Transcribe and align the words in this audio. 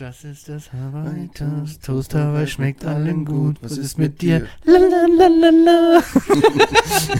Das 0.00 0.24
ist 0.24 0.48
das 0.48 0.72
Hawaii 0.72 1.28
Toast. 1.34 1.84
Toast 1.84 2.14
Hawaii 2.14 2.46
schmeckt 2.46 2.86
allen 2.86 3.26
gut. 3.26 3.58
Was 3.60 3.76
ist 3.76 3.98
mit 3.98 4.22
dir? 4.22 4.46
Lalalala. 4.64 6.02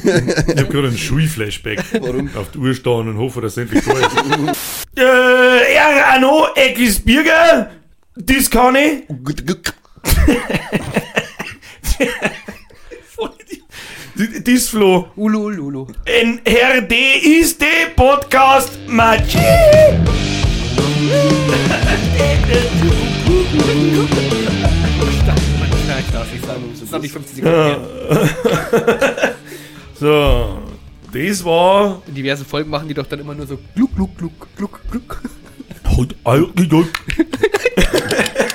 Ich 0.03 0.57
hab 0.57 0.71
gerade 0.71 0.89
einen 0.89 0.97
Schulflashback. 0.97 1.85
Warum? 2.01 2.31
Auf 2.35 2.53
die 2.53 2.59
Uhr 2.59 2.73
stehen 2.73 3.07
und 3.07 3.19
hoffe, 3.19 3.43
dass 3.43 3.59
es 3.59 3.59
endlich 3.59 3.85
da 3.85 3.93
ist. 3.93 4.87
äh, 4.99 5.75
ja, 5.75 6.07
Arno, 6.15 6.47
Eckis 6.55 7.01
Birger, 7.01 7.71
das 8.17 8.51
kann 8.51 8.77
ich. 8.77 9.03
Das 14.45 14.69
Flo. 14.69 15.09
Ulu, 15.17 15.47
ulu, 15.47 15.67
ulu. 15.67 15.87
Ein 16.07 16.41
Herr 16.47 16.81
D 16.83 16.95
ist 17.41 17.61
der 17.61 17.91
Podcast 17.95 18.79
Machi. 18.87 19.39
So, 30.01 30.59
das 31.13 31.45
war. 31.45 32.01
In 32.07 32.15
diversen 32.15 32.47
Folgen 32.47 32.71
machen 32.71 32.89
die 32.89 32.95
doch 32.95 33.07
dann 33.07 33.21
immer 33.21 33.35
nur 33.35 33.47
so 33.47 33.59
gluck, 33.75 33.95
gluck, 33.95 34.17
gluck, 34.17 34.49
gluck, 34.57 34.81
gluck. 34.91 35.21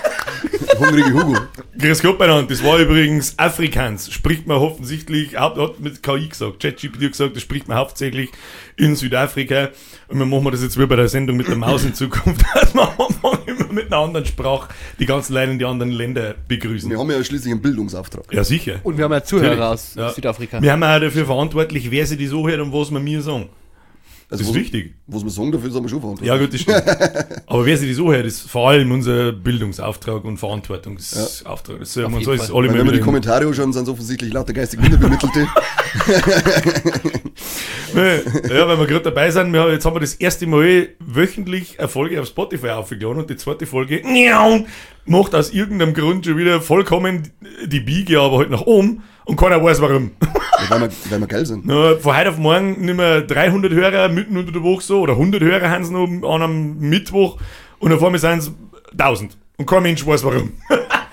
Hungrige 0.79 1.13
Hugo. 1.13 1.37
Grüß 1.77 2.01
Gott 2.01 2.17
beieinander, 2.17 2.47
das 2.49 2.63
war 2.63 2.79
übrigens 2.79 3.37
Afrikaans. 3.37 4.11
Spricht 4.11 4.47
man 4.47 4.57
offensichtlich, 4.57 5.37
haupt- 5.39 5.57
hat 5.59 5.79
mit 5.79 6.01
KI 6.03 6.27
gesagt, 6.29 6.61
ChatGPT 6.61 7.03
hat 7.03 7.11
gesagt, 7.11 7.35
das 7.35 7.43
spricht 7.43 7.67
man 7.67 7.77
hauptsächlich 7.77 8.29
in 8.77 8.95
Südafrika. 8.95 9.69
Und 10.07 10.19
wir 10.19 10.25
machen 10.25 10.51
das 10.51 10.61
jetzt 10.61 10.79
wie 10.79 10.85
bei 10.85 10.95
der 10.95 11.07
Sendung 11.07 11.37
mit 11.37 11.47
der 11.47 11.55
Maus 11.55 11.83
in 11.83 11.93
Zukunft, 11.93 12.43
dass 12.53 12.73
wir 12.73 12.81
am 12.83 12.89
Anfang 13.07 13.39
immer 13.47 13.71
mit 13.73 13.87
einer 13.87 13.97
anderen 13.97 14.25
Sprache 14.25 14.69
die 14.99 15.05
ganzen 15.05 15.33
Leute 15.33 15.51
in 15.51 15.59
die 15.59 15.65
anderen 15.65 15.91
Länder 15.91 16.35
begrüßen. 16.47 16.89
Wir 16.89 16.99
haben 16.99 17.09
ja 17.11 17.23
schließlich 17.23 17.51
einen 17.51 17.61
Bildungsauftrag. 17.61 18.25
Ja, 18.31 18.43
sicher. 18.43 18.79
Und 18.83 18.97
wir 18.97 19.05
haben 19.05 19.11
ja 19.13 19.23
Zuhörer 19.23 19.49
Natürlich. 19.55 19.65
aus 19.65 19.95
Ja. 19.95 20.09
Südafrika. 20.09 20.61
Wir 20.61 20.71
haben 20.71 20.83
auch 20.83 20.99
dafür 20.99 21.25
verantwortlich, 21.25 21.89
wer 21.91 22.05
sie 22.05 22.17
die 22.17 22.27
so 22.27 22.47
hört 22.47 22.59
und 22.59 22.71
was 22.71 22.91
wir 22.91 22.99
mir 22.99 23.21
sagen. 23.21 23.49
Also 24.29 24.43
Das 24.43 24.51
ist 24.51 24.55
wichtig. 24.55 24.95
Was 25.07 25.23
wir 25.23 25.29
sagen, 25.29 25.51
dafür 25.51 25.71
sind 25.71 25.83
wir 25.83 25.89
schon 25.89 26.01
verantwortlich. 26.01 26.27
Ja, 26.27 26.37
gut, 26.37 26.53
das 26.53 26.61
stimmt. 26.61 27.43
Aber 27.47 27.65
wer 27.65 27.77
sie 27.77 27.85
die 27.85 27.93
so 27.93 28.11
hört, 28.11 28.25
ist 28.25 28.41
vor 28.41 28.69
allem 28.69 28.91
unser 28.91 29.31
Bildungsauftrag 29.31 30.25
und 30.25 30.37
Verantwortungsauftrag. 30.37 31.79
Das 31.79 31.93
soll 31.93 32.05
Auf 32.05 32.11
man 32.11 32.23
so 32.23 32.31
ist 32.31 32.51
alle 32.51 32.73
wenn 32.73 32.85
wir 32.85 32.93
die 32.93 32.99
Kommentare 32.99 33.45
anschauen, 33.45 33.71
sind 33.71 33.83
es 33.83 33.89
offensichtlich 33.89 34.33
lauter 34.33 34.53
geistig 34.53 34.79
Minderbemittelte. 34.79 35.47
Ja, 37.95 38.67
weil 38.67 38.79
wir 38.79 38.87
gerade 38.87 39.03
dabei 39.03 39.31
sind, 39.31 39.53
wir, 39.53 39.71
jetzt 39.71 39.85
haben 39.85 39.95
wir 39.95 40.01
das 40.01 40.15
erste 40.15 40.47
Mal 40.47 40.89
wöchentlich 40.99 41.79
eine 41.79 41.87
Folge 41.87 42.19
auf 42.19 42.27
Spotify 42.27 42.69
aufgeladen 42.69 43.19
und 43.19 43.29
die 43.29 43.37
zweite 43.37 43.65
Folge 43.65 44.01
macht 45.05 45.35
aus 45.35 45.51
irgendeinem 45.51 45.93
Grund 45.93 46.25
schon 46.25 46.37
wieder 46.37 46.61
vollkommen 46.61 47.31
die 47.65 47.79
Biege, 47.79 48.19
aber 48.19 48.39
halt 48.39 48.49
nach 48.49 48.63
oben 48.63 49.03
und 49.25 49.35
keiner 49.35 49.63
weiß 49.63 49.81
warum. 49.81 50.11
Ja, 50.21 50.69
weil, 50.69 50.81
wir, 50.81 50.89
weil 51.09 51.19
wir 51.19 51.27
geil 51.27 51.45
sind. 51.45 51.65
Na, 51.65 51.97
von 51.97 52.17
heute 52.17 52.29
auf 52.29 52.37
morgen 52.37 52.85
nicht 52.85 52.95
mehr 52.95 53.21
300 53.21 53.71
Hörer 53.71 54.09
mitten 54.09 54.37
unter 54.37 54.51
der 54.51 54.63
Woche 54.63 54.81
so 54.81 55.01
oder 55.01 55.13
100 55.13 55.41
Hörer 55.41 55.69
haben 55.69 55.83
sie 55.83 55.93
noch 55.93 56.07
an 56.33 56.41
einem 56.41 56.79
Mittwoch 56.79 57.37
und 57.79 57.91
auf 57.91 58.03
einmal 58.03 58.19
sind 58.19 58.39
es 58.39 58.51
1000 58.91 59.37
und 59.57 59.65
kein 59.67 59.83
Mensch 59.83 60.05
weiß 60.05 60.23
warum. 60.23 60.51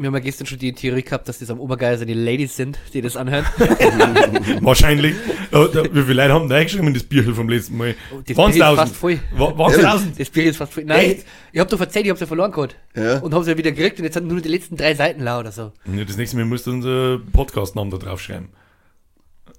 Wir 0.00 0.06
haben 0.06 0.14
ja 0.14 0.20
gestern 0.20 0.46
schon 0.46 0.58
die 0.58 0.72
Theorie 0.72 1.02
gehabt, 1.02 1.28
dass 1.28 1.40
das 1.40 1.50
am 1.50 1.58
Obergeil 1.58 1.98
die 2.06 2.14
Ladies 2.14 2.54
sind, 2.54 2.78
die 2.94 3.00
das 3.00 3.16
anhören. 3.16 3.44
Wahrscheinlich. 4.60 5.16
Da, 5.50 5.72
wie 5.92 6.02
viele 6.02 6.14
Leute 6.14 6.32
haben 6.32 6.48
da 6.48 6.54
eingeschrieben 6.56 6.86
in 6.88 6.94
das 6.94 7.02
Bierchen 7.02 7.34
vom 7.34 7.48
letzten 7.48 7.76
Mal? 7.76 7.96
Oh, 8.14 8.20
das 8.24 8.36
Waren's 8.36 8.54
Bier 8.54 8.64
ist 8.64 8.70
1000? 8.70 8.88
fast 8.88 8.96
voll. 8.96 9.20
Waren 9.36 9.70
es 9.72 9.78
Ehrlich? 9.78 9.86
1000? 9.86 10.20
Das 10.20 10.30
Bier 10.30 10.44
ist 10.44 10.56
fast 10.56 10.72
voll. 10.72 10.84
Nein, 10.84 11.00
Echt? 11.10 11.26
ich 11.52 11.58
hab 11.60 11.68
doch 11.68 11.80
erzählt, 11.80 12.04
ich 12.04 12.10
hab's 12.10 12.20
ja 12.20 12.26
verloren 12.26 12.52
gehabt. 12.52 12.76
Ja. 12.94 13.18
Und 13.18 13.34
hab's 13.34 13.48
ja 13.48 13.56
wieder 13.56 13.72
gekriegt 13.72 13.98
und 13.98 14.04
jetzt 14.04 14.14
sind 14.14 14.28
nur 14.28 14.40
die 14.40 14.48
letzten 14.48 14.76
drei 14.76 14.94
Seiten 14.94 15.22
lau 15.22 15.40
oder 15.40 15.50
so. 15.50 15.72
Ja, 15.92 16.04
das 16.04 16.16
nächste 16.16 16.36
Mal 16.36 16.44
musst 16.44 16.66
du 16.68 16.70
unser 16.70 17.18
Podcast-Namen 17.32 17.90
da 17.90 17.96
draufschreiben. 17.98 18.50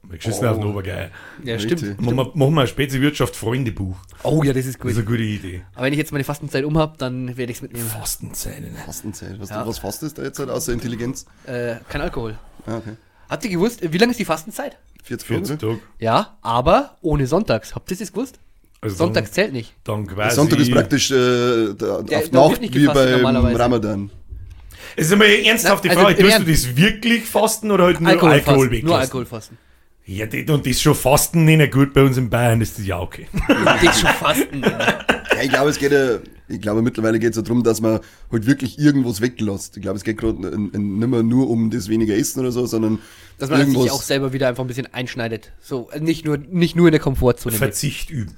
Wir 0.10 0.18
geschissen 0.18 0.48
auf 0.48 0.58
den 0.58 0.66
Obergeier. 0.66 1.10
Ja, 1.44 1.56
Richtig. 1.56 1.78
stimmt. 1.80 2.02
Machen 2.02 2.16
wir, 2.18 2.32
machen 2.34 2.54
wir 2.56 2.62
ein 2.62 2.68
Spezi-Wirtschaft-Freundebuch. 2.68 3.96
Oh 4.24 4.42
ja, 4.44 4.54
das 4.54 4.66
ist 4.66 4.76
Das 4.76 4.82
gut. 4.82 4.92
ist 4.92 4.98
eine 4.98 5.06
gute 5.06 5.22
Idee. 5.22 5.62
Aber 5.76 5.86
wenn 5.86 5.94
ich 5.94 6.00
jetzt 6.00 6.12
meine 6.12 6.24
Fastenzeit 6.24 6.64
um 6.66 6.78
hab, 6.78 6.98
dann 6.98 7.38
werde 7.38 7.52
ich's 7.52 7.62
mitnehmen. 7.62 7.88
Fastenzeit. 7.88 8.62
Ne? 8.62 8.70
Fastenzeit. 8.86 9.40
Was, 9.40 9.50
Ja. 9.50 9.68
was 9.68 9.78
fastest 9.80 10.18
da 10.18 10.24
jetzt 10.24 10.40
halt 10.40 10.50
außer 10.50 10.74
Intelligenz? 10.74 11.26
Äh, 11.46 11.76
kein 11.90 12.02
Alkohol. 12.02 12.38
Ah, 12.66 12.78
okay. 12.78 12.94
Habt 13.30 13.44
ihr 13.46 13.52
gewusst, 13.52 13.80
wie 13.84 13.98
lange 13.98 14.12
ist 14.12 14.20
die 14.20 14.26
Fastenzeit? 14.26 14.78
40 15.04 15.28
40 15.28 15.60
Tage. 15.60 15.80
Ja, 16.00 16.38
aber 16.42 16.98
ohne 17.02 17.28
Sonntags. 17.28 17.76
Habt 17.76 17.92
ihr 17.92 17.98
das 17.98 18.12
gewusst? 18.12 18.40
Also 18.82 18.96
Sonntags 18.96 19.32
zählt 19.32 19.54
nicht. 19.54 19.74
Dann, 19.84 20.06
dann 20.06 20.16
quasi. 20.16 20.36
Sonntag 20.36 20.60
ist 20.60 20.72
praktisch 20.72 21.12
äh, 21.12 21.74
da, 21.78 22.04
Ja, 22.10 22.20
auf 22.20 22.32
Nacht 22.32 22.62
nicht 22.62 22.74
wie 22.74 22.86
beim. 22.88 23.26
Ramadan. 23.56 24.10
Es 24.96 25.08
ist 25.08 25.14
einmal 25.14 25.28
ernsthaft 25.28 25.84
die 25.84 25.90
also 25.90 26.02
Frage, 26.02 26.16
im 26.16 26.26
tust 26.28 26.40
du 26.40 26.52
das 26.52 26.76
wirklich 26.76 27.26
fasten 27.26 27.70
oder 27.72 27.86
halt 27.86 28.02
nur 28.02 28.10
Alkohol, 28.10 28.32
Alkohol, 28.32 28.72
weglassen? 28.72 28.88
Nur 28.88 28.98
Alkohol 28.98 29.26
fasten. 29.26 29.58
Ja, 30.10 30.26
das, 30.26 30.40
und 30.50 30.66
das 30.66 30.72
ist 30.72 30.82
schon 30.82 30.96
Fasten 30.96 31.46
nicht 31.46 31.72
gut 31.72 31.94
bei 31.94 32.02
uns 32.02 32.18
in 32.18 32.32
Bayern, 32.32 32.60
das 32.60 32.80
ist 32.80 32.88
ja 32.88 33.00
okay. 33.00 33.28
Das 33.64 33.84
ist 33.84 34.00
schon 34.00 34.10
Fasten. 34.10 34.64
Ja, 34.64 35.44
ich 35.44 35.50
glaube, 35.50 35.70
es 35.70 35.78
geht 35.78 35.92
ja, 35.92 36.18
ich 36.48 36.60
glaube, 36.60 36.82
mittlerweile 36.82 37.20
geht 37.20 37.30
es 37.30 37.36
ja 37.36 37.44
darum, 37.44 37.64
dass 37.64 37.80
man 37.80 38.00
halt 38.32 38.48
wirklich 38.48 38.80
irgendwas 38.80 39.22
weglässt. 39.22 39.78
Ich 39.78 39.84
glaube, 39.84 39.98
es 39.98 40.04
geht 40.04 40.18
gerade 40.18 40.40
nicht 40.60 40.74
mehr 40.74 41.22
nur 41.22 41.48
um 41.48 41.70
das 41.70 41.90
weniger 41.90 42.16
Essen 42.16 42.40
oder 42.40 42.52
so, 42.52 42.66
sondern 42.66 42.98
Dass 43.38 43.52
man 43.52 43.70
sich 43.70 43.92
auch 43.92 44.02
selber 44.02 44.34
wieder 44.34 44.48
einfach 44.48 44.64
ein 44.64 44.68
bisschen 44.68 44.92
einschneidet. 44.92 45.52
So, 45.62 45.92
nicht 46.00 46.26
nur, 46.26 46.38
nicht 46.40 46.76
nur 46.76 46.88
in 46.88 46.94
der 46.94 47.02
Komfortzone. 47.02 47.56
Verzicht 47.56 48.10
üben. 48.10 48.36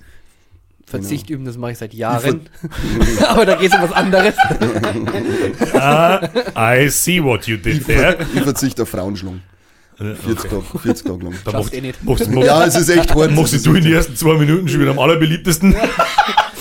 Verzicht 0.85 1.29
üben, 1.29 1.45
das 1.45 1.55
mache 1.55 1.71
ich 1.71 1.77
seit 1.77 1.93
Jahren. 1.93 2.49
aber 3.29 3.45
da 3.45 3.55
geht 3.55 3.71
es 3.71 3.77
um 3.77 3.83
was 3.83 3.93
anderes. 3.93 4.35
Ah, 5.73 6.27
I 6.75 6.89
see 6.89 7.23
what 7.23 7.47
you 7.47 7.55
did 7.55 7.85
there. 7.85 8.17
Ich 8.35 8.41
verzichte 8.41 8.81
auf 8.81 8.89
Frauenschlung. 8.89 9.39
40 10.01 10.49
Tage, 10.49 10.61
40 10.81 11.05
Tage 11.05 11.23
lang. 11.23 11.33
Da 11.45 11.51
machst, 11.53 11.73
eh 11.73 11.81
nicht. 11.81 12.03
machst, 12.03 12.29
machst, 12.29 12.47
Ja, 12.47 12.65
es 12.65 12.75
ist 12.75 12.89
echt 12.89 13.13
hart. 13.13 13.31
machst 13.31 13.65
du 13.65 13.73
in 13.75 13.83
den 13.83 13.93
ersten 13.93 14.15
zwei 14.15 14.35
Minuten 14.37 14.67
schon 14.67 14.81
wieder 14.81 14.91
am 14.91 14.99
allerbeliebtesten. 14.99 15.75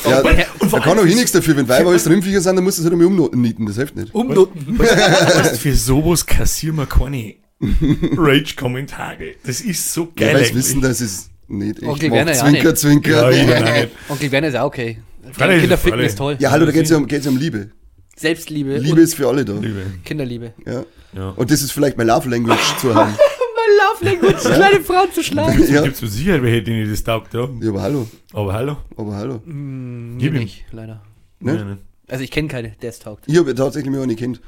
Ja, 0.08 0.22
da 0.22 0.78
kann 0.80 0.98
auch 0.98 1.04
hier 1.04 1.14
nichts 1.16 1.32
dafür. 1.32 1.56
Wenn 1.56 1.68
Weiber 1.68 1.90
alles 1.90 2.08
Rimpfviecher 2.08 2.40
sind, 2.40 2.56
dann 2.56 2.64
musst 2.64 2.78
du 2.78 2.82
es 2.82 2.90
halt 2.90 3.00
einmal 3.00 3.28
umnieten. 3.28 3.66
Das 3.66 3.76
hilft 3.76 3.96
nicht. 3.96 4.14
Umnoten. 4.14 4.78
Weißt, 4.78 5.58
für 5.58 5.74
sowas 5.74 6.24
kassieren 6.26 6.76
wir 6.76 6.86
keine 6.86 7.34
Rage-Kommentare. 8.16 9.34
Das 9.44 9.60
ist 9.60 9.92
so 9.92 10.02
Ja, 10.02 10.26
geil. 10.26 10.28
weil 10.28 10.36
eigentlich. 10.42 10.54
wissen, 10.54 10.80
dass 10.80 11.00
es 11.00 11.30
nicht 11.48 11.78
echt 11.78 11.88
Onkel 11.88 12.08
macht. 12.08 12.16
Werner 12.18 12.32
ja 12.34 12.38
Zwinker, 12.44 12.64
nicht. 12.70 12.78
Zwinker. 12.78 13.30
Ja, 13.32 13.76
Ja. 13.80 13.86
Onkel 14.08 14.32
Werner 14.32 14.48
ist 14.48 14.54
ja 14.54 14.64
okay. 14.64 14.98
Kinder 15.36 15.98
ist 15.98 16.16
toll. 16.18 16.38
hallo, 16.44 16.66
da 16.66 16.72
geht 16.72 16.84
es 16.84 16.90
ja, 16.90 16.96
um, 16.96 17.06
geht's 17.06 17.24
ja 17.26 17.30
um 17.30 17.36
Liebe. 17.36 17.70
Selbstliebe. 18.20 18.76
Liebe 18.78 19.00
ist 19.00 19.14
für 19.14 19.28
alle 19.28 19.44
da. 19.44 19.54
Liebe. 19.54 19.82
Kinderliebe. 20.04 20.52
Ja. 20.66 20.84
Ja. 21.14 21.30
Und 21.30 21.50
das 21.50 21.62
ist 21.62 21.72
vielleicht 21.72 21.96
mein 21.96 22.06
Love 22.06 22.28
Language 22.28 22.76
zu 22.78 22.94
haben. 22.94 23.12
My 23.12 24.04
love 24.04 24.04
language, 24.04 24.42
kleine 24.42 24.80
Frauen 24.80 25.10
zu 25.12 25.22
schlagen. 25.22 25.64
ja. 25.72 25.82
Gibt 25.82 25.96
es 25.96 26.02
mit 26.02 26.10
Sicherheit 26.12 26.42
welche, 26.42 26.62
denen 26.62 26.90
das 26.90 27.02
taugt, 27.02 27.32
ja. 27.34 27.48
ja, 27.60 27.68
aber 27.70 27.82
hallo. 27.82 28.06
Aber 28.32 28.52
hallo. 28.52 28.76
Aber 28.96 29.14
hallo. 29.16 29.40
Mir 29.46 30.18
Gib 30.18 30.34
ihm. 30.34 30.40
nicht, 30.40 30.64
leider. 30.72 31.02
Ne? 31.40 31.56
Ja, 31.56 31.64
ne. 31.64 31.78
Also 32.08 32.24
ich 32.24 32.30
kenne 32.30 32.48
keine, 32.48 32.70
der 32.82 32.90
es 32.90 32.98
taugt. 32.98 33.24
Ich 33.26 33.36
habe 33.38 33.54
tatsächlich 33.54 33.90
mich 33.90 34.00
auch 34.00 34.06
nicht 34.06 34.18
kennt. 34.18 34.38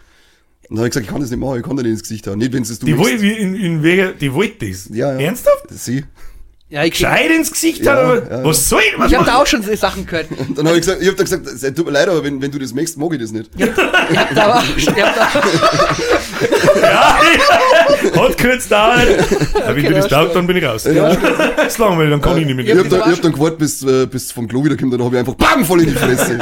Und 0.69 0.77
dann 0.77 0.79
habe 0.79 0.89
ich 0.89 0.93
gesagt, 0.93 1.07
ich 1.07 1.11
kann 1.13 1.21
das 1.21 1.31
nicht 1.31 1.41
machen, 1.41 1.59
ich 1.59 1.63
kann 1.65 1.77
dir 1.77 1.83
nicht 1.83 1.93
ins 1.93 2.03
Gesicht 2.03 2.27
hauen. 2.27 2.39
Nicht, 2.39 2.53
wenn 2.53 2.63
es 2.63 2.79
du 2.79 2.87
Die 2.87 2.93
willst. 2.99 3.11
wollte, 3.13 3.27
in, 3.27 3.55
in 3.57 3.83
welcher, 3.83 4.13
die 4.13 4.33
wollte 4.33 4.69
das. 4.69 4.89
Ja, 4.93 5.13
ja. 5.15 5.21
Ernsthaft? 5.21 5.65
Sie. 5.71 6.05
Ja, 6.73 6.85
ich, 6.85 6.93
Gescheit 6.93 7.31
ins 7.31 7.51
Gesicht 7.51 7.85
Ja, 7.85 7.97
haben? 7.97 8.23
ja. 8.31 8.45
Was 8.45 8.67
soll 8.67 8.81
ich? 8.81 8.99
Was 8.99 9.13
ich 9.13 9.19
habe 9.19 9.27
da 9.27 9.43
auch 9.43 9.47
schon 9.47 9.63
so 9.63 9.77
Sachen 9.77 10.07
gehört. 10.07 10.29
Dann 10.57 10.67
habe 10.67 10.79
ich 10.79 10.87
gesagt, 10.87 11.03
ich 11.03 11.09
habe 11.09 11.19
da 11.19 11.23
gesagt, 11.23 11.47
es 11.47 11.61
tut 11.75 11.85
mir 11.85 11.93
leid, 11.93 12.09
aber 12.09 12.25
wenn, 12.25 12.41
wenn 12.41 12.51
du 12.51 12.59
das 12.59 12.73
möchtest, 12.73 12.97
mag 12.97 13.13
ich 13.13 13.21
das 13.21 13.31
nicht. 13.31 13.51
Ich 14.11 14.19
hab 14.19 14.35
da 14.35 14.55
auch, 14.59 14.65
ich 14.75 14.89
hab 14.89 14.97
da, 14.97 15.29
Ja, 16.81 17.19
hat 18.23 18.39
kurz 18.39 18.69
dauert. 18.69 19.07
Aber 19.55 19.77
wenn 19.77 19.85
du 19.85 19.91
das 19.93 20.11
ja, 20.11 20.19
taugt, 20.19 20.35
dann 20.35 20.47
bin 20.47 20.57
ich 20.57 20.65
raus. 20.65 20.85
Ja. 20.85 21.15
Das 21.15 21.67
ist 21.69 21.79
langweilig, 21.79 22.11
dann 22.11 22.23
kann 22.23 22.39
ich 22.39 22.47
nicht 22.47 22.57
mehr. 22.57 22.65
Ich 22.65 22.77
habe 22.77 22.89
da, 22.89 23.05
hab 23.05 23.21
dann 23.21 23.33
gewartet, 23.33 23.59
bis, 23.59 23.83
äh, 23.83 24.07
bis 24.07 24.33
vom 24.33 24.49
Klo 24.49 24.65
wiederkommt, 24.65 24.95
dann 24.95 25.05
habe 25.05 25.15
ich 25.15 25.21
einfach 25.21 25.35
BAM 25.35 25.67
voll 25.67 25.83
in 25.83 25.89
die 25.89 25.95
Fresse. 25.95 26.39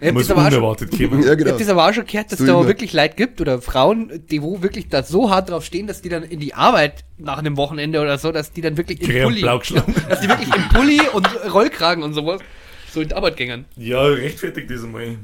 Ich 0.00 0.12
Muss 0.12 0.30
auch 0.30 0.36
schon, 0.36 0.46
unerwartet 0.46 0.90
kommen. 0.90 1.22
ja, 1.24 1.32
ich 1.32 1.38
genau. 1.38 1.50
hab 1.52 1.58
das 1.58 1.68
aber 1.68 1.88
auch 1.88 1.92
schon 1.92 2.06
gehört, 2.06 2.32
dass 2.32 2.38
So 2.38 2.46
da 2.46 2.66
wirklich 2.66 2.92
Leute 2.92 3.14
gibt 3.16 3.40
oder 3.40 3.60
Frauen, 3.60 4.24
die 4.30 4.42
wo 4.42 4.62
wirklich 4.62 4.88
da 4.88 5.02
so 5.02 5.30
hart 5.30 5.50
drauf 5.50 5.64
stehen, 5.64 5.86
dass 5.86 6.02
die 6.02 6.08
dann 6.08 6.22
in 6.22 6.40
die 6.40 6.54
Arbeit 6.54 7.04
nach 7.18 7.38
einem 7.38 7.56
Wochenende 7.56 8.00
oder 8.00 8.18
so, 8.18 8.32
dass 8.32 8.52
die 8.52 8.60
dann 8.60 8.76
wirklich 8.76 9.00
im 9.02 9.22
Pulli, 9.24 9.42
dass 10.08 10.20
die 10.20 10.28
wirklich 10.28 10.54
im 10.54 10.68
Pulli 10.68 11.00
und 11.12 11.28
Rollkragen 11.52 12.02
und 12.02 12.14
sowas 12.14 12.40
so 12.94 13.00
in 13.02 13.08
die 13.08 13.14
Arbeit 13.14 13.36
gängern. 13.36 13.64
Ja, 13.76 14.02
rechtfertigt 14.02 14.70
das 14.70 14.82
einmal. 14.84 15.16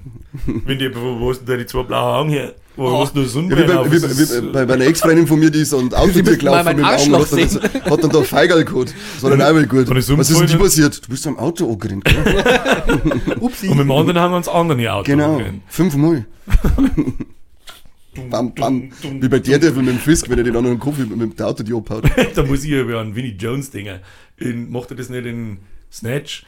Wenn 0.67 0.79
die, 0.79 0.95
wo, 0.95 1.19
wo 1.21 1.33
du 1.33 1.39
da 1.47 1.57
die 1.57 1.67
zwei 1.67 1.83
blauen 1.85 2.15
Augen 2.15 2.31
her? 2.31 2.55
Wo 2.77 2.87
Oh. 2.87 3.01
hast 3.03 3.15
du 3.15 3.21
Ja, 3.23 3.27
wie 3.27 3.49
bei, 3.65 3.91
wie, 3.93 4.03
wie, 4.03 4.53
bei, 4.53 4.65
bei 4.67 4.75
einer 4.75 4.87
Ex-Freundin 4.87 5.27
von 5.27 5.39
mir, 5.39 5.51
die 5.51 5.61
ist 5.61 5.73
an 5.75 5.93
Autotür 5.93 6.37
gelaufen 6.37 6.69
mit 6.69 6.79
dem 6.79 6.85
Augen, 6.85 7.13
hat 7.17 7.33
dann, 7.33 7.39
das- 7.41 7.85
hat 7.91 8.05
dann 8.05 8.11
da 8.11 8.23
Feigerl 8.23 8.65
gehabt. 8.65 8.95
Das 9.15 9.23
war 9.23 9.31
dann 9.31 9.43
auch 9.43 9.53
mal 9.53 9.67
gut. 9.67 9.89
Und 9.89 9.97
ist 9.97 10.09
Was 10.11 10.29
ist 10.31 10.37
denn 10.37 10.37
umgefallen? 10.37 10.63
passiert? 10.63 11.05
Du 11.05 11.11
bist 11.11 11.27
am 11.27 11.39
Auto 11.39 11.71
angerannt, 11.71 12.05
gell? 12.05 13.37
Upsi. 13.41 13.69
und 13.69 13.77
mit 13.79 13.85
dem 13.87 13.91
anderen 13.93 14.19
haben 14.19 14.33
wir 14.33 14.37
uns 14.39 14.49
anderen 14.49 14.81
ihr 14.81 14.95
Auto 14.95 15.05
Genau. 15.11 15.41
Fünfmal. 15.69 16.27
bam, 18.31 18.55
bam. 18.55 18.91
Wie 19.21 19.29
bei 19.29 19.39
der 19.39 19.59
Devil 19.59 19.83
mit 19.83 19.95
dem 19.95 19.99
Fisk, 20.01 20.29
wenn 20.29 20.39
er 20.39 20.45
den 20.45 20.57
anderen 20.57 20.79
Kopf 20.79 20.99
mit, 20.99 21.15
mit 21.17 21.39
dem 21.39 21.45
Auto 21.47 21.63
die 21.63 21.73
abhaut. 21.75 22.05
da 22.35 22.43
muss 22.45 22.65
ich 22.65 22.75
aber 22.75 22.99
an 23.01 23.15
Vinnie 23.15 23.37
Jones 23.39 23.71
denken. 23.71 24.01
In, 24.39 24.71
macht 24.71 24.91
er 24.91 24.97
das 24.97 25.09
nicht 25.11 25.27
in 25.27 25.59
Snatch? 25.93 26.45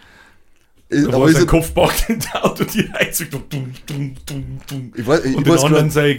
Äh, 0.93 1.03
Da 1.11 1.19
war 1.21 1.29
sein 1.31 1.47
Kopf 1.47 1.73
packt 1.75 2.09
in 2.11 2.19
der 2.33 2.45
Auto, 2.45 2.65
die 2.65 2.89
Heizung, 2.93 3.27
dumm, 3.31 3.41
dumm, 3.49 3.73
dumm, 3.87 4.15
dumm, 4.27 4.45
dumm. 4.69 4.93
Ich 4.97 5.05
weiß- 5.05 5.25
ich 5.25 5.37
Und 5.37 5.47
den 5.47 5.53
weiß 5.55 5.65
anderen 5.65 5.91
seine 5.91 6.17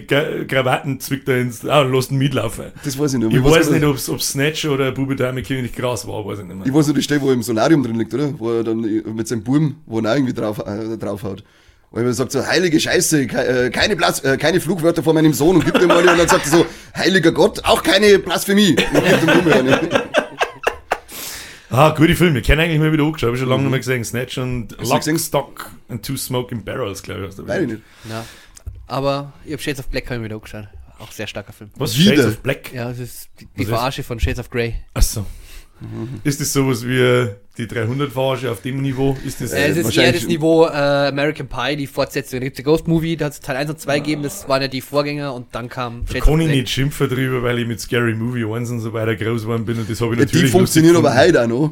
Krawatten 0.47 0.99
zwickt 0.99 1.29
er 1.29 1.41
ins, 1.41 1.65
ah, 1.65 1.81
lässt 1.81 2.11
ihn 2.11 2.17
mitlaufen. 2.17 2.65
Das 2.83 2.97
weiß 2.97 3.13
ich 3.13 3.19
nicht. 3.19 3.31
Ich 3.31 3.37
Ich 3.37 3.43
weiß 3.43 3.69
grad- 3.69 3.81
nicht, 3.81 4.09
ob's 4.09 4.27
Snatch 4.29 4.65
oder 4.65 4.91
Bube 4.91 5.15
Dame 5.15 5.43
König 5.43 5.75
Gras 5.75 6.07
war, 6.07 6.25
weiß 6.25 6.39
ich 6.39 6.45
nicht 6.45 6.55
mehr. 6.57 6.65
Ich 6.67 6.73
weiß 6.73 6.87
nur 6.87 6.95
die 6.95 7.03
Stelle, 7.03 7.21
wo 7.21 7.27
er 7.27 7.33
im 7.33 7.43
Solarium 7.43 7.83
drin 7.83 7.97
liegt, 7.99 8.13
oder? 8.13 8.33
Wo 8.39 8.51
er 8.51 8.63
dann 8.63 8.81
mit 8.81 9.27
seinem 9.27 9.43
Buben, 9.43 9.77
wo 9.85 9.99
er 9.99 10.11
auch 10.11 10.15
irgendwie 10.15 10.33
drauf, 10.33 10.59
äh, 10.59 10.97
draufhaut. 10.97 11.43
Wo 11.91 11.99
er 11.99 12.11
sagt 12.11 12.31
so, 12.31 12.43
heilige 12.43 12.79
Scheiße, 12.79 13.21
äh, 13.21 13.69
keine, 13.69 13.95
Blas 13.95 14.19
äh, 14.23 14.35
keine 14.37 14.59
Flugwörter 14.59 15.03
vor 15.03 15.13
meinem 15.13 15.31
Sohn 15.33 15.57
und 15.57 15.65
gibt 15.65 15.79
ihm 15.79 15.91
eine 15.91 16.11
und 16.11 16.17
dann 16.17 16.27
sagt 16.27 16.45
er 16.45 16.51
so, 16.51 16.65
heiliger 16.95 17.31
Gott, 17.31 17.61
auch 17.65 17.83
keine 17.83 18.17
Blasphemie. 18.17 18.75
Und 18.91 19.43
gibt 19.45 19.53
eine. 19.55 20.02
Ah, 21.75 21.89
gute 21.97 22.15
Filme. 22.15 22.39
Ich 22.39 22.45
kenne 22.45 22.61
eigentlich 22.61 22.79
mal 22.79 22.91
wieder 22.93 23.03
angeschaut. 23.03 23.29
Hab 23.29 23.33
ich 23.33 23.39
schon 23.39 23.49
lange 23.49 23.63
nicht 23.63 23.71
mehr 23.71 23.79
gesehen. 23.79 24.03
Snatch 24.05 24.37
und 24.37 24.79
Lock, 24.79 24.99
gesehen? 24.99 25.17
Stock 25.17 25.71
and 25.89 26.05
Two 26.05 26.15
Smoking 26.17 26.63
Barrels, 26.63 27.01
glaube 27.01 27.21
ich. 27.23 27.27
aus 27.29 27.35
der 27.35 27.47
Weiß 27.47 27.61
ich 27.63 27.69
Welt. 27.69 27.79
nicht. 28.03 28.11
Ja. 28.11 28.25
Aber 28.85 29.33
ich 29.43 29.53
habe 29.53 29.61
Shades 29.63 29.79
of 29.79 29.87
Black 29.87 30.05
hab 30.05 30.11
ich 30.11 30.17
mir 30.19 30.25
wieder 30.25 30.35
angeschaut. 30.35 30.67
Auch 30.99 31.11
sehr 31.11 31.25
starker 31.25 31.51
Film. 31.51 31.71
Was? 31.75 31.97
Wieder? 31.97 32.11
Shades 32.15 32.25
of 32.27 32.37
Black? 32.41 32.71
Ja, 32.73 32.89
das 32.89 32.99
ist 32.99 33.29
die, 33.39 33.45
die 33.45 33.51
Was 33.57 33.63
ist? 33.63 33.69
Verarsche 33.69 34.03
von 34.03 34.19
Shades 34.19 34.37
of 34.39 34.51
Grey. 34.51 34.75
Achso. 35.81 36.07
Ist 36.23 36.39
das 36.39 36.53
sowas 36.53 36.85
wie 36.85 37.27
die 37.57 37.65
300-Verarsche 37.65 38.49
auf 38.49 38.61
dem 38.61 38.81
Niveau? 38.81 39.17
Ist 39.25 39.41
das. 39.41 39.51
Äh, 39.51 39.67
es 39.69 39.77
ist 39.77 39.97
eher 39.97 40.13
das 40.13 40.25
Niveau 40.25 40.65
äh, 40.65 40.69
American 40.69 41.47
Pie, 41.47 41.75
die 41.75 41.87
Fortsetzung. 41.87 42.39
Da 42.39 42.45
gibt 42.45 42.57
es 42.57 42.63
Ghost 42.65 42.87
Movie, 42.87 43.17
da 43.17 43.25
hat 43.25 43.33
es 43.33 43.39
Teil 43.39 43.57
1 43.57 43.69
und 43.69 43.79
2 43.79 43.99
gegeben, 43.99 44.23
das 44.23 44.47
waren 44.47 44.61
ja 44.61 44.67
die 44.67 44.81
Vorgänger 44.81 45.33
und 45.33 45.47
dann 45.53 45.69
kam 45.69 46.05
da 46.11 46.19
kann 46.19 46.39
ich 46.41 46.47
nicht 46.47 46.69
schimpfen 46.69 47.09
drüber, 47.09 47.43
weil 47.43 47.59
ich 47.59 47.67
mit 47.67 47.79
Scary 47.81 48.13
Movie 48.15 48.45
1 48.45 48.71
und 48.71 48.79
so 48.79 48.93
weiter 48.93 49.15
groß 49.15 49.41
geworden 49.43 49.65
bin 49.65 49.77
und 49.79 49.89
das 49.89 49.99
habe 49.99 50.13
ich 50.13 50.19
Ja, 50.19 50.25
natürlich. 50.25 50.45
die 50.45 50.51
funktionieren 50.51 50.95
aber 50.95 51.15
heute 51.15 51.43
auch 51.43 51.47
noch. 51.47 51.71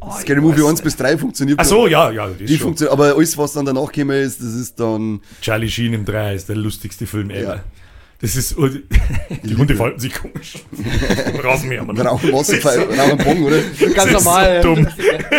Oh, 0.00 0.10
Scary 0.20 0.40
Movie 0.40 0.60
weiß 0.62 0.70
1 0.70 0.82
bis 0.82 0.96
3 0.96 1.18
funktioniert 1.18 1.58
Ach 1.58 1.64
so, 1.64 1.86
ja, 1.86 2.10
ja, 2.10 2.28
das 2.28 2.36
Die 2.46 2.58
funktioniert, 2.58 2.92
aber 2.92 3.16
alles, 3.16 3.36
was 3.38 3.54
dann 3.54 3.64
danach 3.64 3.90
gekommen 3.90 4.22
ist, 4.22 4.40
das 4.40 4.54
ist 4.54 4.78
dann. 4.78 5.20
Charlie 5.40 5.70
Sheen 5.70 5.94
im 5.94 6.04
3 6.04 6.34
ist 6.34 6.48
der 6.48 6.56
lustigste 6.56 7.06
Film 7.06 7.30
ever. 7.30 7.56
Ja. 7.56 7.64
Das 8.20 8.34
ist. 8.34 8.56
Die 9.42 9.54
Hunde 9.56 9.74
verhalten 9.76 10.00
sich 10.00 10.14
komisch. 10.14 10.54
Rasen 11.42 11.68
mir 11.68 11.82
aber 11.82 11.92
Dann 11.92 12.06
rauchen 12.06 12.32
Wasserpfeil, 12.32 12.80
rauchen 12.98 13.18
Bong, 13.18 13.44
oder? 13.44 13.58
Ganz 13.80 13.94
Das 13.94 14.06
ist 14.06 14.12
normal. 14.24 14.62
so 14.62 14.74
dumm. 14.74 14.88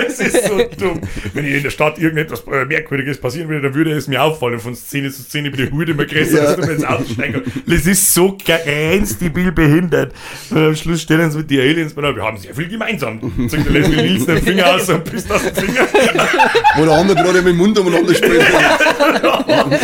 Es 0.08 0.20
ist 0.20 0.48
so 0.48 0.58
dumm. 0.80 1.02
Wenn 1.34 1.46
hier 1.46 1.58
in 1.58 1.64
der 1.64 1.70
Stadt 1.72 1.98
irgendetwas 1.98 2.44
äh, 2.52 2.66
Merkwürdiges 2.66 3.18
passieren 3.20 3.50
würde, 3.50 3.64
dann 3.64 3.74
würde 3.74 3.92
es 3.94 4.08
mir 4.08 4.22
auffallen. 4.22 4.60
Von 4.60 4.76
Szene 4.76 5.12
zu 5.12 5.24
Szene 5.24 5.52
wird 5.58 5.70
die 5.70 5.74
Hut 5.76 5.90
immer 5.90 6.06
größer, 6.06 6.38
Ja. 6.38 6.44
dass 6.44 6.56
du 6.58 6.62
mir 6.68 6.74
ins 6.74 6.84
Auto 6.84 7.04
steigen 7.12 7.34
kannst. 7.44 7.52
Das 7.66 7.86
ist 7.88 8.14
so 8.14 8.38
grenzdebil 8.46 9.52
behindert. 9.52 10.14
Und 10.52 10.58
am 10.58 10.76
Schluss 10.76 11.02
stellen 11.02 11.32
sie 11.32 11.40
mit 11.40 11.50
die 11.50 11.60
Aliens 11.60 11.94
bei, 11.96 12.04
wir 12.16 12.24
haben 12.24 12.38
sehr 12.38 12.54
viel 12.54 12.68
gemeinsam. 12.68 13.20
Sagt 13.50 13.66
der 13.66 13.72
Leslie 13.74 14.02
Nielsen 14.04 14.28
den 14.36 14.44
Finger 14.44 14.76
aus 14.76 14.88
und 14.90 15.04
pisst 15.04 15.32
aus 15.32 15.42
dem 15.44 15.56
Finger. 15.56 15.88
Wo 16.78 16.86
der 16.86 16.94
andere 16.94 17.16
gerade 17.24 17.40
mit 17.42 17.48
dem 17.54 17.58
Mund 17.58 17.80
umeinander. 17.80 18.14
Und 18.14 19.78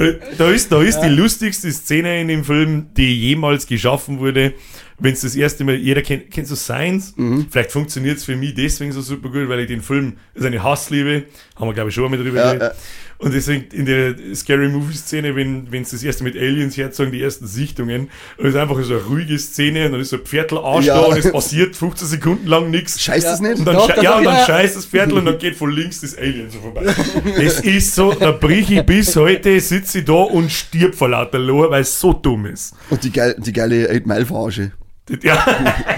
Da 0.38 0.50
ist, 0.50 0.72
da 0.72 0.80
ist 0.82 0.98
die 1.00 1.08
lustigste 1.10 1.70
Szene 1.70 1.89
in 1.98 2.28
dem 2.28 2.44
Film, 2.44 2.86
die 2.96 3.18
jemals 3.20 3.66
geschaffen 3.66 4.18
wurde. 4.18 4.54
Wenn 4.98 5.14
es 5.14 5.22
das 5.22 5.34
erste 5.34 5.64
Mal, 5.64 5.76
jeder 5.76 6.02
kennt, 6.02 6.30
kennst 6.30 6.50
du 6.50 6.56
Science? 6.56 7.14
Mhm. 7.16 7.46
Vielleicht 7.50 7.72
funktioniert 7.72 8.18
es 8.18 8.24
für 8.24 8.36
mich 8.36 8.54
deswegen 8.54 8.92
so 8.92 9.00
super 9.00 9.30
gut, 9.30 9.48
weil 9.48 9.60
ich 9.60 9.66
den 9.68 9.80
Film, 9.80 10.14
ist 10.34 10.44
eine 10.44 10.62
Hassliebe, 10.62 11.24
haben 11.56 11.68
wir 11.68 11.74
glaube 11.74 11.88
ich 11.88 11.94
schon 11.94 12.04
einmal 12.04 12.22
drüber 12.22 12.36
Ja, 12.38 12.52
geredet. 12.52 12.72
ja. 12.76 13.09
Und 13.20 13.34
deswegen 13.34 13.66
in 13.72 13.84
der 13.84 14.14
Scary 14.34 14.68
Movie 14.70 14.96
Szene, 14.96 15.36
wenn 15.36 15.70
wenn 15.70 15.82
es 15.82 15.90
das 15.90 16.02
erste 16.02 16.24
mit 16.24 16.36
Aliens 16.36 16.76
herzogen, 16.78 17.12
die 17.12 17.20
ersten 17.22 17.46
Sichtungen, 17.46 18.08
und 18.38 18.46
es 18.46 18.54
ist 18.54 18.56
einfach 18.60 18.82
so 18.82 18.94
eine 18.94 19.02
ruhige 19.04 19.38
Szene, 19.38 19.84
und 19.86 19.92
dann 19.92 20.00
ist 20.00 20.08
so 20.08 20.16
ein 20.16 20.22
Pferdl 20.22 20.56
Arsch 20.56 20.86
Ja. 20.86 20.94
da 20.94 21.00
und 21.06 21.18
es 21.18 21.30
passiert 21.30 21.76
15 21.76 22.08
Sekunden 22.08 22.46
lang 22.46 22.70
nichts. 22.70 22.98
Scheißt 23.00 23.26
das 23.26 23.40
nicht? 23.42 23.58
Und 23.58 23.66
dann, 23.66 23.76
Doch, 23.76 24.02
ja, 24.02 24.16
und 24.16 24.24
dann 24.24 24.36
ja- 24.38 24.46
scheißt 24.46 24.74
das 24.74 24.86
Pferdl 24.86 25.18
und 25.18 25.26
dann 25.26 25.38
geht 25.38 25.54
von 25.56 25.70
links 25.70 26.00
das 26.00 26.16
Alien 26.16 26.48
so 26.50 26.60
vorbei. 26.60 26.86
Das 27.36 27.60
ist 27.60 27.94
so, 27.94 28.12
da 28.12 28.32
brich 28.32 28.70
ich 28.70 28.82
bis 28.84 29.14
heute, 29.16 29.60
sitze 29.60 29.98
ich 29.98 30.04
da 30.06 30.14
und 30.14 30.50
stirb 30.50 30.94
vor 30.94 31.10
lauter 31.10 31.38
Lohr, 31.38 31.70
weil 31.70 31.82
es 31.82 32.00
so 32.00 32.14
dumm 32.14 32.46
ist. 32.46 32.74
Und 32.88 33.04
die, 33.04 33.12
geil, 33.12 33.36
die 33.38 33.52
geile 33.52 33.90
8-Mile-Verarsche. 33.90 34.72
Das- 35.10 35.18
Ja, 35.22 35.44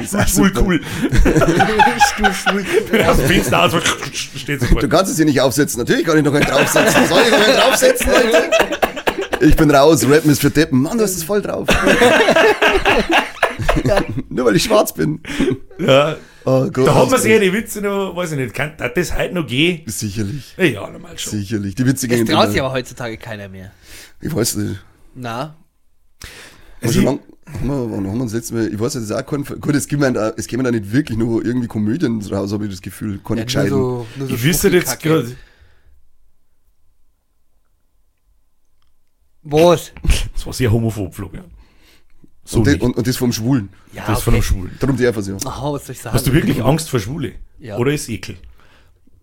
das 0.01 0.13
ist 0.29 0.37
voll 0.39 0.49
super. 0.49 0.63
cool. 0.67 0.81
Das 2.93 3.21
Fenster 3.23 3.63
aus, 3.63 3.73
steht 4.13 4.61
Du 4.63 4.89
kannst 4.89 5.11
es 5.11 5.17
hier 5.17 5.27
nicht 5.27 5.41
aufsetzen. 5.41 5.79
Natürlich 5.81 6.05
kann 6.07 6.19
ich 6.19 6.25
noch 6.25 6.35
einen 6.35 6.45
draufsetzen. 6.45 7.07
Soll 7.07 7.23
ich 7.25 7.31
noch 7.31 7.47
einen 7.47 7.57
draufsetzen, 7.57 8.11
Leute? 8.11 8.51
Ich 9.41 9.57
bin 9.57 9.71
raus, 9.71 10.05
Rappen 10.09 10.31
ist 10.31 10.41
für 10.41 10.51
Deppen. 10.51 10.83
Mann, 10.83 10.99
du 10.99 11.05
hast 11.05 11.17
es 11.17 11.25
voll 11.25 11.43
drauf. 11.43 11.67
Nur 14.29 14.47
weil 14.47 14.57
ich 14.57 14.65
schwarz 14.65 14.93
bin. 14.95 15.21
Ja, 15.79 16.17
Oh 16.45 16.69
Gott. 16.73 16.89
da 16.89 16.95
hat 16.97 17.09
man 17.11 17.21
sich 17.21 17.31
ja 17.31 17.39
die 17.39 17.53
Witze 17.53 17.81
noch, 17.81 18.17
weiß 18.17 18.33
ich 18.33 18.39
nicht, 18.39 18.53
kann 18.55 18.73
das 18.77 19.17
heute 19.17 19.33
noch 19.35 19.47
gehen? 19.47 19.83
Sicherlich. 19.87 20.53
Ja, 20.57 20.91
normal 20.91 21.17
schon. 21.17 21.39
Sicherlich. 21.39 21.77
Die 21.77 21.87
Witze 21.87 22.09
Das 22.09 22.17
gehen 22.17 22.27
traut 22.27 22.51
sich 22.51 22.61
aber 22.61 22.73
heutzutage 22.73 23.17
keiner 23.17 23.49
mehr. 23.49 23.71
Ich 24.21 24.35
weiß 24.35 24.57
nicht. 24.57 24.81
Na, 25.15 25.55
Also 26.83 27.01
wir, 27.01 27.19
wann 27.91 28.07
haben 28.07 28.17
wir 28.17 28.23
uns 28.23 28.33
letztes 28.33 28.53
Mal, 28.53 28.73
ich 28.73 28.79
weiß 28.79 28.95
ist 28.97 29.13
auch 29.13 29.25
kein, 29.25 29.45
gut, 29.45 29.75
es 29.75 29.87
gibt 29.87 30.03
da, 30.03 30.31
es 30.37 30.47
kämen 30.47 30.65
da 30.65 30.71
nicht 30.71 30.93
wirklich 30.93 31.19
nur 31.19 31.45
irgendwie 31.45 31.69
Komödien 31.69 32.21
raus, 32.23 32.53
habe 32.53 32.65
ich 32.65 32.71
das 32.71 32.81
Gefühl, 32.81 33.21
keine 33.25 33.41
ja, 33.41 33.45
nur 33.45 33.47
gescheiten. 33.47 33.71
so, 33.71 34.07
nur 34.17 34.29
so 34.29 34.35
Ich 34.35 34.43
wüsste 34.43 34.69
jetzt 34.69 35.01
gerade, 35.01 35.37
Was? 39.43 39.93
das 40.33 40.47
war 40.47 40.53
sehr 40.53 40.71
homophob, 40.71 41.15
Florian. 41.15 41.45
So 42.45 42.59
und, 42.59 42.67
das, 42.67 42.77
und, 42.77 42.97
und 42.97 43.07
das 43.07 43.17
vom 43.17 43.33
Schwulen. 43.33 43.69
Ja, 43.93 44.07
das 44.07 44.23
von 44.23 44.35
einem 44.35 44.43
Schwulen. 44.43 44.77
Darum 44.81 44.97
die 44.97 45.07
so. 45.41 45.49
Oh, 45.49 45.73
was 45.75 45.87
soll 45.87 45.93
ich 45.95 46.01
sagen? 46.01 46.15
Hast 46.15 46.27
du 46.27 46.33
wirklich 46.33 46.63
Angst 46.63 46.91
vor 46.91 46.99
Schwule? 46.99 47.33
Ja. 47.59 47.77
Oder 47.77 47.93
ist 47.93 48.09
Ekel? 48.09 48.37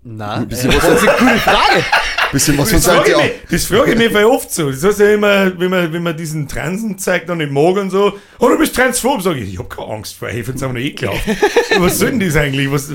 Na, 0.01 0.41
äh, 0.41 0.45
bisschen 0.45 0.71
das 0.71 0.83
was 0.83 1.01
ist 1.03 1.07
eine 1.07 1.17
coole 1.17 1.37
Frage. 1.39 1.85
Bisschen 2.31 2.57
was 2.57 2.69
Das 2.69 2.85
frage 2.85 3.17
mich, 3.17 3.31
das 3.49 3.65
frage 3.65 3.91
ich 3.91 3.97
mich 3.97 4.11
voll 4.11 4.23
oft 4.23 4.53
so. 4.53 4.71
Das 4.71 4.83
heißt 4.83 4.99
ja 4.99 5.13
immer, 5.13 5.59
wenn 5.59 5.69
man, 5.69 5.91
wenn 5.91 6.03
man 6.03 6.15
diesen 6.15 6.47
Transen 6.47 6.97
zeigt, 6.97 7.27
dann 7.27 7.41
im 7.41 7.51
Morgen 7.51 7.81
und 7.81 7.89
so, 7.89 8.17
oh, 8.39 8.49
du 8.49 8.57
bist 8.57 8.75
transphob, 8.75 9.21
sage 9.21 9.39
ich, 9.39 9.53
ich 9.53 9.59
hab 9.59 9.69
keine 9.69 9.89
Angst 9.89 10.15
vor, 10.15 10.29
hey, 10.29 10.43
find's 10.43 10.61
einfach 10.63 10.75
nur 10.75 10.83
ekelhaft. 10.83 11.27
was 11.79 11.97
soll 11.99 12.11
denn 12.11 12.19
das 12.19 12.35
eigentlich? 12.35 12.71
Was, 12.71 12.89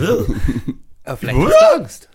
Aber 1.05 1.17
vielleicht 1.17 1.39
Was? 1.39 1.73
Angst. 1.77 2.09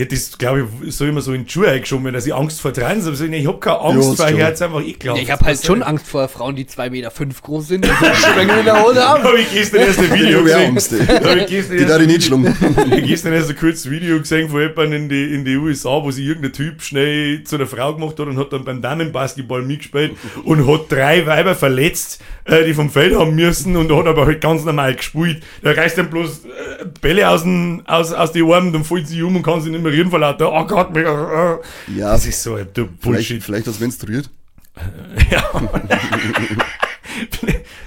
Ja, 0.00 0.06
das 0.06 0.38
glaube 0.38 0.66
ich, 0.82 0.96
so 0.96 1.04
immer 1.04 1.20
so 1.20 1.34
in 1.34 1.44
die 1.44 1.50
Schuhe 1.52 1.68
eingeschoben, 1.68 2.10
dass 2.14 2.24
ich 2.24 2.32
Angst 2.32 2.62
vor 2.62 2.72
Trans 2.72 3.04
habe. 3.04 3.14
Ich, 3.14 3.20
ich 3.20 3.46
hab 3.46 3.60
keine 3.60 3.80
Angst 3.80 4.16
vor, 4.16 4.30
ich 4.30 4.36
jetzt 4.38 4.62
einfach 4.62 4.80
ekelhaft. 4.80 5.18
Ja, 5.18 5.22
ich 5.22 5.30
habe 5.30 5.44
halt 5.44 5.62
schon 5.62 5.82
Angst 5.82 6.06
vor 6.06 6.26
Frauen, 6.28 6.56
die 6.56 6.64
2,5 6.64 6.90
Meter 6.90 7.10
fünf 7.10 7.42
groß 7.42 7.68
sind 7.68 7.86
und 8.40 8.48
in 8.48 8.64
der 8.64 8.82
Hose 8.82 9.06
haben. 9.06 9.22
Habe 9.22 9.38
ich 9.40 9.52
gestern 9.52 9.82
erst 9.82 9.98
ein 9.98 10.14
Video 10.14 10.38
auch 10.38 10.44
gesehen. 10.44 10.70
Angst. 10.70 10.94
Hab 11.06 11.36
ich 11.36 11.46
gestern 11.48 11.76
Die 11.76 11.84
darf 11.84 12.00
ich 12.00 12.06
nicht 12.06 12.24
schlungen. 12.24 12.56
Ich 12.96 13.08
gestern 13.08 13.34
erst 13.34 13.50
ein 13.50 13.56
kurzes 13.56 13.90
Video 13.90 14.18
gesehen 14.18 14.48
von 14.48 14.62
jemandem 14.62 15.02
in 15.02 15.08
die, 15.10 15.34
in 15.34 15.44
die 15.44 15.56
USA, 15.58 16.02
wo 16.02 16.10
sich 16.10 16.24
irgendein 16.24 16.54
Typ 16.54 16.80
schnell 16.80 17.44
zu 17.44 17.56
einer 17.56 17.66
Frau 17.66 17.92
gemacht 17.92 18.18
hat 18.18 18.26
und 18.26 18.38
hat 18.38 18.54
dann 18.54 18.64
beim 18.64 18.80
Damenbasketball 18.80 19.60
mitgespielt 19.60 20.12
und 20.44 20.66
hat 20.66 20.90
drei 20.90 21.26
Weiber 21.26 21.54
verletzt, 21.54 22.22
äh, 22.44 22.64
die 22.64 22.72
vom 22.72 22.88
Feld 22.88 23.14
haben 23.14 23.34
müssen 23.34 23.76
und 23.76 23.92
hat 23.92 24.06
aber 24.06 24.24
halt 24.24 24.40
ganz 24.40 24.64
normal 24.64 24.94
gespielt. 24.94 25.42
Da 25.62 25.72
reißt 25.72 25.98
dann 25.98 26.08
bloß 26.08 26.44
äh, 26.46 26.86
Bälle 27.02 27.28
aus, 27.28 27.42
den, 27.42 27.82
aus, 27.86 28.14
aus 28.14 28.32
die 28.32 28.42
Armen, 28.42 28.72
dann 28.72 28.84
fällt 28.84 29.06
sie 29.06 29.22
um 29.22 29.36
und 29.36 29.42
kann 29.42 29.60
sich 29.60 29.70
nicht 29.70 29.82
mehr 29.82 29.89
rühren 29.90 30.10
vor 30.10 30.18
lauter, 30.18 30.52
oh 30.52 30.66
Gott, 30.66 30.92
mir, 30.94 31.04
äh. 31.06 31.98
Ja, 31.98 32.12
Das 32.12 32.26
ist 32.26 32.42
so 32.42 32.54
ein 32.54 32.68
vielleicht, 32.74 33.00
Bullshit. 33.00 33.42
vielleicht 33.42 33.66
hast 33.66 33.78
du 33.78 33.84
menstruiert. 33.84 34.30
Ja. 35.30 35.42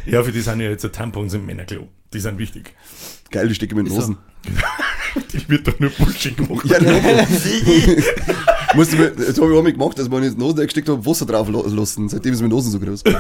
ja, 0.06 0.24
für 0.24 0.32
die 0.32 0.42
sind 0.42 0.60
ja 0.60 0.70
jetzt 0.70 0.88
Tampons 0.94 1.34
im 1.34 1.46
Männerklo. 1.46 1.88
Die 2.14 2.20
sind 2.20 2.38
wichtig. 2.38 2.76
Geil, 3.32 3.48
die 3.48 3.56
stecken 3.56 3.80
in 3.80 3.86
den 3.86 3.98
Ist 3.98 4.08
so. 4.08 4.16
Die 5.34 5.50
wird 5.50 5.68
doch 5.68 5.80
nur 5.80 5.90
Bullshit 5.92 6.36
gemacht. 6.36 6.66
Ja, 6.66 6.80
ne. 6.82 7.26
Musst 8.76 8.92
du 8.94 8.98
mir, 8.98 9.12
das 9.12 9.40
habe 9.40 9.52
ich 9.52 9.58
auch 9.58 9.62
mal 9.64 9.72
gemacht, 9.72 10.00
dass 10.00 10.10
man 10.10 10.24
in 10.24 10.34
die 10.34 10.40
Nose 10.40 10.64
gesteckt 10.66 10.90
habe, 10.90 11.06
Wasser 11.06 11.26
drauf 11.28 11.48
lassen. 11.50 12.10
Seitdem 12.10 12.34
ist 12.34 12.42
meine 12.42 12.54
Nose 12.54 12.72
so 12.72 12.80
groß. 12.80 13.04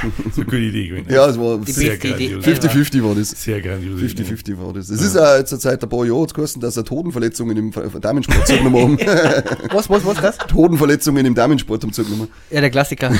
Das 0.00 0.32
ist 0.32 0.36
eine 0.38 0.44
gute 0.46 0.56
Idee 0.58 0.88
gewesen. 0.88 1.06
Ja, 1.10 1.26
es 1.28 1.38
war 1.38 1.62
Sehr 1.66 1.90
beste 1.90 2.08
Idee. 2.08 2.28
grandios. 2.28 2.46
ever. 2.46 2.70
50-50 2.70 3.02
war 3.04 3.14
das. 3.14 3.30
Sehr 3.30 3.60
grandios. 3.60 4.00
50-50 4.00 4.58
war 4.58 4.72
das. 4.72 4.88
Es 4.88 5.02
ist 5.02 5.16
auch 5.16 5.36
jetzt 5.36 5.50
seit 5.60 5.82
ein 5.82 5.88
paar 5.90 6.06
Jahren 6.06 6.26
geheißen, 6.26 6.60
dass 6.62 6.76
er 6.78 6.84
Totenverletzungen 6.84 7.56
im 7.56 7.72
Damensport 8.00 8.46
zugenommen 8.46 8.98
haben. 8.98 8.98
Was, 9.72 9.90
was, 9.90 10.04
was, 10.06 10.20
das? 10.20 10.38
Totenverletzungen 10.38 11.26
im 11.26 11.34
Damensport 11.34 11.82
haben 11.82 11.92
zugenommen. 11.92 12.28
Ja, 12.50 12.60
der 12.60 12.70
Klassiker. 12.70 13.12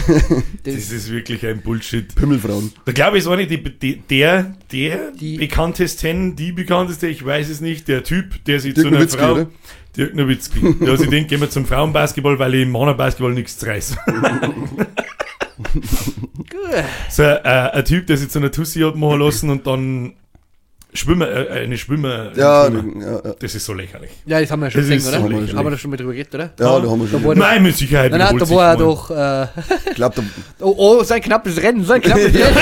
Das 0.64 0.74
ist 0.74 1.10
wirklich 1.10 1.44
ein 1.46 1.60
Bullshit. 1.60 2.14
Pimmelfrauen. 2.14 2.72
Da 2.86 2.92
glaube 2.92 3.18
ich, 3.18 3.24
ist 3.24 3.28
auch 3.28 3.36
nicht 3.36 3.50
die, 3.50 3.62
die, 3.62 3.96
der, 4.08 4.54
der 4.72 5.10
Die- 5.12 5.36
bekanntesten, 5.36 6.34
die 6.36 6.52
bekannteste, 6.52 7.08
ich 7.08 7.24
weiß 7.24 7.48
es 7.50 7.60
nicht, 7.60 7.88
der 7.88 8.04
Typ, 8.04 8.19
der 8.46 8.60
sich 8.60 8.74
Dirk 8.74 8.84
zu 8.84 8.88
einer 8.88 8.98
Nowitzki, 8.98 9.18
Frau. 9.18 9.32
oder? 9.32 9.46
Dirk 9.96 10.14
Nowitzki. 10.14 10.74
Der 10.80 10.96
sich 10.96 11.10
denkt, 11.10 11.30
gehen 11.30 11.40
wir 11.40 11.50
zum 11.50 11.66
Frauenbasketball, 11.66 12.38
weil 12.38 12.54
ich 12.54 12.62
im 12.62 12.72
Männerbasketball 12.72 13.32
nichts. 13.32 13.58
Gut. 15.62 16.84
So, 17.10 17.22
äh, 17.22 17.42
ein 17.42 17.84
Typ, 17.84 18.06
der 18.06 18.16
sich 18.16 18.30
zu 18.30 18.38
einer 18.38 18.50
Tussi 18.50 18.80
hat 18.80 18.96
machen 18.96 19.20
lassen 19.20 19.50
und 19.50 19.66
dann 19.66 20.14
Schwimmer, 20.92 21.28
äh, 21.28 21.62
eine 21.62 21.78
Schwimmer. 21.78 22.32
Ja, 22.34 22.66
Schwimmer. 22.66 23.02
ja, 23.06 23.12
ja. 23.24 23.34
Das 23.38 23.54
ist 23.54 23.64
so 23.64 23.72
lächerlich. 23.74 24.10
Ja, 24.26 24.40
das 24.40 24.50
haben 24.50 24.60
wir 24.62 24.70
schon 24.70 24.80
Das 24.80 24.90
gesehen, 24.90 25.08
oder? 25.08 25.18
so 25.18 25.22
haben 25.24 25.30
lächerlich. 25.32 25.64
wir 25.64 25.70
da 25.70 25.78
schon 25.78 25.90
mal 25.90 25.96
drüber 25.96 26.12
geredet, 26.12 26.34
oder? 26.34 26.44
Ja, 26.44 26.50
da 26.58 26.72
haben 26.90 26.98
wir 27.00 27.04
Da 27.06 27.10
schon. 27.12 27.22
wurde- 27.24 27.40
Nein, 27.40 27.62
mit 27.62 27.76
Sicherheit. 27.76 28.10
Nein, 28.12 28.38
da 28.38 28.50
war 28.50 28.70
er 28.70 28.76
doch, 28.76 29.10
äh, 29.10 29.46
Ich 29.90 29.94
glaube, 29.94 30.16
da, 30.16 30.22
oh, 30.66 30.74
oh, 30.76 31.02
sein 31.04 31.20
knappes 31.20 31.62
Rennen, 31.62 31.84
sein 31.84 32.00
knappes 32.00 32.24
Rennen. 32.34 32.56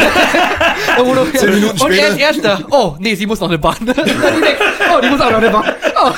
Da 0.97 1.07
wurde 1.07 1.21
doch- 1.21 1.33
Zehn 1.39 1.55
Minuten 1.55 1.81
Und 1.81 1.91
er 1.91 1.95
später. 1.97 2.09
ist 2.11 2.19
Erster. 2.21 2.67
Oh, 2.71 2.97
nee, 2.99 3.15
sie 3.15 3.27
muss 3.27 3.41
noch 3.41 3.49
eine 3.49 3.59
Bahn. 3.59 3.77
Oh, 4.91 5.01
die 5.03 5.11
muss 5.11 5.21
auch 5.21 5.31
noch 5.31 5.37
eine 5.39 5.51
Bahn. 5.51 5.65
Oh. 6.03 6.13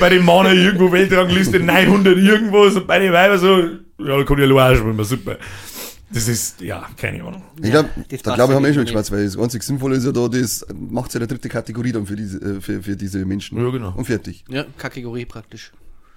Bei 0.00 0.08
den 0.08 0.24
Männern 0.24 0.56
irgendwo 0.56 0.90
Weltrangliste 0.92 1.58
900 1.60 2.16
irgendwas 2.16 2.76
und 2.76 2.86
bei 2.86 2.98
den 3.00 3.12
Weibern 3.12 3.38
so, 3.38 3.58
ja, 3.58 4.16
da 4.18 4.22
kann 4.22 4.38
ich 4.38 4.44
allein 4.44 4.76
schwimmen, 4.76 5.04
super. 5.04 5.36
Das 6.12 6.28
ist, 6.28 6.60
ja, 6.60 6.88
keine 6.96 7.22
Ahnung. 7.24 7.42
ich 7.62 7.70
glaube, 7.70 7.88
das 8.08 8.22
da 8.22 8.34
glaube 8.34 8.52
ich, 8.52 8.56
haben 8.56 8.62
wir 8.62 8.68
eh 8.68 8.70
nicht. 8.70 8.74
schon 8.76 8.84
geschwatzt, 8.84 9.10
weil 9.12 9.24
das 9.24 9.38
einzig 9.38 9.62
Sinnvolle 9.62 9.96
ist 9.96 10.04
ja 10.04 10.12
da, 10.12 10.28
das 10.28 10.66
macht 10.74 11.14
ja 11.14 11.20
eine 11.20 11.26
dritte 11.26 11.48
Kategorie 11.48 11.92
dann 11.92 12.06
für 12.06 12.16
diese, 12.16 12.38
äh, 12.38 12.60
für, 12.60 12.82
für 12.82 12.96
diese 12.96 13.24
Menschen. 13.24 13.58
Ja, 13.62 13.70
genau. 13.70 13.92
Und 13.96 14.04
fertig. 14.04 14.44
Ja, 14.48 14.64
Kategorie 14.76 15.24
praktisch. 15.24 15.72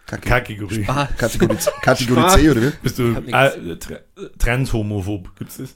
Kategorie. 0.06 0.84
Kategorie, 1.18 1.58
Kategorie 1.82 2.30
C, 2.30 2.50
oder 2.52 2.62
wie? 2.62 2.72
Bist 2.84 3.00
du 3.00 3.16
äh, 3.16 3.78
tra 3.78 3.96
transhomophob? 4.38 5.36
Gibt's 5.36 5.58
das? 5.58 5.76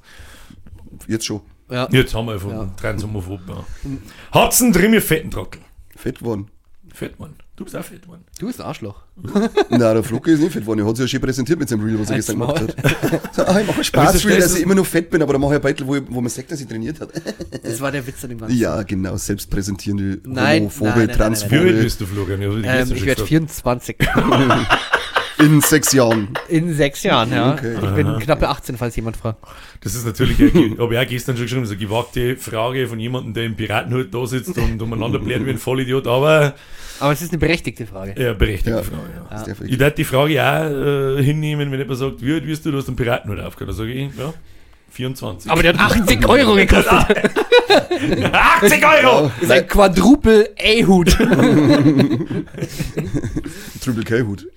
Jetzt 1.08 1.26
schon. 1.26 1.42
ja. 1.72 1.88
Jetzt 1.92 2.14
haben 2.14 2.28
wir 2.28 2.40
von 2.40 2.52
Ja. 2.52 2.66
transhomophob. 2.80 3.42
Ja. 3.48 3.66
Hat's 4.32 4.62
einen 4.62 4.72
drin, 4.74 4.94
ihr 4.94 5.02
fetten 5.02 5.32
Trottel? 5.32 5.62
Fett 5.96 6.20
geworden. 6.20 6.50
Fett, 6.94 7.20
Mann. 7.20 7.36
Du 7.60 7.66
bist 7.66 7.76
auch 7.76 7.84
fett, 7.84 8.08
Mann. 8.08 8.22
Du 8.40 8.48
bist 8.48 8.62
ein 8.62 8.68
Arschloch. 8.68 9.02
Nein, 9.70 9.80
der 9.80 10.02
Flocke 10.02 10.32
ist 10.32 10.40
nicht 10.40 10.54
fett 10.54 10.62
geworden. 10.62 10.80
Er 10.80 10.86
hat 10.86 10.96
sich 10.96 11.04
ja 11.04 11.08
schön 11.10 11.20
präsentiert 11.20 11.60
mit 11.60 11.68
seinem 11.68 11.84
Reel, 11.84 12.00
was 12.00 12.10
er 12.10 12.16
gestern 12.16 12.40
gemacht 12.40 12.62
hat. 12.62 12.74
So, 13.36 13.44
ah, 13.44 13.60
ich 13.60 13.68
mache 13.68 13.84
Spaß, 13.84 14.26
Reel, 14.26 14.36
dass 14.38 14.46
das- 14.46 14.56
ich 14.56 14.64
immer 14.64 14.76
noch 14.76 14.86
fett 14.86 15.10
bin, 15.10 15.22
aber 15.22 15.34
dann 15.34 15.42
mache 15.42 15.52
ich 15.52 15.56
ein 15.58 15.62
Beitel, 15.62 15.86
wo, 15.86 15.98
ich- 15.98 16.04
wo 16.08 16.22
man 16.22 16.30
sagt, 16.30 16.50
dass 16.54 16.62
ich 16.62 16.68
trainiert 16.68 17.02
hat. 17.02 17.10
Das 17.64 17.82
war 17.82 17.92
der 17.92 18.08
Witz 18.08 18.24
an 18.24 18.30
dem 18.30 18.40
Ganzen. 18.40 18.58
Ja, 18.58 18.82
genau, 18.84 19.18
selbstpräsentierende, 19.18 20.22
Nein, 20.24 20.62
homophobe, 20.62 20.90
nein, 20.92 20.98
nein, 21.00 21.08
nein, 21.08 21.08
Wie 21.08 21.12
alt 21.12 21.18
transphobe 21.18 21.74
bist 21.74 22.00
du, 22.00 22.06
Florian? 22.06 22.42
Ähm, 22.42 22.60
ich 22.94 23.06
werde 23.06 23.24
gesagt. 23.24 23.28
24. 23.28 23.98
in 25.40 25.62
sechs 25.62 25.92
Jahren. 25.94 26.30
In 26.50 26.74
sechs 26.74 27.04
Jahren, 27.04 27.32
ja. 27.32 27.54
Okay. 27.54 27.76
Ich 27.82 27.90
bin 27.96 28.20
knappe 28.20 28.48
18, 28.50 28.78
falls 28.78 28.96
jemand 28.96 29.18
fragt. 29.18 29.40
Das 29.82 29.96
ist 29.96 30.06
natürlich, 30.06 30.38
habe 30.40 30.94
ich 30.94 31.00
auch 31.00 31.08
gestern 31.08 31.36
schon 31.38 31.46
geschrieben, 31.46 31.66
so 31.66 31.74
eine 31.74 31.80
gewagte 31.82 32.36
Frage 32.38 32.88
von 32.88 33.00
jemandem, 33.00 33.34
der 33.34 33.46
im 33.46 33.56
Piratenhut 33.56 34.14
da 34.14 34.26
sitzt 34.26 34.58
und 34.58 34.82
umeinander 34.82 35.20
blärt 35.20 35.46
wie 35.46 35.52
ein 35.52 35.58
Vollidiot, 35.58 36.08
aber 36.08 36.54
Aber 37.00 37.12
es 37.14 37.22
ist 37.22 37.32
eine 37.32 37.40
berechtigte 37.40 37.86
Frage. 37.88 38.22
ja, 38.22 38.34
berechtigte 38.34 38.72
Ja. 38.72 38.84
Frage. 38.84 39.04
Ja. 39.32 39.44
Darf 39.46 39.62
Ich 39.66 39.80
werde 39.80 39.96
die 39.96 40.04
Frage 40.04 40.44
auch 40.44 41.18
äh, 41.18 41.24
hinnehmen, 41.24 41.72
wenn 41.72 41.80
jemand 41.80 41.98
sagt, 42.00 42.22
wie 42.22 42.34
alt 42.34 42.46
wirst 42.46 42.66
du, 42.66 42.72
du 42.72 42.78
hast 42.78 42.88
einen 42.88 42.98
Piratenhut 42.98 43.40
aufgehört. 43.40 43.70
Da 43.72 43.74
sage 43.78 43.92
ich, 43.94 44.10
ja, 44.18 44.34
24. 44.92 45.50
Aber 45.52 45.62
der 45.64 45.78
hat 45.78 45.98
80 45.98 46.28
Euro 46.28 46.56
gekostet. 46.56 46.92
80 48.34 48.84
Euro! 48.86 49.32
Das 49.36 49.44
ist 49.44 49.52
ein 49.52 49.68
Quadruple 49.68 50.50
A-Hut. 50.60 51.10
Triple 53.82 54.04
K-Hut. 54.04 54.48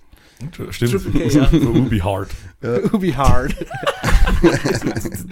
Stimmt, 0.70 1.12
K, 1.12 1.28
ja. 1.28 1.44
Ruby 1.44 1.98
Hard. 1.98 2.30
Ruby 2.92 3.12
Hard. 3.12 3.54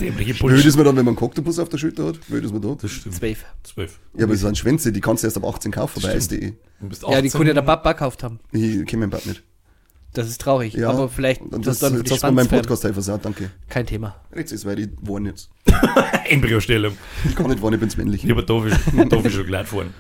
Dämliche 0.01 0.35
Blöd 0.35 0.65
ist 0.65 0.77
man 0.77 0.85
dann, 0.85 0.97
wenn 0.97 1.05
man 1.05 1.13
einen 1.13 1.17
Koktopus 1.17 1.59
auf 1.59 1.69
der 1.69 1.79
Schulter 1.79 2.07
hat. 2.07 2.21
Blöd 2.29 2.45
ist 2.45 2.53
man 2.53 2.63
da. 2.63 2.77
Das 2.81 2.91
stimmt. 2.91 3.15
12. 3.17 3.45
12. 3.63 3.99
Ja, 4.17 4.25
aber 4.25 4.35
es 4.35 4.41
sind 4.41 4.59
Schwänze, 4.59 4.93
die 4.93 5.01
kannst 5.01 5.23
du 5.23 5.27
erst 5.27 5.37
ab 5.37 5.45
18 5.45 5.73
kaufen 5.73 6.03
bei 6.03 6.19
SDE. 6.19 6.55
Ja, 6.81 7.21
die 7.21 7.29
18. 7.29 7.31
Kunde 7.33 7.55
der 7.55 7.63
Papa 7.63 7.93
gekauft 7.93 8.23
haben. 8.23 8.41
Ich 8.53 8.87
kenne 8.87 9.01
meinen 9.01 9.11
Bad 9.11 9.27
nicht. 9.27 9.43
Das 10.13 10.29
ist 10.29 10.41
traurig. 10.41 10.75
Ja, 10.75 10.91
aber 10.91 11.09
vielleicht 11.09 11.41
Und 11.41 11.67
das 11.67 11.79
das, 11.79 11.93
jetzt 11.93 12.09
die 12.09 12.15
hast 12.15 12.25
du 12.25 12.33
meinen. 12.33 12.49
Podcast 12.49 12.83
helfen 12.83 12.95
versagt, 12.95 13.25
danke. 13.25 13.51
Kein 13.69 13.87
Thema. 13.87 14.17
Jetzt 14.35 14.51
ist, 14.51 14.65
weil 14.65 14.81
ich 14.81 14.89
warn 15.03 15.27
jetzt. 15.27 15.51
Embryostellung. 16.29 16.97
Ich 17.29 17.37
kann 17.37 17.47
nicht 17.47 17.63
warnen, 17.63 17.75
ich 17.75 17.81
bin's 17.81 17.97
männlich. 17.97 18.25
Ich 18.25 18.31
habe 18.31 18.45
Tafel 18.45 19.31
schon 19.31 19.47
glatt 19.47 19.69
fahren. 19.69 19.95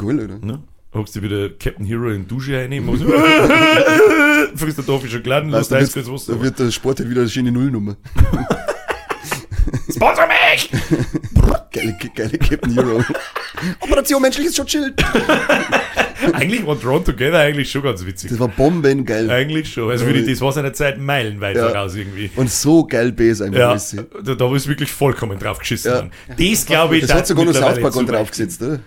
Cool, 0.00 0.18
oder? 0.18 0.38
Ne? 0.38 0.62
Hockst 0.94 1.16
du 1.16 1.22
wieder 1.22 1.48
Captain 1.50 1.84
Hero 1.84 2.08
in 2.10 2.22
die 2.22 2.28
Dusche 2.28 2.56
rein, 2.56 2.84
muss 2.84 3.00
frisst 4.54 4.78
der 4.78 4.86
Tafel 4.86 5.10
schon 5.10 5.22
Weißt 5.52 5.70
lässt 5.72 5.96
Eis 5.96 5.96
wird, 5.96 6.12
Wasser. 6.12 6.34
da 6.34 6.42
wird 6.42 6.58
der 6.58 6.70
Sport 6.70 7.00
halt 7.00 7.10
wieder 7.10 7.22
eine 7.22 7.30
schöne 7.30 7.50
Nullnummer. 7.50 7.96
Sponsor 9.90 10.26
mich! 10.26 10.70
Geile, 11.72 11.96
geile 12.14 12.38
Captain 12.38 12.72
Hero. 12.74 13.02
Operation 13.80 14.22
menschliches 14.22 14.54
Schutzschild. 14.54 14.94
eigentlich 16.32 16.64
war 16.64 16.76
Drawn 16.76 17.04
Together 17.04 17.40
eigentlich 17.40 17.68
schon 17.68 17.82
ganz 17.82 18.06
witzig. 18.06 18.30
Das 18.30 18.38
war 18.38 18.46
bombengeil. 18.46 19.28
Eigentlich 19.28 19.72
schon. 19.72 19.90
Also 19.90 20.04
für 20.04 20.12
die, 20.12 20.24
das 20.24 20.40
war 20.40 20.52
seine 20.52 20.72
Zeit 20.72 21.00
meilenweit 21.00 21.56
Ja. 21.56 21.68
voraus 21.70 21.96
irgendwie. 21.96 22.30
Und 22.36 22.48
so 22.48 22.86
geil 22.86 23.10
Bass 23.10 23.40
einfach. 23.42 23.58
Ja, 23.58 24.02
da, 24.22 24.34
da 24.36 24.54
ist 24.54 24.68
wirklich 24.68 24.92
vollkommen 24.92 25.36
drauf 25.36 25.58
geschissen. 25.58 25.90
Ja. 26.28 26.34
Das 26.52 26.64
glaube 26.66 26.96
ich, 26.98 27.02
Das 27.06 27.14
hat 27.14 27.26
sogar 27.26 27.44
noch 27.44 27.52
South 27.52 27.80
Park 27.80 27.96
weit 27.96 28.08
draufgesetzt, 28.08 28.62
oder? 28.62 28.78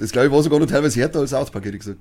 Das 0.00 0.10
glaube 0.10 0.26
ich 0.28 0.32
war 0.32 0.42
sogar 0.42 0.58
noch 0.58 0.66
teilweise 0.66 0.98
härter 0.98 1.20
als 1.20 1.30
South 1.30 1.50
Park, 1.50 1.64
hätte 1.64 1.76
ich 1.76 1.80
gesagt. 1.80 2.00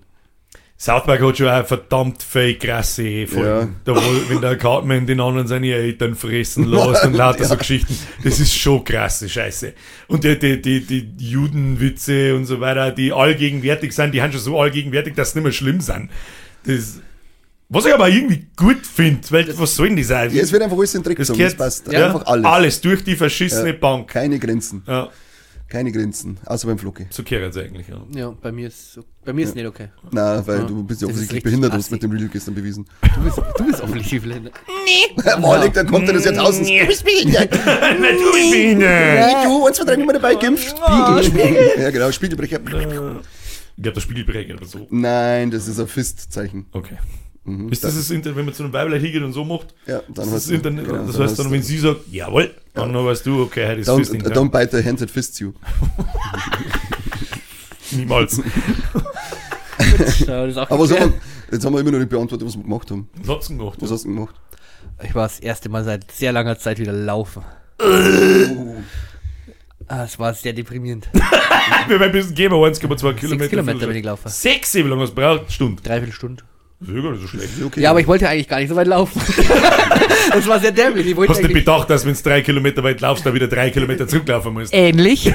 South 0.79 1.03
Park 1.03 1.21
hat 1.21 1.37
schon 1.37 1.49
auch 1.49 1.65
verdammt 1.67 2.23
fake 2.23 2.61
krasse 2.61 3.27
Folgen. 3.27 3.75
Da 3.83 3.93
wo, 3.93 3.99
wenn 4.29 4.39
der 4.39 4.57
Cartman 4.57 5.05
den 5.05 5.19
anderen 5.19 5.45
seine 5.45 5.73
Eltern 5.73 6.15
fressen 6.15 6.63
lässt 6.63 7.03
und 7.03 7.13
lauter 7.15 7.43
so 7.43 7.57
Geschichten. 7.57 7.93
Das 8.23 8.39
ist 8.39 8.55
schon 8.55 8.85
krasse 8.85 9.27
Scheiße. 9.27 9.73
Und 10.07 10.23
die, 10.23 10.39
die, 10.39 10.61
die, 10.61 10.79
die 10.85 11.29
Judenwitze 11.29 12.33
und 12.33 12.45
so 12.45 12.61
weiter, 12.61 12.91
die 12.91 13.11
allgegenwärtig 13.11 13.91
sind, 13.91 14.13
die 14.13 14.21
haben 14.21 14.31
schon 14.31 14.39
so 14.39 14.57
allgegenwärtig, 14.57 15.15
dass 15.15 15.33
sie 15.33 15.39
nicht 15.39 15.43
mehr 15.43 15.51
schlimm 15.51 15.81
sind. 15.81 16.09
Das, 16.63 17.01
was 17.67 17.85
ich 17.85 17.93
aber 17.93 18.07
irgendwie 18.07 18.47
gut 18.55 18.85
finde, 18.85 19.19
weil 19.31 19.59
was 19.59 19.75
soll 19.75 19.89
denn 19.89 19.97
das 19.97 20.07
sein? 20.07 20.33
Ja, 20.33 20.41
es 20.41 20.51
wird 20.53 20.63
einfach 20.63 20.77
alles 20.77 20.95
in 20.95 21.01
den 21.01 21.07
Dreck 21.07 21.17
das 21.17 21.27
gezogen, 21.27 21.43
das 21.43 21.57
gehört, 21.57 21.57
passt. 21.57 21.91
ja, 21.91 22.05
Einfach 22.07 22.25
alles. 22.25 22.45
alles 22.45 22.81
durch 22.81 23.03
die 23.03 23.17
verschissene 23.17 23.73
Bank. 23.73 24.07
Keine 24.07 24.39
Grenzen. 24.39 24.81
Ja, 24.87 25.09
Keine 25.69 25.91
Grenzen. 25.91 26.39
Außer 26.45 26.67
beim 26.67 26.79
Flocki. 26.79 27.05
so 27.11 27.21
gehört 27.23 27.55
es 27.55 27.61
eigentlich. 27.63 27.87
Ja. 27.87 28.03
Ja, 28.15 28.29
bei 28.41 28.51
mir 28.51 28.67
ist 28.67 28.99
bei 29.23 29.33
mir 29.33 29.45
ist 29.45 29.53
nicht 29.55 29.67
okay. 29.67 29.89
Nein, 30.11 30.41
weil 30.47 30.59
Ja. 30.59 30.63
du 30.65 30.83
bist 30.83 31.01
ja 31.01 31.07
Das 31.07 31.13
offensichtlich 31.15 31.43
behindert, 31.43 31.73
hast 31.73 31.91
mit 31.91 32.01
dem 32.01 32.11
Reel 32.11 32.27
gestern 32.27 32.55
bewiesen. 32.55 32.85
Du 33.15 33.21
bist, 33.23 33.37
du 33.37 33.65
bist 33.65 33.81
offensichtlich 33.81 34.21
blind. 34.23 34.51
Malik, 35.39 35.73
der 35.73 35.85
kommt 35.85 36.07
des 36.09 36.25
Jahrtausends. 36.25 36.67
Du 36.69 36.87
bist 36.87 37.05
behindert. 37.05 37.51
Natürlich 37.51 38.51
bin 38.51 38.81
ich. 38.81 38.87
Wie 38.87 39.43
du, 39.45 39.65
uns 39.67 39.77
wird 39.77 39.95
nicht 39.97 40.05
mehr 40.07 40.13
dabei 40.19 40.33
geimpft. 40.35 40.69
Spiegel. 40.75 41.23
Spiegel. 41.23 41.71
Ja, 41.79 41.91
genau, 41.91 42.11
Spiegelbrecher. 42.11 42.59
Ich 42.61 42.65
glaube, 42.65 43.21
der 43.77 44.01
Spiegelbrecher 44.01 44.55
oder 44.55 44.65
so. 44.65 44.87
Nein, 44.89 45.51
das 45.51 45.67
ist 45.67 45.79
ein 45.79 45.87
Fist-Zeichen. 45.87 46.65
Okay. 46.71 46.97
Ist 47.71 47.83
das 47.83 47.95
das 47.95 48.09
Internet, 48.11 48.37
wenn 48.37 48.45
man 48.45 48.53
zu 48.53 48.63
einem 48.63 48.73
Weiblein 48.73 49.01
hingeht 49.01 49.23
und 49.23 49.33
so 49.33 49.43
macht? 49.45 49.73
Ja, 49.85 49.99
dann 50.07 50.13
Das, 50.15 50.27
hast 50.27 50.33
ist 50.43 50.49
du- 50.49 50.53
Internet, 50.55 50.85
genau, 50.85 50.97
das 50.97 51.05
dann 51.13 51.21
heißt 51.21 51.31
hast 51.31 51.39
dann, 51.39 51.45
du- 51.47 51.51
wenn 51.53 51.63
sie 51.63 51.77
sagt, 51.77 51.99
jawohl, 52.11 52.53
dann 52.73 52.93
weißt 52.93 53.25
du, 53.25 53.43
okay, 53.43 53.67
heute 53.67 53.81
ist 53.81 53.89
Don't, 53.89 53.97
Fisting. 53.97 54.21
Ja. 54.21 54.29
don't 54.31 54.49
bite 54.51 54.77
the 54.77 54.83
hand 54.87 54.99
that 54.99 55.09
fists 55.11 55.39
you. 55.39 55.53
Niemals. 57.91 58.41
Ja, 60.27 60.41
das 60.45 60.51
ist 60.51 60.57
auch 60.57 60.69
Aber 60.69 60.85
so, 60.85 60.95
jetzt 61.51 61.65
haben 61.65 61.73
wir 61.73 61.79
immer 61.79 61.91
noch 61.91 61.99
nicht 61.99 62.09
beantwortet, 62.09 62.47
was 62.47 62.55
wir 62.55 62.63
gemacht 62.63 62.91
haben. 62.91 63.09
Was 63.23 63.35
hat's 63.35 63.47
denn 63.47 63.57
gemacht? 63.57 63.77
Was 63.81 63.91
hast 63.91 64.03
du 64.05 64.09
gemacht? 64.09 64.35
Ich 65.03 65.15
war 65.15 65.23
das 65.27 65.39
erste 65.39 65.69
Mal 65.69 65.83
seit 65.83 66.11
sehr 66.11 66.31
langer 66.31 66.57
Zeit 66.59 66.79
wieder 66.79 66.91
laufen. 66.93 67.43
Ah, 69.87 70.03
Es 70.03 70.19
war 70.19 70.33
sehr 70.33 70.53
deprimierend. 70.53 71.09
Wir 71.87 71.95
haben 71.95 72.03
ein 72.03 72.11
bisschen 72.11 72.35
geben, 72.35 72.53
1,2 72.55 73.13
Kilometer. 73.13 73.27
Sechs 73.39 73.49
Kilometer 73.49 73.87
bin 73.87 73.95
ich 73.95 74.01
gelaufen. 74.03 74.29
Sechs, 74.29 74.73
wie 74.75 74.81
lange 74.81 75.01
hast 75.01 75.11
du 75.11 75.15
braucht? 75.15 75.51
Stunde. 75.51 75.81
Dreiviertel 75.81 76.13
Stunde. 76.13 76.43
Das 76.81 76.87
ist 76.87 76.95
ja 76.95 77.01
gar 77.01 77.11
nicht 77.11 77.21
so 77.21 77.27
schlecht. 77.27 77.49
Okay. 77.65 77.81
Ja, 77.81 77.89
aber 77.89 77.99
ich 77.99 78.07
wollte 78.07 78.29
eigentlich 78.29 78.47
gar 78.47 78.57
nicht 78.59 78.69
so 78.69 78.75
weit 78.77 78.87
laufen. 78.87 79.21
das 80.33 80.47
war 80.47 80.61
sehr 80.61 80.71
dämlich. 80.71 81.07
Ich 81.07 81.17
Hast 81.27 81.43
du 81.43 81.49
bedacht, 81.49 81.89
dass 81.89 82.05
wenn 82.05 82.13
du 82.13 82.21
drei 82.21 82.39
Kilometer 82.39 82.81
weit 82.83 83.01
laufst, 83.01 83.25
da 83.25 83.33
wieder 83.33 83.49
drei 83.49 83.69
Kilometer 83.69 84.07
zurücklaufen 84.07 84.53
musst? 84.53 84.73
ähnlich. 84.73 85.25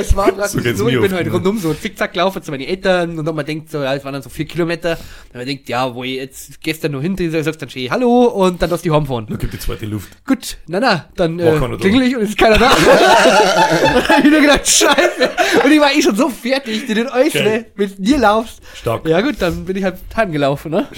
es 0.00 0.14
war 0.14 0.30
gerade 0.30 0.48
So 0.48 0.60
so, 0.76 0.88
ich 0.88 0.94
bin 0.94 1.04
oft, 1.04 1.12
halt 1.14 1.26
ne? 1.26 1.32
rundum 1.32 1.58
so 1.58 1.74
zickzack 1.74 2.12
gelaufen 2.12 2.42
zu 2.44 2.52
meinen 2.52 2.62
Eltern 2.62 3.18
und 3.18 3.24
dann 3.24 3.34
man 3.34 3.44
denkt 3.44 3.72
so, 3.72 3.82
ja, 3.82 3.92
es 3.96 4.04
waren 4.04 4.12
dann 4.12 4.22
so 4.22 4.30
vier 4.30 4.44
Kilometer. 4.44 4.96
Dann 5.32 5.40
man 5.40 5.46
denkt, 5.46 5.68
ja, 5.68 5.92
wo 5.96 6.04
ich 6.04 6.14
jetzt 6.14 6.60
gestern 6.62 6.92
nur 6.92 7.02
hinter 7.02 7.28
sagst, 7.42 7.60
dann 7.60 7.68
stehe 7.70 7.86
ich 7.86 7.90
Hallo 7.90 8.26
und 8.26 8.62
dann 8.62 8.70
lass 8.70 8.82
die 8.82 8.92
heimfahren. 8.92 9.26
Da 9.28 9.34
gibt 9.34 9.52
die 9.52 9.58
zweite 9.58 9.86
Luft. 9.86 10.10
Gut, 10.24 10.58
na 10.68 10.78
na, 10.78 11.06
dann 11.16 11.40
äh, 11.40 11.58
klingel 11.80 12.02
ich 12.02 12.14
und 12.16 12.22
es 12.22 12.30
ist 12.30 12.38
keiner 12.38 12.56
da. 12.56 12.70
dann 13.94 14.08
hab 14.08 14.24
ich 14.24 14.30
mir 14.30 14.42
gedacht, 14.42 14.68
scheiße. 14.68 15.30
Und 15.64 15.72
ich 15.72 15.80
war 15.80 15.92
eh 15.92 16.02
schon 16.02 16.14
so 16.14 16.28
fertig, 16.28 16.86
die 16.86 16.94
den 16.94 17.08
Äußere 17.08 17.42
Geil. 17.44 17.66
mit 17.74 17.94
dir 17.98 18.18
laufst. 18.18 18.60
Stark. 18.74 19.08
Ja 19.08 19.20
gut, 19.20 19.39
dann 19.42 19.64
bin 19.64 19.76
ich 19.76 19.84
halt 19.84 19.98
heimgelaufen, 20.16 20.70
ne? 20.70 20.88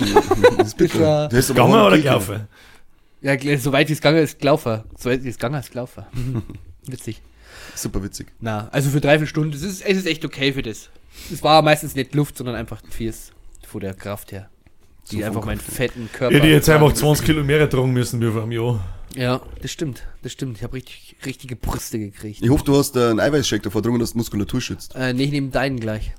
das 0.59 0.75
ist 0.75 0.99
war- 0.99 1.25
aber 1.33 1.55
Gamma 1.55 1.83
auch 1.83 1.87
oder 1.89 1.99
gelaufen? 1.99 2.49
Ja, 3.21 3.33
gl- 3.35 3.59
so 3.59 3.73
weit 3.73 3.89
wie 3.89 3.93
es 3.93 4.01
gegangen 4.01 4.19
ist, 4.23 4.39
gelaufen. 4.41 4.83
So 4.99 5.11
weit 5.11 5.23
wie 5.25 5.29
es 5.29 5.37
gegangen 5.37 5.61
ist, 5.61 5.71
gelaufen. 5.71 6.05
Witzig. 6.87 7.21
Super 7.75 8.03
witzig. 8.03 8.27
Na, 8.41 8.69
also 8.73 8.91
für 8.91 9.01
drei, 9.01 9.19
vier 9.19 9.27
Stunden, 9.27 9.55
es 9.55 9.63
ist, 9.63 9.83
es 9.83 9.97
ist 9.99 10.07
echt 10.07 10.25
okay 10.25 10.53
für 10.53 10.63
das. 10.63 10.91
Es 11.33 11.43
war 11.43 11.63
meistens 11.63 11.95
nicht 11.95 12.15
Luft, 12.15 12.37
sondern 12.37 12.57
einfach 12.57 12.83
Fies 12.91 13.31
von 13.67 13.81
der 13.81 13.95
Kraft 13.95 14.33
her. 14.33 14.49
Die 15.11 15.21
So 15.21 15.25
einfach 15.25 15.45
meinen 15.45 15.61
fetten 15.61 16.11
Körper. 16.13 16.35
Ja, 16.35 16.41
die 16.43 16.49
jetzt 16.49 16.69
einfach 16.69 16.93
20 16.93 17.25
Kilo 17.25 17.45
mehr 17.45 17.69
tragen 17.71 17.93
müssen 17.93 18.21
wie 18.21 18.31
vor 18.31 18.43
einem 18.43 18.53
Jahr. 18.53 18.85
Ja, 19.15 19.41
das 19.61 19.71
stimmt, 19.71 20.03
das 20.23 20.33
stimmt. 20.33 20.57
Ich 20.59 20.63
habe 20.65 20.75
richtig, 20.75 21.17
richtige 21.25 21.55
Brüste 21.57 21.99
gekriegt. 21.99 22.41
Ich 22.43 22.51
hoffe, 22.51 22.65
du 22.65 22.77
hast 22.77 22.97
äh, 22.97 23.11
einen 23.11 23.21
Eiweißshake 23.21 23.63
davor 23.63 23.83
drungen, 23.83 24.01
dass 24.01 24.15
Muskulatur 24.15 24.61
schützt. 24.61 24.95
Äh, 24.95 25.13
nee, 25.15 25.25
ich 25.25 25.31
nehme 25.33 25.49
deinen 25.51 25.79
gleich. 25.81 26.13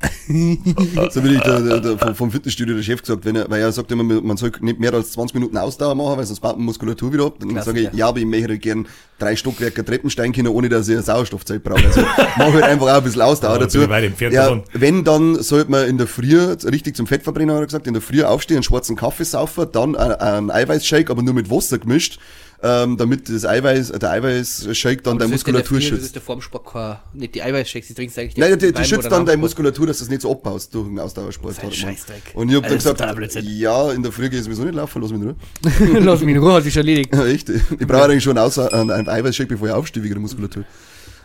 So 1.10 1.22
wie 1.24 1.34
ich 1.34 1.40
der, 1.42 1.60
der, 1.60 1.80
der, 1.80 1.98
vom, 1.98 2.14
vom 2.14 2.30
Fitnessstudio 2.30 2.74
der 2.74 2.82
Chef 2.82 3.00
gesagt, 3.00 3.24
wenn 3.24 3.36
er, 3.36 3.48
weil 3.50 3.60
er 3.60 3.72
sagt 3.72 3.90
immer, 3.92 4.02
man 4.02 4.36
soll 4.36 4.52
nicht 4.60 4.78
mehr 4.80 4.92
als 4.94 5.12
20 5.12 5.34
Minuten 5.34 5.56
Ausdauer 5.56 5.94
machen, 5.94 6.18
weil 6.18 6.26
sonst 6.26 6.40
baut 6.40 6.56
man 6.56 6.66
Muskulatur 6.66 7.12
wieder 7.12 7.26
ab. 7.26 7.34
Dann 7.40 7.50
Klassiker. 7.50 7.76
sage 7.76 7.90
ich, 7.92 7.98
ja, 7.98 8.08
aber 8.08 8.18
ich 8.18 8.26
möchte 8.26 8.58
gern 8.58 8.86
drei 9.18 9.36
Stockwerke 9.36 9.84
Treppenstein 9.84 10.32
können, 10.32 10.48
ohne 10.48 10.68
dass 10.68 10.88
ich 10.88 10.94
eine 10.94 11.02
Sauerstoffzeit 11.02 11.62
brauche. 11.62 11.84
Also 11.86 12.00
mach 12.38 12.52
halt 12.52 12.64
einfach 12.64 12.86
auch 12.88 12.96
ein 12.98 13.04
bisschen 13.04 13.22
Ausdauer 13.22 13.52
Ja, 13.54 13.58
dazu. 13.58 13.78
bin 13.78 14.32
Ja, 14.32 14.62
wenn, 14.72 15.04
dann 15.04 15.42
sollte 15.42 15.70
man 15.70 15.86
in 15.88 15.98
der 15.98 16.06
Früh, 16.06 16.36
richtig 16.64 16.96
zum 16.96 17.06
Fettverbrennen 17.06 17.54
hat 17.54 17.62
er 17.62 17.66
gesagt, 17.66 17.86
in 17.86 17.92
der 17.94 18.02
Früh 18.02 18.22
aufstehen, 18.24 18.56
einen 18.58 18.64
schwarzen 18.64 18.96
Kaffee 18.96 19.24
saufen, 19.24 19.66
dann 19.72 19.94
ein- 19.96 20.12
einen 20.12 20.50
Eiweißshake, 20.50 21.10
aber 21.10 21.22
nur 21.22 21.34
mit 21.34 21.50
Wasser 21.50 21.78
gemischt, 21.78 22.18
ähm, 22.66 22.96
damit 22.96 23.28
das 23.28 23.44
Eiweiß, 23.44 23.92
der 23.92 24.10
Eiweißshake 24.10 25.02
dann 25.02 25.18
deine 25.18 25.18
ja 25.18 25.18
der 25.18 25.28
Muskulatur 25.28 25.68
Frühe, 25.68 25.78
Das 25.80 25.88
schützt. 25.88 26.04
ist 26.06 26.14
der 26.14 26.22
Formsport, 26.22 26.64
kein- 26.66 26.96
nicht 27.12 27.34
die 27.34 27.42
Eiweißshakes, 27.42 27.88
die 27.88 27.94
trinkst 27.94 28.16
du 28.16 28.22
eigentlich 28.22 28.36
Nein, 28.38 28.58
die, 28.58 28.72
die 28.72 28.84
schützt 28.84 29.12
dann 29.12 29.26
deine. 29.26 29.36
Muskulatur, 29.38 29.86
dass 29.86 29.98
du 29.98 30.02
das 30.04 30.08
nicht 30.10 30.22
so 30.22 30.32
abbaust 30.32 30.74
durch 30.74 30.88
den 30.88 30.98
Ausdauersport. 30.98 31.56
Das 31.58 31.64
ist. 31.64 31.76
Scheißdreck. 31.76 32.22
Und 32.34 32.48
ich 32.48 32.56
hab 32.56 32.62
dann 32.64 32.74
gesagt, 32.74 32.98
totaler 32.98 33.14
Blödsinn. 33.16 33.44
ja, 33.58 33.92
in 33.92 34.02
der 34.02 34.10
Früh 34.12 34.30
gehe 34.30 34.38
ich 34.38 34.44
sowieso 34.44 34.64
nicht 34.64 34.74
laufen, 34.74 35.02
lass 35.02 35.10
mich 35.12 35.20
in 35.20 35.26
Ruhe. 35.28 35.36
Lass 36.00 36.20
mich 36.22 36.34
in 36.34 36.42
Ruhe, 36.42 36.54
hat 36.54 36.62
sich 36.64 36.72
schon 36.72 36.80
erledigt. 36.80 37.14
Ja, 37.14 37.26
echt. 37.26 37.48
Ich 37.50 37.86
brauche 37.86 38.04
eigentlich 38.04 38.24
schon 38.24 38.38
einen, 38.38 38.50
einen, 38.72 38.90
einen 38.90 39.08
Eiweißshake, 39.08 39.48
bevor 39.48 39.68
ich 39.68 39.74
aufstehe 39.74 40.02
wegen 40.02 40.14
der 40.14 40.20
Muskulatur. 40.22 40.64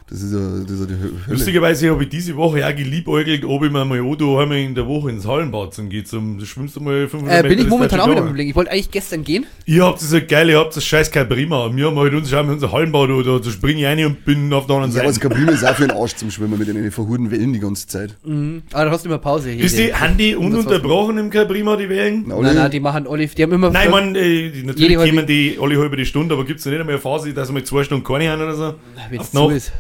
Das 0.10 0.22
ist 0.24 0.34
ja, 0.34 0.40
das 0.40 0.72
ist 0.72 0.80
ja 0.80 0.86
die 0.88 0.94
Hö- 0.94 0.98
Hölle. 1.28 1.38
Lustigerweise 1.38 1.92
habe 1.92 2.02
ich 2.04 2.10
diese 2.10 2.36
Woche 2.36 2.66
auch 2.68 2.76
geliebäugelt, 2.76 3.46
ob 3.46 3.64
ich 3.64 3.72
mir 3.72 3.86
mal 3.86 4.02
Odo 4.02 4.40
einmal 4.40 4.58
in 4.58 4.74
der 4.74 4.88
Woche 4.88 5.12
ins 5.12 5.28
Hallenbad 5.28 5.74
zum 5.76 5.88
geht. 5.90 6.08
Zum, 6.08 6.44
schwimmst 6.44 6.76
du 6.76 6.80
mal 6.80 7.08
500 7.08 7.32
Äh, 7.40 7.42
bin 7.44 7.50
Meter, 7.50 7.54
ich 7.62 7.66
das 7.66 7.70
momentan 7.70 8.00
auch 8.00 8.10
wieder 8.10 8.22
Blick. 8.24 8.50
Ich 8.50 8.56
wollte 8.56 8.72
eigentlich 8.72 8.90
gestern 8.90 9.24
gehen. 9.24 9.46
Ihr 9.66 9.84
habt 9.86 10.02
das 10.02 10.10
so 10.10 10.18
geil, 10.28 10.50
ihr 10.50 10.58
habt 10.58 10.76
das 10.76 10.84
scheiß 10.84 11.12
kein 11.12 11.30
Prima. 11.30 11.70
Wir 11.76 11.86
haben 11.86 12.00
halt 12.00 12.14
uns 12.16 12.30
schauen 12.30 12.48
wir 12.48 12.54
unser 12.54 12.72
Hallenbad 12.72 13.10
oder 13.12 13.40
da 13.40 13.50
springe 13.52 13.82
ich 13.82 13.86
rein 13.86 14.04
und 14.04 14.26
bin 14.26 14.52
auf 14.52 14.66
der 14.66 14.78
anderen 14.78 14.94
Ja, 14.94 15.00
aber 15.02 15.08
das 15.10 15.16
Seite. 15.18 15.30
Kabine 15.30 15.52
ist 15.52 15.64
auch 15.64 15.76
für 15.76 15.88
den 15.88 15.96
Arsch 15.96 16.16
zum 16.16 16.32
Schwimmen 16.32 16.58
mit 16.58 16.68
den 16.68 16.92
verhurten 16.92 17.30
Wellen 17.30 17.54
die 17.54 17.60
ganze 17.60 17.86
Zeit. 17.88 18.16
Aber 18.26 18.86
da 18.86 18.92
hast 18.92 19.06
du 19.06 19.10
immer 19.10 19.20
Pause 19.20 19.52
hier. 19.52 19.64
Ist 19.64 19.78
die, 19.78 19.94
haben 19.94 20.18
die 20.18 20.36
ununterbrochen 20.36 21.18
im 21.20 21.30
Prima 21.30 21.76
die 21.76 21.88
Wellen? 21.88 22.24
Nein, 22.28 22.38
alle- 22.46 22.54
nein, 22.56 22.72
die 22.72 22.80
machen 22.80 23.06
Olive, 23.06 23.36
die 23.36 23.44
haben 23.44 23.52
immer. 23.54 23.70
Nein, 23.70 23.92
man, 23.92 24.16
äh, 24.16 24.52
natürlich 24.64 24.96
kommen 24.98 25.28
die 25.28 25.58
alle 25.62 25.78
halbe 25.80 25.98
die 25.98 26.06
Stunde, 26.08 26.34
aber 26.34 26.46
gibt 26.46 26.60
es 26.62 26.66
nicht 26.66 26.80
einmal 26.80 26.96
eine 26.96 27.02
Phase, 27.02 27.32
dass 27.34 27.54
wir 27.54 27.64
zwei 27.64 27.84
Stunden 27.84 28.04
keine 28.04 28.30
haben 28.32 28.42
oder 28.42 28.56
so? 28.56 28.74
wenn 29.12 29.20
Auf 29.20 29.26
es 29.26 29.32
zu 29.32 29.50
ist. 29.50 29.72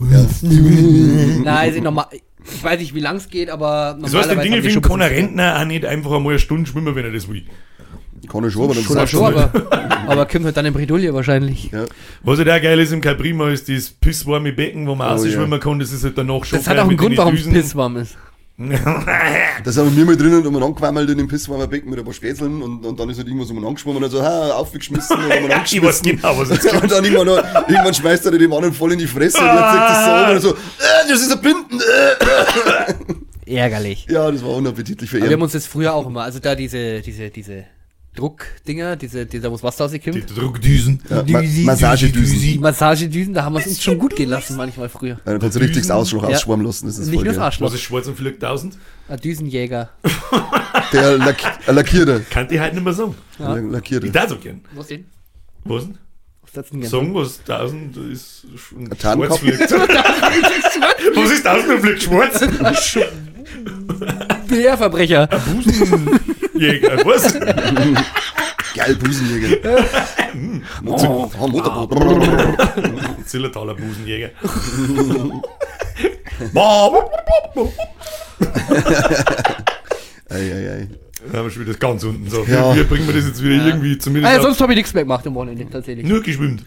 Nein, 0.00 1.70
ist 1.72 1.82
normal. 1.82 2.06
Ich 2.46 2.62
weiß 2.62 2.78
nicht, 2.78 2.94
wie 2.94 3.00
lang 3.00 3.16
es 3.16 3.28
geht, 3.28 3.48
aber 3.48 3.96
normalerweise 3.98 4.30
haben 4.30 4.38
die 4.38 4.48
Dingelfilm 4.48 4.74
schon 4.74 4.82
kann 4.82 5.00
ein 5.00 5.10
Rentner 5.10 5.58
auch 5.60 5.64
nicht 5.64 5.86
einfach 5.86 6.12
einmal 6.12 6.32
eine 6.32 6.38
Stunde 6.38 6.68
schwimmen, 6.68 6.94
wenn 6.94 7.04
er 7.04 7.12
das 7.12 7.28
will. 7.28 7.44
Kann 8.28 8.44
er 8.44 8.50
schon, 8.50 8.64
aber 8.64 8.74
dann 8.74 9.06
schon, 9.06 9.34
nicht. 9.34 9.38
aber, 10.06 10.26
kommt 10.26 10.44
halt 10.44 10.56
dann 10.56 10.66
in 10.66 10.72
Bredouille 10.72 11.12
wahrscheinlich. 11.12 11.70
Ja. 11.72 11.84
Was 12.22 12.38
halt 12.38 12.50
auch 12.50 12.60
geil 12.62 12.78
ist 12.80 12.92
im 12.92 13.00
Prima 13.00 13.50
ist 13.50 13.68
das 13.68 13.90
pisswarme 13.90 14.52
Becken, 14.52 14.86
wo 14.86 14.94
man 14.94 15.14
Oh, 15.14 15.16
so 15.18 15.26
ja. 15.26 15.32
schwimmen 15.32 15.60
kann, 15.60 15.78
das 15.78 15.92
ist 15.92 16.04
halt 16.04 16.16
danach 16.18 16.44
schon 16.44 16.58
Das 16.58 16.68
hat 16.68 16.78
auch 16.78 16.88
einen 16.88 16.96
Grund, 16.96 17.12
den 17.12 17.18
warum 17.18 17.34
es 17.34 17.48
pisswarm 17.48 17.96
ist. 17.96 18.16
Da 19.64 19.72
sind 19.72 19.96
wir 19.96 20.04
mal 20.04 20.16
drinnen 20.16 20.46
und 20.46 20.54
haben 20.54 20.62
angequammelt 20.62 21.10
in 21.10 21.18
dem 21.18 21.26
Pisswarmer 21.26 21.66
Becken 21.66 21.90
mit 21.90 21.98
ein 21.98 22.04
paar 22.04 22.14
Spätzeln 22.14 22.62
und, 22.62 22.86
und 22.86 23.00
dann 23.00 23.10
ist 23.10 23.18
halt 23.18 23.26
irgendwas 23.26 23.50
um 23.50 23.64
angeschwommen 23.66 23.96
und 23.96 24.02
dann 24.02 24.10
so, 24.12 24.22
ha, 24.22 24.52
aufgeschmissen 24.52 25.16
und 25.16 25.28
dann 25.50 25.62
Ich 25.64 25.82
weiß 25.82 26.02
genau, 26.02 26.38
was 26.38 26.50
jetzt 26.50 26.72
Und 26.82 26.90
dann 26.90 27.04
irgendwann, 27.04 27.26
noch, 27.26 27.68
irgendwann 27.68 27.94
schmeißt 27.94 28.26
er 28.26 28.38
dem 28.38 28.52
anderen 28.52 28.72
voll 28.72 28.92
in 28.92 28.98
die 29.00 29.08
Fresse 29.08 29.38
und 29.38 29.46
dann 29.46 29.56
sagt 29.58 29.90
das 29.90 30.04
so 30.04 30.10
an 30.10 30.34
und 30.36 30.40
so, 30.40 30.50
äh, 30.54 31.08
das 31.08 31.20
ist 31.20 31.32
ein 31.32 31.40
Binden. 31.40 31.80
Äh. 31.80 33.56
Ärgerlich. 33.56 34.06
Ja, 34.08 34.30
das 34.30 34.42
war 34.44 34.50
unappetitlich 34.50 35.10
für 35.10 35.16
Aber 35.16 35.26
wir 35.26 35.32
haben 35.32 35.40
ihn. 35.40 35.44
uns 35.44 35.52
das 35.52 35.66
früher 35.66 35.92
auch 35.92 36.06
immer, 36.06 36.22
also 36.22 36.38
da 36.38 36.54
diese, 36.54 37.00
diese, 37.00 37.30
diese 37.30 37.64
Druckdinger, 38.14 38.94
diese, 38.96 39.26
diese, 39.26 39.50
wo 39.50 39.54
das 39.54 39.62
Wasser 39.64 39.88
Die 39.88 39.96
rauskommt. 39.96 40.36
Druckdüsen. 40.38 41.02
Ja, 41.10 41.24
Ma 41.26 41.42
Massagedüsen. 41.42 42.40
Die 42.40 42.58
Massagedüsen, 42.58 43.34
da 43.34 43.44
haben 43.44 43.54
wir 43.54 43.60
es 43.60 43.66
uns 43.66 43.82
schon 43.82 43.98
gut 43.98 44.14
gehen 44.14 44.30
lassen 44.30 44.56
manchmal 44.56 44.88
früher. 44.88 45.14
Ja, 45.14 45.20
dann 45.24 45.40
kannst 45.40 45.56
du 45.56 45.60
richtig 45.60 45.82
das 45.82 45.90
Ausschlag 45.90 46.30
Ja. 46.30 46.36
ausschwammen 46.36 46.64
lassen. 46.64 46.86
Das 46.86 46.98
ist 46.98 47.06
Nicht 47.08 47.16
voll 47.16 47.24
nur 47.24 47.34
das. 47.34 47.42
Arschloch. 47.42 47.66
Was 47.68 47.74
ist 47.74 47.82
schwarz 47.82 48.06
und 48.06 48.16
vielleicht 48.16 48.42
1000? 48.42 48.78
Ein 49.08 49.20
Düsenjäger. 49.20 49.90
Der 50.92 51.18
Lack 51.18 51.36
ein 51.66 51.74
Lackierter. 51.74 52.20
Kann 52.20 52.48
die 52.48 52.60
halt 52.60 52.74
nicht 52.74 52.84
mehr 52.84 52.92
sagen. 52.92 53.14
Ja. 53.38 53.54
Ein 53.54 53.70
Lackierter. 53.70 54.06
Ich 54.06 54.12
da 54.12 54.28
so 54.28 54.36
gern. 54.36 54.60
Was 54.74 54.86
denn? 54.86 55.04
Was 55.64 55.84
denn? 55.84 55.98
Was 56.54 56.70
denn 56.70 56.82
Sagen, 56.84 57.14
was 57.14 57.40
1000 57.40 57.96
ist 58.12 58.46
ein 58.76 58.92
Ein 58.92 58.98
Tarnkopf. 58.98 59.40
Schwarzfleck. 59.40 59.70
Was 61.16 61.30
ist 61.32 61.44
1000 61.46 61.74
und 61.74 61.80
vielleicht 61.80 62.02
schwarz? 62.04 62.40
Bärverbrecher. 64.48 65.28
Busenjäger. 66.54 67.04
Was? 67.04 67.32
Geil, 68.74 68.94
Busenjäger. 68.96 69.58
oh. 70.86 71.30
Zillertaler 73.26 73.74
Busenjäger. 73.74 74.30
Ei, 80.30 80.36
ei, 80.52 80.68
ei. 80.70 80.88
Da 81.30 81.38
haben 81.38 81.46
wir 81.46 81.50
schon 81.50 81.66
wieder 81.66 81.78
ganz 81.78 82.04
unten. 82.04 82.28
So, 82.28 82.44
Ja. 82.44 82.74
wie, 82.74 82.80
wie 82.80 82.84
bringen 82.84 83.06
wir 83.06 83.14
das 83.14 83.26
jetzt 83.26 83.42
wieder 83.42 83.66
irgendwie 83.66 83.96
zumindest 83.96 84.32
ja, 84.32 84.38
auf- 84.38 84.44
sonst 84.44 84.60
habe 84.60 84.72
ich 84.72 84.76
nichts 84.76 84.92
mehr 84.92 85.04
gemacht 85.04 85.26
am 85.26 85.34
Wochenende, 85.34 85.66
tatsächlich. 85.70 86.06
nur 86.06 86.22
geschwimmt. 86.22 86.62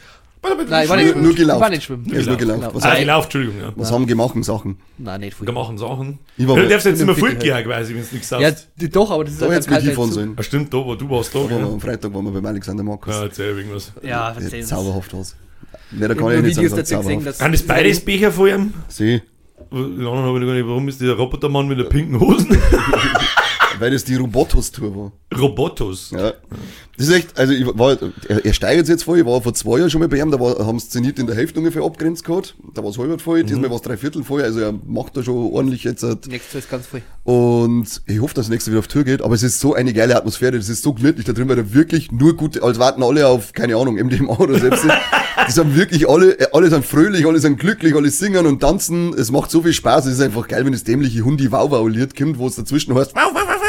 Nein, 0.70 0.90
war 0.90 0.96
nicht 0.98 1.06
Nur- 1.06 1.12
schwimmen. 1.14 1.24
nur 1.24 1.36
gelaufen. 1.36 1.62
War 1.62 1.70
nicht 1.70 1.84
schwimmen. 1.84 2.08
Er 2.12 2.20
ist 2.20 2.28
nur 2.28 2.38
gelaufen. 2.38 2.68
Was 2.74 2.84
Ah, 2.84 2.92
haben- 2.92 3.00
gelaufen, 3.00 3.24
Entschuldigung. 3.26 3.62
Ja. 3.62 3.74
Was 3.76 3.92
haben 3.92 4.08
gemacht 4.08 4.44
Sachen? 4.46 4.78
Nein, 4.98 5.20
nicht. 5.22 5.42
Wir 5.42 5.52
machen 5.54 5.78
Sachen. 5.78 6.20
Ich 6.38 6.48
war 6.48 6.56
du 6.56 6.68
darfst 6.68 6.86
jetzt 6.86 7.02
immer 7.02 7.14
vernünftig 7.16 7.50
fortgehen, 7.52 7.72
quasi, 7.72 7.94
wenn 7.96 8.02
du 8.02 8.08
nichts 8.14 8.30
Ja, 8.30 8.40
sagst. 8.42 8.68
d- 8.76 8.88
doch, 8.90 9.12
aber 9.12 9.24
das 9.24 9.34
ist 9.34 9.42
Da 9.42 9.46
halt 9.50 9.56
du 9.56 9.60
mit 9.62 9.70
kalt 9.70 9.84
hinfahren 9.86 10.12
sollen. 10.12 10.34
Ah, 10.38 10.44
stimmt, 10.44 10.74
da, 10.74 10.78
wo 10.78 10.96
du 10.96 11.10
warst 11.10 11.34
da. 11.36 11.40
Aber 11.40 11.48
Gell? 11.50 11.64
am 11.64 11.80
Freitag 11.82 12.14
waren 12.14 12.26
wir 12.26 12.32
beim 12.32 12.46
Alexander 12.46 12.84
Markus. 12.84 13.14
Ja, 13.14 13.24
erzähl 13.24 13.58
irgendwas. 13.58 13.92
Ja, 14.02 14.34
Ja, 14.34 14.36
Sie. 14.42 14.62
zauberhaft 14.64 15.14
was. 15.14 15.36
Mehr 15.92 16.08
da 16.10 16.14
Ich 16.14 16.20
kann 16.20 16.28
ich 16.30 16.34
nur 16.36 16.42
nicht 16.44 16.56
sagen, 16.76 16.86
zauberhaft. 17.04 17.40
Kann 17.40 17.52
das 17.52 17.64
beides 17.64 18.00
Becher 18.00 18.32
vor 18.32 18.48
ihm? 18.48 18.74
Habe 19.72 19.90
ich 19.96 20.04
gar 20.04 20.54
nicht, 20.54 20.68
warum 20.68 20.88
ist 20.88 21.02
dieser 21.02 21.14
Robotermann 21.14 21.68
mit 21.68 21.80
der 21.80 21.86
pinken 21.86 22.20
Hosen? 22.20 22.50
weil 23.80 23.92
das 23.92 24.04
die 24.04 24.16
Robotos-Tour 24.16 24.96
war. 24.96 25.12
Robotos. 25.36 26.12
Ja. 26.12 26.34
Das 26.98 27.08
ist 27.08 27.14
echt, 27.14 27.38
also 27.38 27.54
ich 27.54 27.66
war, 27.66 27.98
er, 28.28 28.46
er 28.46 28.54
steigert 28.54 28.88
jetzt 28.88 29.04
voll, 29.04 29.20
ich 29.20 29.26
war 29.26 29.42
vor 29.42 29.54
zwei 29.54 29.78
Jahren 29.78 29.90
schon 29.90 30.00
mal 30.00 30.08
bei 30.08 30.18
ihm, 30.18 30.32
da 30.32 30.40
war, 30.40 30.66
haben 30.66 30.80
sie 30.80 30.90
Zenit 30.90 31.20
in 31.20 31.28
der 31.28 31.36
Hälfte 31.36 31.60
ungefähr 31.60 31.84
abgrenzt 31.84 32.24
gehabt, 32.24 32.56
da 32.74 32.82
war 32.82 32.90
es 32.90 32.98
halb 32.98 33.22
voll, 33.22 33.44
diesmal 33.44 33.70
war 33.70 33.76
es 33.76 33.84
drei 33.84 33.98
Viertel 33.98 34.24
voll, 34.24 34.42
also 34.42 34.60
er 34.60 34.74
macht 34.86 35.16
da 35.16 35.22
schon 35.22 35.52
ordentlich 35.52 35.84
jetzt 35.84 36.02
halt. 36.02 36.28
Nächstes 36.28 36.64
ist 36.64 36.72
ganz 36.72 36.88
voll. 36.88 37.02
Und 37.24 38.02
ich 38.08 38.20
hoffe, 38.20 38.34
dass 38.34 38.48
er 38.48 38.52
nächste 38.52 38.72
wieder 38.72 38.80
auf 38.80 38.88
Tour 38.88 39.04
geht, 39.04 39.22
aber 39.22 39.36
es 39.36 39.44
ist 39.44 39.60
so 39.60 39.76
eine 39.76 39.94
geile 39.94 40.16
Atmosphäre, 40.16 40.54
das 40.58 40.70
ist 40.70 40.82
so 40.82 40.94
gemütlich 40.94 41.26
da 41.26 41.34
drin, 41.34 41.48
weil 41.50 41.58
da 41.58 41.74
wirklich 41.74 42.12
nur 42.12 42.36
gute, 42.36 42.64
als 42.64 42.80
warten 42.80 43.04
alle 43.04 43.28
auf, 43.28 43.54
keine 43.54 43.76
Ahnung, 43.76 43.96
MDMA 43.96 44.38
oder 44.38 44.58
selbst. 44.58 44.86
die 45.48 45.52
sind 45.52 45.76
wirklich 45.76 46.10
alle, 46.10 46.38
alle 46.54 46.70
sind 46.70 46.86
fröhlich, 46.86 47.28
alle 47.28 47.40
sind 47.40 47.60
glücklich, 47.60 47.94
alle 47.96 48.10
singen 48.10 48.48
und 48.48 48.62
tanzen, 48.62 49.14
es 49.14 49.30
macht 49.30 49.52
so 49.52 49.62
viel 49.62 49.74
Spaß, 49.74 50.06
es 50.06 50.14
ist 50.14 50.22
einfach 50.22 50.48
geil, 50.48 50.66
wenn 50.66 50.72
das 50.72 50.84
dämliche 50.84 51.22
Hundi 51.22 51.52
Wow 51.52 51.70
Wow 51.70 51.88
Lied 51.90 52.18
kommt, 52.18 52.40
wo 52.40 52.48
es 52.48 52.56
dazwischen 52.56 52.96
heißt, 52.96 53.14
wow, 53.14 53.30
wow, 53.34 53.44
wow, 53.46 53.67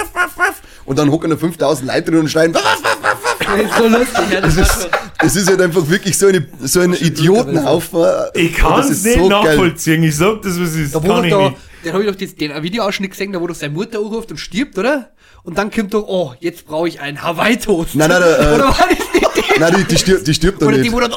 und 0.88 0.98
dann 0.98 1.11
hocken 1.12 1.31
da 1.31 1.37
5000 1.37 1.87
Leute 1.87 2.11
drin 2.11 2.20
und 2.20 2.29
schreien. 2.31 2.53
Das 2.53 2.62
ist 2.62 3.77
so 3.79 3.87
lustig, 3.88 4.24
ja, 4.33 4.40
das 4.40 4.57
Das 4.57 4.77
ist, 4.77 4.88
es 5.22 5.37
ist 5.37 5.48
halt 5.48 5.61
einfach 5.61 5.88
wirklich 5.88 6.16
so 6.18 6.27
eine, 6.27 6.46
so 6.62 6.81
ein 6.81 6.94
Idiotenhaufen. 6.94 8.05
Ich 8.35 8.55
kann 8.55 8.81
es 8.81 9.05
nicht 9.05 9.16
so 9.18 9.29
geil. 9.29 9.44
nachvollziehen. 9.44 10.03
Ich 10.03 10.16
sag 10.16 10.42
das, 10.42 10.59
was 10.59 10.70
es 10.70 10.77
ist. 10.77 10.94
Da 10.94 11.01
Kann 11.01 11.09
doch 11.09 11.24
ich 11.24 11.31
da, 11.31 11.38
nicht. 11.51 11.57
den 11.85 11.92
habe 11.92 12.05
ich 12.05 12.11
doch 12.11 12.16
das, 12.18 12.35
den 12.35 12.62
Videoausschnitt 12.62 13.11
gesehen, 13.11 13.33
da 13.33 13.40
wo 13.40 13.46
doch 13.46 13.55
seine 13.55 13.72
Mutter 13.74 13.98
anruft 13.98 14.31
und 14.31 14.38
stirbt, 14.38 14.79
oder? 14.79 15.11
Und 15.44 15.57
dann 15.59 15.70
kommt 15.70 15.94
doch, 15.94 16.05
oh, 16.09 16.35
jetzt 16.40 16.66
brauche 16.66 16.88
ich 16.88 17.01
einen 17.01 17.22
Hawaii-Toast. 17.22 17.94
Nein, 17.94 18.09
nein, 18.11 18.20
nein, 18.38 18.51
äh, 18.51 18.55
Oder 18.55 18.64
war 18.68 18.88
das 18.88 18.98
nicht? 19.14 19.28
Nein, 19.59 19.75
die, 19.79 19.85
die 19.85 19.99
stirbt, 19.99 20.27
die 20.27 20.35
stirbt 20.35 20.62
doch 20.62 20.66
Oder 20.68 20.77
die, 20.77 20.83
nicht. 20.85 20.92
wo 20.92 21.01
dann, 21.01 21.11
äh, 21.12 21.14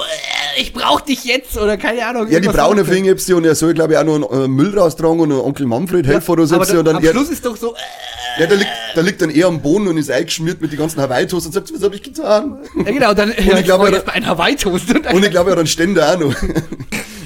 ich 0.61 0.73
brauch 0.73 1.01
dich 1.01 1.23
jetzt, 1.23 1.57
oder 1.57 1.77
keine 1.77 2.05
Ahnung. 2.05 2.27
Ja, 2.29 2.39
die 2.39 2.47
braune 2.47 2.81
anderes. 2.81 2.89
Fingepsi 2.89 3.33
und 3.33 3.45
er 3.45 3.55
soll, 3.55 3.73
glaube 3.73 3.93
ich, 3.93 3.99
auch 3.99 4.03
noch 4.03 4.31
einen 4.31 4.43
äh, 4.45 4.47
Müll 4.47 4.77
raustragen 4.77 5.19
und 5.19 5.31
Onkel 5.31 5.65
Manfred 5.67 6.05
helfen 6.07 6.31
oder 6.31 6.45
so. 6.47 6.55
Aber 6.55 6.67
und 6.79 6.85
dann, 6.85 6.95
am 6.97 7.03
er, 7.03 7.11
Schluss 7.11 7.29
ist 7.29 7.45
doch 7.45 7.55
so, 7.55 7.73
äh, 7.73 8.41
ja, 8.41 8.47
der 8.47 8.57
liegt, 8.57 8.71
der 8.95 9.03
liegt 9.03 9.21
dann 9.21 9.29
eher 9.29 9.47
am 9.47 9.61
Boden 9.61 9.87
und 9.87 9.97
ist 9.97 10.09
eingeschmiert 10.11 10.61
mit 10.61 10.71
den 10.71 10.79
ganzen 10.79 11.01
Hawaii-Toast 11.01 11.45
und 11.47 11.51
sagt, 11.53 11.73
was 11.73 11.83
hab 11.83 11.93
ich 11.93 12.01
getan? 12.03 12.57
ja 12.77 12.83
genau, 12.91 13.13
dann, 13.13 13.29
ja, 13.37 13.57
ich 13.57 13.63
glaube, 13.65 13.83
brauch 13.85 13.91
er- 13.91 13.97
jetzt 13.97 14.07
mal 14.07 14.13
einen 14.13 14.27
Hawaii-Toast. 14.27 14.89
Und 14.95 15.13
Und 15.13 15.23
ich 15.25 15.31
glaube, 15.31 15.49
er 15.49 15.53
hat 15.53 15.59
einen 15.59 15.67
Ständer 15.67 16.13
auch 16.13 16.19
noch. 16.19 16.35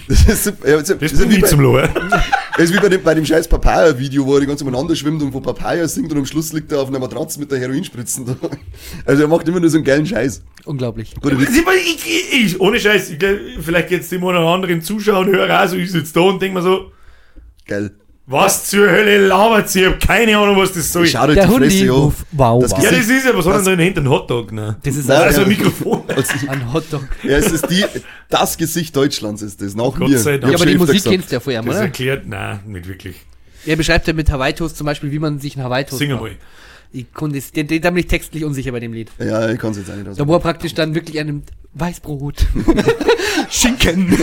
Das 0.08 0.28
ist. 0.28 0.46
Ja, 0.66 0.78
das 0.78 0.88
Das 0.88 1.12
ist 1.12 1.20
bin 1.20 1.32
wie 1.32 1.40
bei, 1.40 1.48
zum 1.48 1.62
Lohr. 1.62 1.82
das 2.58 2.70
ist 2.70 2.74
wie 2.74 2.80
bei 2.80 2.90
dem, 2.90 3.02
bei 3.02 3.14
dem 3.16 3.26
scheiß 3.26 3.48
Papaya-Video, 3.48 4.26
wo 4.26 4.36
er 4.36 4.42
die 4.42 4.48
ganze 4.48 4.64
umeinander 4.64 4.96
schwimmt 4.96 5.22
und 5.22 5.34
wo 5.34 5.40
Papaya 5.40 5.88
singt 5.88 6.12
und 6.12 6.20
am 6.20 6.26
Schluss 6.26 6.54
liegt 6.54 6.72
er 6.72 6.82
auf 6.82 6.90
einer 6.90 7.00
Matratze 7.00 7.40
mit 7.40 7.52
der 7.52 7.60
Heroinspritzen 7.60 8.26
da. 8.26 8.36
Also 9.06 9.24
er 9.24 9.28
macht 9.28 9.48
immer 9.48 9.60
nur 9.60 9.70
so 9.70 9.78
einen 9.78 9.86
geilen 9.86 10.06
Scheiß. 10.06 10.44
Unglaublich. 10.66 11.14
Gute 11.20 11.36
ich, 11.36 12.06
ich, 12.06 12.46
ich, 12.46 12.60
ohne 12.62 12.80
Scheiß, 12.80 13.10
ich, 13.10 13.20
vielleicht 13.62 13.92
jetzt 13.92 14.12
dem 14.12 14.24
einen 14.24 14.38
oder 14.38 14.48
anderen 14.48 14.82
Zuschauer 14.82 15.20
und 15.20 15.28
Hörer 15.28 15.64
auch 15.64 15.68
so, 15.68 15.76
ich 15.76 15.92
sitze 15.92 16.14
da 16.14 16.22
und 16.22 16.42
denke 16.42 16.58
mir 16.60 16.64
so, 16.64 16.92
Geil. 17.68 17.92
Was 18.28 18.66
zur 18.70 18.90
Hölle 18.90 19.28
labert 19.28 19.70
sie? 19.70 19.82
Ich 19.82 19.86
hab 19.88 20.00
keine 20.00 20.38
Ahnung, 20.38 20.58
was 20.58 20.74
das 20.74 20.92
soll. 20.92 21.06
Schau 21.06 21.28
dir 21.28 21.36
Der 21.36 21.46
die 21.48 21.54
Fresse 21.54 21.88
Hundi, 21.88 21.90
an. 21.90 22.14
wow, 22.32 22.62
Das 22.62 22.72
wow. 22.72 22.84
Ja, 22.84 22.92
das 22.92 23.08
ist 23.08 23.26
ja, 23.26 23.38
was 23.38 23.46
hat 23.46 23.54
er 23.56 23.62
drin 23.64 23.80
hinter 23.80 24.02
einem 24.02 24.10
Hotdog? 24.10 24.52
Ne? 24.52 24.78
Das 24.84 24.96
ist 24.96 25.08
Nein, 25.08 25.22
Also 25.22 25.42
ein 25.42 25.48
Mikrofon. 25.48 26.04
ein 26.48 26.74
Hotdog. 26.74 27.08
Ja, 27.24 27.38
es 27.38 27.52
ist 27.52 27.70
die, 27.70 27.86
das 28.30 28.58
Gesicht 28.58 28.96
Deutschlands 28.96 29.42
ist 29.44 29.62
das, 29.62 29.76
nach 29.76 29.84
Gott 29.94 30.10
mir. 30.10 30.18
sei 30.18 30.36
Ich 30.36 30.42
Dank. 30.42 30.54
Ja, 30.54 30.58
aber 30.58 30.66
die 30.66 30.78
Musik 30.78 30.96
gesagt. 30.96 31.12
kennst 31.14 31.32
du 31.32 31.36
ja 31.36 31.40
vorher, 31.40 31.62
Das 31.62 31.70
oder? 31.76 31.82
erklärt, 31.84 32.28
nein, 32.28 32.60
nicht 32.66 32.88
wirklich. 32.88 33.18
Er 33.68 33.76
beschreibt 33.76 34.08
ja 34.08 34.14
mit 34.14 34.32
Hawaii-Toast 34.32 34.78
zum 34.78 34.86
Beispiel, 34.86 35.12
wie 35.12 35.20
man 35.20 35.40
sich 35.40 35.56
einen 35.56 35.66
Hawaii-Toast 35.66 36.00
Sing 36.00 36.10
macht. 36.12 36.20
einmal. 36.24 36.36
Ich 36.92 37.12
konnte 37.14 37.38
es, 37.38 37.52
den, 37.52 37.68
den, 37.68 37.82
da 37.82 37.90
bin 37.90 38.00
ich 38.00 38.08
textlich 38.08 38.44
unsicher 38.46 38.72
bei 38.72 38.80
dem 38.80 38.94
Lied. 38.94 39.10
Ja, 39.20 39.50
ich 39.50 39.60
kann 39.60 39.72
es 39.72 39.78
jetzt 39.78 39.92
auch 39.92 39.96
nicht 39.96 40.20
Da 40.20 40.28
wo 40.28 40.34
er 40.34 40.40
praktisch 40.40 40.74
dann 40.74 40.96
wirklich 40.96 41.20
einem 41.20 41.44
Weißbrot, 41.74 42.46
Schinken 43.50 44.18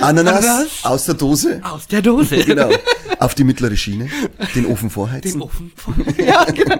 Ananas, 0.00 0.44
Ananas. 0.44 0.68
aus 0.84 1.04
der 1.06 1.14
Dose. 1.14 1.60
Aus 1.62 1.86
der 1.86 2.02
Dose. 2.02 2.36
Genau. 2.44 2.70
Auf 3.18 3.34
die 3.34 3.44
mittlere 3.44 3.76
Schiene. 3.76 4.08
Den 4.54 4.66
Ofen 4.66 4.90
vorheizen. 4.90 5.32
Den 5.32 5.42
Ofen. 5.42 5.72
ja, 6.18 6.44
genau. 6.44 6.78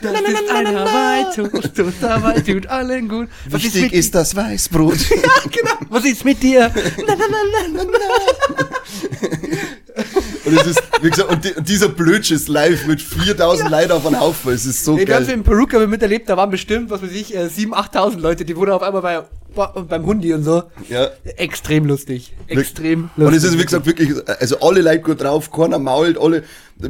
Das 0.00 0.12
ist 0.12 0.50
ein 0.54 0.66
Hawaii-Toast, 0.68 1.74
Toast 1.76 2.02
Hawaii 2.02 2.42
tut 2.42 2.66
allen 2.68 3.08
gut. 3.08 3.28
Was 3.50 3.64
ist 3.64 3.74
Wichtig 3.74 3.82
mit 3.82 3.92
ist 3.94 4.14
das 4.14 4.34
Weißbrot. 4.36 4.98
Ja, 5.10 5.50
genau. 5.50 5.74
Was 5.90 6.04
ist 6.04 6.24
mit 6.24 6.40
dir? 6.42 6.70
Na, 7.06 7.14
na, 7.16 7.24
na, 7.28 7.36
na, 7.72 7.82
na, 7.82 7.84
na. 7.84 8.64
Und, 10.44 10.56
es 10.60 10.66
ist, 10.68 10.82
wie 11.02 11.10
gesagt, 11.10 11.30
und, 11.30 11.44
die, 11.44 11.52
und 11.52 11.68
dieser 11.68 11.88
Blödschiss 11.88 12.46
live 12.48 12.86
mit 12.86 13.02
4000 13.02 13.70
Leuten 13.70 13.92
auf 13.92 14.06
einen 14.06 14.18
Haufen. 14.20 14.52
Es 14.52 14.64
ist 14.64 14.84
so 14.84 14.96
Ich 14.96 15.10
hab's 15.10 15.26
geil. 15.26 15.36
in 15.36 15.42
Peruka 15.42 15.78
miterlebt, 15.86 16.28
da 16.28 16.36
waren 16.36 16.50
bestimmt, 16.50 16.90
was 16.90 17.02
weiß 17.02 17.10
ich, 17.12 17.34
äh, 17.34 17.46
7.000, 17.48 17.72
8.000 17.74 18.18
Leute, 18.20 18.44
die 18.44 18.56
wurden 18.56 18.70
auf 18.70 18.82
einmal 18.82 19.02
bei, 19.02 19.22
beim 19.66 20.06
Hundi 20.06 20.32
und 20.32 20.44
so. 20.44 20.64
Ja. 20.88 21.08
Extrem 21.36 21.84
lustig. 21.84 22.32
Extrem 22.46 23.10
lustig. 23.16 23.26
Und 23.26 23.34
es 23.34 23.44
ist, 23.44 23.58
wie 23.58 23.64
gesagt, 23.64 23.86
wirklich, 23.86 24.10
also 24.26 24.60
alle 24.60 24.82
Leute 24.82 25.00
gut 25.00 25.22
drauf, 25.22 25.50
keiner 25.50 25.78
mault, 25.78 26.18
alle 26.18 26.38
äh, 26.38 26.88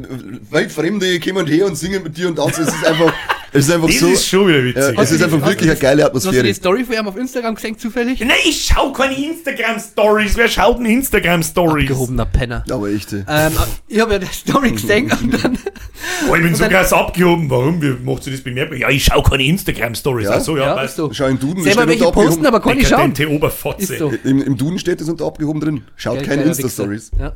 Weltfremde 0.51 1.19
kommen 1.21 1.47
her 1.47 1.67
und 1.67 1.77
singen 1.77 2.03
mit 2.03 2.17
dir 2.17 2.29
und 2.29 2.37
tanzen. 2.37 2.65
Es 2.65 2.75
ist 2.75 2.87
einfach, 2.87 3.13
es 3.53 3.67
ist 3.67 3.75
einfach 3.75 3.87
Das 3.89 3.99
so. 3.99 4.09
ist 4.09 4.27
schon 4.27 4.49
wieder 4.49 4.59
ja, 4.59 4.65
witzig. 4.65 4.99
es 4.99 5.11
ist 5.13 5.23
einfach 5.23 5.47
wirklich 5.47 5.71
eine 5.71 5.79
geile 5.79 6.03
Hast 6.05 6.15
du 6.15 6.19
die 6.21 6.27
Atmosphäre. 6.39 6.55
Story 6.55 6.85
von 6.85 6.95
ihm 6.95 7.09
auf 7.09 7.17
Instagram 7.17 7.55
gesehen, 7.55 7.79
zufällig? 7.79 8.21
Nein, 8.21 8.31
ich 8.45 8.65
schau 8.73 8.93
keine 8.93 9.17
Instagram-Stories. 9.17 10.37
Wer 10.37 10.49
schaut 10.49 10.79
denn 10.79 10.87
Instagram-Stories? 10.87 11.89
Gehobener 11.89 12.27
Penner. 12.27 12.65
Aber 12.71 12.89
echte. 12.91 13.25
Ähm, 13.29 13.53
ich 13.89 14.01
habe 14.01 14.13
ja 14.13 14.19
die 14.19 14.27
Story 14.27 14.73
gesehen 14.73 15.11
und 15.11 15.33
dann, 15.45 15.59
Oh, 16.31 16.35
ich 16.35 16.43
bin 16.43 16.55
so 16.55 16.65
krass 16.65 16.93
abgehoben. 16.93 17.49
Warum? 17.51 17.81
Wie 17.81 17.91
macht 18.05 18.25
sie 18.25 18.31
das 18.31 18.41
bemerkbar? 18.41 18.79
Ja, 18.79 18.89
ich 18.91 19.05
schau 19.05 19.23
keine 19.23 19.45
Instagram-Stories. 19.45 20.27
Ja? 20.29 20.35
Ach 20.37 20.41
so, 20.41 20.57
ja, 20.57 20.67
ja, 20.67 20.77
weißt 20.77 20.99
du. 20.99 21.13
Schau 21.13 21.27
in 21.27 21.39
Duden, 21.39 21.63
Selber 21.63 21.83
steht 21.83 21.89
welche 21.89 22.07
unter 22.07 22.21
posten, 22.23 22.47
aber 22.47 22.61
kann 22.61 22.79
ich 22.79 22.89
schauen. 22.89 23.13
Dekadente 23.15 23.31
Oberfotze. 23.31 23.93
Ist 23.95 23.99
so. 23.99 24.13
Im, 24.25 24.43
Im 24.43 24.57
Duden 24.57 24.79
steht 24.79 25.01
es 25.01 25.09
unter 25.09 25.27
abgehoben 25.27 25.61
drin. 25.61 25.83
Schaut 25.97 26.17
Geil, 26.19 26.27
keine 26.27 26.43
Insta-Stories. 26.43 27.11
Ja. 27.19 27.33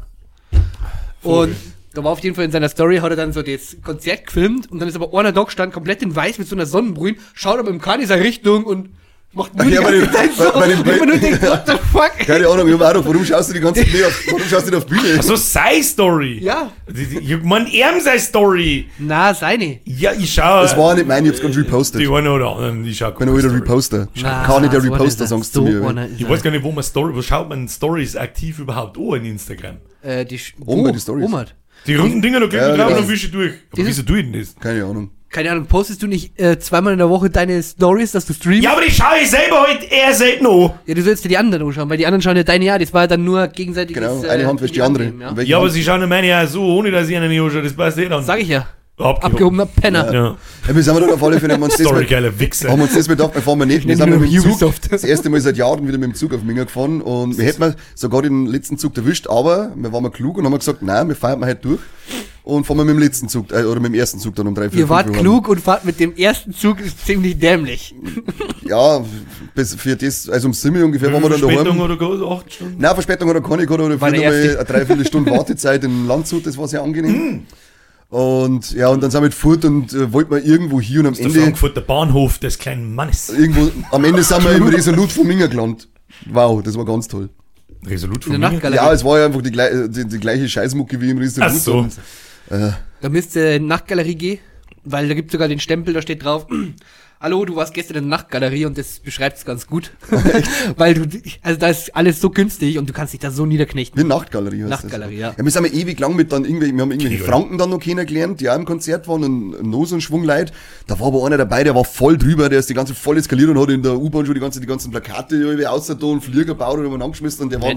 Und 1.23 1.55
da 1.95 2.05
war 2.05 2.13
auf 2.13 2.21
jeden 2.21 2.35
Fall 2.35 2.45
in 2.45 2.53
seiner 2.53 2.69
Story, 2.69 2.99
hat 2.99 3.11
er 3.11 3.17
dann 3.17 3.33
so 3.33 3.43
das 3.43 3.77
Konzert 3.83 4.27
gefilmt 4.27 4.71
und 4.71 4.79
dann 4.81 4.89
ist 4.89 4.97
aber 4.97 5.13
einer 5.19 5.33
da 5.33 5.43
gestanden, 5.43 5.73
komplett 5.73 6.03
in 6.03 6.15
weiß 6.15 6.39
mit 6.39 6.49
so 6.49 6.57
einer 6.57 6.67
Sonnenbrühe, 6.67 7.15
schaut 7.35 7.59
aber 7.59 7.71
im 7.71 7.81
Kahn 7.81 8.01
dieser 8.01 8.19
Richtung 8.21 8.65
und 8.65 8.91
macht 9.35 9.55
nur 9.57 9.65
Ja, 9.67 9.81
die 9.81 9.85
bei 9.87 9.91
ganze 9.93 10.07
den- 10.07 10.13
Zeit 10.13 10.31
so. 10.35 10.45
bei- 10.53 10.61
bei 10.61 10.75
und 10.93 10.99
man 10.99 11.09
nur 11.09 11.17
denkt, 11.19 11.43
what 11.43 11.63
the 11.67 11.73
fuck? 11.91 12.13
Keine 12.27 12.47
Ahnung, 12.49 12.69
ich 12.69 12.75
hab 12.75 12.83
auch 12.83 12.95
noch, 12.95 13.05
warum 13.07 13.25
schaust 13.25 13.49
du 13.49 13.55
die 13.55 13.61
ganze 13.61 13.81
Zeit 13.91 14.05
auf, 14.05 14.23
warum 14.27 14.41
schaust 14.43 14.67
du 14.67 14.71
nicht 14.71 14.77
auf 14.79 14.85
die 14.87 14.95
Bühne? 14.95 15.17
Ach 15.19 15.23
so, 15.23 15.37
sei 15.37 15.83
Story. 15.83 16.39
Ja. 16.43 16.71
Die, 16.87 17.07
die, 17.07 17.19
ich 17.35 17.43
mein, 17.43 17.67
er 17.67 17.99
sei 18.01 18.19
Story. 18.19 18.89
Na, 18.99 19.33
seine. 19.33 19.81
Ja, 19.87 20.13
ich 20.13 20.35
schau. 20.35 20.63
Das 20.63 20.77
war 20.77 20.95
nicht 20.95 21.09
meine, 21.09 21.29
ich 21.29 21.33
hab's 21.35 21.41
gerade 21.41 21.57
repostet. 21.57 22.01
die 22.03 22.09
eine 22.09 22.31
oder 22.31 22.57
andere. 22.57 22.89
Ich 22.91 22.99
schau 22.99 23.09
Ich 23.11 23.15
bin 23.17 23.29
auch 23.31 23.37
wieder. 23.39 23.55
Reposter. 23.55 24.09
Na, 24.21 24.45
Kann 24.45 24.61
nicht 24.63 24.75
der 24.75 24.83
Reposter, 24.85 25.25
er. 25.25 25.29
sagst 25.29 25.57
du 25.57 25.61
So 25.67 25.81
mir. 25.93 26.09
Ich 26.19 26.29
weiß 26.29 26.43
gar 26.43 26.51
nicht, 26.51 26.63
wo 26.63 26.71
man 26.73 26.85
Story, 26.85 27.15
wo 27.15 27.23
schaut 27.23 27.49
man 27.49 27.67
Stories 27.69 28.17
aktiv 28.17 28.59
überhaupt 28.59 28.99
an 28.99 29.15
in 29.15 29.25
Instagram? 29.25 29.77
Äh, 30.03 30.27
die 30.27 30.39
Oben 30.67 30.83
bei 30.85 30.91
den 30.91 31.01
Stories. 31.01 31.25
Omat. 31.25 31.55
Die 31.87 31.95
runden 31.97 32.23
Dinger, 32.23 32.41
da 32.41 32.47
klicken 32.47 32.67
Ja, 32.69 32.73
wir 32.73 32.77
drauf 32.79 32.93
und 32.93 33.01
dann 33.01 33.09
wische 33.09 33.27
ich 33.27 33.33
durch. 33.33 33.53
Aber 33.73 33.87
wieso 33.87 34.03
tue 34.03 34.21
ich 34.21 34.31
denn 34.31 34.41
das? 34.41 34.55
Keine 34.61 34.85
Ahnung. 34.85 35.11
Keine 35.31 35.51
Ahnung, 35.51 35.65
postest 35.67 36.03
du 36.03 36.07
nicht 36.07 36.39
äh, 36.39 36.59
zweimal 36.59 36.93
in 36.93 36.99
der 36.99 37.09
Woche 37.09 37.31
deine 37.31 37.63
Stories, 37.63 38.13
dass 38.13 38.27
du 38.27 38.35
streamst? 38.35 38.63
Ja, 38.65 38.73
aber 38.73 38.83
die 38.83 38.91
schaue 38.91 39.17
ich 39.23 39.31
selber 39.31 39.63
heute 39.67 39.87
eher 39.87 40.13
selten 40.13 40.47
an. 40.47 40.73
Ja, 40.87 40.95
du 40.95 41.03
sollst 41.03 41.25
dir 41.25 41.31
die 41.31 41.39
anderen 41.39 41.67
anschauen, 41.67 41.89
weil 41.89 41.97
die 41.97 42.05
anderen 42.05 42.21
schauen 42.21 42.37
ja 42.37 42.43
deine 42.45 42.65
ja, 42.67 42.79
das 42.79 42.93
war 42.93 43.03
ja 43.03 43.07
dann 43.07 43.25
nur 43.25 43.49
gegenseitig. 43.49 43.95
Genau, 43.97 44.23
eine 44.29 44.47
Hand 44.47 44.61
wäscht 44.61 44.77
die 44.77 44.83
andere. 44.83 45.05
Ja. 45.19 45.31
Und 45.31 45.37
welche 45.39 45.51
Ja, 45.53 45.57
aber 45.57 45.67
Hand- 45.67 45.75
sie 45.75 45.83
schauen 45.83 46.07
meine 46.07 46.27
ja 46.29 46.47
so, 46.47 46.63
ohne 46.65 46.91
dass 46.91 47.09
ich 47.09 47.17
einen 47.17 47.31
nicht 47.31 47.41
anschaue. 47.41 47.63
Das 47.63 47.73
passt 47.73 47.97
eh 47.99 48.09
dann. 48.09 48.23
Sag 48.23 48.41
ich 48.43 48.49
ja. 48.49 48.67
Abgehoben. 48.99 49.23
Abgehobener 49.33 49.67
Penner. 49.67 50.13
Ja. 50.13 50.37
Ja, 50.69 50.75
wir 50.77 50.83
sind 50.83 50.95
dann 50.95 51.11
auf 51.11 51.23
alle 51.23 51.41
Fälle, 51.41 51.55
haben 51.55 51.61
wir 51.61 51.65
uns 51.65 51.77
das 51.77 51.87
Story, 51.87 52.03
mal, 52.03 52.07
geiler 52.07 52.39
Wichser. 52.39 52.69
haben 52.69 52.79
wir 52.79 52.85
uns 52.85 52.95
das 52.95 53.09
mal 53.09 53.15
gedacht, 53.17 53.35
wir 53.35 53.41
fahren 53.43 53.59
wir 53.59 53.65
nicht. 53.67 53.89
Wir 53.89 53.97
sind 53.97 54.11
wir 54.11 54.19
mit 54.19 54.33
dem 54.33 54.59
Zug, 54.59 54.75
das 54.91 55.03
erste 55.03 55.31
Mal 55.31 55.41
seit 55.41 55.57
Jahren 55.57 55.89
wieder 55.89 55.97
mit 55.97 56.11
dem 56.11 56.15
Zug 56.15 56.35
auf 56.35 56.43
Minger 56.43 56.67
gefahren 56.67 57.01
und 57.01 57.39
wir 57.39 57.45
hätten 57.45 57.75
sogar 57.95 58.21
den 58.21 58.45
letzten 58.47 58.77
Zug 58.77 58.95
erwischt, 58.99 59.29
aber 59.29 59.73
wir 59.77 59.93
waren 59.93 60.03
mal 60.03 60.11
klug 60.11 60.37
und 60.37 60.45
haben 60.45 60.57
gesagt, 60.59 60.83
nein, 60.83 61.09
wir 61.09 61.17
fahren 61.17 61.41
mal 61.41 61.49
heute 61.49 61.63
durch 61.63 61.81
und 62.45 62.67
fahren 62.67 62.77
wir 62.79 62.85
mit 62.85 62.95
dem 62.97 62.99
letzten 63.03 63.29
Zug, 63.29 63.51
äh, 63.51 63.65
oder 63.65 63.81
mit 63.81 63.93
dem 63.93 63.99
ersten 63.99 64.19
Zug 64.19 64.35
dann 64.35 64.47
um 64.47 64.55
drei, 64.55 64.69
vier, 64.69 64.81
Ihr 64.81 64.89
wart 64.91 65.11
klug 65.13 65.49
und 65.49 65.61
fahrt 65.61 65.87
mit 65.87 65.99
dem 65.99 66.15
ersten 66.15 66.53
Zug 66.53 66.79
ist 66.81 67.07
ziemlich 67.07 67.39
dämlich. 67.39 67.95
Ja, 68.67 69.03
bis 69.55 69.75
für 69.75 69.97
das, 69.97 70.29
also 70.29 70.49
um 70.49 70.53
Simmel 70.55 70.85
ungefähr 70.85 71.11
waren 71.13 71.23
wir 71.23 71.31
dann 71.31 71.39
Verspätung 71.41 71.79
daheim. 71.79 71.81
oder 71.81 71.97
go, 71.97 72.31
acht 72.31 72.53
Stunden? 72.53 72.77
Nein, 72.79 72.93
Verspätung 72.93 73.29
hat 73.31 73.37
er 73.37 73.43
keine 73.43 73.65
gehabt, 73.67 73.83
oder 73.83 74.01
War 74.01 74.11
für 74.11 74.15
der 74.17 74.25
nochmal 74.25 74.45
erste. 74.45 74.59
eine 74.59 74.69
Dreiviertelstunde 74.69 75.31
Wartezeit 75.31 75.83
in 75.83 76.07
Landshut, 76.07 76.47
das 76.47 76.59
war 76.59 76.69
sehr 76.69 76.83
angenehm. 76.83 77.47
Und 78.13 78.73
ja, 78.73 78.89
und 78.89 79.03
dann 79.03 79.11
sind 79.11 79.23
wir 79.23 79.33
fort 79.33 79.65
und 79.65 79.95
äh, 79.95 80.13
wollten 80.13 80.33
wir 80.33 80.45
irgendwo 80.45 80.83
hier 80.83 81.01
und 81.01 81.07
am 81.07 81.15
Der 81.15 81.25
Ende, 81.25 81.41
Frankfurter 81.41 81.81
Bahnhof 81.81 82.39
des 82.39 82.59
kleinen 82.59 82.95
Mannes. 82.95 83.31
irgendwo, 83.31 83.71
am 83.91 84.05
Ende 84.05 84.23
sind 84.23 84.45
wir 84.45 84.53
im 84.53 84.67
Resolut 84.69 85.11
von 85.11 85.27
Minger 85.27 85.49
gelandet. 85.49 85.89
Wow, 86.31 86.63
das 86.63 86.77
war 86.77 86.85
ganz 86.85 87.09
toll. 87.09 87.31
Resolut 87.87 88.23
von 88.23 88.33
der. 88.39 88.51
Nachtgalerie. 88.51 88.85
Ja, 88.85 88.93
es 88.93 89.03
war 89.03 89.19
ja 89.19 89.25
einfach 89.25 89.41
die, 89.41 89.51
die, 89.51 90.07
die 90.07 90.19
gleiche 90.19 90.47
Scheißmucke 90.47 91.01
wie 91.01 91.09
im 91.09 91.17
Resolut. 91.17 91.51
Ach 91.51 91.57
so. 91.57 91.79
Und, 91.79 91.95
äh, 92.51 92.73
Da 93.01 93.09
müsst 93.09 93.35
ihr 93.35 93.57
in 93.57 93.63
die 93.63 93.69
Nachtgalerie 93.69 94.15
gehen, 94.15 94.39
weil 94.85 95.09
da 95.09 95.15
gibt 95.15 95.31
sogar 95.31 95.49
den 95.49 95.61
Stempel, 95.61 95.95
da 95.95 96.03
steht 96.03 96.25
drauf, 96.25 96.47
Hallo, 97.23 97.45
du 97.45 97.55
warst 97.55 97.73
gestern 97.73 97.99
in 97.99 98.03
der 98.09 98.19
Nachtgalerie 98.19 98.67
und 98.67 98.77
das 98.77 98.99
beschreibt 98.99 99.39
es 99.39 99.45
ganz 99.45 99.69
gut. 99.69 99.93
weil 100.77 100.95
du, 100.95 101.21
also 101.43 101.57
da 101.57 101.69
ist 101.69 101.95
alles 101.95 102.21
so 102.21 102.31
günstig 102.31 102.79
und 102.79 102.91
du 102.91 102.93
kannst 102.93 103.13
dich 103.13 103.21
da 103.21 103.31
so 103.31 103.47
niederknechten. 103.47 104.03
wie 104.03 104.05
Nachtgalerie 104.05 104.63
heißt 104.63 104.71
Nachtgalerie, 104.71 105.19
ja. 105.19 105.29
das. 105.29 105.39
ja. 105.39 105.45
Wir 105.45 105.51
sind 105.53 105.73
ewig 105.73 106.01
lang 106.01 106.17
mit 106.17 106.33
dann 106.33 106.45
irgendwie, 106.45 106.75
wir 106.75 106.83
haben 106.83 106.91
irgendwelche 106.91 107.23
Okay, 107.23 107.31
Franken 107.31 107.59
dann 107.59 107.71
noch 107.71 107.79
kennengelernt, 107.79 108.41
die 108.41 108.51
auch 108.51 108.57
im 108.57 108.65
Konzert 108.65 109.07
waren 109.07 109.23
und 109.23 109.63
noch 109.63 109.85
so 109.85 109.95
ein 109.95 110.01
Schwung 110.01 110.25
Leid. 110.25 110.53
Da 110.89 110.99
war 110.99 111.07
aber 111.07 111.25
einer 111.25 111.37
dabei, 111.37 111.63
der 111.63 111.77
war 111.77 111.85
voll 111.85 112.19
drüber, 112.19 112.49
der 112.49 112.59
ist 112.59 112.69
die 112.69 112.75
ganze 112.75 112.93
voll 112.93 113.17
eskaliert 113.19 113.51
und 113.51 113.61
hat 113.61 113.71
in 113.71 113.85
der 113.85 113.97
U-Bahn 113.97 114.27
schon 114.27 114.35
die, 114.35 114.41
ganze, 114.41 114.61
die 114.61 114.67
ganzen 114.67 114.91
Plakate 114.91 115.37
irgendwie 115.37 115.69
außer 115.69 115.95
da 115.95 116.07
und 116.07 116.25
Flieger 116.25 116.45
gebaut 116.45 116.81
und 116.81 117.03
angeschmissen 117.03 117.45
und 117.45 117.53
der 117.53 117.63
war, 117.63 117.73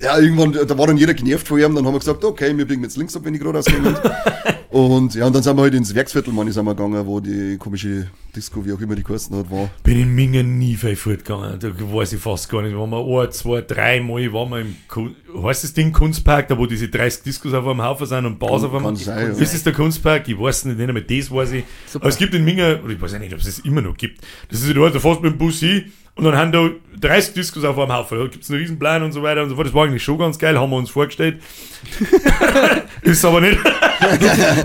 ja, 0.00 0.16
irgendwann, 0.16 0.52
da 0.52 0.78
war 0.78 0.86
dann 0.86 0.96
jeder 0.96 1.14
genervt 1.14 1.48
von 1.48 1.58
ihm, 1.58 1.74
dann 1.74 1.84
haben 1.84 1.94
wir 1.94 1.98
gesagt, 1.98 2.22
okay, 2.22 2.56
wir 2.56 2.66
biegen 2.66 2.84
jetzt 2.84 2.96
links 2.96 3.16
ab, 3.16 3.22
wenn 3.24 3.32
die 3.32 3.40
gerade 3.40 3.58
ausgehen. 3.58 3.84
und 4.70 5.14
ja, 5.14 5.26
und 5.26 5.34
dann 5.34 5.42
sind 5.42 5.56
wir 5.56 5.62
halt 5.62 5.74
ins 5.74 5.94
Werksviertel, 5.94 6.32
meine 6.32 6.50
ich, 6.50 6.54
sind 6.54 6.64
wir 6.64 6.74
gegangen, 6.74 7.06
wo 7.06 7.20
die 7.20 7.56
komische 7.58 8.08
Disco, 8.34 8.64
wie 8.64 8.72
auch 8.72 8.80
immer 8.80 8.94
die 8.94 9.02
Kosten 9.02 9.36
hat, 9.36 9.50
war. 9.50 9.70
Bin 9.82 9.98
in 10.00 10.14
Mingen 10.14 10.58
nie 10.58 10.74
viel 10.74 10.96
fortgegangen. 10.96 11.58
Da 11.58 11.68
weiß 11.68 12.12
ich 12.12 12.20
fast 12.20 12.48
gar 12.48 12.62
nicht. 12.62 12.76
Waren 12.76 12.90
wir 12.90 13.22
ein, 13.22 13.32
zwei, 13.32 13.62
drei 13.62 14.00
Mal 14.00 14.32
waren 14.32 14.50
wir 14.50 14.60
im, 14.60 15.42
heißt 15.42 15.64
das 15.64 15.72
Ding 15.72 15.92
Kunstpark, 15.92 16.48
da 16.48 16.58
wo 16.58 16.66
diese 16.66 16.88
30 16.88 17.22
Discos 17.22 17.54
auf 17.54 17.66
einem 17.66 17.82
Haufen 17.82 18.06
sind 18.06 18.26
und 18.26 18.38
Bars 18.38 18.62
auf 18.62 18.74
einem 18.74 18.84
kann 18.84 18.96
sein, 18.96 19.32
ja. 19.32 19.38
Ist 19.38 19.54
das 19.54 19.62
der 19.62 19.72
Kunstpark? 19.72 20.28
Ich 20.28 20.38
weiß 20.38 20.66
nicht, 20.66 20.78
nicht 20.78 20.92
mehr, 20.92 21.02
das 21.02 21.30
weiß 21.30 21.52
ich. 21.52 21.64
Super. 21.86 22.04
Aber 22.04 22.10
es 22.10 22.18
gibt 22.18 22.34
in 22.34 22.44
Mingen, 22.44 22.80
oder 22.82 22.92
ich 22.92 23.00
weiß 23.00 23.12
ja 23.12 23.18
nicht, 23.18 23.32
ob 23.32 23.40
es 23.40 23.46
das 23.46 23.58
immer 23.60 23.80
noch 23.80 23.96
gibt. 23.96 24.20
Das 24.50 24.62
ist, 24.62 24.76
da 24.76 24.88
da 24.88 24.98
fährst 25.00 25.22
mit 25.22 25.32
dem 25.32 25.38
Bus 25.38 25.60
hin 25.60 25.84
und 26.16 26.24
dann 26.24 26.36
haben 26.36 26.50
da 26.50 26.70
30 26.98 27.34
Discos 27.34 27.64
auf 27.64 27.78
einem 27.78 27.92
Haufen. 27.92 28.18
Da 28.18 28.26
gibt's 28.26 28.50
einen 28.50 28.58
riesen 28.58 28.78
Plan 28.78 29.02
und 29.02 29.12
so 29.12 29.22
weiter 29.22 29.42
und 29.42 29.50
so 29.50 29.54
fort. 29.54 29.66
Das 29.66 29.74
war 29.74 29.84
eigentlich 29.84 30.02
schon 30.02 30.18
ganz 30.18 30.38
geil, 30.38 30.58
haben 30.58 30.70
wir 30.70 30.76
uns 30.76 30.90
vorgestellt. 30.90 31.42
ist 33.02 33.24
aber 33.24 33.42
nicht. 33.42 33.58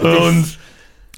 und 0.02 0.58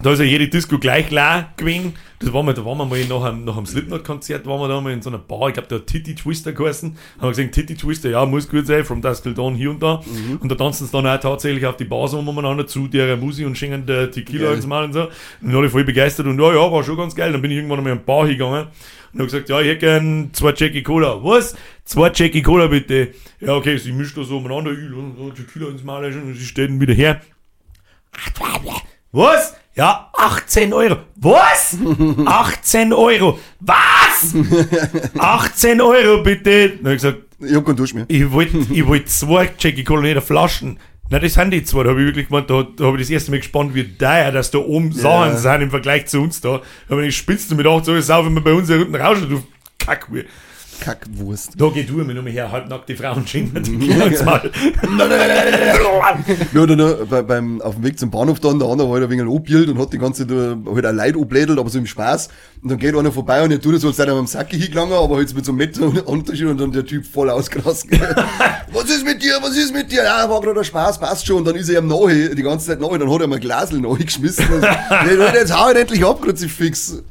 da 0.02 0.12
ist 0.12 0.20
ja 0.20 0.26
jede 0.26 0.48
Disco 0.48 0.80
gleich 0.80 1.08
klar 1.08 1.54
gewesen. 1.56 1.94
Das 2.18 2.34
waren 2.34 2.48
wir, 2.48 2.54
da 2.54 2.66
waren 2.66 2.78
wir 2.80 2.86
mal 2.86 3.06
nach 3.06 3.24
einem, 3.24 3.46
nach 3.46 3.58
einem 3.58 3.68
Slipknot-Konzert, 3.68 4.48
waren 4.48 4.60
wir 4.60 4.68
da 4.68 4.82
mal 4.82 4.92
in 4.92 5.02
so 5.04 5.10
einer 5.10 5.20
Bar, 5.20 5.50
ich 5.50 5.54
glaube, 5.54 5.68
der 5.68 5.80
hat 5.80 5.88
Titty 5.88 6.16
Twister 6.16 6.52
geheißen. 6.52 6.98
Haben 7.18 7.22
wir 7.22 7.30
gesehen, 7.30 7.52
Titty 7.52 7.76
Twister, 7.76 8.10
ja, 8.10 8.26
muss 8.26 8.50
gut 8.50 8.66
sein, 8.66 8.86
from 8.86 9.02
dusk 9.02 9.24
till 9.24 9.36
dawn, 9.36 9.54
hier 9.54 9.70
und 9.70 9.84
da. 9.84 10.02
Und 10.40 10.50
da 10.50 10.56
tanzen 10.56 10.88
sie 10.88 10.92
dann 10.92 11.06
auch 11.06 11.20
tatsächlich 11.20 11.66
auf 11.66 11.78
die 11.78 11.86
Bars 11.86 12.14
umeinander 12.14 12.66
zu, 12.66 12.88
der 12.88 13.18
Musik 13.18 13.46
und 13.46 13.58
schenken 13.58 13.86
der 13.86 14.10
Tequila 14.10 14.52
und 14.52 14.62
so 14.62 14.68
mal 14.68 14.86
und 14.86 14.94
so. 14.94 15.10
Und 15.42 15.64
ich 15.64 15.72
voll 15.72 15.84
begeistert 15.84 16.26
und 16.26 16.40
ja, 16.40 16.54
ja, 16.54 16.72
war 16.72 16.84
schon 16.84 16.98
ganz 16.98 17.14
geil. 17.14 17.32
Dann 17.32 17.42
bin 17.42 17.52
ich 17.52 17.58
irgendwann 17.58 17.80
einmal 17.80 17.92
in 17.92 18.00
eine 18.00 18.06
Bar 18.06 18.26
hingegangen 18.26 18.68
und 19.14 19.20
habe 19.20 19.26
gesagt, 19.26 19.50
ja, 19.50 19.62
ich 19.62 19.68
hätte 19.68 19.80
gern 19.80 20.30
zwei 20.34 20.54
Jackie 20.56 20.82
Cola. 20.84 21.24
Was? 21.24 21.56
Zwei 21.86 22.12
Jackie 22.14 22.42
Cola 22.42 22.68
bitte. 22.68 23.14
Ja, 23.40 23.56
okay, 23.56 23.78
sie 23.78 23.92
mischt 23.92 24.18
da 24.18 24.24
so 24.24 24.38
umeinander, 24.38 24.72
ich, 24.72 24.80
so 25.18 25.30
Tequila 25.30 25.70
ins 25.70 25.84
Maul 25.84 26.06
und 26.06 26.34
sie 26.36 26.46
steht 26.46 26.70
dann 26.70 26.80
wieder 26.82 26.94
her. 26.94 27.22
Was? 29.12 29.56
Ja, 29.76 30.10
18 30.14 30.74
Euro. 30.74 30.98
Was? 31.16 31.78
18 32.26 32.94
Euro. 32.94 33.40
Was? 33.60 34.34
18 35.18 35.82
Euro 35.82 36.22
bitte. 36.24 36.70
Dann 36.70 36.86
hab 36.86 36.92
ich 36.94 37.02
gesagt, 37.02 37.18
Ich 37.40 37.56
hab 37.56 37.66
keinen 37.66 37.76
Dusch 37.76 37.94
mehr. 37.94 38.06
ich 38.08 38.32
wollte 38.32 38.58
ich 38.72 38.86
wollt 38.86 39.10
zwei 39.10 39.50
Jackie 39.58 39.84
Cola 39.84 40.02
nicht 40.02 40.22
Flaschen. 40.24 40.80
Na, 41.10 41.20
das 41.20 41.34
sind 41.34 41.52
die 41.52 41.64
zwei. 41.64 41.84
Da 41.84 41.92
habe 41.92 42.02
ich 42.02 42.08
wirklich 42.08 42.28
gemeint, 42.28 42.50
da, 42.50 42.64
da 42.64 42.86
habe 42.86 42.98
ich 42.98 43.04
das 43.04 43.10
erste 43.12 43.32
Mal 43.32 43.38
gespannt, 43.38 43.76
wie 43.76 43.84
teuer, 43.98 44.32
dass 44.32 44.52
da 44.52 44.60
oben 44.60 44.92
Sachen 44.92 45.38
sind 45.38 45.62
im 45.62 45.70
Vergleich 45.70 46.08
zu 46.08 46.22
uns 46.22 46.42
da. 46.42 46.62
Da 46.88 46.96
habe 46.96 47.06
ich 47.06 47.16
spitzt 47.16 47.52
mir 47.52 47.58
gedacht, 47.58 47.86
so, 47.86 48.00
sau, 48.02 48.26
wenn 48.26 48.34
wir 48.34 48.44
bei 48.44 48.54
uns 48.54 48.68
hier 48.68 48.80
unten 48.80 48.96
rauschen, 48.96 49.30
du 49.30 49.44
Kackwur. 49.78 50.24
Kackwurst. 50.84 51.54
Da 51.58 51.70
geh 51.74 51.84
du 51.84 51.94
mir 51.94 52.14
noch 52.14 52.24
mal 52.24 52.32
her, 52.32 52.52
halbnackte 52.52 52.96
Frauen. 52.96 53.24
Ja, 56.54 57.06
bei, 57.10 57.22
beim, 57.22 57.62
auf 57.62 57.76
dem 57.76 57.84
Weg 57.86 57.98
zum 57.98 58.12
Bahnhof 58.12 58.42
dann, 58.42 58.60
der 58.60 58.68
andere 58.68 58.90
war 58.90 58.96
halt 58.96 59.06
ein 59.06 59.10
wenig 59.10 59.26
angebielt 59.26 59.70
und 59.70 59.80
hat 59.80 59.94
die 59.94 59.98
ganze 59.98 60.28
Zeit 60.28 60.36
äh, 60.36 60.56
halt 60.74 60.86
auch 60.86 60.92
Leid 60.92 61.16
anblädelt, 61.16 61.58
aber 61.58 61.70
so 61.70 61.78
im 61.78 61.86
Spaß. 61.86 62.28
Und 62.62 62.70
dann 62.70 62.78
geht 62.78 62.96
einer 62.96 63.14
vorbei 63.14 63.44
und 63.44 63.52
er 63.52 63.62
tut 63.62 63.76
das, 63.76 63.86
als 63.86 63.96
sei 63.96 64.06
er 64.06 64.14
am 64.14 64.28
Sacki 64.28 64.60
hingelangen, 64.60 64.94
aber 64.94 65.16
halt 65.16 65.34
mit 65.34 65.46
so 65.46 65.52
einem 65.52 65.60
Meter 65.60 66.08
Unterschied 66.08 66.48
und 66.48 66.60
dann 66.60 66.74
der 66.74 66.86
Typ 66.86 67.06
voll 67.06 67.30
ausgerastet. 67.30 68.02
was 68.74 68.84
ist 68.86 69.06
mit 69.06 69.24
dir, 69.24 69.38
was 69.42 69.56
ist 69.56 69.74
mit 69.74 69.90
dir? 69.90 70.04
Ja, 70.04 70.30
war 70.30 70.42
gerade 70.42 70.60
ein 70.60 70.66
Spaß, 70.66 71.00
passt 71.00 71.26
schon. 71.26 71.38
Und 71.38 71.46
dann 71.46 71.56
ist 71.56 71.70
er 71.70 71.80
ihm 71.80 71.88
nahe, 71.88 72.36
die 72.36 72.44
ganze 72.44 72.68
Zeit 72.68 72.82
nahe, 72.82 73.00
dann 73.00 73.10
hat 73.10 73.22
er 73.22 73.28
mal 73.28 73.36
ein 73.36 73.42
Glasl 73.42 73.80
nahe 73.80 73.98
geschmissen. 73.98 74.46
Leute, 75.16 75.38
jetzt 75.38 75.58
hau 75.58 75.72
ich 75.72 75.78
endlich 75.78 76.06
ab, 76.06 76.22
Kruzifix. 76.22 77.02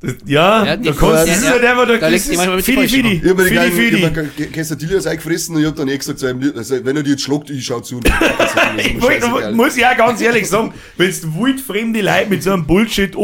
Das, 0.00 0.14
ja, 0.26 0.64
Ja, 0.64 0.76
da 0.76 0.92
kannst 0.92 1.02
ja, 1.02 1.10
das 1.12 1.28
ist 1.38 1.44
ja. 1.44 1.50
halt 1.50 1.64
einfach, 1.64 1.86
da, 2.00 2.06
legst 2.08 2.28
du 2.28 2.32
ist 2.32 2.36
manchmal 2.36 2.56
mit 2.56 2.64
Fidi 2.64 2.88
Fidi. 2.88 3.20
Ich 3.22 3.30
hab 3.30 3.36
mir 3.36 3.42
Fidi 3.44 3.54
kleinen, 3.56 3.78
ich 3.78 3.84
Fidi. 3.84 4.02
hab 4.46 4.52
Quesadillas 4.52 5.06
eingefressen 5.08 5.56
und 5.56 5.62
ich 5.62 5.66
hab 5.66 5.74
dann 5.76 5.88
eh 5.88 5.98
gesagt, 5.98 6.18
so, 6.20 6.26
also, 6.28 6.84
wenn 6.84 6.96
er 6.96 7.02
die 7.02 7.10
jetzt 7.10 7.22
schluckt, 7.22 7.50
ich 7.50 7.64
schau 7.66 7.80
zu. 7.80 8.00
Ich 8.78 9.00
wollt, 9.02 9.54
muss 9.54 9.76
ja 9.76 9.94
ganz 9.94 10.20
ehrlich 10.20 10.48
sagen, 10.48 10.72
wenn 10.96 11.10
du 11.10 11.40
wildfremde 11.44 12.00
Leute 12.00 12.26
mit 12.30 12.42
so 12.44 12.52
einem 12.52 12.64
Bullshit 12.66 13.16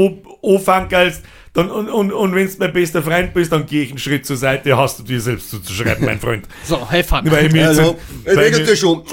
anfangelst, 0.43 1.23
dann, 1.53 1.71
und, 1.71 1.89
und, 1.89 2.13
und 2.13 2.35
wenn 2.35 2.49
du 2.49 2.53
mein 2.59 2.73
bester 2.73 3.01
Freund 3.05 3.33
bist, 3.33 3.53
dann 3.53 3.65
geh 3.67 3.83
ich 3.85 3.91
einen 3.91 3.99
Schritt 3.99 4.27
zur 4.27 4.37
Seite, 4.37 4.77
hast 4.77 4.99
du 4.99 5.05
dir 5.05 5.21
selbst 5.21 5.51
zuzuschreiben, 5.51 6.05
mein 6.05 6.19
Freund. 6.19 6.49
So, 6.65 6.91
helfen. 6.91 7.21
Weil 7.31 7.47
ich 7.47 7.53
mir 7.53 7.61
jetzt, 7.69 7.79
Also, 7.79 7.97
ich 8.29 8.37
weil 8.37 8.51
mir- 8.51 8.65
dir 8.65 8.75
schon. 8.77 9.05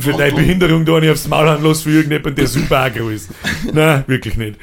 für 0.00 0.12
deine 0.12 0.32
Behinderung 0.32 0.84
da 0.84 1.00
nicht 1.00 1.10
aufs 1.10 1.26
Maul 1.26 1.48
haben 1.48 1.64
los 1.64 1.82
für 1.82 1.90
irgendjemanden, 1.90 2.36
der 2.36 2.46
super 2.46 2.78
aggro 2.84 3.08
ist. 3.08 3.30
Nein, 3.72 4.04
wirklich 4.06 4.36
nicht. 4.36 4.56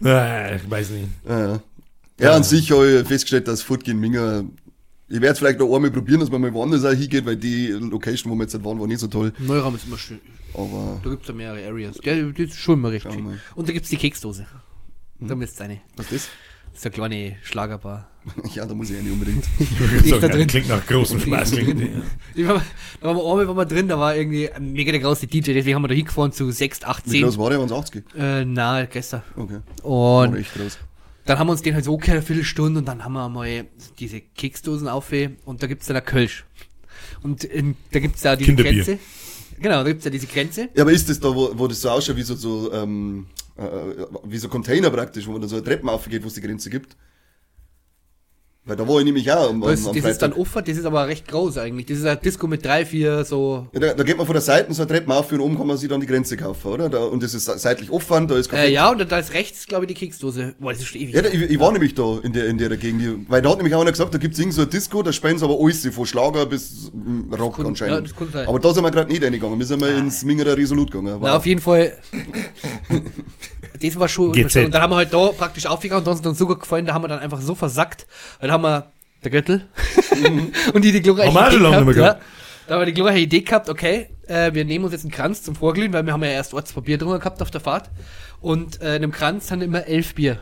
Nein, 0.00 0.60
ich 0.62 0.70
weiß 0.70 0.90
nicht. 0.90 1.08
Ja, 1.28 1.38
ja. 1.38 1.60
ja, 2.18 2.32
an 2.34 2.42
sich 2.42 2.70
habe 2.72 3.00
ich 3.00 3.06
festgestellt, 3.06 3.48
dass 3.48 3.62
Fortgehen 3.62 3.98
Minger. 4.00 4.44
Ich 5.08 5.20
werde 5.20 5.32
es 5.32 5.38
vielleicht 5.38 5.58
noch 5.58 5.74
einmal 5.74 5.90
probieren, 5.90 6.20
dass 6.20 6.30
man 6.30 6.40
mal 6.40 6.52
woanders 6.52 6.84
auch 6.84 6.92
hingeht, 6.92 7.26
weil 7.26 7.36
die 7.36 7.68
Location, 7.68 8.32
wo 8.32 8.36
wir 8.36 8.42
jetzt 8.44 8.54
halt 8.54 8.64
waren, 8.64 8.78
war 8.78 8.86
nicht 8.86 9.00
so 9.00 9.08
toll. 9.08 9.32
Neuraum 9.38 9.74
ist 9.74 9.86
immer 9.86 9.98
schön. 9.98 10.20
Aber 10.54 11.00
Da 11.02 11.10
gibt's 11.10 11.28
ja 11.28 11.34
mehrere 11.34 11.66
Areas. 11.66 11.96
Der, 11.98 12.22
der 12.24 12.44
ist 12.44 12.56
schon 12.56 12.74
immer 12.74 12.90
recht 12.90 13.10
schön. 13.10 13.40
Und 13.54 13.68
da 13.68 13.72
gibt's 13.72 13.88
die 13.88 13.96
Keksdose. 13.96 14.46
Da 15.20 15.34
müsst's 15.34 15.60
eine. 15.60 15.80
was 15.96 16.10
ist 16.12 16.28
Das 16.72 16.80
ist 16.80 16.86
eine 16.86 16.94
kleine 16.94 17.36
Schlagerbar. 17.42 18.09
Ja, 18.54 18.66
da 18.66 18.74
muss 18.74 18.90
ich 18.90 18.96
ja 18.96 19.02
nicht 19.02 19.12
unbedingt. 19.12 19.44
Die 19.58 20.10
ist 20.10 20.22
da 20.22 20.28
drin. 20.28 20.46
Klingt 20.46 20.68
nach 20.68 20.86
großem 20.86 21.20
Spaß. 21.20 21.50
Die 22.36 22.46
war, 22.46 22.62
da 23.00 23.06
waren 23.06 23.16
wir 23.16 23.24
einmal 23.24 23.48
waren 23.48 23.56
wir 23.56 23.64
drin, 23.66 23.88
da 23.88 23.98
war 23.98 24.16
irgendwie 24.16 24.50
ein 24.50 24.72
mega 24.72 24.92
der 24.92 25.00
große 25.00 25.26
DJ, 25.26 25.52
deswegen 25.52 25.74
haben 25.76 25.82
wir 25.82 25.88
da 25.88 25.94
hingefahren 25.94 26.32
zu 26.32 26.50
6, 26.50 26.84
8, 26.84 27.06
Wie 27.06 27.10
10. 27.10 27.22
groß 27.22 27.38
war 27.38 27.50
der? 27.50 27.58
Waren 27.58 27.66
es 27.66 27.72
80? 27.72 28.04
Äh, 28.16 28.44
na, 28.44 28.84
gestern. 28.84 29.22
Okay. 29.36 29.60
War 29.82 30.28
Und 30.28 30.36
echt 30.36 30.54
groß. 30.54 30.78
dann 31.26 31.38
haben 31.38 31.46
wir 31.46 31.52
uns 31.52 31.62
den 31.62 31.74
halt 31.74 31.84
so 31.84 31.94
okay, 31.94 32.12
eine 32.12 32.22
Viertelstunde 32.22 32.80
und 32.80 32.88
dann 32.88 33.04
haben 33.04 33.12
wir 33.12 33.28
mal 33.28 33.66
diese 33.98 34.20
Keksdosen 34.20 34.88
auf 34.88 35.12
und 35.44 35.62
da 35.62 35.66
gibt's 35.66 35.86
dann 35.86 35.96
eine 35.96 36.04
Kölsch. 36.04 36.44
Und 37.22 37.44
in, 37.44 37.76
da 37.92 38.00
gibt's 38.00 38.22
da 38.22 38.36
diese 38.36 38.48
Kinderbier. 38.50 38.84
Grenze. 38.84 38.98
Genau, 39.60 39.82
da 39.82 39.88
gibt's 39.88 40.04
ja 40.04 40.10
diese 40.10 40.26
Grenze. 40.26 40.68
Ja, 40.74 40.82
aber 40.82 40.92
ist 40.92 41.08
das 41.08 41.20
da, 41.20 41.34
wo, 41.34 41.50
wo 41.54 41.68
das 41.68 41.80
so 41.82 41.90
ausschaut, 41.90 42.16
wie 42.16 42.22
so, 42.22 42.34
so, 42.34 42.72
ähm, 42.72 43.26
äh, 43.56 43.62
wie 44.24 44.38
so 44.38 44.48
Container 44.48 44.90
praktisch, 44.90 45.26
wo 45.26 45.32
man 45.32 45.42
dann 45.42 45.50
so 45.50 45.56
eine 45.56 45.64
Treppen 45.64 45.88
aufgeht, 45.88 46.22
wo 46.22 46.28
es 46.28 46.34
die 46.34 46.40
Grenze 46.40 46.70
gibt? 46.70 46.96
Weil 48.66 48.76
da 48.76 48.86
war 48.86 48.98
ich 48.98 49.06
nämlich 49.06 49.32
auch 49.32 49.48
am, 49.48 49.62
Das, 49.62 49.86
am 49.86 49.96
das 49.96 50.04
ist 50.04 50.20
dann 50.20 50.34
offen, 50.34 50.62
das 50.64 50.76
ist 50.76 50.84
aber 50.84 51.08
recht 51.08 51.26
groß 51.26 51.56
eigentlich. 51.56 51.86
Das 51.86 51.96
ist 51.96 52.04
ein 52.04 52.18
Disco 52.22 52.46
mit 52.46 52.62
drei, 52.62 52.84
vier 52.84 53.24
so. 53.24 53.66
Ja, 53.72 53.80
da, 53.80 53.94
da 53.94 54.02
geht 54.04 54.18
man 54.18 54.26
von 54.26 54.34
der 54.34 54.42
Seite 54.42 54.72
so 54.74 54.82
eine 54.82 54.90
Treppe 54.90 55.12
auf 55.14 55.32
und 55.32 55.40
oben 55.40 55.56
kann 55.56 55.66
man 55.66 55.78
sich 55.78 55.88
dann 55.88 55.98
die 56.00 56.06
Grenze 56.06 56.36
kaufen, 56.36 56.68
oder? 56.68 56.90
Da, 56.90 57.04
und 57.04 57.22
das 57.22 57.32
ist 57.32 57.46
seitlich 57.46 57.90
offen, 57.90 58.28
da 58.28 58.36
ist 58.36 58.52
Äh, 58.52 58.68
ja, 58.70 58.90
und 58.90 59.10
da 59.10 59.18
ist 59.18 59.32
rechts, 59.32 59.66
glaube 59.66 59.86
ich, 59.86 59.88
die 59.88 59.94
Keksdose. 59.94 60.54
Boah, 60.60 60.72
das 60.72 60.82
ist 60.82 60.88
schon 60.88 61.00
ewig. 61.00 61.14
Ja, 61.14 61.24
ich, 61.24 61.40
ich 61.50 61.58
war 61.58 61.72
nämlich 61.72 61.94
da 61.94 62.18
in 62.22 62.34
der, 62.34 62.46
in 62.48 62.58
der 62.58 62.76
Gegend, 62.76 63.30
weil 63.30 63.40
da 63.40 63.48
hat 63.48 63.56
nämlich 63.56 63.74
auch 63.74 63.80
einer 63.80 63.92
gesagt, 63.92 64.12
da 64.12 64.18
gibt's 64.18 64.38
irgend 64.38 64.52
so 64.54 64.62
ein 64.62 64.70
Disco, 64.70 65.02
da 65.02 65.10
spielen 65.12 65.38
sie 65.38 65.44
aber 65.46 65.56
alles, 65.58 65.86
von 65.86 66.04
Schlager 66.04 66.44
bis 66.44 66.92
mm, 66.92 67.32
Rock 67.32 67.56
kann- 67.56 67.66
anscheinend. 67.66 67.94
ja, 67.94 68.00
das 68.02 68.14
kann 68.14 68.28
sein. 68.30 68.46
aber 68.46 68.60
da 68.60 68.74
sind 68.74 68.84
wir 68.84 68.90
gerade 68.90 69.10
nicht 69.10 69.22
reingegangen, 69.24 69.58
wir 69.58 69.66
sind 69.66 69.80
mal 69.80 69.90
ins 69.90 70.22
Mingerer 70.22 70.54
Resolut 70.56 70.90
gegangen. 70.90 71.18
Na, 71.22 71.36
auf 71.38 71.46
jeden 71.46 71.62
Fall. 71.62 71.94
das 73.82 73.98
war 73.98 74.08
schon. 74.08 74.32
GZ. 74.32 74.56
Und 74.64 74.74
dann 74.74 74.82
haben 74.82 74.90
wir 74.90 74.96
halt 74.96 75.12
da 75.12 75.28
praktisch 75.28 75.66
aufgegangen 75.66 76.00
und 76.00 76.06
da 76.06 76.12
uns 76.12 76.22
dann 76.22 76.34
so 76.34 76.46
gut 76.46 76.60
gefallen, 76.60 76.86
da 76.86 76.94
haben 76.94 77.02
wir 77.02 77.08
dann 77.08 77.20
einfach 77.20 77.40
so 77.40 77.54
versackt. 77.54 78.06
Dann 78.40 78.50
haben 78.50 78.62
wir 78.62 78.90
der 79.24 79.30
Göttel 79.30 79.68
und 80.74 80.84
die 80.84 80.92
die 80.92 81.02
glorreiche 81.02 81.30
nicht 81.30 81.60
mehr 81.60 81.70
ja, 81.70 81.92
gehabt. 81.92 82.22
da 82.66 82.74
haben 82.74 82.80
wir 82.80 82.86
die 82.86 82.94
glorreiche 82.94 83.20
Idee 83.20 83.42
gehabt, 83.42 83.68
okay, 83.68 84.08
äh, 84.26 84.54
wir 84.54 84.64
nehmen 84.64 84.84
uns 84.84 84.92
jetzt 84.92 85.04
einen 85.04 85.12
Kranz 85.12 85.42
zum 85.42 85.54
Vorglühen, 85.54 85.92
weil 85.92 86.06
wir 86.06 86.12
haben 86.12 86.24
ja 86.24 86.30
erst 86.30 86.54
Ortspapier 86.54 86.98
drüber 86.98 87.18
gehabt 87.18 87.42
auf 87.42 87.50
der 87.50 87.60
Fahrt. 87.60 87.90
Und 88.40 88.80
äh, 88.80 88.96
in 88.96 89.02
einem 89.02 89.12
Kranz 89.12 89.48
sind 89.48 89.62
immer 89.62 89.86
elf 89.86 90.14
Bier. 90.14 90.38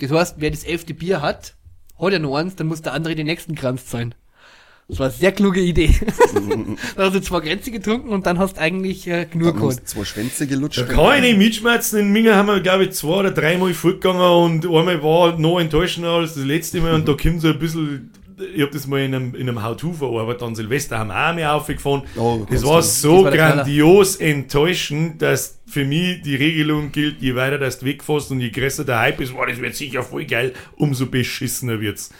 Das 0.00 0.10
heißt, 0.10 0.36
wer 0.38 0.50
das 0.50 0.64
elfte 0.64 0.94
Bier 0.94 1.22
hat, 1.22 1.54
hat 1.98 2.12
ja 2.12 2.18
nur 2.18 2.38
eins, 2.38 2.56
dann 2.56 2.66
muss 2.66 2.82
der 2.82 2.92
andere 2.92 3.14
den 3.14 3.26
nächsten 3.26 3.54
Kranz 3.54 3.90
sein. 3.90 4.14
Das 4.88 5.00
war 5.00 5.06
eine 5.06 5.14
sehr 5.14 5.32
kluge 5.32 5.60
Idee. 5.60 5.90
dann 6.34 6.76
hast 6.96 7.14
du 7.14 7.20
zwei 7.20 7.40
Grenze 7.40 7.72
getrunken 7.72 8.10
und 8.10 8.24
dann 8.24 8.38
hast 8.38 8.56
du 8.56 8.60
eigentlich 8.60 9.08
äh, 9.08 9.26
nur 9.34 9.52
geholt. 9.52 9.88
zwei 9.88 10.04
Schwänze 10.04 10.46
gelutscht. 10.46 10.78
Da 10.78 10.84
kann 10.84 11.16
ich 11.16 11.22
nicht 11.22 11.38
mitschmerzen. 11.38 11.98
In 11.98 12.12
Minga 12.12 12.36
haben 12.36 12.46
wir, 12.46 12.60
glaube 12.60 12.84
ich, 12.84 12.92
zwei 12.92 13.16
oder 13.16 13.32
dreimal 13.32 13.74
fortgegangen 13.74 14.22
und 14.22 14.64
einmal 14.64 15.02
war 15.02 15.36
noch 15.38 15.58
enttäuschender 15.58 16.10
als 16.10 16.34
das 16.34 16.44
letzte 16.44 16.80
Mal 16.80 16.94
und 16.94 17.08
da 17.08 17.14
kommt 17.14 17.40
so 17.40 17.48
ein 17.48 17.58
bisschen. 17.58 18.12
Ich 18.54 18.60
hab 18.62 18.70
das 18.70 18.86
mal 18.86 19.00
in 19.00 19.14
einem, 19.14 19.34
in 19.34 19.48
einem 19.48 19.64
How-To 19.64 19.94
verarbeitet. 19.94 20.42
An 20.42 20.54
Silvester 20.54 20.98
haben 20.98 21.08
wir 21.08 21.16
auch 21.30 21.34
mehr 21.34 21.54
aufgefahren. 21.54 22.02
Oh, 22.16 22.46
das 22.48 22.62
war 22.66 22.82
so 22.82 23.14
Das 23.16 23.24
war 23.24 23.30
der 23.30 23.40
Knaller. 23.40 23.54
grandios 23.62 24.16
enttäuschend, 24.16 25.22
dass 25.22 25.58
für 25.66 25.86
mich 25.86 26.20
die 26.20 26.36
Regelung 26.36 26.92
gilt, 26.92 27.22
je 27.22 27.34
weiter 27.34 27.56
das 27.58 27.78
du 27.78 27.86
wegfährst 27.86 28.30
und 28.30 28.40
je 28.40 28.50
größer 28.50 28.84
der 28.84 29.00
Hype 29.00 29.20
ist, 29.22 29.32
wow, 29.34 29.46
das 29.48 29.58
wird 29.58 29.74
sicher 29.74 30.02
voll 30.02 30.26
geil, 30.26 30.52
umso 30.76 31.06
beschissener 31.06 31.80
wird's. 31.80 32.10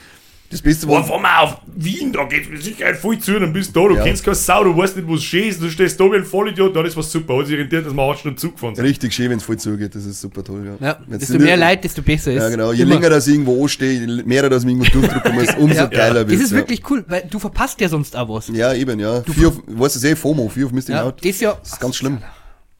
Das 0.51 0.63
Beste 0.63 0.87
war, 0.89 1.03
fahr 1.05 1.19
mal 1.19 1.41
auf 1.43 1.57
Wien, 1.75 2.13
da 2.13 2.25
geht's 2.25 2.49
mit 2.49 2.63
Sicherheit 2.63 2.97
voll 2.97 3.19
zu, 3.19 3.39
dann 3.41 3.53
bist 3.53 3.75
du 3.75 3.81
da, 3.83 3.89
du 3.89 3.95
Ja. 3.97 4.05
kennst 4.05 4.23
keine 4.25 4.37
Sau, 4.37 4.63
du 4.65 4.77
weißt 4.77 4.97
nicht, 4.97 5.09
wo 5.09 5.17
es 5.17 5.25
schön 5.25 5.49
ist, 5.49 5.61
du 5.61 5.69
stehst 5.69 5.99
da 5.99 6.05
wie 6.05 6.17
ein 6.17 6.25
Vollidiot, 6.25 6.75
da 6.77 6.85
ist 6.85 6.97
was 6.97 7.11
super, 7.11 7.39
hat 7.39 7.47
sich 7.49 7.59
rentiert, 7.59 7.85
dass 7.85 7.93
wir 7.93 8.03
acht 8.03 8.21
Stunden 8.21 8.39
Zug 8.39 8.55
gefahren 8.55 8.75
sind. 8.77 8.85
richtig 8.85 9.13
schön, 9.13 9.31
wenn's 9.31 9.43
voll 9.43 9.57
zugeht, 9.59 9.95
das 9.95 10.05
ist 10.05 10.21
super 10.21 10.45
toll, 10.45 10.77
ja. 10.81 10.87
Ja, 10.87 11.17
desto 11.19 11.39
mehr 11.39 11.57
Leid, 11.57 11.83
desto 11.85 12.01
besser 12.03 12.33
ist. 12.33 12.43
Ja, 12.43 12.49
genau. 12.49 12.73
Je 12.73 12.83
Immer. 12.83 12.95
länger 12.95 13.11
das 13.11 13.27
irgendwo 13.27 13.61
ansteht, 13.63 14.01
je 14.09 14.23
mehr 14.23 14.49
das 14.49 14.65
irgendwo 14.65 14.85
durchdrücken 14.85 15.35
muss, 15.35 15.55
umso 15.59 15.75
Ja. 15.75 15.87
geiler 15.87 16.23
Das 16.25 16.31
wird's. 16.31 16.45
ist 16.45 16.51
ja. 16.53 16.57
wirklich 16.59 16.83
cool, 16.91 17.05
weil 17.09 17.27
du 17.29 17.39
verpasst 17.39 17.81
ja 17.81 17.89
sonst 17.89 18.15
auch 18.17 18.29
was. 18.29 18.49
Ja, 18.49 18.73
eben, 18.73 19.01
ja. 19.01 19.23
Fear 19.23 19.49
of, 19.49 19.63
weißt 19.67 19.97
du, 19.97 20.01
sehr 20.01 20.17
FOMO, 20.17 20.49
Fear 20.49 20.67
of 20.67 20.73
Missing 20.73 20.95
Ja, 20.95 21.03
Out. 21.05 21.25
das 21.25 21.41
ja. 21.41 21.55
Das 21.61 21.73
ist 21.73 21.81
ganz 21.81 21.97
schlimm. 21.97 22.19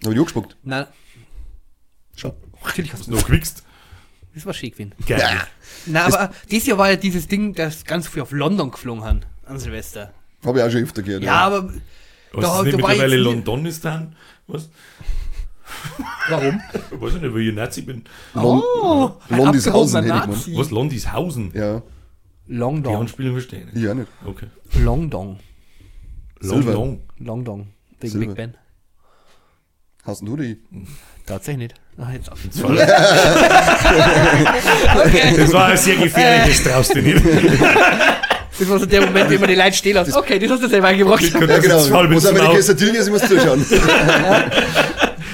Hab 0.05 0.13
ich 0.13 0.19
angespuckt. 0.19 0.57
Nein, 0.63 0.87
Schau. 2.15 2.35
natürlich 2.65 2.93
hast 2.93 3.07
du 3.07 3.11
Noch 3.13 3.27
gewichst. 3.27 3.63
Das 4.37 4.45
war 4.45 4.53
schick 4.53 4.75
gewesen. 4.75 4.93
Geil. 5.07 5.41
Na, 5.87 6.05
aber 6.07 6.31
dieses 6.51 6.69
Jahr 6.69 6.77
war 6.79 6.91
ja 6.91 6.97
dieses 6.97 7.27
Ding, 7.27 7.55
das 7.55 7.85
ganz 7.85 8.07
viel 8.07 8.21
auf 8.21 8.33
London 8.33 8.71
geflogen 8.71 9.03
haben, 9.03 9.21
an 9.47 9.59
Silvester. 9.59 10.13
Hab 10.45 10.55
ich 10.57 10.63
auch 10.63 10.71
schon 10.71 10.83
öfter 10.83 11.03
gehört. 11.03 11.23
Ja, 11.25 11.47
aber 11.47 11.73
Was 12.33 12.45
Da- 12.45 12.59
ist 12.59 12.65
nicht 12.67 12.75
da 12.75 12.77
mittlerweile 12.89 13.17
London 13.17 13.65
ist 13.67 13.83
dann? 13.85 14.15
Was? 14.47 14.69
warum? 16.29 16.61
Ich 16.93 17.01
weiß 17.01 17.15
nicht, 17.15 17.35
weil 17.35 17.41
ich 17.49 17.55
Nazi 17.55 17.81
bin. 17.83 18.05
Lon 18.35 18.63
Oh, 18.83 19.13
Londishausen 19.31 20.05
hätte 20.05 20.19
ich 20.19 20.27
Nazi. 20.27 20.57
Was? 20.57 20.71
Londishausen? 20.71 21.51
Ja, 21.55 21.83
Die 22.47 22.53
Longdong. 22.55 22.97
Anspielung 22.97 23.33
verstehen. 23.33 23.71
ich 23.75 23.89
auch 23.89 23.95
nicht. 23.95 24.09
Okay. 24.25 24.47
Longdong. 24.75 25.39
Silber. 26.41 26.73
London. 26.75 27.01
Longdong. 27.19 27.69
Wegen. 28.01 28.21
Big 28.21 28.35
Ben. 28.35 28.55
Hast 30.05 30.21
du 30.23 30.37
die? 30.37 30.59
Tatsächlich 31.25 31.73
nicht. 31.73 31.81
Jetzt 32.13 32.31
auf. 32.31 32.39
Das 32.53 32.63
war, 32.63 32.75
das 35.37 35.53
war 35.53 35.67
ein 35.67 35.77
sehr 35.79 35.97
gefährliches 35.97 36.63
traust 36.65 36.95
du 36.95 37.01
nicht. 37.03 37.23
Das 38.59 38.71
war 38.71 38.79
so 38.79 38.87
der 38.87 39.03
Moment, 39.03 39.29
wie 39.31 39.37
man 39.37 39.49
die 39.51 39.55
Leute 39.55 39.75
stehen 39.75 39.93
lässt. 39.97 40.17
Okay, 40.17 40.39
das 40.39 40.51
hast 40.51 40.63
du 40.63 40.69
selber 40.69 40.89
eingebracht. 40.89 41.23
Das 41.23 41.31
Ja, 41.31 41.41
genau. 41.59 41.77
ist 41.77 41.91
sind 41.91 42.11
ins 42.11 42.25
meine 42.39 42.45
Maul. 42.45 42.55
Quesadillas? 42.57 43.07
Ich 43.07 43.13
muss 43.13 43.21
zuschauen. 43.29 43.67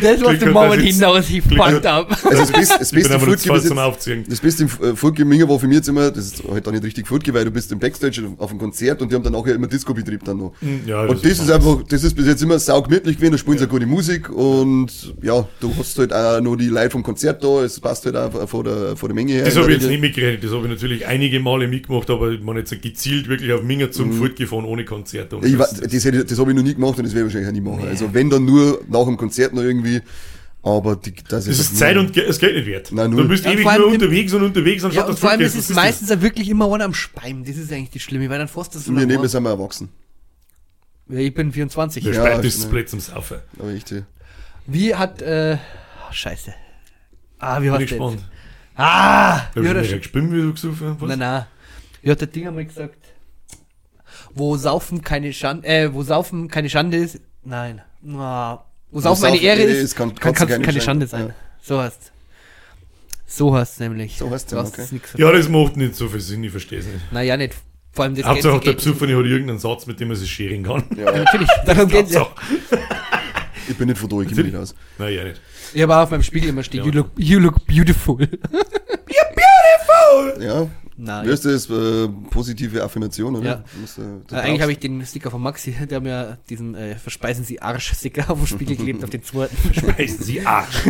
Das 0.02 0.20
war 0.22 0.28
Glück 0.30 0.40
der 0.40 0.48
hat, 0.48 0.54
Moment 0.54 0.82
hinaus, 0.82 1.30
ich 1.30 1.42
fucked 1.42 1.58
hat- 1.60 1.86
up. 1.86 2.18
Also 2.24 2.42
das 2.42 2.52
Beste, 2.52 2.74
das 2.78 2.90
beste 2.92 3.18
zu 3.18 3.26
bis 3.26 3.42
zum 3.42 3.54
jetzt, 3.56 3.78
Aufziehen. 3.78 4.24
das 4.28 4.40
Beste 4.40 4.62
im 4.64 4.96
Foodgame 4.96 5.48
war 5.48 5.58
für 5.58 5.66
mich 5.66 5.76
jetzt 5.76 5.88
immer, 5.88 6.10
das 6.10 6.26
ist 6.26 6.42
halt 6.50 6.66
dann 6.66 6.74
nicht 6.74 6.84
richtig 6.84 7.06
Foodgame, 7.06 7.38
weil 7.38 7.44
du 7.44 7.50
bist 7.50 7.70
im 7.72 7.78
Backstage 7.78 8.22
auf 8.38 8.50
einem 8.50 8.58
Konzert 8.58 9.00
und 9.02 9.10
die 9.10 9.14
haben 9.14 9.22
dann 9.22 9.34
auch 9.34 9.46
ja 9.46 9.54
immer 9.54 9.66
Disco-Betrieb 9.66 10.24
dann 10.24 10.38
noch. 10.38 10.52
Ja, 10.86 11.02
und 11.02 11.24
das 11.24 11.38
ist 11.38 11.50
einfach, 11.50 11.82
das 11.88 12.04
ist 12.04 12.14
bis 12.14 12.26
jetzt 12.26 12.42
immer 12.42 12.58
saugemütlich 12.58 13.16
gewesen, 13.16 13.32
da 13.32 13.38
spielen 13.38 13.58
sie 13.58 13.64
ja. 13.64 13.70
gute 13.70 13.86
Musik 13.86 14.28
und 14.30 15.14
ja, 15.22 15.46
du 15.60 15.72
hast 15.78 15.98
halt 15.98 16.12
auch 16.12 16.40
noch 16.40 16.56
die 16.56 16.66
Leute 16.68 16.90
vom 16.90 17.02
Konzert 17.02 17.42
da, 17.44 17.62
es 17.62 17.78
passt 17.80 18.04
halt 18.06 18.16
auch 18.16 18.48
von 18.48 18.64
der, 18.64 18.96
von 18.96 19.08
der 19.08 19.14
Menge 19.14 19.32
her. 19.32 19.44
Das 19.44 19.56
habe 19.56 19.66
ich 19.66 19.72
jetzt 19.74 19.82
Regel. 19.84 19.90
nicht 19.90 20.00
mitgerechnet. 20.00 20.44
Das 20.44 20.50
habe 20.52 20.64
ich 20.66 20.70
natürlich 20.72 21.06
einige 21.06 21.40
Male 21.40 21.68
mitgemacht, 21.68 22.08
aber 22.10 22.30
man 22.42 22.56
jetzt 22.56 22.80
gezielt 22.82 23.28
wirklich 23.28 23.52
auf 23.52 23.62
Minger 23.62 23.90
zum 23.90 24.12
Furt 24.12 24.36
gefahren 24.36 24.64
ohne 24.64 24.84
Konzert. 24.84 25.32
Und 25.32 25.42
Mhm. 25.42 25.48
Ich, 25.52 25.56
das- 25.58 25.74
das, 25.80 25.90
das 26.26 26.38
habe 26.38 26.50
ich 26.50 26.56
noch 26.56 26.62
nie 26.62 26.74
gemacht 26.74 26.98
und 26.98 27.04
das 27.04 27.14
werde 27.14 27.28
ich 27.28 27.34
wahrscheinlich 27.34 27.48
auch 27.48 27.52
nie 27.52 27.60
machen. 27.78 27.88
Also 27.88 28.12
wenn 28.14 28.30
dann 28.30 28.44
nur 28.44 28.80
nach 28.88 29.04
dem 29.04 29.16
Konzert 29.16 29.52
noch 29.54 29.62
irgendwie, 29.62 29.91
aber 30.62 30.96
die, 30.96 31.12
das, 31.14 31.46
Das 31.46 31.58
ist 31.58 31.76
Zeit 31.76 31.96
und 31.96 32.12
Ge- 32.12 32.26
das 32.26 32.38
Geld 32.38 32.54
nicht 32.56 32.66
wert. 32.66 32.92
Nein, 32.92 33.10
null. 33.10 33.22
du 33.24 33.28
bist 33.28 33.44
Ja, 33.44 33.50
ewig 33.52 33.64
nur 33.64 33.86
unterwegs 33.88 34.32
und 34.32 34.42
unterwegs 34.42 34.84
und 34.84 34.94
Ja, 34.94 35.02
und 35.02 35.10
das 35.12 35.18
vor 35.20 35.30
allem 35.30 35.40
ist 35.40 35.54
es 35.56 35.68
meistens 35.70 36.08
ja 36.10 36.20
wirklich 36.22 36.48
immer 36.48 36.72
einer 36.72 36.84
am 36.84 36.94
Speiben. 36.94 37.44
Das 37.44 37.56
ist 37.56 37.72
eigentlich 37.72 37.90
das 37.90 38.02
Schlimme, 38.02 38.30
weil 38.30 38.38
dann 38.38 38.48
fährst 38.48 38.74
du 38.74 38.78
so 38.78 38.94
Wir 38.94 39.06
nehmen 39.06 39.26
sind 39.28 39.42
wir 39.42 39.50
erwachsen. 39.50 39.88
Ja, 41.08 41.18
Ich 41.18 41.34
bin 41.34 41.52
24. 41.52 42.04
Der 42.04 42.12
Ja, 42.14 42.20
Speit 42.26 42.44
ist. 42.44 42.62
Split 42.62 42.88
zum 42.88 43.00
Saufen. 43.00 43.38
Aber 43.58 43.70
echt, 43.70 43.90
ja. 43.90 44.02
Wie 44.66 44.94
hat, 44.94 45.20
äh, 45.20 45.58
oh, 46.08 46.12
scheiße. 46.12 46.54
Ah, 47.40 47.58
wie 47.58 47.64
Bin 47.64 47.72
war 47.72 47.80
ich 47.80 47.90
das? 47.90 47.98
gespannt. 47.98 48.24
Ah, 48.76 49.40
wie 49.54 49.68
hab 49.68 49.76
hat 49.76 49.84
ich 49.84 49.92
er 49.92 49.98
gespielt, 49.98 50.30
wie 50.32 50.40
du 50.42 50.52
gesoffen 50.52 50.96
hast. 50.98 51.02
Nein, 51.08 51.18
nein. 51.18 51.46
Wie 52.02 52.10
hat 52.10 52.20
der 52.20 52.28
Ding 52.28 52.46
einmal 52.46 52.64
gesagt? 52.64 52.98
Wo 54.34 54.56
saufen 54.56 55.02
keine 55.02 55.32
Schande, 55.32 55.66
äh, 55.66 55.92
wo 55.92 56.02
saufen 56.04 56.48
keine 56.48 56.70
Schande 56.70 56.96
ist, 56.98 57.20
nein. 57.44 57.82
Ah, 58.16 58.64
wo 58.92 59.00
saufen 59.00 59.24
eine 59.24 59.34
saufen 59.36 59.44
Ehre 59.46 59.62
ist, 59.62 59.82
ist, 59.82 59.96
kann- 59.96 60.14
kann, 60.14 60.34
kann, 60.34 60.62
keine, 60.62 60.80
Schande 60.80 61.06
sein. 61.06 61.28
Ja. 61.28 61.34
So 61.62 61.80
heißt 61.80 62.12
So 63.26 63.54
heißt 63.56 63.80
nämlich. 63.80 64.16
So 64.18 64.30
heißt's 64.30 64.50
Du 64.50 64.56
ja, 64.56 64.62
hast 64.62 64.78
okay. 64.78 65.00
es. 65.12 65.18
Ja, 65.18 65.32
das 65.32 65.48
macht 65.48 65.76
nicht 65.76 65.96
so 65.96 66.08
viel 66.08 66.20
Sinn, 66.20 66.44
ich 66.44 66.50
verstehe 66.52 66.78
es 66.78 66.86
nicht. 66.86 67.12
Naja, 67.12 67.36
nicht. 67.36 67.54
Vor 67.92 68.04
allem 68.04 68.14
das 68.14 68.24
Hauptsache 68.24 68.54
Gänse- 68.58 68.64
der 68.64 68.72
Psufferne 68.74 69.16
hat 69.18 69.24
irgendeinen 69.26 69.58
Satz, 69.58 69.86
mit 69.86 70.00
dem 70.00 70.10
er 70.10 70.16
sich 70.16 70.30
scheren 70.30 70.62
kann. 70.62 70.84
Ja, 70.96 71.10
natürlich. 71.16 71.48
Darum 71.66 71.88
geht's 71.88 72.12
ja. 72.12 72.20
Hauptsache. 72.20 72.44
Ich 73.68 73.76
bin 73.78 73.86
nicht 73.86 73.98
von 73.98 74.08
da, 74.10 74.16
ich 74.20 74.28
kenne 74.28 74.42
mich 74.42 74.52
nicht 74.52 74.60
aus. 74.60 74.74
Nein, 74.98 75.14
ja 75.14 75.22
nicht. 75.22 75.40
Ich 75.72 75.80
habe 75.82 75.94
auch 75.96 76.02
auf 76.02 76.10
meinem 76.10 76.24
Spiegel 76.24 76.48
immer 76.48 76.64
stehen, 76.64 76.80
Ja. 76.80 76.86
you 76.86 76.90
look, 76.92 77.10
you 77.16 77.38
look 77.38 77.64
beautiful. 77.64 78.16
You're 78.20 79.34
beautiful! 79.36 80.42
Ja. 80.44 80.66
Nein. 81.04 81.28
Heißt 81.28 81.44
das? 81.44 81.68
Äh, 81.68 82.08
positive 82.30 82.82
Affirmation, 82.82 83.34
oder? 83.34 83.44
Ja. 83.46 83.64
Musst, 83.80 83.98
äh, 83.98 84.02
Äh, 84.34 84.38
eigentlich 84.40 84.60
habe 84.62 84.70
ich 84.70 84.78
den 84.78 85.04
Sticker 85.04 85.32
von 85.32 85.42
Maxi, 85.42 85.72
der 85.90 85.96
hat 85.96 86.02
mir 86.04 86.38
diesen 86.48 86.76
äh, 86.76 86.94
Verspeisen 86.96 87.44
Sie 87.44 87.60
Arsch-Sticker 87.60 88.28
auf 88.30 88.38
dem 88.38 88.46
Spiegel 88.46 88.76
geklebt, 88.76 89.02
auf 89.02 89.10
den 89.10 89.24
zweiten. 89.24 89.56
Heißen 89.98 90.22
sie 90.24 90.46
Arsch. 90.46 90.84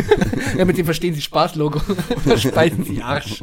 ja, 0.55 0.65
mit 0.65 0.77
dem 0.77 0.85
Verstehen 0.85 1.15
Sie 1.15 1.21
Spaß-Logo. 1.21 1.79
Verspeisen 2.23 2.83
Sie 2.83 3.01
Arsch. 3.01 3.41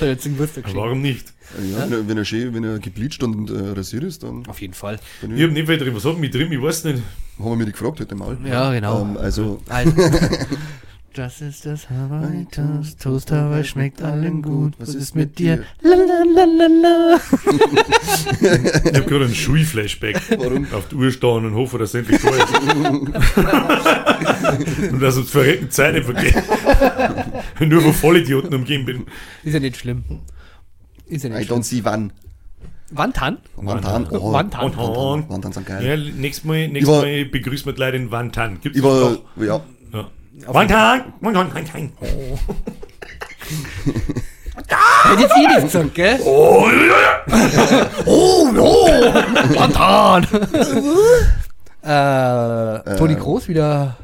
er 0.00 0.08
jetzt 0.08 0.24
zum 0.24 0.32
Geburtstag 0.32 0.64
geschenkt. 0.64 0.84
Warum 0.84 1.00
nicht? 1.02 1.32
Ja, 1.70 1.82
wenn, 1.84 1.92
er, 1.92 2.08
wenn 2.08 2.18
er 2.18 2.24
schön, 2.24 2.52
wenn 2.54 2.64
er 2.64 2.78
gebleached 2.80 3.22
und 3.22 3.50
äh, 3.50 3.70
rasiert 3.76 4.02
ist, 4.04 4.22
dann 4.24 4.44
Auf 4.46 4.60
jeden 4.60 4.74
Fall. 4.74 4.98
Ich 5.22 5.42
hab 5.42 5.50
nicht 5.50 5.66
viel 5.68 5.78
drin. 5.78 5.94
Was 5.94 6.04
hat 6.04 6.18
mich 6.18 6.30
drin? 6.30 6.50
Ich 6.50 6.60
weiß 6.62 6.84
nicht. 6.84 7.02
haben 7.38 7.44
wir 7.50 7.56
mich 7.56 7.66
die 7.66 7.72
gefragt 7.72 8.00
heute 8.00 8.14
mal. 8.16 8.36
Ja, 8.44 8.72
genau. 8.72 9.02
Ähm, 9.02 9.16
also, 9.18 9.60
Also, 9.68 9.92
das 11.14 11.40
ist 11.40 11.66
das 11.66 11.88
Hawaii 11.90 12.46
Toast. 12.50 13.00
Toast 13.02 13.30
Hawaii 13.30 13.64
schmeckt 13.64 14.02
allen 14.02 14.42
gut. 14.42 14.74
Was 14.78 14.94
ist 14.94 15.14
mit 15.14 15.38
dir? 15.38 15.64
Lalalala. 15.82 17.18
Ich 18.84 18.98
hab 18.98 19.06
gerade 19.06 19.24
einen 19.26 19.34
Schulflashback. 19.34 20.20
Warum? 20.38 20.66
Auf 20.72 20.88
die 20.88 20.94
Uhr 20.96 21.10
stehen 21.10 21.44
und 21.46 21.54
hoffe, 21.54 21.78
dass 21.78 21.94
es 21.94 22.00
endlich 22.00 22.20
da 22.22 22.30
ist. 22.30 22.52
und 24.92 25.00
dass 25.00 25.16
uns 25.16 25.30
verrecken 25.30 25.70
Zeit 25.70 25.94
nicht 25.94 26.04
vergeht. 26.04 26.34
Wenn 27.58 27.68
nur 27.68 27.82
von 27.82 27.92
Vollidioten 27.94 28.54
umgeben 28.54 28.84
bin. 28.84 29.06
Ist 29.42 29.54
ja 29.54 29.60
nicht 29.60 29.76
schlimm. 29.76 30.04
Ist 31.06 31.24
ja 31.24 31.30
I 31.30 31.32
nicht 31.34 31.46
schlimm. 31.46 31.58
don't 31.60 31.62
see 31.64 31.84
wann. 31.84 32.12
Wantan? 32.90 33.38
Wantan. 33.56 34.06
Oh, 34.10 34.32
Wantan. 34.32 34.76
Wantan. 34.76 35.24
Wantan 35.28 35.52
sind 35.52 35.66
geil. 35.66 35.84
Ja, 35.86 35.96
nächstes 35.96 36.44
Mal, 36.44 36.68
nächstes 36.68 36.94
Mal 37.02 37.24
begrüßen 37.24 37.66
wir 37.66 37.72
die 37.72 37.80
Leute 37.80 37.96
in 37.96 38.10
Wantan. 38.10 38.60
Gibt's 38.60 38.78
noch? 38.80 39.18
ja, 39.36 39.60
Ja. 39.92 40.08
Wantan! 40.46 41.12
Wantan! 41.20 41.54
Wantan! 41.54 41.92
Oh. 42.00 42.38
Hätte 45.04 45.22
jetzt 45.22 45.36
eh 45.36 45.46
nicht 45.46 45.62
gesagt, 45.62 45.94
gell? 45.94 46.20
Oh, 46.24 46.66
ja. 46.68 47.22
Oh, 48.06 48.50
no! 48.52 48.86
Wantan! 49.54 50.24
äh, 51.82 52.96
Toni 52.96 53.14
Groß 53.14 53.48
wieder 53.48 53.96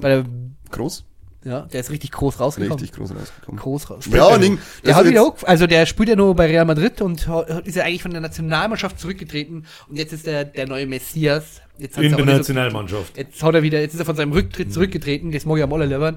bei 0.00 0.08
der, 0.08 0.24
groß. 0.70 1.04
Ja, 1.44 1.60
der 1.62 1.80
ist 1.80 1.90
richtig 1.90 2.10
groß 2.12 2.40
rausgekommen. 2.40 2.78
Richtig 2.78 2.96
groß 2.96 3.10
rausgekommen. 3.14 3.60
Groß 3.60 3.90
raus. 3.90 4.04
Ja, 4.10 4.38
Ding. 4.38 4.58
Der 4.84 4.96
hat 4.96 5.06
wieder 5.06 5.22
auch, 5.22 5.36
also 5.44 5.66
der 5.66 5.86
spielt 5.86 6.08
ja 6.08 6.16
nur 6.16 6.34
bei 6.34 6.46
Real 6.46 6.64
Madrid 6.64 7.00
und 7.02 7.28
ist 7.64 7.76
ja 7.76 7.84
eigentlich 7.84 8.02
von 8.02 8.10
der 8.12 8.20
Nationalmannschaft 8.20 8.98
zurückgetreten 8.98 9.66
und 9.88 9.96
jetzt 9.96 10.12
ist 10.12 10.26
er 10.26 10.44
der 10.44 10.66
neue 10.66 10.86
Messias. 10.86 11.60
Jetzt 11.78 11.96
In 11.98 12.02
der 12.02 12.10
nicht 12.12 12.18
so- 12.18 12.24
Nationalmannschaft. 12.38 13.16
Jetzt 13.16 13.42
haut 13.42 13.54
er 13.54 13.62
wieder, 13.62 13.80
jetzt 13.80 13.94
ist 13.94 14.00
er 14.00 14.06
von 14.06 14.16
seinem 14.16 14.32
Rücktritt 14.32 14.72
zurückgetreten, 14.72 15.32
das 15.32 15.44
mag 15.44 15.58
ich 15.58 15.64
am 15.64 15.72
allerliebsten. 15.72 16.14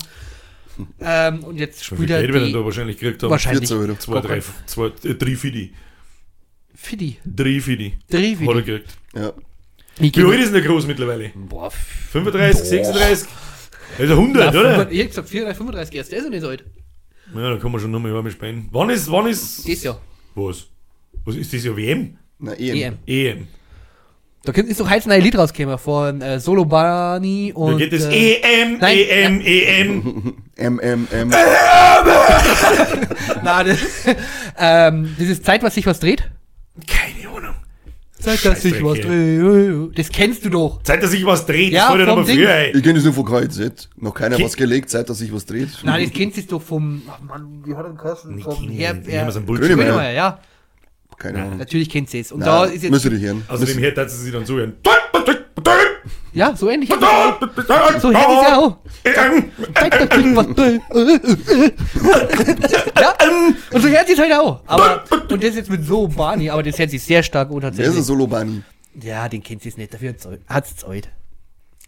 Ähm, 1.02 1.44
und 1.44 1.58
jetzt 1.58 1.84
spielt 1.84 2.10
er 2.12 2.22
Geld 2.22 2.34
wir 2.34 2.40
denn 2.40 2.50
die, 2.50 2.54
da 2.54 2.64
wahrscheinlich 2.64 2.98
gekriegt 3.00 3.24
haben? 3.24 3.32
wahrscheinlich 3.32 3.68
14 3.68 3.78
Euro. 3.90 3.96
Zwei, 3.98 4.20
drei, 4.22 4.42
zwei, 4.68 4.86
äh, 5.04 5.16
drei 5.16 5.36
Fidi. 5.36 5.74
Fidi. 6.76 7.18
Drei 7.26 7.60
Fidi. 7.60 7.98
Drei 8.10 8.18
Hat 8.20 8.24
er 8.32 8.38
Fidi. 8.38 8.54
gekriegt. 8.64 8.98
Ja. 9.16 9.34
Wie 10.00 10.24
alt 10.24 10.40
ist 10.40 10.46
denn 10.46 10.54
der 10.54 10.62
Groß 10.62 10.86
mittlerweile? 10.86 11.32
Boah, 11.34 11.72
35, 11.72 12.64
36? 12.70 13.28
Er 13.98 14.06
ist 14.06 14.12
100, 14.12 14.54
Ja, 14.54 14.60
oder? 14.60 14.70
35 14.88 14.94
Ich 14.98 15.02
hab 15.02 15.08
gesagt 15.10 15.30
34, 15.30 15.58
35 15.58 15.96
erst, 15.96 16.12
der 16.12 16.20
ist 16.20 16.24
ja 16.26 16.30
nicht 16.30 16.42
so 16.42 16.50
alt. 16.50 16.64
Ja, 17.36 17.50
da 17.52 17.58
kann 17.58 17.72
man 17.72 17.82
schon 17.82 17.92
nochmal 17.92 18.14
warme 18.14 18.32
spenden. 18.32 18.70
Wann 18.72 18.90
ist, 18.90 19.12
wann 19.12 19.28
ist, 19.28 19.68
Das 19.68 19.84
ja. 19.84 19.98
was? 20.36 20.68
Was 21.26 21.36
ist 21.36 21.52
das 21.54 21.66
ja 21.66 21.76
WM? 21.76 22.18
Na, 22.40 22.54
EM. 22.54 22.78
EM. 22.78 22.98
EM. 23.06 23.48
Da 24.46 24.54
kommt- 24.54 24.70
ist 24.70 24.80
doch 24.80 24.90
heiß 24.90 25.06
ein 25.06 25.10
neues 25.10 25.24
Lied 25.26 25.38
rausgekommen 25.38 25.78
von 25.78 26.22
äh, 26.22 26.40
Solo 26.40 26.64
Bani 26.64 27.52
Da 27.54 27.60
und. 27.60 27.78
geht 27.80 27.92
es 27.92 28.06
äh, 28.06 28.36
EM, 28.36 28.78
nein, 28.78 28.98
EM, 28.98 29.42
EM. 29.42 30.34
M, 30.56 30.80
M, 30.80 31.08
M. 31.12 31.30
na, 33.44 33.64
das, 33.64 33.80
ähm, 34.58 35.16
dieses 35.20 35.42
Zeit, 35.44 35.62
was 35.64 35.76
sich 35.76 35.86
was 35.86 36.00
dreht. 36.00 36.30
Keine. 36.88 37.17
Zeit, 38.20 38.44
dass 38.46 38.62
sich 38.62 38.84
was 38.84 39.00
dreht. 39.00 39.98
Das 39.98 40.10
kennst 40.10 40.44
du 40.46 40.50
doch. 40.50 40.82
Zeit, 40.84 41.04
dass 41.04 41.12
sich 41.12 41.26
was 41.26 41.46
dreht, 41.46 41.72
Ja, 41.74 41.90
das 41.90 41.98
vom 41.98 42.06
nochmal 42.08 42.26
Ding. 42.26 42.38
früher 42.38 42.50
ein. 42.54 42.76
Ich 42.76 42.82
kenne 42.84 42.96
das 42.96 43.04
nur 43.04 43.14
von 43.14 43.26
KIZ. 43.26 43.90
Noch 43.98 44.14
keiner 44.14 44.36
Ki- 44.36 44.44
was 44.44 44.56
gelegt, 44.58 44.90
Zeit, 44.90 45.10
dass 45.10 45.20
sich 45.20 45.32
was 45.34 45.46
dreht. 45.46 45.70
Nein, 45.84 46.04
das 46.04 46.14
kennst 46.14 46.38
du 46.38 46.42
doch 46.44 46.62
vom. 46.62 47.02
Ach 47.08 47.22
Mann, 47.22 47.62
wie 47.66 47.76
hat 47.76 47.86
er 47.86 47.90
den 47.92 47.98
Kosten? 47.98 48.40
Vom 48.42 48.70
Herr. 48.70 48.94
Grönemeyer, 48.96 50.12
ja. 50.12 50.40
Keine 51.18 51.42
Ahnung. 51.42 51.58
Natürlich 51.58 51.90
kennst 51.90 52.14
du 52.14 52.20
es. 52.20 52.32
Und 52.32 52.40
Na, 52.42 52.46
da 52.46 52.66
ist 52.66 52.84
jetzt. 52.84 52.92
müsst 52.92 53.06
ihr 53.06 53.12
dich 53.12 53.24
hören. 53.24 53.44
Außerdem 53.48 53.80
hört 53.80 53.98
hat 53.98 54.12
sie 54.12 54.18
sich 54.24 54.32
dann 54.32 54.46
so 54.46 54.56
hören. 54.58 54.74
Ja, 56.38 56.56
so 56.56 56.70
ähnlich. 56.70 56.90
hätte. 56.90 57.02
So 58.00 58.12
hätte 58.14 58.32
ich 58.32 58.48
ja 58.48 58.58
auch. 58.60 58.78
Was 59.04 59.16
ja, 63.02 63.14
und 63.72 63.82
so 63.82 63.88
hört 63.88 64.08
sie 64.08 64.14
es 64.14 64.20
halt 64.20 64.34
auch. 64.34 64.62
Aber, 64.68 65.04
und 65.30 65.44
das 65.44 65.56
jetzt 65.56 65.70
mit 65.70 65.86
so 65.86 66.08
Bani, 66.08 66.50
aber 66.50 66.64
das 66.64 66.78
hört 66.78 66.90
sich 66.92 67.04
sehr 67.04 67.24
stark 67.24 67.50
unter 67.52 67.76
Wer 67.76 67.88
ist 67.88 67.98
ein 67.98 68.04
Solo-Bunny? 68.04 68.62
Ja, 69.02 69.28
den 69.30 69.42
kennt 69.44 69.62
sie 69.64 69.70
es 69.70 69.78
nicht. 69.78 69.94
Dafür 69.94 70.16
hat's 70.48 70.76
Zeit. 70.76 71.10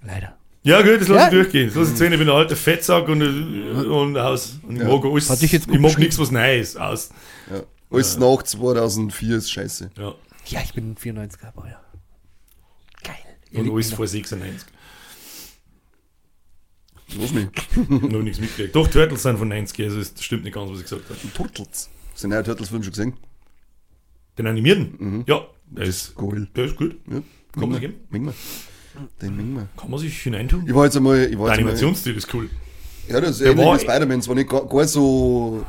Leider. 0.06 0.36
Ja, 0.64 0.82
gut, 0.82 1.02
das 1.02 1.08
lass 1.08 1.18
Ja. 1.18 1.26
ich 1.28 1.34
durchgehen. 1.34 1.68
Das 1.68 1.76
lass 1.76 1.92
ich 1.92 1.98
sehen, 1.98 2.12
ich 2.14 2.20
bin 2.20 2.30
ein 2.30 2.36
alter 2.36 2.56
Fettsack 2.56 3.08
und, 3.08 3.22
und 3.22 4.18
aus. 4.18 4.60
Und 4.68 4.76
ich 4.76 4.82
Ja. 4.82 4.88
mag 4.88 5.06
alles. 5.06 5.30
Hat 5.30 5.38
sich 5.40 5.52
jetzt 5.52 5.68
gut 5.68 5.76
ich 5.76 5.82
mag 5.82 5.90
beschrieben. 5.90 6.04
nichts, 6.06 6.20
was 6.20 6.32
Neues 6.32 6.76
aus. 6.76 7.10
Ja. 7.52 7.62
Alles 7.92 8.18
nach 8.18 8.44
2004 8.44 9.38
ist 9.38 9.52
scheiße. 9.52 9.92
Ja. 9.98 10.14
Ja, 10.46 10.60
ich 10.64 10.74
bin 10.74 10.92
ein 10.92 10.96
94er 10.96 11.52
Baujahr. 11.56 11.68
Geil. 11.74 11.89
Und 13.54 13.70
alles 13.72 13.88
mich 13.88 13.96
vor 13.96 14.08
96. 14.08 14.68
Was 17.18 17.32
nicht? 17.32 17.78
noch 17.90 18.22
nichts 18.22 18.40
mitgekriegt. 18.40 18.76
Doch, 18.76 18.88
Turtles 18.88 19.24
sind 19.24 19.38
von 19.40 19.48
90, 19.48 19.84
also 19.86 20.00
es 20.00 20.14
stimmt 20.20 20.44
nicht 20.44 20.54
ganz, 20.54 20.70
was 20.70 20.78
ich 20.78 20.84
gesagt 20.84 21.04
habe. 21.10 21.20
Turtles. 21.34 21.90
Hast 22.14 22.24
du 22.24 22.28
den 22.28 22.32
neuen 22.36 22.44
Turtles-Film 22.46 22.84
schon 22.84 22.92
gesehen? 22.92 23.14
Den 24.38 24.48
animierten? 24.48 25.24
Ja, 25.28 25.42
der 25.66 25.86
ist, 25.86 26.14
Cool. 26.20 26.48
der 26.56 26.66
ist 26.66 26.76
gut. 26.76 26.96
Ja. 27.12 27.22
Kann 27.60 27.70
man 27.70 27.80
geben. 27.80 27.96
Den 29.22 29.36
mengen 29.36 29.54
wir. 29.56 29.68
Kann 29.76 29.90
man 29.90 30.00
sich 30.00 30.20
hineintun. 30.22 30.66
Ich 30.68 30.74
war 30.76 30.86
jetzt 30.86 30.98
einmal, 30.98 31.24
ich 31.24 31.30
Der 31.32 31.40
war 31.40 31.46
einmal, 31.48 31.58
Animationsstil 31.60 32.16
ist 32.16 32.32
cool. 32.34 32.50
ja, 33.08 33.20
das 33.22 33.32
ist 33.32 33.42
Der 33.42 33.52
ähnlich 33.52 33.66
war- 33.66 33.76
wie 33.76 33.82
Spider-Man, 33.82 34.22
zwar 34.22 34.36
nicht 34.36 34.50
gar, 34.50 34.68
gar 34.68 34.86
so, 34.88 35.66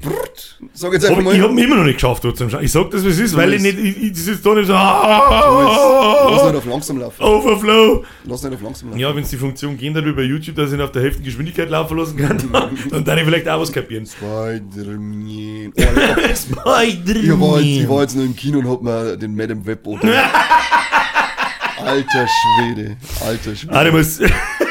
brrrt, 0.00 0.60
sag 0.74 0.92
jetzt 0.92 1.06
einfach 1.06 1.22
mal, 1.22 1.34
ich 1.34 1.40
habe 1.40 1.52
ihn 1.52 1.58
immer 1.58 1.76
noch 1.76 1.84
nicht 1.84 1.94
geschafft, 1.94 2.22
Schauen. 2.22 2.62
Ich 2.62 2.70
sag 2.72 2.90
das, 2.90 3.02
wie 3.04 3.08
es 3.08 3.18
ist, 3.18 3.34
weil 3.36 3.54
ich 3.54 3.62
nicht, 3.62 3.78
ich, 3.78 3.96
ich 3.96 4.10
ist 4.28 4.44
da 4.46 4.54
nicht 4.54 4.66
so, 4.66 4.74
lass 6.44 6.52
nicht 6.52 6.62
auf 6.64 6.72
langsam 6.72 6.98
laufen, 6.98 7.22
Overflow. 7.22 8.04
lass 8.24 8.42
nicht 8.42 8.54
auf 8.54 8.62
langsam 8.62 8.88
laufen. 8.90 9.00
Ja, 9.00 9.14
wenn 9.14 9.22
es 9.22 9.30
die 9.30 9.36
Funktion 9.36 9.76
gehen 9.76 9.94
hat 9.94 10.04
über 10.04 10.22
YouTube, 10.22 10.56
dass 10.56 10.70
ich 10.70 10.74
ihn 10.78 10.80
auf 10.82 10.92
der 10.92 11.02
Hälfte 11.02 11.22
Geschwindigkeit 11.22 11.70
laufen 11.70 11.96
lassen 11.96 12.16
kann, 12.16 12.38
dann 12.90 13.04
darf 13.04 13.18
ich 13.18 13.24
vielleicht 13.24 13.48
auch 13.48 13.60
was 13.60 13.72
kapieren. 13.72 14.06
Spider-Man. 14.06 15.72
Oh, 15.76 15.80
Alter. 15.80 16.36
Spider 16.36 17.16
Ich 17.20 17.40
war, 17.40 17.60
jetzt, 17.60 17.82
ich 17.82 17.88
war 17.88 18.02
jetzt 18.02 18.16
noch 18.16 18.24
im 18.24 18.36
Kino 18.36 18.58
und 18.58 18.68
hab 18.68 18.82
mir 18.82 19.16
den 19.16 19.34
Madame 19.34 19.64
Web 19.66 19.86
Alter 21.84 22.26
Schwede, 22.26 22.96
alter 23.26 23.54
Schwede. 23.54 23.74
Ah, 23.74 23.84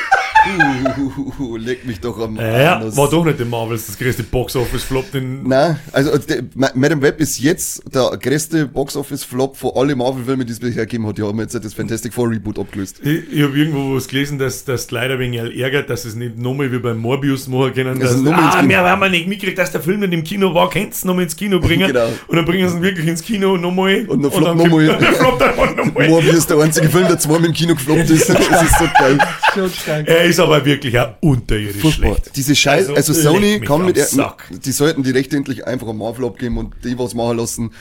Uh, 1.40 1.58
leck 1.58 1.86
mich 1.86 2.00
doch 2.00 2.20
am 2.20 2.36
ja, 2.36 2.78
Anus. 2.78 2.98
war 2.98 3.10
doch 3.10 3.24
nicht 3.26 3.40
der 3.40 3.46
Marvels, 3.46 3.88
das 3.88 3.98
größte 3.98 4.24
Box-Office-Flop, 4.24 5.12
den, 5.12 5.48
Nein, 5.48 5.80
also 5.92 6.18
der, 6.18 6.44
Ma- 6.56 6.72
Madame 6.74 7.02
Web 7.02 7.20
ist 7.20 7.40
jetzt 7.40 7.84
der 7.94 8.18
größte 8.22 8.68
Box-Office-Flop 8.68 9.56
von 9.56 9.72
alle 9.76 9.96
Marvel-Filmen, 9.96 10.46
die 10.46 10.54
es 10.54 10.60
bisher 10.60 10.86
gegeben 10.86 11.08
hat. 11.08 11.18
Die 11.18 11.24
haben 11.24 11.40
jetzt 11.40 11.54
das 11.56 11.74
Fantastic 11.74 12.14
Four 12.14 12.30
Reboot 12.30 12.60
abgelöst. 12.60 13.00
Ich, 13.04 13.32
ich 13.32 13.44
habe 13.44 13.58
irgendwo 13.58 13.96
was 13.96 14.08
gelesen, 14.08 14.38
dass 14.38 14.66
das 14.66 14.90
leider 14.92 15.18
wegen 15.20 15.34
ärgert, 15.34 15.90
dass 15.90 16.06
es 16.06 16.16
nicht 16.16 16.38
nochmal 16.38 16.72
wie 16.72 16.80
beim 16.80 16.98
Morbius 16.98 17.48
machen 17.48 17.74
können. 17.74 18.00
Das 18.00 18.12
Dass, 18.12 18.20
ins 18.20 18.30
ah, 18.30 18.64
wir 18.68 18.78
haben 18.80 19.00
wir 19.00 19.10
nicht 19.10 19.28
mitgekriegt, 19.28 19.58
dass 19.58 19.72
der 19.72 19.82
Film 19.82 20.02
nicht 20.02 20.14
im 20.14 20.24
Kino 20.24 20.54
war, 20.54 20.70
könnt's 20.70 21.06
nochmal 21.06 21.24
ins 21.24 21.36
Kino 21.36 21.60
bringen. 21.60 21.84
Genau. 21.94 22.08
Und 22.28 22.38
dann 22.38 22.46
bringen 22.46 22.68
sie 22.70 22.78
ihn 22.78 22.82
wirklich 22.82 23.08
ins 23.08 23.22
Kino 23.22 23.58
nochmal. 23.58 24.06
Und 24.08 24.24
dann 24.24 24.32
floppt 24.32 24.58
nochmal. 24.58 24.86
nochmal. 25.76 26.10
Morbius 26.10 26.36
ist 26.38 26.50
der 26.50 26.58
einzige 26.60 26.90
Film, 26.90 27.08
der 27.08 27.20
zweimal 27.20 27.46
im 27.46 27.54
Kino 27.54 27.74
gefloppt 27.76 28.10
ist. 28.10 28.30
Das 28.54 28.64
ist 28.64 28.78
so 28.80 28.86
geil. 28.98 29.18
Schon 29.54 29.70
stark. 29.70 30.08
Er 30.08 30.24
ist 30.26 30.40
aber 30.44 30.66
wirklich 30.66 30.98
auch 31.00 31.14
unterirdisch 31.22 31.82
Furchtbar. 31.82 32.16
schlecht. 32.16 32.36
Diese 32.36 32.56
Scheiß, 32.56 32.90
Also, 32.90 32.96
also, 32.96 33.14
Sony 33.14 33.60
kann 33.60 33.86
mit, 33.86 33.98
Sack. 33.98 34.50
die 34.52 34.72
sollten 34.72 35.04
die 35.04 35.12
Rechte 35.12 35.36
endlich 35.38 35.66
einfach 35.66 35.88
am 35.88 35.98
Marvel 35.98 36.26
abgeben 36.26 36.58
und 36.58 36.74
die 36.84 36.98
was 37.00 37.14
machen 37.14 37.38
lassen, 37.38 37.72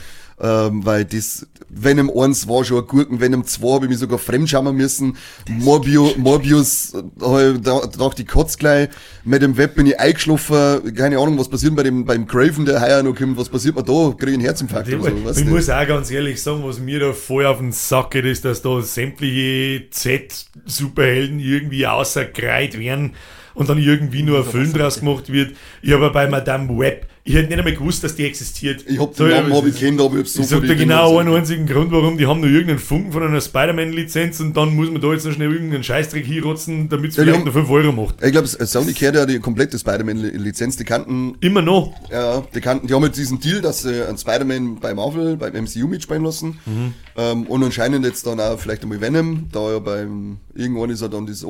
ähm, 0.41 0.85
weil 0.85 1.05
das 1.05 1.47
Venom 1.69 2.09
1 2.09 2.47
war 2.47 2.63
schon 2.63 2.81
ein 2.81 2.87
Gurken, 2.87 3.19
Venom 3.19 3.45
2 3.45 3.73
habe 3.73 3.85
ich 3.85 3.89
mich 3.89 3.99
sogar 3.99 4.19
fremdschammen 4.19 4.75
müssen, 4.75 5.17
Morbio, 5.49 6.13
Morbius, 6.17 6.93
äh, 6.93 7.53
da, 7.61 7.81
da 7.85 8.09
ich 8.15 8.27
kotz 8.27 8.57
gleich, 8.57 8.89
mit 9.23 9.41
dem 9.41 9.57
Web 9.57 9.75
bin 9.75 9.87
ich 9.87 9.99
eingeschlafen, 9.99 10.93
keine 10.95 11.17
Ahnung, 11.17 11.37
was 11.37 11.49
passiert 11.49 11.75
bei 11.75 11.83
dem, 11.83 12.05
beim 12.05 12.27
Craven, 12.27 12.65
der 12.65 12.81
heuer 12.81 13.03
noch 13.03 13.15
kommt, 13.15 13.37
was 13.37 13.49
passiert 13.49 13.75
mir 13.75 13.83
da, 13.83 14.13
kriege 14.17 14.31
ich 14.31 14.37
einen 14.37 14.45
Herzinfarkt 14.45 14.87
Ich, 14.87 14.95
oder 14.95 15.11
so, 15.11 15.25
weißt 15.25 15.39
ich 15.39 15.45
muss 15.45 15.69
auch 15.69 15.87
ganz 15.87 16.11
ehrlich 16.11 16.41
sagen, 16.41 16.63
was 16.63 16.79
mir 16.79 16.99
da 16.99 17.13
voll 17.13 17.45
auf 17.45 17.57
den 17.59 17.71
Sack 17.71 18.11
geht, 18.11 18.25
ist, 18.25 18.45
dass 18.45 18.61
da 18.61 18.81
sämtliche 18.81 19.89
Z-Superhelden 19.89 21.39
irgendwie 21.39 21.87
außerkreit 21.87 22.79
werden 22.79 23.13
und 23.53 23.69
dann 23.69 23.77
irgendwie 23.77 24.23
nur 24.23 24.39
ein 24.39 24.45
Film 24.45 24.73
draus 24.73 24.99
gemacht 24.99 25.31
wird. 25.31 25.55
Ich 25.81 25.91
habe 25.91 26.09
bei 26.09 26.27
Madame 26.27 26.77
Web 26.77 27.07
ich 27.25 27.35
hätte 27.35 27.47
nicht 27.49 27.57
einmal 27.57 27.73
gewusst, 27.73 28.03
dass 28.03 28.15
die 28.15 28.25
existiert. 28.25 28.83
Ich 28.87 28.99
hab 28.99 29.15
So, 29.15 29.25
den 29.25 29.33
Namen 29.37 29.51
ja, 29.51 29.55
hab 29.57 29.65
ich 29.65 29.79
kennt, 29.79 30.01
aber 30.01 30.13
ich 30.15 30.19
hab's 30.21 30.33
so 30.33 30.41
Ich 30.41 30.47
sag 30.47 30.61
dir 30.61 30.75
genau 30.75 31.17
einen 31.19 31.33
einzigen 31.33 31.65
Grund, 31.65 31.91
warum 31.91 32.17
die 32.17 32.25
haben 32.27 32.41
nur 32.41 32.49
irgendeinen 32.49 32.79
Funken 32.79 33.11
von 33.13 33.23
einer 33.23 33.39
Spider-Man-Lizenz 33.39 34.39
und 34.41 34.57
dann 34.57 34.75
muss 34.75 34.89
man 34.91 35.01
da 35.01 35.11
jetzt 35.13 35.25
noch 35.25 35.31
schnell 35.33 35.51
irgendeinen 35.53 35.83
Scheißdreck 35.83 36.25
hinrotzen, 36.25 36.89
damit 36.89 37.11
es 37.11 37.17
Ja, 37.17 37.23
vielleicht 37.23 37.37
haben- 37.39 37.45
noch 37.45 37.53
5 37.53 37.69
Euro 37.69 37.91
macht. 37.93 38.15
Ich 38.23 38.31
glaube, 38.33 38.47
Sony 38.47 38.91
kehrt 38.93 39.15
ja 39.15 39.25
die 39.25 39.39
komplette 39.39 39.79
Spider-Man-Lizenz. 39.79 40.75
Die 40.77 40.83
kannten, 40.83 41.35
Immer 41.39 41.61
noch. 41.61 41.93
ja, 42.11 42.43
die 42.53 42.59
kannten, 42.61 42.87
die 42.87 42.93
haben 42.93 43.03
jetzt 43.03 43.17
diesen 43.17 43.39
Deal, 43.39 43.61
dass 43.61 43.83
sie 43.83 44.05
einen 44.05 44.17
Spider-Man 44.17 44.79
bei 44.81 44.93
Marvel, 44.93 45.37
beim 45.37 45.53
MCU 45.55 45.87
mitspielen 45.87 46.23
lassen. 46.25 46.59
Mhm. 46.65 46.93
Ähm, 47.15 47.43
und 47.43 47.63
anscheinend 47.63 48.05
jetzt 48.05 48.25
dann 48.25 48.39
auch 48.39 48.57
vielleicht 48.59 48.81
einmal 48.83 48.99
Venom, 48.99 49.47
da 49.51 49.71
ja 49.71 49.79
beim, 49.79 50.37
irgendwann 50.55 50.89
ist 50.89 51.01
er 51.01 51.09
dann 51.09 51.27
das 51.27 51.43
äh, 51.43 51.47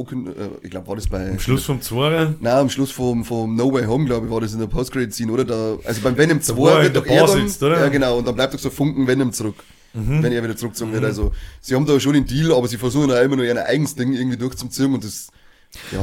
ich 0.62 0.70
glaube, 0.70 0.88
war 0.88 0.96
das 0.96 1.08
bei, 1.08 1.30
Am 1.30 1.40
Schluss 1.40 1.66
vom 1.66 1.82
Zweier. 1.82 2.36
Nein, 2.40 2.54
am 2.54 2.70
Schluss 2.70 2.92
vom, 2.92 3.24
vom 3.24 3.56
No 3.56 3.72
Way 3.72 3.86
Home, 3.86 4.06
glaube 4.06 4.26
ich, 4.26 4.32
war 4.32 4.42
das 4.42 4.54
in 4.54 4.60
der 4.60 4.68
Post-Credit-Scene, 4.68 5.32
oder? 5.32 5.46
Da, 5.46 5.78
also 5.86 6.02
beim 6.02 6.18
Venom 6.18 6.42
2 6.42 6.56
wo 6.58 6.68
er 6.68 6.78
in 6.78 6.84
wird 6.84 6.96
der 6.96 7.02
doch 7.02 7.10
er 7.10 7.28
dann, 7.28 7.48
sitzt, 7.48 7.64
oder? 7.64 7.78
Mhm. 7.78 7.82
Ja, 7.82 7.90
genau, 7.90 8.18
und 8.18 8.28
dann 8.28 8.36
bleibt 8.36 8.54
doch 8.54 8.60
so 8.60 8.70
Funken 8.70 9.08
Venom 9.08 9.32
zurück. 9.32 9.56
Wenn 9.96 10.32
er 10.32 10.44
wieder 10.44 10.58
zurückgezogen 10.58 10.92
wird. 10.92 11.04
Also, 11.06 11.34
sie 11.62 11.76
haben 11.76 11.86
da 11.86 12.00
schon 12.00 12.14
den 12.14 12.26
Deal, 12.26 12.52
aber 12.52 12.68
sie 12.68 12.78
versuchen 12.78 13.12
auch 13.12 13.22
immer 13.22 13.36
nur 13.36 13.46
ihr 13.46 13.64
eigenes 13.64 13.94
Ding 13.94 14.12
irgendwie 14.14 14.38
durchzuziehen 14.38 14.92
und 14.92 15.04
das, 15.04 15.28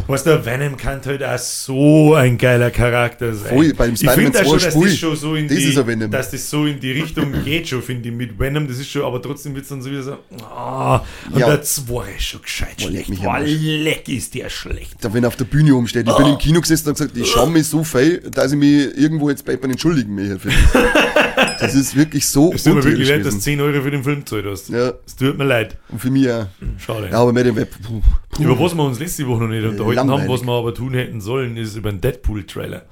Weißt 0.06 0.26
du, 0.26 0.44
Venom 0.44 0.76
kann 0.76 1.00
halt 1.04 1.22
auch 1.22 1.38
so 1.38 2.14
ein 2.14 2.36
geiler 2.36 2.70
Charakter 2.70 3.32
sein. 3.34 3.48
Voll, 3.54 3.72
beim 3.74 3.94
ich 3.94 4.08
finde 4.10 4.38
auch 4.40 4.44
2 4.44 4.44
schon, 4.44 4.58
dass 4.60 4.74
das 4.74 4.96
schon 4.98 5.16
so 5.16 5.34
in 5.36 5.48
Das 5.48 5.58
die, 5.58 6.10
dass 6.10 6.30
das 6.30 6.50
so 6.50 6.66
in 6.66 6.80
die 6.80 6.92
Richtung 6.92 7.32
geht 7.44 7.68
schon, 7.68 7.82
finde 7.82 8.08
ich, 8.08 8.14
mit 8.14 8.38
Venom, 8.38 8.66
das 8.66 8.78
ist 8.78 8.90
schon, 8.90 9.02
aber 9.02 9.22
trotzdem 9.22 9.54
wird 9.54 9.62
es 9.64 9.68
dann 9.70 9.80
so 9.80 9.90
wieder 9.90 10.02
so, 10.02 10.16
ah, 10.44 11.04
und 11.32 11.38
Ja. 11.38 11.46
der 11.46 11.62
2 11.62 12.10
ist 12.16 12.24
schon 12.24 12.42
gescheit 12.42 12.76
Boah, 12.78 12.88
schlecht. 12.88 13.26
Arsch. 13.26 13.50
leck 13.60 14.08
ist 14.08 14.34
der 14.34 14.50
schlecht. 14.50 14.96
da 15.00 15.12
wenn 15.14 15.24
er 15.24 15.28
auf 15.28 15.36
der 15.36 15.44
Bühne 15.44 15.74
umsteht. 15.74 16.08
Ich 16.08 16.16
bin 16.16 16.26
im 16.26 16.38
Kino 16.38 16.60
gesessen 16.60 16.88
und 16.88 16.98
gesagt, 16.98 17.16
ich 17.16 17.30
schaue 17.30 17.50
mich 17.50 17.66
so 17.66 17.84
feil, 17.84 18.18
dass 18.30 18.52
ich 18.52 18.58
mich 18.58 18.96
irgendwo 18.96 19.30
jetzt 19.30 19.44
bei 19.44 19.52
jemandem 19.52 19.72
entschuldigen 19.72 20.14
möchte. 20.14 20.48
das. 21.60 21.74
Ist 21.74 21.96
wirklich 21.96 22.26
so 22.26 22.52
Es 22.52 22.64
tut 22.64 22.74
mir 22.74 22.84
wirklich 22.84 23.08
leid, 23.08 23.18
dass 23.20 23.34
du 23.34 23.40
gewesen. 23.40 23.58
10 23.58 23.60
Euro 23.60 23.82
für 23.82 23.90
den 23.90 24.02
Film 24.04 24.20
gezahlt 24.20 24.46
hast. 24.46 24.68
Ja, 24.68 24.92
Es 25.06 25.16
tut 25.16 25.36
mir 25.38 25.44
leid. 25.44 25.76
und 25.88 25.98
für 26.00 26.10
mich 26.10 26.30
auch. 26.30 26.46
Schade. 26.78 27.08
Ja, 27.10 27.18
aber 27.20 27.32
mit 27.32 27.46
dem 27.46 27.56
Web, 27.56 27.70
puh, 27.82 28.00
puh. 28.30 28.42
Über 28.42 28.58
was 28.58 28.74
wir 28.74 28.84
uns 28.84 28.98
letzte 28.98 29.26
Woche 29.26 29.42
noch 29.42 29.48
nicht 29.48 29.64
unterhalten 29.64 29.98
haben, 30.00 30.08
langweilig. 30.08 30.30
was 30.32 30.42
wir 30.44 30.52
aber 30.52 30.74
tun 30.74 30.94
hätten 30.94 31.20
sollen, 31.20 31.56
ist 31.56 31.76
über 31.76 31.90
den 31.90 32.00
Deadpool-Trailer. 32.00 32.82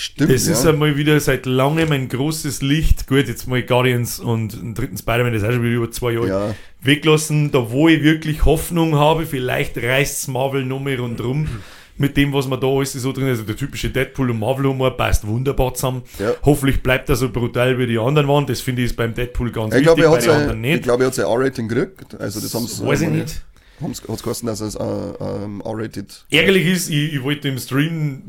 Stimmt, 0.00 0.30
Das 0.32 0.46
ja. 0.46 0.52
ist 0.52 0.64
einmal 0.64 0.96
wieder 0.96 1.18
seit 1.18 1.44
langem 1.44 1.90
ein 1.90 2.08
großes 2.08 2.62
Licht. 2.62 3.08
Gut, 3.08 3.26
jetzt 3.26 3.48
mal 3.48 3.60
Guardians 3.62 4.20
und 4.20 4.52
den 4.52 4.74
dritten 4.74 4.96
Spider-Man, 4.96 5.32
das 5.32 5.42
ist 5.42 5.48
auch 5.48 5.52
schon 5.52 5.64
wieder 5.64 5.74
über 5.74 5.90
zwei 5.90 6.12
Jahre 6.12 6.28
Ja. 6.28 6.54
weglassen. 6.82 7.50
Da, 7.50 7.70
wo 7.72 7.88
ich 7.88 8.02
wirklich 8.04 8.44
Hoffnung 8.44 8.94
habe, 8.94 9.26
vielleicht 9.26 9.76
reißt 9.76 10.28
Marvel 10.28 10.64
noch 10.64 10.78
mehr 10.80 11.00
rundrum. 11.00 11.48
Mit 11.98 12.16
dem, 12.16 12.32
was 12.32 12.46
man 12.46 12.60
da 12.60 12.66
alles 12.66 12.92
so 12.92 13.12
drin 13.12 13.24
ist. 13.26 13.30
Also 13.40 13.42
der 13.44 13.56
typische 13.56 13.90
Deadpool 13.90 14.30
und 14.30 14.38
Marvel-Humor 14.38 14.96
passt 14.96 15.26
wunderbar 15.26 15.74
zusammen. 15.74 16.02
Ja. 16.18 16.32
Hoffentlich 16.44 16.82
bleibt 16.82 17.08
er 17.08 17.16
so 17.16 17.28
brutal 17.30 17.78
wie 17.78 17.86
die 17.86 17.98
anderen 17.98 18.28
waren. 18.28 18.46
Das 18.46 18.60
finde 18.60 18.82
ich 18.82 18.90
ist 18.90 18.96
beim 18.96 19.14
Deadpool 19.14 19.50
ganz 19.50 19.74
Ich 19.74 19.82
glaube, 19.82 20.02
wichtig, 20.02 20.04
er 20.04 20.10
bei 20.10 20.20
den 20.20 20.42
anderen 20.42 20.64
ich 20.64 20.70
nicht. 20.72 20.82
glaube, 20.84 21.02
er 21.04 21.06
hat 21.08 21.14
sein 21.14 21.26
R-Rating 21.26 21.68
gekriegt. 21.68 22.14
Also, 22.20 22.40
das 22.40 22.54
haben 22.54 22.66
sie, 22.66 22.86
Weiß 22.86 23.00
ich 23.02 23.08
nicht. 23.08 23.42
Haben 23.80 23.92
es 23.92 24.02
gekostet, 24.02 24.48
dass 24.48 24.60
es 24.60 24.74
äh, 24.74 24.82
ähm, 24.82 25.62
R-rated. 25.64 26.24
Ärgerlich 26.30 26.66
ist, 26.66 26.90
ich, 26.90 27.14
ich 27.14 27.22
wollte 27.22 27.48
im 27.48 27.58
Stream 27.58 28.22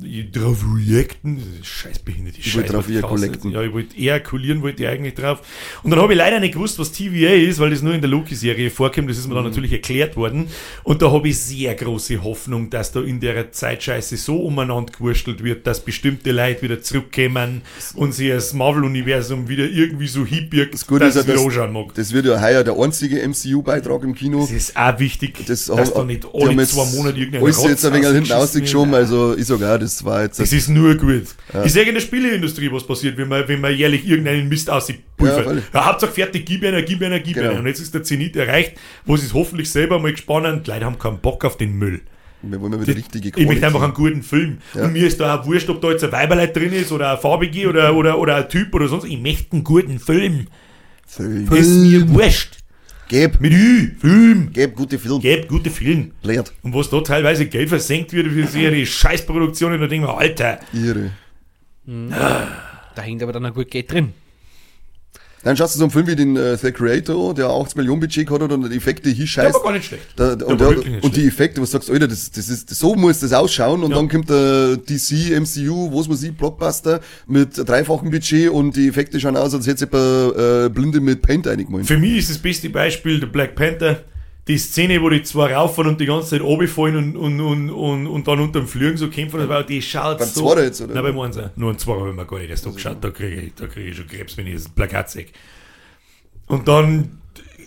mh, 0.00 0.06
ich 0.06 0.30
drauf 0.32 0.64
reacten. 0.76 1.36
Das 1.38 1.46
ist 1.60 1.66
Scheißbehindert. 1.66 2.38
Ich 2.38 2.56
wollte 2.56 2.72
drauf 2.72 2.88
ejakulieren. 2.88 3.34
ist. 3.34 3.44
Ja, 3.44 3.62
ich 3.62 3.72
wollte 3.72 3.96
ejakulieren, 3.96 4.62
wollte 4.62 4.82
ich 4.82 4.88
eigentlich 4.88 5.14
drauf. 5.14 5.40
Und 5.82 5.90
dann 5.90 6.00
habe 6.00 6.12
ich 6.12 6.18
leider 6.18 6.40
nicht 6.40 6.54
gewusst, 6.54 6.78
was 6.78 6.92
TVA 6.92 7.30
ist, 7.34 7.58
weil 7.60 7.70
das 7.70 7.82
nur 7.82 7.94
in 7.94 8.00
der 8.00 8.10
Loki-Serie 8.10 8.70
vorkommt. 8.70 9.08
Das 9.08 9.18
ist 9.18 9.28
mir 9.28 9.34
dann 9.34 9.44
natürlich 9.44 9.72
erklärt 9.72 10.16
worden. 10.16 10.48
Und 10.82 11.02
da 11.02 11.10
habe 11.12 11.28
ich 11.28 11.38
sehr 11.38 11.74
große 11.74 12.22
Hoffnung, 12.22 12.70
dass 12.70 12.92
da 12.92 13.00
in 13.00 13.20
der 13.20 13.52
Zeitscheiße 13.52 14.16
so 14.16 14.36
umeinander 14.38 14.92
gewurstelt 14.92 15.42
wird, 15.44 15.66
dass 15.66 15.84
bestimmte 15.84 16.32
Leute 16.32 16.62
wieder 16.62 16.82
zurückkommen 16.82 17.62
und 17.94 18.12
sich 18.12 18.30
das 18.30 18.52
Marvel-Universum 18.54 19.48
wieder 19.48 19.64
irgendwie 19.64 20.08
so 20.08 20.24
hippirgt, 20.24 20.74
Das 20.74 20.86
Gute 20.86 21.04
ist 21.04 21.16
ja, 21.16 21.22
dass, 21.22 21.70
mag. 21.70 21.94
das 21.94 22.12
wird 22.12 22.26
ja 22.26 22.40
heuer 22.40 22.64
der 22.64 22.76
einzige 22.76 23.26
MCU-Beitrag 23.26 24.02
im 24.02 24.14
Kino. 24.14 24.48
Das 24.50 24.63
ist 24.68 24.76
auch 24.76 24.98
wichtig, 24.98 25.34
Das 25.46 25.66
dass 25.66 25.70
haben- 25.78 25.90
da 25.94 26.04
nicht 26.04 26.26
alle 26.32 26.66
zwei 26.66 26.84
Monate 26.96 27.18
irgendein 27.18 27.42
Alles 27.42 27.62
jetzt 27.64 27.84
ein 27.84 27.92
wenig 27.94 28.08
hinten 28.08 28.32
ausgeschoben, 28.32 28.94
also 28.94 29.36
ich 29.36 29.46
sogar, 29.46 29.78
das 29.78 30.04
war 30.04 30.22
jetzt. 30.22 30.40
Es 30.40 30.52
ist 30.52 30.68
nur 30.68 30.94
gut. 30.96 31.24
Ich 31.64 31.72
sehe 31.72 31.84
in 31.84 31.94
der 31.94 32.00
Spieleindustrie, 32.00 32.70
was 32.72 32.86
passiert, 32.86 33.16
wenn 33.16 33.28
man, 33.28 33.46
wenn 33.48 33.60
man 33.60 33.74
jährlich 33.76 34.06
irgendeinen 34.06 34.48
Mist 34.48 34.68
Ja, 34.68 34.74
auspulvert. 34.74 35.62
Ja, 35.72 35.86
Hauptsache 35.86 36.12
fertig, 36.12 36.44
gib 36.46 36.64
einer, 36.64 36.82
gib 36.82 37.02
einer, 37.02 37.20
gib 37.20 37.34
Genau. 37.34 37.50
einer. 37.50 37.60
Und 37.60 37.66
jetzt 37.66 37.80
ist 37.80 37.94
der 37.94 38.02
Zenit 38.02 38.36
erreicht, 38.36 38.72
wo 39.06 39.16
sie 39.16 39.26
es 39.26 39.34
hoffentlich 39.34 39.70
selber 39.70 39.98
mal 39.98 40.12
gespannt 40.12 40.66
Die 40.66 40.70
Leute 40.70 40.84
haben 40.84 40.98
keinen 40.98 41.18
Bock 41.20 41.44
auf 41.44 41.56
den 41.56 41.72
Müll. 41.78 42.00
wir 42.42 42.60
wollen 42.60 42.72
mal 42.72 42.80
wieder 42.86 42.94
richtige 42.96 43.30
Ich 43.40 43.46
möchte 43.46 43.66
einfach 43.66 43.82
einen 43.82 43.94
guten 43.94 44.22
Film. 44.22 44.58
Ja. 44.74 44.84
Und 44.84 44.92
mir 44.92 45.06
ist 45.06 45.18
da 45.20 45.38
auch 45.40 45.46
wurscht, 45.46 45.68
ob 45.70 45.80
da 45.80 45.90
jetzt 45.90 46.04
ein 46.04 46.12
Weiberleit 46.12 46.54
drin 46.54 46.72
ist 46.72 46.92
oder 46.92 47.12
ein 47.12 47.18
Farbige 47.18 47.68
oder, 47.68 47.94
oder, 47.94 48.18
oder 48.18 48.36
ein 48.36 48.48
Typ 48.50 48.74
oder 48.74 48.88
sonst. 48.88 49.04
Ich 49.04 49.18
möchte 49.20 49.52
einen 49.52 49.64
guten 49.64 49.98
Film. 49.98 50.46
Film. 51.06 51.48
Ist 51.52 51.68
mir 51.70 52.08
wurscht. 52.10 52.58
Geb, 53.08 53.40
Mit 53.40 53.52
Ü, 53.52 53.94
Film. 53.98 54.50
geb 54.52 54.74
gute 54.76 54.98
Film. 54.98 55.20
Gebt 55.20 55.48
gute 55.48 55.70
Film. 55.70 56.12
Leert. 56.22 56.52
Und 56.62 56.74
was 56.74 56.88
da 56.90 57.00
teilweise 57.00 57.46
Geld 57.46 57.68
versenkt 57.68 58.12
wird 58.12 58.28
für 58.28 58.46
solche 58.46 58.86
Scheißproduktionen, 58.86 59.80
da 59.80 59.86
denke 59.86 60.06
ich 60.06 60.12
mir, 60.12 60.18
Alter, 60.18 60.58
Ihre. 60.72 61.10
Da 61.86 63.02
hängt 63.02 63.22
aber 63.22 63.32
dann 63.32 63.44
ein 63.44 63.52
gut 63.52 63.70
Geld 63.70 63.92
drin. 63.92 64.12
Dann 65.44 65.56
schaust 65.56 65.74
du 65.74 65.78
so 65.78 65.84
einen 65.84 65.90
Film 65.90 66.06
wie 66.06 66.16
den 66.16 66.36
äh, 66.36 66.56
The 66.56 66.72
Creator, 66.72 67.34
der 67.34 67.46
80 67.48 67.76
Millionen 67.76 68.00
Budget 68.00 68.28
hat 68.30 68.40
und 68.42 68.70
die 68.70 68.76
Effekte 68.76 69.10
hier 69.10 69.24
der 69.24 69.30
scheißt. 69.30 69.54
war 69.54 69.62
gar 69.62 69.72
nicht 69.72 69.84
schlecht. 69.84 70.02
Da, 70.16 70.34
Der 70.34 70.48
und, 70.48 70.60
der, 70.60 70.70
nicht 70.70 71.04
und 71.04 71.14
die 71.16 71.26
Effekte, 71.26 71.60
was 71.60 71.70
du 71.70 71.76
sagst, 71.76 71.90
Alter, 71.90 72.08
das, 72.08 72.30
das 72.30 72.48
ist, 72.48 72.70
so 72.74 72.94
muss 72.94 73.20
das 73.20 73.32
ausschauen 73.32 73.82
und 73.84 73.90
Ja. 73.90 73.96
dann 73.96 74.08
kommt 74.08 74.30
der 74.30 74.76
DC, 74.78 75.38
MCU, 75.40 75.90
was 75.96 76.08
man 76.08 76.16
sieht, 76.16 76.36
Blockbuster 76.38 77.00
mit 77.26 77.50
dreifachen 77.56 78.10
Budget 78.10 78.48
und 78.50 78.74
die 78.74 78.88
Effekte 78.88 79.20
schauen 79.20 79.36
aus, 79.36 79.54
als 79.54 79.66
hätte 79.66 79.84
jemand 79.92 80.36
äh, 80.38 80.68
Blinde 80.70 81.00
mit 81.00 81.22
Paint 81.22 81.46
eingemalt. 81.46 81.86
Für 81.86 81.98
mich 81.98 82.16
ist 82.18 82.30
das 82.30 82.38
beste 82.38 82.70
Beispiel 82.70 83.20
der 83.20 83.26
Black 83.26 83.54
Panther. 83.54 84.00
Die 84.46 84.58
Szene, 84.58 85.00
wo 85.00 85.08
die 85.08 85.22
zwei 85.22 85.54
rauffahren 85.54 85.92
und 85.92 86.00
die 86.00 86.06
ganze 86.06 86.30
Zeit 86.30 86.42
runterfallen 86.42 86.96
und, 86.96 87.16
und, 87.16 87.40
und, 87.40 87.70
und, 87.70 88.06
und 88.06 88.28
dann 88.28 88.40
unter 88.40 88.60
dem 88.60 88.68
Flügen 88.68 88.96
so 88.98 89.08
kämpfen, 89.08 89.38
das 89.40 89.48
war, 89.48 89.64
die 89.64 89.80
schaut 89.80 90.18
Beim 90.18 90.28
so... 90.28 90.46
Zweiter 90.46 90.64
jetzt, 90.64 90.82
oder? 90.82 90.94
Nein, 90.94 91.02
beim 91.02 91.20
Einser. 91.20 91.50
Nur 91.56 91.70
ein 91.70 91.78
Zweier 91.78 92.00
habe 92.00 92.10
ich 92.10 92.16
mir 92.16 92.26
gar 92.26 92.38
nicht 92.38 92.50
erst 92.50 92.66
angeschaut. 92.66 92.98
Da 93.00 93.08
kriege 93.10 93.40
ich, 93.40 93.54
da 93.54 93.66
kriege 93.66 93.88
ich 93.88 93.96
schon 93.96 94.06
Krebs, 94.06 94.36
wenn 94.36 94.46
ich 94.46 94.54
das 94.54 94.68
Plakat 94.68 95.10
sehe. 95.10 95.26
Und 96.46 96.68
dann, 96.68 97.20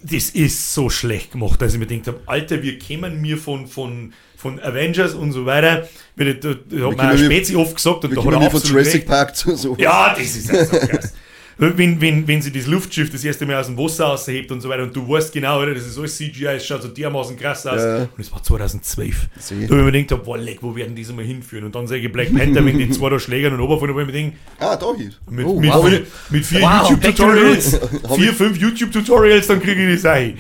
das 0.04 0.30
ist 0.30 0.74
so 0.76 0.92
schlecht 0.92 1.32
gemacht, 1.32 1.60
dass 1.62 1.74
ich 1.74 1.80
mir 1.80 1.88
gedacht 1.88 2.08
habe, 2.10 2.20
Alter, 2.28 2.62
wir 2.62 2.78
kämen 2.78 3.22
mir 3.22 3.40
von, 3.40 3.66
von, 3.66 4.14
von 4.36 4.60
Avengers 4.60 5.16
und 5.16 5.32
so 5.32 5.48
weiter, 5.48 5.88
da, 6.16 6.24
da, 6.26 6.92
hat 6.92 7.20
wir- 7.20 7.26
Spezi 7.26 7.56
oft 7.56 7.76
gesagt 7.76 8.06
und 8.06 8.16
da 8.16 8.24
hat 8.24 8.44
er 8.44 8.52
von. 8.52 8.62
Jurassic 8.62 9.08
Park 9.08 9.36
zu 9.36 9.56
so. 9.56 9.76
Ja, 9.80 10.14
das 10.16 10.36
ist 10.36 10.48
ja 10.52 10.64
so 10.64 10.78
krass. 10.78 11.14
Wenn, 11.60 12.00
wenn, 12.00 12.28
wenn 12.28 12.42
sie 12.42 12.52
das 12.52 12.68
Luftschiff 12.68 13.10
das 13.10 13.24
erste 13.24 13.46
Mal 13.48 13.60
aus 13.60 13.66
dem 13.66 13.78
Wasser 13.78 14.08
aushebt 14.10 14.52
und 14.52 14.62
so 14.62 14.70
weiter 14.70 14.84
und 14.84 14.96
du 14.96 15.10
weißt 15.10 15.34
genau, 15.34 15.60
oder, 15.62 15.74
das 15.74 15.88
ist 15.88 15.98
alles 15.98 16.16
CGI, 16.16 16.46
es 16.58 16.66
schaut 16.68 16.84
so 16.84 16.88
dermaßen 16.88 17.36
krass 17.36 17.66
aus. 17.66 17.82
Ja. 17.82 17.98
Und 18.04 18.10
es 18.20 18.32
war 18.32 18.44
2012. 18.44 19.28
Sehe. 19.40 19.62
Da 19.68 19.76
habe 19.76 19.80
ich 19.80 19.86
mir 19.86 20.04
gedacht, 20.04 20.24
boah, 20.24 20.38
leck, 20.38 20.60
wo 20.62 20.76
werden 20.76 20.94
diese 20.96 21.14
mal 21.14 21.26
hinführen? 21.26 21.66
Und 21.66 21.74
dann 21.74 21.88
sehe 21.88 21.98
ich 21.98 22.12
Black 22.12 22.32
Panther 22.36 22.62
mit 22.62 22.80
den 22.80 22.92
zwei 22.94 23.10
da 23.10 23.20
Schlägern 23.20 23.54
und 23.54 23.62
Oberfallen, 23.62 23.96
wo 23.96 24.00
ich 24.00 24.06
mir 24.06 24.12
denke, 24.12 24.38
Ah, 24.60 24.76
da 24.76 24.94
hier. 24.96 25.10
mit, 25.32 25.46
Oh, 25.48 25.60
mit, 25.60 25.72
wow. 25.74 25.88
vier, 25.90 26.06
mit 26.30 26.46
vier 26.46 26.62
Wow, 26.62 26.90
YouTube-Tutorials, 26.92 27.82
Hab 28.04 28.16
vier, 28.16 28.34
fünf 28.34 28.58
YouTube-Tutorials, 28.58 29.48
dann 29.48 29.60
kriege 29.62 29.88
ich 29.90 29.96
das 30.02 30.06
ein. 30.12 30.38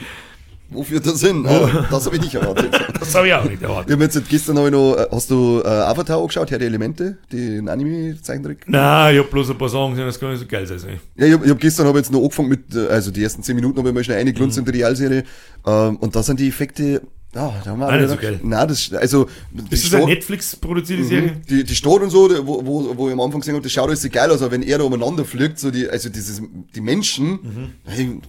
Wo 0.70 0.84
führt 0.84 1.06
das 1.06 1.22
hin? 1.22 1.46
Ah, 1.48 1.86
das 1.90 2.06
habe 2.06 2.16
ich 2.18 2.22
nicht 2.22 2.36
erwartet. 2.36 2.70
Das 3.00 3.16
habe 3.16 3.28
ich 3.28 3.34
auch 3.34 3.46
nicht 3.46 3.62
erwartet. 3.62 3.88
Ich 3.90 3.94
hab 3.94 4.02
jetzt 4.02 4.28
gestern 4.30 4.58
hab 4.58 4.66
ich 4.66 4.72
noch, 4.72 4.96
äh, 4.98 5.08
hast 5.12 5.32
du 5.32 5.62
äh, 5.64 5.68
Avatar 5.68 6.20
angeschaut, 6.20 6.52
Herr 6.52 6.58
der 6.60 6.68
Elemente, 6.68 7.18
den 7.32 7.70
Anime-Zeichentrick? 7.70 8.66
Nein, 8.68 9.14
ich 9.16 9.20
habe 9.22 9.30
bloß 9.32 9.52
ein 9.52 9.58
paar 9.58 9.70
Sachen 9.70 9.92
gesehen, 9.92 10.08
das 10.08 10.20
kann 10.20 10.32
nicht 10.32 10.40
so 10.42 10.46
geil 10.46 10.68
sein. 10.68 11.00
Ja, 11.16 11.26
ich 11.28 11.34
hab, 11.34 11.46
ich 11.46 11.50
hab 11.52 11.60
gestern 11.60 11.88
hab 11.88 11.96
jetzt 11.96 12.12
noch 12.12 12.20
angefangen 12.22 12.50
mit, 12.50 12.76
äh, 12.76 12.88
also 12.88 13.12
die 13.12 13.24
ersten 13.24 13.44
10 13.44 13.56
Minuten 13.56 13.78
habe 13.78 13.88
ich 13.90 13.96
mal 13.96 14.04
schnell 14.04 14.18
eingelunzt 14.20 14.58
in 14.58 14.66
die 14.66 14.72
Realserie. 14.72 15.24
Ähm, 15.66 15.96
und 15.98 16.14
da 16.16 16.22
sind 16.24 16.40
die 16.42 16.50
Effekte, 16.50 17.02
ja, 17.34 17.54
da 17.64 17.70
haben 17.72 17.80
wir 17.80 17.88
nicht 17.92 18.00
wieder- 18.00 18.10
so 18.10 18.18
geil. 18.18 18.40
Nein, 18.44 18.68
das, 18.68 18.92
also, 18.94 19.28
Ist 19.70 19.86
das 19.86 19.94
eine 19.94 20.06
Netflix-produzierte 20.08 21.04
Serie? 21.06 21.34
die, 21.50 21.64
die 21.64 21.76
Stadt 21.76 22.02
und 22.02 22.10
so, 22.10 22.30
wo, 22.46 22.66
wo, 22.66 22.98
wo 22.98 23.08
ich 23.08 23.14
am 23.14 23.22
Anfang 23.22 23.40
gesehen 23.40 23.54
habe, 23.56 23.64
das 23.64 23.72
schaut 23.72 23.88
alles 23.88 24.02
so 24.02 24.10
geil 24.10 24.30
aus, 24.32 24.42
aber 24.42 24.52
wenn 24.52 24.64
er 24.64 24.80
da 24.80 24.84
umeinander 24.84 25.24
fliegt, 25.24 25.60
so 25.60 25.72
die, 25.72 25.88
also 25.88 26.10
dieses, 26.10 26.42
die 26.76 26.82
Menschen, 26.82 27.28
Mhm. 27.30 27.70
hey, 27.86 28.20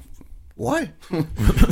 why? 0.58 0.88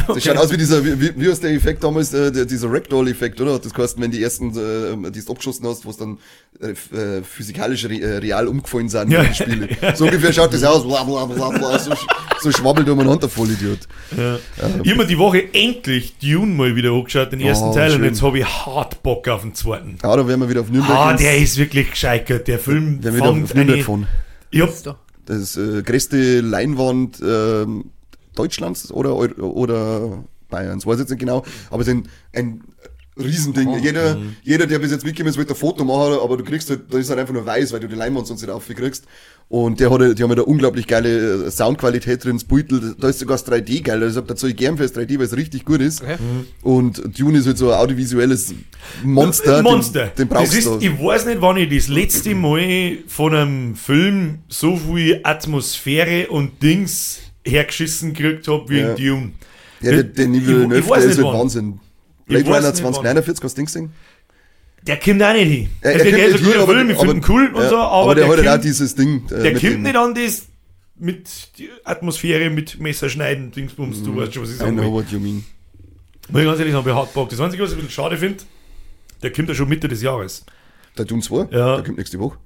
Das 0.08 0.22
schaut 0.22 0.36
aus 0.36 0.52
wie 0.52 0.56
dieser, 0.56 0.84
wie, 0.84 0.98
wie 1.00 1.12
wie 1.20 1.26
ist 1.26 1.42
der 1.42 1.50
Effekt 1.50 1.82
damals, 1.82 2.14
äh, 2.14 2.30
der, 2.30 2.44
dieser 2.46 2.70
Ragdoll-Effekt, 2.72 3.40
oder? 3.40 3.58
Das 3.58 3.74
heißt, 3.76 4.00
wenn 4.00 4.10
die 4.12 4.22
ersten, 4.22 4.50
äh, 4.56 5.10
die 5.10 5.24
du 5.24 5.32
abgeschossen 5.32 5.66
hast, 5.66 5.84
wo 5.84 5.90
es 5.90 5.96
dann 5.96 6.18
äh, 6.60 6.70
äh, 6.96 7.22
physikalisch 7.22 7.84
re, 7.86 8.00
äh, 8.00 8.18
real 8.18 8.46
umgefallen 8.46 8.88
sind, 8.88 9.10
Ja, 9.10 9.24
die 9.24 9.34
Spiele. 9.34 9.68
So 9.96 10.04
ungefähr 10.04 10.32
schaut 10.32 10.54
das 10.54 10.62
aus, 10.62 10.84
bla, 10.86 11.02
bla, 11.04 11.26
bla, 11.26 11.50
bla, 11.50 11.78
so, 11.78 11.92
so 12.40 12.52
schwabbelt 12.52 12.88
umeinander, 12.88 13.28
Vollidiot. 13.28 13.80
Ja. 14.16 14.38
Ich 14.84 14.90
habe 14.92 15.02
mir 15.02 15.06
die 15.06 15.18
Woche 15.18 15.52
endlich 15.52 16.16
Dune 16.18 16.54
mal 16.54 16.76
wieder 16.76 16.92
angeschaut, 16.92 17.32
den 17.32 17.40
ersten 17.40 17.66
Oh, 17.66 17.74
Teil, 17.74 17.90
und 17.90 17.96
schön. 17.98 18.04
jetzt 18.04 18.22
habe 18.22 18.38
ich 18.38 18.46
hart 18.46 19.02
Bock 19.02 19.26
auf 19.28 19.42
den 19.42 19.54
zweiten. 19.54 19.98
Ja, 20.02 20.16
da 20.16 20.26
werden 20.28 20.40
wir 20.40 20.48
wieder 20.48 20.60
auf 20.60 20.70
Nürnberg. 20.70 20.96
Ah, 20.96 21.10
ins- 21.10 21.20
der 21.22 21.36
ist 21.38 21.56
wirklich 21.58 21.90
gescheitert. 21.90 22.46
Der 22.46 22.58
Film 22.60 23.02
werden 23.02 23.16
wir 23.16 23.20
wieder 23.22 23.30
auf 23.44 23.54
Nürnberg. 23.54 24.06
Ich 24.52 24.60
hab, 24.62 24.82
Da. 24.84 24.96
Das 25.26 25.56
äh, 25.56 25.82
größte 25.82 26.40
Leinwand 26.40 27.20
ähm, 27.20 27.90
Deutschlands 28.38 28.90
oder, 28.92 29.16
oder 29.16 30.24
Bayerns, 30.48 30.86
weiß 30.86 31.00
jetzt 31.00 31.10
nicht 31.10 31.20
genau, 31.20 31.44
aber 31.70 31.82
es 31.82 31.88
ist 31.88 31.94
ein, 31.94 32.08
ein 32.32 32.62
Riesending. 33.18 33.82
jeder, 33.82 34.18
jeder, 34.42 34.66
der 34.66 34.78
bis 34.78 34.90
jetzt 34.90 35.04
mitgekommen 35.04 35.30
ist, 35.30 35.38
wird 35.38 35.48
ein 35.48 35.56
Foto 35.56 35.84
machen, 35.84 36.18
aber 36.22 36.36
du 36.36 36.44
kriegst 36.44 36.68
halt, 36.68 36.82
da 36.92 36.98
ist 36.98 37.08
halt 37.08 37.18
einfach 37.18 37.32
nur 37.32 37.46
weiß, 37.46 37.72
weil 37.72 37.80
du 37.80 37.88
die 37.88 37.94
Leinwand 37.94 38.26
sonst 38.26 38.42
nicht 38.42 38.50
aufkriegst. 38.50 39.04
Und 39.48 39.78
der 39.78 39.90
hat, 39.90 40.00
die 40.00 40.22
haben 40.22 40.30
halt 40.30 40.40
eine 40.40 40.44
unglaublich 40.44 40.88
geile 40.88 41.46
äh, 41.46 41.50
Soundqualität 41.50 42.24
drin, 42.24 42.36
das 42.36 42.44
Beutel, 42.44 42.96
da 42.98 43.08
ist 43.08 43.20
sogar 43.20 43.38
das 43.38 43.46
3D 43.46 43.82
geil. 43.82 44.02
Also 44.02 44.20
da 44.20 44.34
zahle 44.34 44.50
ich 44.50 44.58
gern 44.58 44.76
für 44.76 44.82
das 44.82 44.94
3D, 44.94 45.18
weil 45.18 45.26
es 45.26 45.36
richtig 45.36 45.64
gut 45.64 45.80
ist. 45.80 46.02
Okay. 46.02 46.16
Und 46.62 47.18
Dune 47.18 47.38
ist 47.38 47.46
halt 47.46 47.56
so 47.56 47.70
ein 47.70 47.78
audiovisuelles 47.78 48.54
Monster. 49.04 49.58
Ein 49.58 49.62
Monster. 49.62 50.06
Den, 50.08 50.16
den 50.16 50.28
brauchst 50.28 50.52
das 50.52 50.58
ist, 50.58 50.66
du. 50.66 50.78
Ich 50.80 51.00
weiß 51.00 51.26
nicht, 51.26 51.40
wann 51.40 51.56
ich 51.58 51.74
das 51.74 51.88
letzte 51.88 52.34
Mal 52.34 52.98
von 53.06 53.34
einem 53.34 53.76
Film 53.76 54.40
so 54.48 54.76
viel 54.76 55.20
Atmosphäre 55.22 56.28
und 56.28 56.60
Dings 56.62 57.20
hergeschissen 57.46 58.12
gekriegt 58.14 58.48
habe 58.48 58.68
wie 58.68 58.78
Ja. 58.80 58.90
in 58.94 58.96
Dune. 58.96 59.32
Ja, 59.80 59.90
der, 59.92 60.02
der 60.04 60.26
Niveau 60.28 60.52
ich 60.52 60.68
9, 60.68 60.70
weiß 60.70 60.88
der 60.88 60.98
nicht 61.08 61.18
ist 61.18 61.24
halt. 61.24 61.34
Wahnsinn. 61.38 61.80
Blade 62.26 62.44
Runner 62.46 62.60
nicht 62.60 62.76
2049, 62.76 63.44
hast 63.44 63.52
du 63.54 63.56
Ding 63.58 63.66
gesehen? 63.66 63.92
Der 64.86 64.98
kommt 64.98 65.22
auch 65.22 65.32
nicht 65.32 65.48
hin. 65.52 65.68
Also 65.82 65.98
er 65.98 66.10
der 66.10 66.26
ist 66.28 66.34
ein 66.34 66.40
nicht 66.42 66.52
hin, 66.52 66.60
guter 66.60 66.66
Film, 66.72 66.90
ich 66.90 66.98
finde 66.98 67.14
ihn 67.14 67.24
cool 67.28 67.46
und 67.54 67.62
ja, 67.62 67.68
so, 67.68 67.76
aber, 67.76 68.14
der, 68.14 68.24
der, 68.24 68.32
hat 68.38 68.46
halt 68.46 68.58
auch 68.58 68.62
dieses 68.62 68.94
Ding. 68.94 69.24
äh, 69.30 69.42
der 69.42 69.52
kommt 69.54 69.82
nicht 69.82 69.96
an 69.96 70.14
das 70.14 70.46
mit 70.98 71.28
die 71.58 71.68
Atmosphäre, 71.84 72.48
mit 72.50 72.80
Messerschneiden, 72.80 73.50
Dingsbums, 73.50 74.02
du 74.02 74.16
weißt 74.16 74.32
schon, 74.34 74.42
was 74.44 74.50
ich 74.50 74.56
I 74.56 74.58
sagen 74.58 74.76
know 74.76 74.92
what 74.92 75.06
you 75.10 75.18
mean. 75.20 75.44
Muss 76.28 76.40
ich 76.40 76.46
ganz 76.46 76.58
ehrlich 76.58 76.72
sagen, 76.72 76.84
bei 76.84 76.94
Hardbock. 76.94 77.28
Das 77.28 77.38
Einzige, 77.40 77.62
was 77.62 77.70
ich 77.70 77.76
ein 77.76 77.80
bisschen 77.82 77.92
schade 77.94 78.16
finde, 78.16 78.42
der 79.22 79.32
kommt 79.32 79.48
ja 79.48 79.54
schon 79.54 79.68
Mitte 79.68 79.88
des 79.88 80.02
Jahres. 80.02 80.44
Der 80.96 81.04
Dune 81.04 81.20
2, 81.22 81.48
Ja. 81.56 81.76
der 81.76 81.84
kommt 81.84 81.98
nächste 81.98 82.18
Woche. 82.18 82.38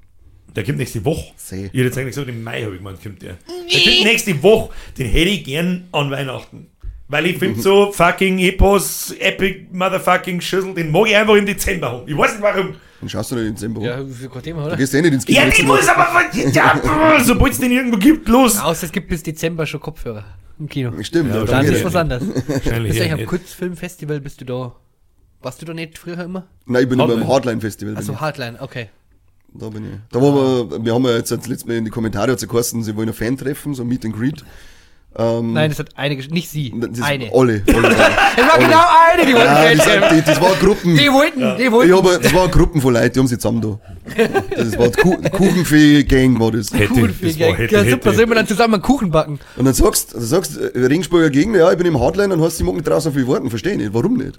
Der 0.56 0.64
kommt 0.64 0.78
nächste 0.78 1.04
Woche. 1.04 1.32
Seh. 1.36 1.56
Ich 1.66 1.72
hätte 1.72 1.78
jetzt 1.78 1.98
eigentlich 1.98 2.14
gesagt, 2.14 2.28
im 2.28 2.42
Mai 2.42 2.62
habe 2.62 2.72
ich 2.72 2.78
gemeint, 2.78 3.02
kommt 3.02 3.22
der. 3.22 3.34
Der 3.48 3.80
kommt 3.80 4.04
nächste 4.04 4.42
Woche. 4.42 4.70
Den 4.98 5.06
hätte 5.08 5.30
ich 5.30 5.44
gern 5.44 5.84
an 5.92 6.10
Weihnachten. 6.10 6.66
Weil 7.08 7.26
ich 7.26 7.38
finde 7.38 7.60
so 7.62 7.90
fucking 7.92 8.38
Epos, 8.38 9.14
Epic 9.18 9.66
Motherfucking 9.72 10.40
Schüssel, 10.40 10.74
den 10.74 10.90
mag 10.90 11.08
ich 11.08 11.16
einfach 11.16 11.34
im 11.34 11.46
Dezember 11.46 11.90
haben. 11.92 12.08
Ich 12.08 12.16
weiß 12.16 12.32
nicht 12.32 12.42
warum. 12.42 12.74
Dann 13.00 13.08
schaust 13.08 13.30
du 13.30 13.36
nicht 13.36 13.46
in 13.46 13.54
Dezember. 13.54 13.80
Ja, 13.82 13.98
Ja. 14.00 14.06
für 14.06 14.28
kein 14.28 14.42
Thema, 14.42 14.60
Du 14.62 14.66
oder? 14.68 14.76
gehst 14.76 14.94
eh 14.94 15.02
nicht 15.02 15.14
ins 15.14 15.24
Kino. 15.26 15.40
Ja, 15.40 15.48
ich 15.48 15.62
muss 15.64 15.88
aber, 15.88 16.08
ja, 16.52 16.80
sobald 17.24 17.52
es 17.52 17.58
den 17.58 17.72
irgendwo 17.72 17.96
gibt, 17.96 18.28
los. 18.28 18.58
Außer 18.60 18.86
es 18.86 18.92
gibt 18.92 19.08
bis 19.08 19.22
Dezember 19.22 19.66
schon 19.66 19.80
Kopfhörer 19.80 20.24
im 20.58 20.68
Kino. 20.68 20.92
Stimmt, 21.02 21.34
ja, 21.34 21.44
dann 21.44 21.64
ist 21.64 21.84
was 21.84 21.96
anderes. 21.96 22.22
Wahrscheinlich 22.46 22.92
du 22.92 22.98
ja 22.98 23.04
eigentlich 23.06 23.22
am. 23.22 23.26
Kurzfilmfestival, 23.26 24.20
bist 24.20 24.40
du 24.40 24.44
da? 24.44 24.74
Warst 25.42 25.62
du 25.62 25.66
da 25.66 25.72
nicht 25.74 25.96
früher 25.98 26.18
immer? 26.22 26.46
Nein, 26.66 26.82
ich 26.82 26.88
bin 26.90 27.00
Hardline. 27.00 27.20
beim 27.22 27.28
Hardline 27.28 27.60
Festival. 27.62 27.94
bin 27.94 27.98
Also. 27.98 28.20
Hardline, 28.20 28.60
okay. 28.60 28.90
Da 29.54 29.68
bin 29.68 29.84
ich. 29.84 29.90
Da 30.12 30.20
waren 30.22 30.70
wir, 30.70 30.84
wir 30.84 30.94
haben 30.94 31.04
ja 31.04 31.16
jetzt 31.16 31.30
das 31.32 31.46
letzte 31.48 31.68
Mal 31.68 31.76
in 31.78 31.84
die 31.84 31.90
Kommentare 31.90 32.32
hat 32.32 32.40
sie 32.40 32.46
geheißen, 32.46 32.82
sie 32.84 32.94
wollen 32.96 33.08
ein 33.08 33.14
Fan 33.14 33.36
treffen, 33.36 33.74
so 33.74 33.82
ein 33.82 33.88
Meet 33.88 34.04
and 34.04 34.16
Greet. 34.16 34.44
Ähm, 35.18 35.54
Nein, 35.54 35.70
das 35.70 35.80
hat 35.80 35.88
eine, 35.96 36.14
gesch- 36.14 36.32
nicht 36.32 36.48
sie, 36.48 36.72
das 36.78 36.90
ist 36.98 37.02
eine. 37.02 37.32
Alle. 37.34 37.62
Es 37.66 37.74
war 37.74 38.58
genau 38.60 38.84
eine, 39.12 39.26
die 39.26 39.34
wollten 39.34 39.48
ja, 39.48 39.56
Fan 39.56 39.76
das, 39.76 39.86
treffen. 39.86 40.16
die, 40.16 40.22
das 40.22 40.40
war 40.40 40.54
Gruppen. 40.54 40.96
Die 40.96 41.08
wollten, 41.12 41.56
die 41.58 41.62
Ich 41.64 41.72
wollten. 41.72 41.92
habe, 41.96 42.20
das 42.22 42.32
war 42.32 42.46
Gruppen 42.48 42.80
von 42.80 42.94
Leuten, 42.94 43.12
die 43.12 43.18
haben 43.18 43.26
sich 43.26 43.38
zusammen 43.40 43.60
da. 43.60 43.80
Das 44.56 44.78
war 44.78 44.88
die 44.88 45.00
Ku 45.00 45.16
Kuchenfee-Gang 45.32 46.38
war 46.38 46.52
das. 46.52 46.72
Hätte, 46.72 47.08
das 47.20 47.36
ja, 47.36 47.48
war 47.48 47.56
hätte, 47.56 47.74
ja, 47.74 47.90
super, 47.90 48.14
sollen 48.14 48.18
wir 48.18 48.22
hätte. 48.22 48.34
dann 48.36 48.46
zusammen 48.46 48.74
einen 48.74 48.82
Kuchen 48.84 49.10
backen? 49.10 49.40
Und 49.56 49.64
dann 49.64 49.74
sagst 49.74 50.14
du, 50.14 50.20
sagst, 50.20 50.56
äh, 50.56 50.78
Regensburger 50.78 51.30
Gegner, 51.30 51.58
ja, 51.58 51.72
ich 51.72 51.76
bin 51.76 51.88
im 51.88 51.98
Hardline 51.98 52.32
und 52.32 52.40
hast, 52.40 52.60
ich 52.60 52.64
mag 52.64 52.76
nicht 52.76 52.86
draußen 52.86 53.10
auf 53.10 53.16
die 53.16 53.26
Worten, 53.26 53.50
verstehe 53.50 53.76
nicht. 53.76 53.92
Warum 53.92 54.16
nicht? 54.16 54.38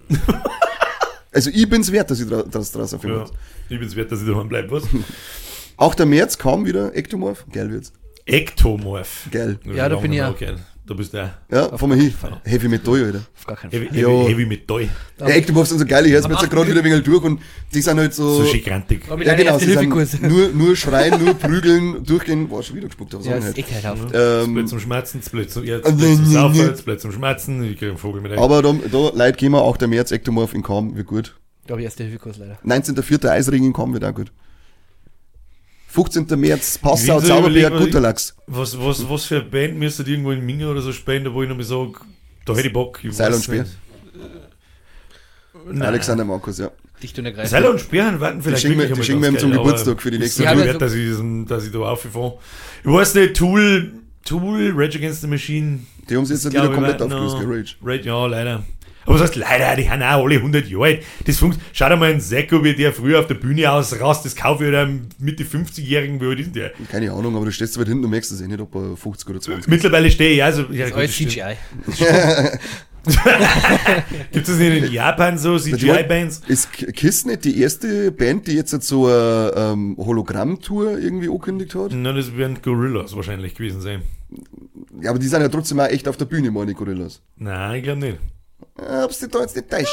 Also 1.34 1.50
ich 1.54 1.70
bin's 1.70 1.92
wert, 1.92 2.10
dass 2.12 2.20
ich 2.20 2.28
dra 2.28 2.44
dass 2.44 2.72
draußen 2.72 3.00
Ja, 3.04 3.10
Worten. 3.10 3.36
ich 3.70 3.80
bin's 3.80 3.96
wert, 3.96 4.12
dass 4.12 4.22
ich 4.22 4.28
daheim 4.28 4.50
bleibe, 4.50 4.72
was? 4.72 4.84
Auch 5.78 5.96
der 5.96 6.06
März 6.06 6.38
kam 6.38 6.66
wieder, 6.66 6.96
Ektomorph, 6.96 7.46
geil 7.52 7.72
wird's. 7.72 7.94
Ektomorph. 8.26 9.28
Geil. 9.32 9.60
Ja, 9.66 9.90
da 9.90 9.96
bin 9.98 10.12
ich 10.12 10.20
ja. 10.20 10.32
Geil. 10.32 10.58
Da 10.92 10.98
bist 10.98 11.14
du 11.14 11.18
ja. 11.20 11.34
Ja, 11.50 11.78
fahr 11.78 11.88
mal 11.88 11.98
hin. 11.98 12.14
Heavy 12.44 12.68
Metall, 12.68 13.06
Alter. 13.06 13.22
Auf 13.38 13.46
gar 13.48 13.56
keinen 13.56 13.72
Fall. 13.72 13.80
Heavy, 13.80 13.98
Ja. 14.02 14.10
heavy, 14.10 14.30
heavy 14.34 14.46
Metall. 14.46 14.90
Ja, 15.22 15.28
Ektomorph 15.30 15.68
sind 15.70 15.80
so 15.80 15.86
geile 15.86 16.10
Herzen, 16.10 16.30
jetzt 16.32 16.50
gerade 16.50 16.68
wieder 16.70 16.80
ein 16.82 16.84
wenig 16.86 17.04
durch 17.06 17.24
und 17.24 17.40
die 17.74 17.82
sind 17.82 17.98
halt 17.98 18.14
so. 18.14 18.44
So 18.44 18.54
mit 19.16 19.26
ja, 19.26 19.34
genau, 19.36 19.58
sie 19.58 19.72
sind 19.74 19.90
nur, 20.22 20.50
nur 20.50 20.76
schreien, 20.76 21.24
nur 21.24 21.34
prügeln, 21.36 22.04
durchgehen. 22.04 22.50
Boah, 22.50 22.62
schon 22.62 22.76
wieder 22.76 22.88
gespuckt, 22.88 23.14
aber 23.16 23.24
so 23.24 23.30
Ja, 23.30 23.38
nicht. 23.38 23.58
ist 23.58 23.58
ekelhaft. 23.60 24.14
Das 24.14 24.44
Ähm, 24.46 24.54
Blöd 24.54 24.68
zum 24.68 24.80
Schmerzen, 24.82 25.20
das 25.22 25.30
Blöd 25.30 25.50
zum, 25.50 25.64
ja, 25.64 25.78
das 25.78 25.88
Ah, 25.88 25.96
Blöd 25.96 26.16
zum 26.18 26.26
Saufen, 26.26 26.68
das 26.68 26.82
Blöd 26.82 27.00
zum 27.00 27.12
Schmerzen. 27.14 27.64
Ich 27.64 27.78
krieg 27.80 27.88
einen 27.88 27.98
Vogel 27.98 28.20
mit 28.22 28.34
rein. 28.34 28.40
aber 28.40 28.62
da, 28.62 28.74
da 28.92 28.98
Leute 29.16 29.38
gehen 29.38 29.54
wir 29.54 29.62
auch 29.62 29.78
der 29.78 29.88
März 29.88 30.12
Ektomorph 30.12 30.54
in 30.54 30.62
Kam, 30.62 30.98
wird 30.98 31.08
gut. 31.08 31.38
Da 31.68 31.72
habe 31.76 31.82
ich 31.82 31.86
Erste-Hilfe-Kurs 31.86 32.38
leider. 32.38 32.58
19.04. 32.66 33.30
Eisring 33.30 33.64
in 33.64 33.72
Kam 33.72 33.94
wird 33.94 34.04
auch 34.04 34.14
gut. 34.14 34.30
15. 35.92 36.26
März 36.40 36.78
Passau, 36.78 37.20
Zauberberg, 37.20 37.40
überlegen 37.40 37.74
wir- 37.74 37.80
guter 37.86 38.00
Lachs. 38.00 38.36
Was, 38.48 38.78
was, 38.80 39.10
was 39.10 39.26
für 39.26 39.36
eine 39.42 39.46
Band 39.46 39.78
müsste 39.78 40.04
irgendwo 40.04 40.32
in 40.32 40.46
Minga 40.46 40.68
oder 40.68 40.82
so 40.82 40.92
spielen, 40.94 41.34
wo 41.34 41.44
ich 41.44 41.50
nochmal 41.50 41.66
sage, 41.66 41.94
da 42.46 42.54
hätte 42.56 42.68
ich 42.68 42.74
Bock. 42.74 43.00
Ich 43.04 43.14
Seil 43.14 43.34
und 43.34 43.44
Speer. 43.44 43.64
nicht. 43.64 43.78
Nein. 45.70 45.82
Alexander 45.84 46.26
Markus, 46.26 46.58
ja. 46.60 46.72
Dicht 47.04 47.18
und 47.20 47.26
ergreifend. 47.26 47.50
Seil 47.52 47.66
und 47.66 47.80
Speer 47.80 48.20
warten 48.20 48.42
vielleicht 48.42 48.62
schenken 48.62 48.78
wir- 48.80 48.84
wirklich 48.90 49.00
die 49.00 49.06
schenken 49.12 49.24
wir 49.24 49.30
ihm 49.30 49.38
zum 49.38 49.52
Geburtstag 49.52 50.02
für 50.02 50.12
die 50.12 50.20
nächste 50.20 50.44
Woche. 50.44 50.66
wert, 50.66 50.82
dass 50.82 50.94
ich, 50.94 51.16
dass 51.48 51.66
ich 51.66 51.72
da 51.72 51.80
aufgefahren. 51.80 52.34
Ich 52.84 52.90
weiß 52.92 53.16
nicht, 53.16 53.36
Tool, 53.36 53.92
Tool, 54.26 54.72
Rage 54.76 54.98
Against 54.98 55.22
the 55.22 55.28
Machine. 55.28 55.80
Die 56.10 56.16
haben 56.16 56.26
sich 56.26 56.42
jetzt 56.44 56.52
wieder 56.54 56.70
komplett 56.70 57.02
aufgelöst, 57.02 57.36
Rage. 57.42 57.76
Rage, 57.84 58.06
ja, 58.06 58.26
leider. 58.28 58.64
Aber 59.06 59.16
was 59.16 59.22
heißt 59.22 59.36
leider, 59.36 59.76
die 59.76 59.90
haben 59.90 60.02
auch 60.02 60.24
alle 60.24 60.36
100 60.36 60.68
Jahre 60.68 60.84
alt. 60.84 61.04
Das 61.26 61.38
funkt, 61.38 61.60
schau 61.74 61.90
dir 61.90 61.96
mal 61.96 62.12
einen 62.12 62.22
Seko, 62.22 62.64
wie 62.64 62.74
der 62.74 62.94
früher 62.94 63.20
auf 63.20 63.28
der 63.28 63.36
Bühne 63.36 63.72
ausrast, 63.72 64.26
das 64.26 64.36
kaufe 64.36 64.68
ich 64.68 64.76
einem 64.76 65.08
Mitte 65.20 65.44
50-Jährigen, 65.44 66.22
wie 66.22 66.28
alt 66.28 66.40
ist 66.40 66.56
der? 66.56 66.72
Keine 66.92 67.12
Ahnung, 67.12 67.36
aber 67.36 67.46
du 67.46 67.52
stehst 67.52 67.74
so 67.74 67.82
weit 67.82 67.88
hinten 67.88 68.06
und 68.06 68.12
merkst 68.12 68.32
es 68.32 68.42
eh 68.42 68.48
nicht, 68.48 68.60
ob 68.60 68.76
er 68.76 68.96
50 68.96 69.30
oder 69.30 69.42
20 69.42 69.68
Mittlerweile 69.68 70.12
stehe 70.12 70.32
ich 70.36 70.44
also. 70.44 70.64
Ja, 70.72 70.90
Das 70.90 70.90
ist 70.90 70.92
gut, 70.92 70.98
alles 71.00 71.10
das 71.10 71.16
stimmt. 71.16 71.32
CGI. 71.32 72.60
Gibt 74.32 74.48
es 74.48 74.58
nicht 74.60 74.84
in 74.84 74.92
Japan 74.92 75.38
so 75.38 75.58
CGI-Bands? 75.58 76.44
Ist 76.48 76.72
Kiss 76.72 77.26
nicht 77.26 77.46
die 77.46 77.60
erste 77.60 78.12
Band, 78.12 78.48
die 78.48 78.54
jetzt 78.54 78.80
so 78.84 79.08
eine 79.08 79.54
ähm, 79.56 79.96
Hologramm-Tour 79.98 81.00
irgendwie 81.00 81.28
angekündigt 81.28 81.74
hat? 81.74 81.92
Na, 81.96 82.14
das 82.14 82.38
werden 82.38 82.60
Gorillas 82.62 83.16
wahrscheinlich 83.16 83.56
gewesen 83.56 83.82
sein. 83.82 84.04
Ja, 85.02 85.10
aber 85.10 85.20
die 85.20 85.28
sind 85.28 85.42
ja 85.42 85.50
trotzdem 85.50 85.80
auch 85.80 85.88
echt 85.88 86.08
auf 86.08 86.18
der 86.18 86.26
Bühne, 86.26 86.52
meine 86.52 86.76
Gorillas. 86.76 87.22
Nein, 87.38 87.78
ich 87.78 87.84
glaube 87.84 88.00
nicht. 88.02 88.18
Ja, 88.82 89.02
Hab's 89.02 89.20
dich 89.20 89.30
da 89.30 89.40
jetzt 89.42 89.56
nicht 89.56 89.70
täuscht. 89.70 89.88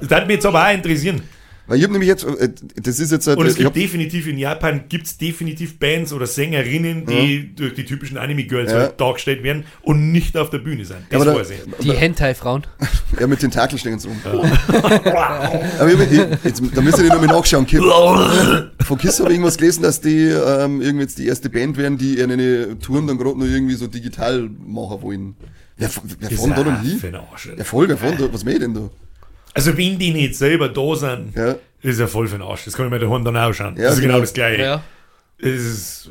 Das 0.00 0.10
würde 0.10 0.26
mich 0.26 0.36
jetzt 0.36 0.46
aber 0.46 0.66
auch 0.66 0.72
interessieren. 0.72 1.22
Weil 1.68 1.78
ich 1.78 1.84
hab 1.84 1.90
nämlich 1.90 2.08
jetzt, 2.08 2.22
äh, 2.24 2.48
das 2.80 3.00
ist 3.00 3.10
jetzt, 3.10 3.26
äh, 3.26 3.34
Und 3.34 3.46
es 3.46 3.56
gibt 3.56 3.74
definitiv 3.74 4.28
in 4.28 4.38
Japan 4.38 4.84
gibt's 4.88 5.18
definitiv 5.18 5.80
Bands 5.80 6.12
oder 6.12 6.26
Sängerinnen, 6.26 7.06
die 7.06 7.54
durch 7.56 7.74
die 7.74 7.84
typischen 7.84 8.18
Anime-Girls 8.18 8.70
Ja. 8.70 8.78
halt 8.78 9.00
dargestellt 9.00 9.42
werden 9.42 9.64
und 9.82 10.12
nicht 10.12 10.36
auf 10.36 10.50
der 10.50 10.58
Bühne 10.58 10.84
sind. 10.84 11.00
Das 11.10 11.20
aber 11.20 11.32
da, 11.32 11.40
weiß 11.40 11.50
ich. 11.50 11.58
Die 11.82 11.90
Hentai-Frauen. 11.92 12.64
ja, 13.20 13.26
mit 13.26 13.40
Tentakeln 13.40 13.80
stehen 13.80 13.98
sie 13.98 14.08
rum. 14.08 14.20
aber 14.28 15.92
ich, 15.92 16.12
ich, 16.12 16.20
jetzt, 16.44 16.62
da 16.72 16.80
müsst 16.80 16.98
ihr 16.98 17.04
nicht 17.04 17.12
nochmal 17.14 17.36
nachschauen. 17.36 17.66
Kiss, 17.66 17.80
von 17.80 18.98
Kiss 18.98 19.18
habe 19.18 19.30
ich 19.30 19.34
irgendwas 19.34 19.56
gelesen, 19.56 19.82
dass 19.82 20.00
die 20.00 20.28
ähm, 20.28 20.80
irgendwie 20.80 21.02
jetzt 21.02 21.18
die 21.18 21.26
erste 21.26 21.50
Band 21.50 21.76
werden, 21.76 21.98
die 21.98 22.18
ihre 22.18 22.78
Touren 22.78 23.08
dann 23.08 23.18
gerade 23.18 23.36
noch 23.40 23.46
irgendwie 23.46 23.74
so 23.74 23.88
digital 23.88 24.48
machen 24.64 25.02
wollen. 25.02 25.34
Wer, 25.78 25.90
wer 26.18 26.30
fahren 26.30 26.50
da 26.50 26.60
auch 26.74 26.80
hin? 26.82 26.98
für 26.98 27.08
ein 27.08 27.14
Arsch. 27.16 27.50
Ja, 27.56 27.64
voll, 27.64 27.88
wer 27.88 27.96
fahren 27.98 28.16
da? 28.18 28.32
Was 28.32 28.44
mehr 28.44 28.58
denn 28.58 28.74
da? 28.74 28.88
Also 29.54 29.76
wenn 29.76 29.98
die 29.98 30.12
nicht 30.12 30.34
selber 30.34 30.68
da 30.68 30.94
sind, 30.96 31.34
Ja. 31.36 31.56
ist 31.82 32.00
ja 32.00 32.06
voll 32.06 32.28
für 32.28 32.36
den 32.38 32.42
Arsch. 32.42 32.64
Das 32.64 32.74
kann 32.74 32.86
ich 32.86 32.92
mir 32.92 32.98
daheim 32.98 33.24
dann 33.24 33.36
auch 33.36 33.52
schauen. 33.52 33.76
Ja, 33.76 33.84
das 33.84 33.94
ist 33.94 34.00
genau 34.00 34.14
genau. 34.14 34.20
das 34.22 34.32
Gleiche. 34.34 34.62
Ja. 34.62 34.82
Es 35.38 35.46
ist, 35.64 36.10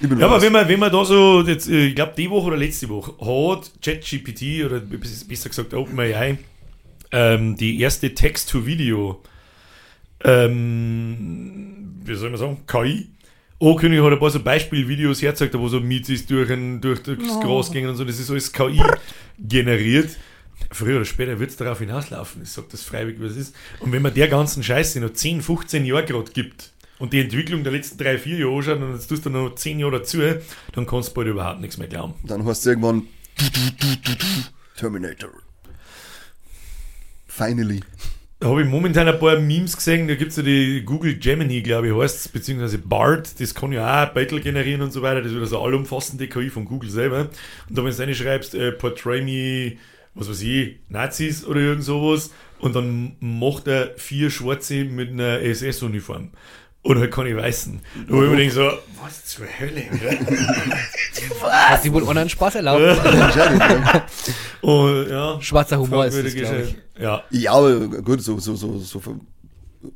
Ich 0.00 0.08
bin 0.08 0.18
ja, 0.18 0.26
aber 0.26 0.34
raus. 0.36 0.42
wenn 0.42 0.52
man, 0.52 0.68
wenn 0.68 0.78
man 0.80 0.92
da 0.92 1.04
so, 1.04 1.42
jetzt, 1.46 1.68
äh, 1.68 1.86
ich 1.86 1.94
glaube 1.94 2.12
die 2.16 2.28
Woche 2.28 2.48
oder 2.48 2.56
letzte 2.56 2.88
Woche, 2.88 3.12
hat 3.20 3.70
ChatGPT 3.82 4.64
oder 4.66 4.80
besser 4.80 5.48
gesagt 5.48 5.72
OpenAI 5.74 6.38
ähm, 7.12 7.56
die 7.56 7.78
erste 7.80 8.14
Text-to-Video, 8.14 9.22
ähm, 10.24 11.94
wie 12.04 12.14
soll 12.14 12.30
man 12.30 12.38
sagen, 12.38 12.58
KI. 12.66 13.08
Ankündigung 13.62 14.06
hat 14.06 14.12
ein 14.14 14.18
paar 14.18 14.30
so 14.30 14.40
Beispielvideos 14.40 15.22
hergezeigt, 15.22 15.56
wo 15.56 15.68
so 15.68 15.78
Miezis 15.78 16.26
durch, 16.26 16.50
ein, 16.50 16.80
durch, 16.80 17.02
durchs 17.02 17.40
Gras 17.40 17.70
gingen 17.70 17.90
und 17.90 17.96
so, 17.96 18.04
das 18.04 18.18
ist 18.18 18.30
alles 18.30 18.52
KI 18.52 18.82
generiert. 19.38 20.16
Früher 20.70 20.96
oder 20.96 21.04
später 21.04 21.38
wird 21.38 21.50
es 21.50 21.56
darauf 21.56 21.78
hinauslaufen. 21.78 22.42
Ich 22.42 22.50
sage 22.50 22.68
das 22.70 22.82
freiwillig, 22.82 23.20
was 23.20 23.32
es 23.32 23.36
ist. 23.36 23.56
Und 23.80 23.92
wenn 23.92 24.02
man 24.02 24.14
der 24.14 24.28
ganzen 24.28 24.62
Scheiße 24.62 25.00
noch 25.00 25.12
10, 25.12 25.42
15 25.42 25.84
Jahre 25.84 26.04
gerade 26.04 26.32
gibt 26.32 26.72
und 26.98 27.12
die 27.12 27.20
Entwicklung 27.20 27.62
der 27.62 27.72
letzten 27.72 27.98
drei, 27.98 28.18
vier 28.18 28.38
Jahre 28.38 28.56
anschaut 28.56 28.80
und 28.80 28.94
jetzt 28.94 29.06
tust 29.06 29.26
du 29.26 29.30
noch 29.30 29.54
10 29.54 29.78
Jahre 29.78 29.98
dazu, 29.98 30.18
dann 30.72 30.86
kannst 30.86 31.10
du 31.10 31.14
bald 31.14 31.28
überhaupt 31.28 31.60
nichts 31.60 31.78
mehr 31.78 31.88
glauben. 31.88 32.14
Dann 32.24 32.44
hast 32.44 32.64
du 32.64 32.70
irgendwann 32.70 33.06
Terminator. 34.76 35.30
Finally. 37.28 37.80
Habe 38.42 38.62
ich 38.62 38.68
momentan 38.68 39.08
ein 39.08 39.20
paar 39.20 39.38
Memes 39.38 39.76
gesehen, 39.76 40.08
da 40.08 40.16
gibt 40.16 40.32
es 40.32 40.36
ja 40.36 40.42
die 40.42 40.82
Google 40.84 41.14
Gemini, 41.14 41.62
glaube 41.62 41.88
ich, 41.88 41.94
heißt 41.94 42.16
es, 42.16 42.28
beziehungsweise 42.28 42.78
BART, 42.78 43.40
das 43.40 43.54
kann 43.54 43.70
ja 43.70 44.04
auch 44.04 44.08
Battle 44.14 44.40
generieren 44.40 44.82
und 44.82 44.92
so 44.92 45.00
weiter, 45.00 45.20
das 45.20 45.30
ist 45.30 45.36
wieder 45.36 45.46
so 45.46 45.62
allumfassende 45.62 46.26
KI 46.26 46.50
von 46.50 46.64
Google 46.64 46.90
selber. 46.90 47.28
Und 47.68 47.78
da, 47.78 47.84
wenn 47.84 47.92
du 47.92 47.98
reinschreibst, 47.98 48.56
äh, 48.56 48.72
portray 48.72 49.22
me, 49.22 49.76
was 50.14 50.28
weiß 50.28 50.42
ich, 50.42 50.80
Nazis 50.88 51.44
oder 51.44 51.60
irgend 51.60 51.84
sowas, 51.84 52.32
und 52.58 52.74
dann 52.74 53.16
macht 53.20 53.68
er 53.68 53.94
vier 53.96 54.28
Schwarze 54.28 54.84
mit 54.84 55.10
einer 55.10 55.40
SS-Uniform. 55.40 56.30
Und 56.82 56.98
halt 56.98 57.12
keine 57.12 57.36
Weißen. 57.36 57.80
Wo 58.08 58.22
ich 58.22 58.30
mir 58.30 58.36
denke 58.36 58.54
so, 58.54 58.70
was 59.02 59.24
zur 59.24 59.46
Hölle, 59.46 59.84
oder? 59.92 61.50
Hat 61.50 61.82
sich 61.82 61.92
wohl 61.92 62.02
anderen 62.08 62.28
Spaß 62.28 62.56
erlaubt. 62.56 62.82
Und 64.62 65.08
ja, 65.10 65.40
Schwarzer 65.40 65.78
Humor 65.78 66.06
ist 66.06 66.16
das, 66.16 66.34
ich. 66.34 66.76
Ja, 66.98 67.24
Ja, 67.30 67.52
aber 67.52 67.80
gut, 67.80 68.22
so, 68.22 68.38
so, 68.38 68.54
so, 68.54 68.78
so 68.78 69.00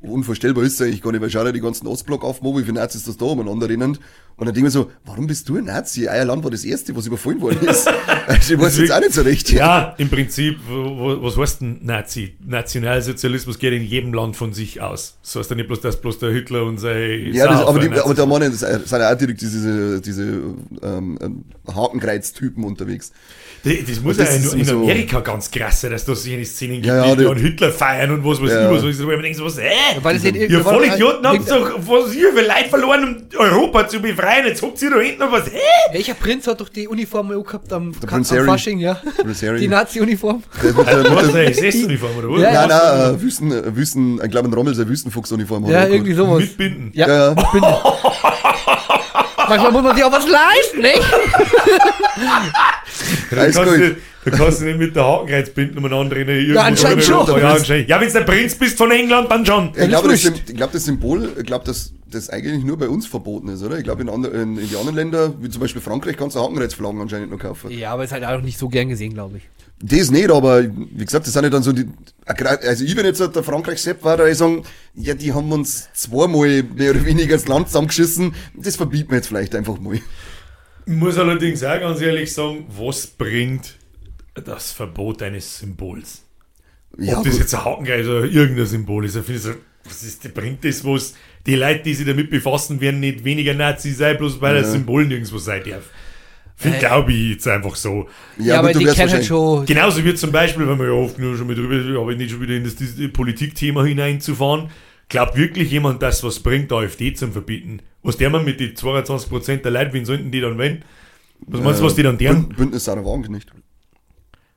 unvorstellbar 0.03 0.65
ist 0.65 0.75
es 0.75 0.83
eigentlich 0.83 1.03
gar 1.03 1.13
nicht, 1.13 1.21
weil 1.21 1.31
schau 1.31 1.45
dir 1.45 1.53
die 1.53 1.61
ganzen 1.61 1.87
Ostblock 1.87 2.25
auf, 2.25 2.43
wie 2.43 2.63
viele 2.63 2.75
Nazis 2.75 3.05
das 3.05 3.17
da 3.17 3.27
umeinander 3.27 3.69
rennen. 3.69 3.99
Und 4.39 4.45
dann 4.45 4.55
denke 4.55 4.59
ich 4.59 4.65
mir 4.65 4.71
so, 4.71 4.91
warum 5.05 5.27
bist 5.27 5.49
du 5.49 5.57
ein 5.57 5.65
Nazi? 5.65 6.09
Eierland 6.09 6.45
war 6.45 6.51
das 6.51 6.65
erste, 6.65 6.95
was 6.95 7.07
überfallen 7.07 7.41
worden 7.41 7.67
ist. 7.67 7.89
Also 8.27 8.55
ich 8.55 8.61
weiß 8.61 8.79
jetzt 8.79 8.91
auch 8.91 8.99
nicht 8.99 9.13
so 9.13 9.23
recht. 9.23 9.53
Ja, 9.53 9.95
im 9.99 10.11
Prinzip, 10.11 10.59
was 10.69 11.37
heißt 11.37 11.61
denn 11.61 11.79
Nazi? 11.83 12.35
Nationalsozialismus 12.45 13.59
geht 13.61 13.73
in 13.73 13.85
jedem 13.85 14.13
Land 14.13 14.37
von 14.37 14.53
sich 14.53 14.81
aus. 14.81 15.17
Das 15.23 15.37
heißt 15.37 15.51
ja 15.51 15.57
nicht 15.57 15.69
bloß, 15.69 15.81
dass 15.81 16.01
bloß 16.01 16.19
der 16.19 16.33
Hitler 16.33 16.65
und 16.65 16.79
sein 16.79 17.31
Ja, 17.33 17.47
das, 17.47 17.65
aber, 17.65 17.79
die, 17.79 17.93
aber 17.93 18.15
da 18.15 18.27
meine 18.27 18.47
ich, 18.47 18.59
das 18.59 18.61
sind 18.61 18.91
ja 18.91 19.13
auch 19.13 19.17
direkt 19.17 19.41
diese, 19.41 20.01
diese 20.01 20.25
ähm, 20.83 21.19
ähm, 21.21 21.45
Hakenkreuz-Typen 21.73 22.65
unterwegs. 22.65 23.13
Das, 23.67 23.75
das 23.89 24.01
muss 24.01 24.17
Und 24.17 24.25
ja 24.25 24.31
das 24.31 24.53
in, 24.53 24.61
in 24.61 24.65
so- 24.65 24.83
Amerika 24.85 25.19
ganz 25.21 25.51
krass 25.51 25.81
sein, 25.81 25.91
dass 25.91 26.05
da 26.05 26.15
so 26.15 26.31
eine 26.31 26.45
Szenen 26.45 26.75
gibt, 26.77 26.87
Ja, 26.87 27.05
ja, 27.05 27.17
die 27.17 27.27
an 27.27 27.37
Hitler 27.37 27.73
feiern 27.73 28.13
und 28.13 28.25
was 28.25 28.41
weiß 28.41 28.51
Ja. 28.53 28.71
ich 28.71 28.77
was. 28.77 28.97
So, 28.97 29.07
wo 29.07 29.11
ich 29.11 29.17
mir 29.17 29.23
denke, 29.23 29.37
so, 29.39 29.45
was, 29.45 29.59
äh? 29.59 29.71
Weil 30.03 30.17
es 30.17 30.25
in 30.25 30.35
Ihr 30.37 30.61
Vollidioten 30.63 31.27
habt 31.27 31.51
doch, 31.51 31.71
was 31.79 32.15
ihr 32.15 32.33
für 32.33 32.43
Leid 32.43 32.69
verloren, 32.69 33.27
um 33.35 33.39
Europa 33.41 33.89
zu 33.89 33.99
befreien. 34.01 34.47
Jetzt 34.47 34.63
habt 34.63 34.81
ihr 34.83 34.91
da 34.91 34.99
hinten 35.01 35.19
noch 35.19 35.33
was, 35.33 35.47
hä? 35.51 35.59
Welcher 35.93 36.15
Prinz 36.15 36.47
hat 36.47 36.61
doch 36.61 36.69
die 36.69 36.87
Uniform 36.87 37.33
auch 37.33 37.45
gehabt 37.45 37.73
am, 37.73 37.93
am. 38.09 38.25
Fasching, 38.25 38.79
ja? 38.79 39.01
Die 39.59 39.67
Nazi-Uniform. 39.69 40.45
Was, 40.75 41.35
eine 41.35 41.47
SS-Uniform 41.51 42.17
oder 42.19 42.31
was? 42.31 42.41
Ja, 42.43 42.67
nein, 42.67 42.69
nein, 42.69 43.15
äh, 43.17 43.21
Wüsten, 43.23 43.51
äh, 43.51 43.75
Wüsten, 43.77 44.21
ich 44.25 44.31
glaube, 44.31 44.49
ein 44.49 44.55
Rommel 44.55 44.75
ist 44.75 44.79
eine 44.79 44.89
Wüstenfuchsuniform. 44.89 45.65
hat 45.65 45.73
Ja, 45.73 45.87
irgendwie 45.89 46.15
sowas. 46.15 46.39
Mit 46.41 46.57
Binden. 46.57 46.91
Ja, 46.95 47.09
Ja, 47.09 47.35
ja. 47.35 47.35
Manchmal 49.49 49.73
muss 49.73 49.83
man 49.83 49.95
sich 49.95 50.05
auch 50.05 50.13
was 50.13 50.29
leisten, 50.29 50.81
nicht? 50.81 51.03
Da 53.31 53.37
Alles 53.41 53.57
kannst, 53.57 53.73
gut. 53.73 53.81
du, 53.81 53.97
da 54.31 54.37
kannst 54.37 54.61
du 54.61 54.65
nicht 54.65 54.79
mit 54.79 54.97
der 54.97 55.05
Hakenkreuz 55.05 55.51
binden 55.51 55.79
umeinander 55.79 56.17
rennen. 56.17 56.55
Ja, 56.55 56.63
anscheinend 56.63 57.05
schon. 57.05 57.27
Ja, 57.27 57.55
anscheinend. 57.55 57.89
Ja, 57.89 58.01
wenn 58.01 58.07
du 58.09 58.13
der 58.15 58.21
Prinz 58.21 58.55
bist 58.55 58.79
von 58.79 58.91
England, 58.91 59.31
dann 59.31 59.45
schon. 59.45 59.73
Ich 59.77 59.89
glaube, 59.89 60.09
das, 60.09 60.25
ich 60.25 60.45
glaub, 60.55 60.73
das 60.73 60.85
Symbol, 60.85 61.33
ich 61.39 61.45
glaube, 61.45 61.65
dass 61.65 61.93
das 62.11 62.31
eigentlich 62.31 62.65
nur 62.65 62.79
bei 62.79 62.89
uns 62.89 63.07
verboten 63.07 63.49
ist, 63.49 63.63
oder? 63.63 63.79
Ich 63.79 63.85
glaube, 63.85 64.03
in, 64.03 64.09
in, 64.09 64.59
in 64.59 64.69
die 64.69 64.77
anderen 64.77 64.97
Länder, 64.97 65.35
wie 65.41 65.51
zum 65.51 65.61
Beispiel 65.61 65.83
Frankreich, 65.83 66.17
kannst 66.17 66.37
du 66.37 66.41
Hakenkreuzflaggen 66.41 67.01
anscheinend 67.01 67.31
noch 67.31 67.39
kaufen. 67.39 67.71
Ja, 67.71 67.93
aber 67.93 68.05
ist 68.05 68.13
halt 68.13 68.25
auch 68.25 68.41
nicht 68.41 68.59
so 68.59 68.69
gern 68.69 68.89
gesehen, 68.89 69.13
glaube 69.15 69.39
ich. 69.39 69.43
Das 69.79 70.11
nicht, 70.11 70.31
aber 70.31 70.65
wie 70.65 71.05
gesagt, 71.05 71.27
das 71.27 71.35
sind 71.35 71.45
ja 71.45 71.51
dann 71.51 71.63
so 71.63 71.73
die. 71.73 71.87
Also, 72.25 72.85
ich, 72.85 72.97
wenn 72.97 73.05
jetzt 73.05 73.21
der 73.21 73.43
Frankreich-Sepp 73.43 74.03
war, 74.03 74.17
da 74.17 74.27
ich 74.27 74.39
sagen, 74.39 74.63
ja, 74.95 75.15
die 75.15 75.33
haben 75.33 75.53
uns 75.53 75.89
zweimal 75.93 76.63
mehr 76.63 76.93
oder 76.93 77.05
weniger 77.05 77.37
das 77.37 77.47
Land 77.47 77.69
zusammengeschissen, 77.69 78.35
das 78.55 78.77
verbieten 78.77 79.11
wir 79.11 79.17
jetzt 79.17 79.29
vielleicht 79.29 79.55
einfach 79.55 79.79
mal. 79.79 80.01
Ich 80.87 80.93
muss 80.93 81.19
allerdings 81.19 81.63
auch 81.63 81.79
ganz 81.79 82.01
ehrlich 82.01 82.33
sagen, 82.33 82.67
was 82.69 83.07
bringt 83.07 83.75
das 84.35 84.73
Verbot 84.73 85.23
eines 85.23 85.59
Symbols? 85.59 86.23
Ja, 86.99 87.19
Ob 87.19 87.25
das 87.25 87.39
jetzt 87.39 87.55
ein 87.55 87.65
Hakenkreuz 87.65 88.07
oder 88.07 88.25
irgendein 88.25 88.67
Symbol 88.67 89.05
ist, 89.05 89.17
ich 89.17 89.25
finde 89.25 89.41
so, 89.41 89.51
was 89.85 90.03
ist, 90.03 90.33
bringt 90.33 90.65
das 90.65 90.85
was? 90.85 91.15
Die 91.45 91.55
Leute, 91.55 91.83
die 91.83 91.95
sich 91.95 92.07
damit 92.07 92.31
befassen, 92.31 92.81
werden 92.81 93.01
nicht 93.01 93.25
weniger 93.25 93.55
Nazi 93.55 93.93
sein, 93.93 94.17
bloß 94.17 94.41
weil 94.41 94.55
das 94.55 94.67
Ja. 94.69 94.73
Symbol 94.73 95.07
nirgendwo 95.07 95.39
sein 95.39 95.63
darf. 95.69 95.91
Finde 96.59 96.79
Äh. 96.79 96.81
glaube 96.81 97.13
ich 97.13 97.31
jetzt 97.33 97.47
einfach 97.49 97.77
so. 97.77 98.09
Ja, 98.39 98.59
aber 98.61 98.69
gut, 98.73 98.77
du 98.83 98.87
die 98.87 98.95
kennen 98.95 99.13
halt 99.13 99.25
schon. 99.27 99.67
Genauso 99.67 100.03
wie 100.05 100.15
zum 100.15 100.33
Beispiel, 100.33 100.67
wenn 100.67 100.79
wir 100.79 100.87
ja 100.87 100.93
oft 100.93 101.19
nur 101.19 101.37
schon 101.37 101.47
mal 101.47 101.55
drüber, 101.55 102.01
aber 102.01 102.15
nicht 102.15 102.31
schon 102.31 102.41
wieder 102.41 102.55
in 102.55 102.65
das, 102.65 102.77
das 102.77 102.95
Politikthema 103.13 103.85
hineinzufahren. 103.85 104.71
Glaubt 105.09 105.37
wirklich 105.37 105.71
jemand, 105.71 106.03
dass 106.03 106.25
was 106.25 106.41
bringt, 106.41 106.73
AfD 106.73 107.13
zum 107.15 107.33
Verbieten? 107.33 107.81
Was 108.03 108.17
der 108.17 108.31
man 108.31 108.45
mit 108.45 108.59
den 108.59 108.75
22% 108.75 109.59
der 109.59 109.71
Leute, 109.71 109.93
wen 109.93 110.05
sollten 110.05 110.31
die 110.31 110.41
dann 110.41 110.59
wenn? 110.59 110.83
Was 111.41 111.61
meinst 111.61 111.81
du, 111.81 111.85
was 111.85 111.95
die 111.95 112.03
dann 112.03 112.19
deren? 112.19 112.47
Bünd- 112.49 112.57
Bündnis 112.57 112.85
Sarah 112.85 113.05
Wagen 113.05 113.33
nicht. 113.33 113.53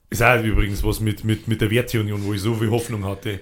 Ist 0.10 0.24
auch 0.24 0.41
übrigens 0.43 0.84
was 0.84 1.02
mit, 1.02 1.24
mit, 1.24 1.47
mit 1.47 1.62
der 1.62 1.70
Werteunion, 1.70 2.24
wo 2.26 2.34
ich 2.34 2.41
so 2.41 2.56
viel 2.56 2.70
Hoffnung 2.72 3.04
hatte. 3.06 3.41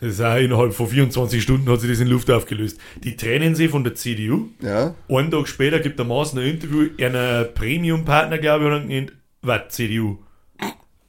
Das 0.00 0.10
ist 0.14 0.20
auch 0.20 0.36
innerhalb 0.36 0.72
von 0.74 0.86
24 0.86 1.42
Stunden 1.42 1.68
hat 1.70 1.80
sich 1.80 1.90
das 1.90 1.98
in 2.00 2.06
Luft 2.08 2.30
aufgelöst. 2.30 2.78
Die 3.02 3.16
trennen 3.16 3.54
sich 3.56 3.70
von 3.70 3.82
der 3.84 3.94
CDU. 3.96 4.48
Ja. 4.62 4.94
Einen 5.08 5.30
Tag 5.30 5.48
später 5.48 5.80
gibt 5.80 5.98
der 5.98 6.06
Maaßen 6.06 6.38
ein 6.38 6.46
Interview, 6.46 6.88
einer 7.00 7.44
Premium-Partner, 7.44 8.38
glaube 8.38 8.66
ich, 8.66 8.70
hat 8.70 8.82
ihn 8.82 8.88
genannt, 8.88 9.12
was, 9.42 9.60
CDU? 9.70 10.18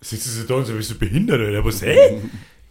Sitzen 0.02 0.30
sie 0.30 0.48
da 0.48 0.56
und 0.56 0.66
so, 0.66 0.74
bist 0.74 0.90
du 0.92 0.96
behindert, 0.98 1.40
oder 1.42 1.64
was, 1.64 1.82
hä? 1.82 1.96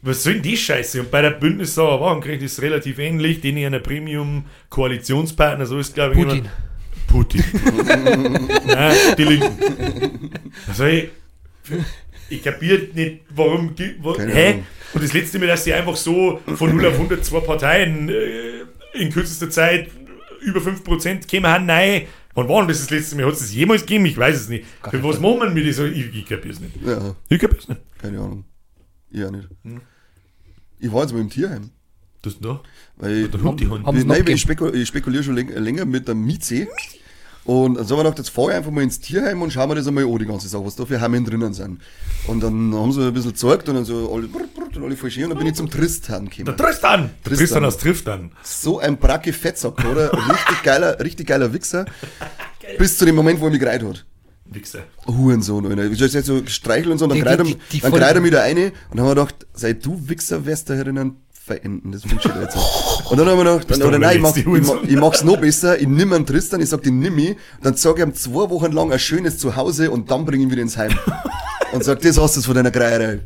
Was 0.00 0.22
soll 0.22 0.34
denn 0.34 0.42
die 0.42 0.56
Scheiße? 0.56 1.00
Und 1.00 1.10
bei 1.10 1.22
der 1.22 1.30
Bündnis 1.32 1.74
Sauer 1.74 2.00
Wagenknecht 2.00 2.40
ist 2.42 2.52
es 2.52 2.62
relativ 2.62 3.00
ähnlich, 3.00 3.40
den 3.40 3.58
einer 3.58 3.80
Premium-Koalitionspartner, 3.80 5.66
so 5.66 5.76
ist, 5.80 5.92
glaube 5.94 6.14
ich, 6.14 6.20
Putin. 6.22 6.36
jemand- 6.36 6.52
Putin. 7.08 7.42
Nein, 8.66 8.96
die 9.18 9.24
Linken. 9.24 10.30
Also 10.68 10.84
ich, 10.84 11.08
ich 12.30 12.42
kapiere 12.42 12.88
nicht, 12.94 13.20
warum, 13.30 13.74
wo, 14.00 14.18
hä? 14.18 14.62
Und 14.94 15.02
das 15.02 15.12
letzte 15.12 15.38
Mal, 15.38 15.46
dass 15.46 15.64
die 15.64 15.72
einfach 15.74 15.96
so 15.96 16.40
von 16.56 16.74
0 16.76 16.86
auf 16.86 16.94
100 16.94 17.24
zwei 17.24 17.40
Parteien 17.40 18.08
äh, 18.08 18.62
in 18.94 19.10
kürzester 19.12 19.50
Zeit 19.50 19.88
über 20.42 20.60
5% 20.60 21.26
kämen 21.26 21.50
haben, 21.50 21.66
nein. 21.66 22.02
Wann 22.34 22.48
war 22.48 22.60
denn 22.60 22.68
das 22.68 22.80
das 22.80 22.90
letzte 22.90 23.16
Mal? 23.16 23.26
Hat 23.26 23.32
es 23.32 23.40
das 23.40 23.52
jemals 23.52 23.82
gegeben? 23.82 24.06
Ich 24.06 24.16
weiß 24.16 24.36
es 24.36 24.48
nicht. 24.48 24.64
Für 24.90 25.02
was 25.02 25.18
machen 25.18 25.40
wir 25.40 25.50
mit 25.50 25.64
dieser? 25.64 25.86
Ich, 25.86 26.14
ich 26.14 26.24
kapiere 26.26 26.54
es 26.54 26.60
nicht. 26.60 26.74
Ja, 26.86 27.16
Ich 27.28 27.38
kapiere 27.38 27.60
es 27.60 27.68
nicht. 27.68 27.80
keine 28.00 28.18
Ahnung. 28.18 28.44
Ich 29.10 29.24
auch 29.24 29.30
nicht. 29.30 29.48
Hm. 29.64 29.80
Ich 30.78 30.92
war 30.92 31.02
jetzt 31.02 31.12
mal 31.12 31.20
im 31.20 31.30
Tierheim. 31.30 31.70
Das 32.22 32.34
ist 32.34 32.44
da. 32.44 32.60
Weil 32.96 33.28
Dann 33.28 33.42
hund 33.42 33.60
die 33.60 33.68
Hand. 33.68 33.86
haben 33.86 33.96
sie 33.96 34.02
ich, 34.02 34.06
noch 34.06 34.14
nein, 34.14 34.26
weil 34.26 34.34
ich, 34.34 34.40
spekul 34.40 34.74
ich 34.76 34.88
spekuliere 34.88 35.22
schon 35.24 35.34
läng 35.34 35.48
länger 35.48 35.84
mit 35.84 36.06
der 36.06 36.14
Mieze. 36.14 36.68
Und 37.44 37.74
dann 37.74 37.84
haben 37.84 37.90
wir 37.90 37.96
gedacht, 37.98 38.18
jetzt 38.18 38.30
fahr 38.30 38.50
ich 38.50 38.56
einfach 38.56 38.70
mal 38.70 38.82
ins 38.82 39.00
Tierheim 39.00 39.40
und 39.40 39.52
schauen 39.52 39.70
wir 39.70 39.74
das 39.74 39.86
einmal 39.86 40.04
an, 40.04 40.18
die 40.18 40.26
ganze 40.26 40.48
Sache, 40.48 40.64
was 40.66 40.76
da 40.76 40.84
für 40.84 41.00
Hammeln 41.00 41.24
drinnen 41.24 41.54
sind. 41.54 41.80
Und 42.26 42.42
dann 42.42 42.74
haben 42.74 42.92
sie 42.92 43.06
ein 43.06 43.12
bisschen 43.14 43.32
gezeigt 43.32 43.68
und 43.68 43.76
dann 43.76 43.84
so 43.84 44.12
alle, 44.12 44.28
brr, 44.28 44.44
brr, 44.54 44.76
und 44.76 44.84
alle 44.84 44.96
voll 44.96 45.10
schön 45.10 45.24
und 45.24 45.30
dann 45.30 45.38
bin 45.38 45.46
ich 45.46 45.54
zum 45.54 45.70
Tristan 45.70 46.26
Der 46.26 46.44
gekommen. 46.44 46.56
Tristan. 46.58 47.00
Der 47.00 47.08
Tristan. 47.22 47.38
Tristan 47.38 47.64
aus 47.64 47.78
Tristan. 47.78 48.32
So 48.42 48.78
ein 48.78 48.98
bracke 48.98 49.32
Fettsack, 49.32 49.84
oder? 49.84 50.12
Richtig 50.12 50.62
geiler, 50.62 51.00
richtig 51.00 51.26
geiler 51.26 51.52
Wichser. 51.52 51.86
Bis 52.78 52.98
zu 52.98 53.06
dem 53.06 53.14
Moment, 53.14 53.40
wo 53.40 53.46
er 53.46 53.50
mich 53.50 53.60
gereiht 53.60 53.82
hat. 53.82 54.04
Wichser. 54.44 54.80
Hurensohn, 55.06 55.66
Alter. 55.66 55.90
Ich 55.90 56.00
jetzt 56.00 56.26
so 56.26 56.42
gestreichelt 56.42 56.92
und 56.92 56.98
so, 56.98 57.04
und 57.04 57.10
dann 57.10 57.20
greift 57.20 57.38
er, 57.38 58.16
er 58.16 58.24
wieder 58.24 58.42
eine 58.42 58.66
und 58.66 58.72
dann 58.92 59.00
haben 59.00 59.06
wir 59.08 59.14
gedacht, 59.14 59.46
sei 59.52 59.74
du 59.74 60.08
Wichser, 60.08 60.46
wirst 60.46 60.70
da 60.70 60.74
herinnen 60.74 61.16
verenden. 61.48 61.90
Das 61.90 62.08
wünsche 62.08 62.28
ich 62.28 62.34
dir 62.34 62.42
jetzt. 62.42 62.56
Und 63.10 63.18
dann 63.18 63.28
haben 63.28 63.38
wir 63.38 63.44
gedacht, 63.44 63.70
dann, 63.70 63.82
oder 63.82 63.98
nein, 63.98 64.16
ich, 64.16 64.22
mach, 64.22 64.36
ich, 64.36 64.46
mach, 64.46 64.82
ich 64.84 64.96
mach's 64.96 65.24
noch 65.24 65.38
besser, 65.38 65.80
ich 65.80 65.88
nimm 65.88 66.12
einen 66.12 66.26
Tristan, 66.26 66.60
ich 66.60 66.68
sag 66.68 66.82
den 66.82 67.00
nimm 67.00 67.18
ich, 67.18 67.36
dann 67.62 67.74
sag 67.74 67.98
ich 67.98 68.04
ihm 68.04 68.14
zwei 68.14 68.48
Wochen 68.50 68.70
lang 68.70 68.92
ein 68.92 68.98
schönes 68.98 69.38
Zuhause 69.38 69.90
und 69.90 70.10
dann 70.10 70.24
bring 70.24 70.40
ihn 70.40 70.50
wieder 70.50 70.62
ins 70.62 70.76
Heim. 70.76 70.92
Und 71.70 71.84
sag, 71.84 72.00
das 72.00 72.18
hast 72.18 72.34
du 72.34 72.40
von 72.40 72.54
deiner 72.54 72.70
Greierei. 72.70 73.20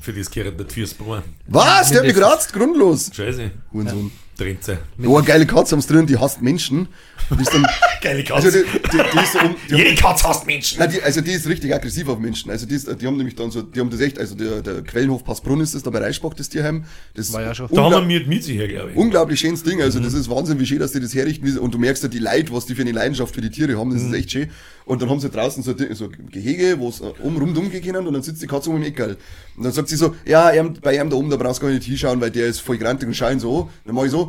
Für 0.00 0.12
das 0.12 0.28
gehört 0.28 0.58
nicht 0.58 0.72
fürs 0.72 0.94
Braun. 0.94 1.22
Was? 1.46 1.90
Der 1.90 1.98
hat 1.98 2.06
mich 2.06 2.14
geratzt, 2.16 2.52
grundlos. 2.52 3.08
Scheiße. 3.14 3.52
Hurensohn. 3.72 4.10
Drinze. 4.38 4.78
Ja, 4.98 5.08
eine 5.16 5.22
geile 5.24 5.46
Katze 5.46 5.72
haben's 5.72 5.86
drin, 5.86 6.06
die 6.06 6.18
hasst 6.18 6.42
Menschen. 6.42 6.88
Die 7.36 7.42
ist 7.42 7.52
dann, 7.52 7.66
Geile 8.02 8.22
also 8.34 8.48
Katze. 8.50 8.64
die, 8.64 8.80
die, 8.90 9.02
die 9.12 9.18
ist 9.24 9.32
so 9.32 9.38
um, 9.40 9.56
die, 9.70 9.74
Jede 9.74 9.94
Katze 9.94 10.28
hasst 10.28 10.46
Menschen. 10.46 10.78
Nein, 10.78 10.90
die, 10.92 11.02
also 11.02 11.20
die 11.22 11.32
ist 11.32 11.48
richtig 11.48 11.74
aggressiv 11.74 12.08
auf 12.08 12.18
Menschen. 12.18 12.50
Also 12.50 12.66
die, 12.66 12.74
ist, 12.74 12.88
die 13.00 13.06
haben 13.06 13.16
nämlich 13.16 13.34
dann 13.34 13.50
so, 13.50 13.62
die 13.62 13.80
haben 13.80 13.90
das 13.90 14.00
echt, 14.00 14.18
also 14.18 14.34
der, 14.34 14.60
der 14.62 14.82
Quellenhof 14.82 15.24
Passbrunn 15.24 15.60
ist 15.60 15.74
das, 15.74 15.82
da 15.82 15.90
bei 15.90 15.98
Reichsbach, 16.00 16.34
das 16.34 16.48
Tierheim. 16.48 16.84
Das 17.14 17.32
War 17.32 17.42
ja 17.42 17.54
schon. 17.54 17.68
Da 17.72 17.82
haben 17.90 18.08
wir 18.08 18.18
mit 18.20 18.28
Miezi 18.28 18.52
her, 18.54 18.68
glaube 18.68 18.90
ich. 18.92 18.96
unglaublich 18.96 19.40
schönes 19.40 19.62
Ding. 19.62 19.80
Also 19.82 19.98
das 20.00 20.12
ist 20.12 20.28
Wahnsinn, 20.30 20.60
wie 20.60 20.66
schön, 20.66 20.78
dass 20.78 20.92
die 20.92 21.00
das 21.00 21.14
herrichten. 21.14 21.58
Und 21.58 21.72
du 21.74 21.78
merkst 21.78 22.02
ja 22.02 22.08
die 22.08 22.18
Leid, 22.18 22.52
was 22.52 22.66
die 22.66 22.74
für 22.74 22.82
eine 22.82 22.92
Leidenschaft 22.92 23.34
für 23.34 23.40
die 23.40 23.50
Tiere 23.50 23.78
haben. 23.78 23.92
Das 23.92 24.02
ist 24.02 24.12
echt 24.12 24.30
schön. 24.30 24.50
Und 24.84 25.02
dann 25.02 25.10
haben 25.10 25.18
sie 25.18 25.30
draußen 25.30 25.64
so, 25.64 25.72
ein- 25.72 25.94
so 25.96 26.08
Gehege, 26.30 26.78
wo 26.78 26.90
es 26.90 27.00
äh, 27.00 27.04
um 27.22 27.36
rundum 27.38 27.70
gehen 27.72 27.82
können 27.82 28.06
und 28.06 28.12
dann 28.14 28.22
sitzt 28.22 28.40
die 28.40 28.46
Katze 28.46 28.70
um 28.70 28.76
im 28.76 28.82
Eckerl. 28.84 29.16
Und 29.56 29.64
dann 29.64 29.72
sagt 29.72 29.88
sie 29.88 29.96
so, 29.96 30.14
ja, 30.24 30.52
bei 30.80 30.96
ihm 30.96 31.10
da 31.10 31.16
oben, 31.16 31.28
da 31.30 31.36
brauchst 31.36 31.60
du 31.60 31.66
gar 31.66 31.72
nicht 31.72 31.82
hinschauen, 31.84 32.20
weil 32.20 32.30
der 32.30 32.46
ist 32.46 32.60
voll 32.60 32.78
grantig 32.78 33.08
und 33.08 33.14
schauen 33.16 33.40
so. 33.40 33.68
Dann 33.84 33.94
mach 33.96 34.04
ich 34.04 34.10
so. 34.12 34.25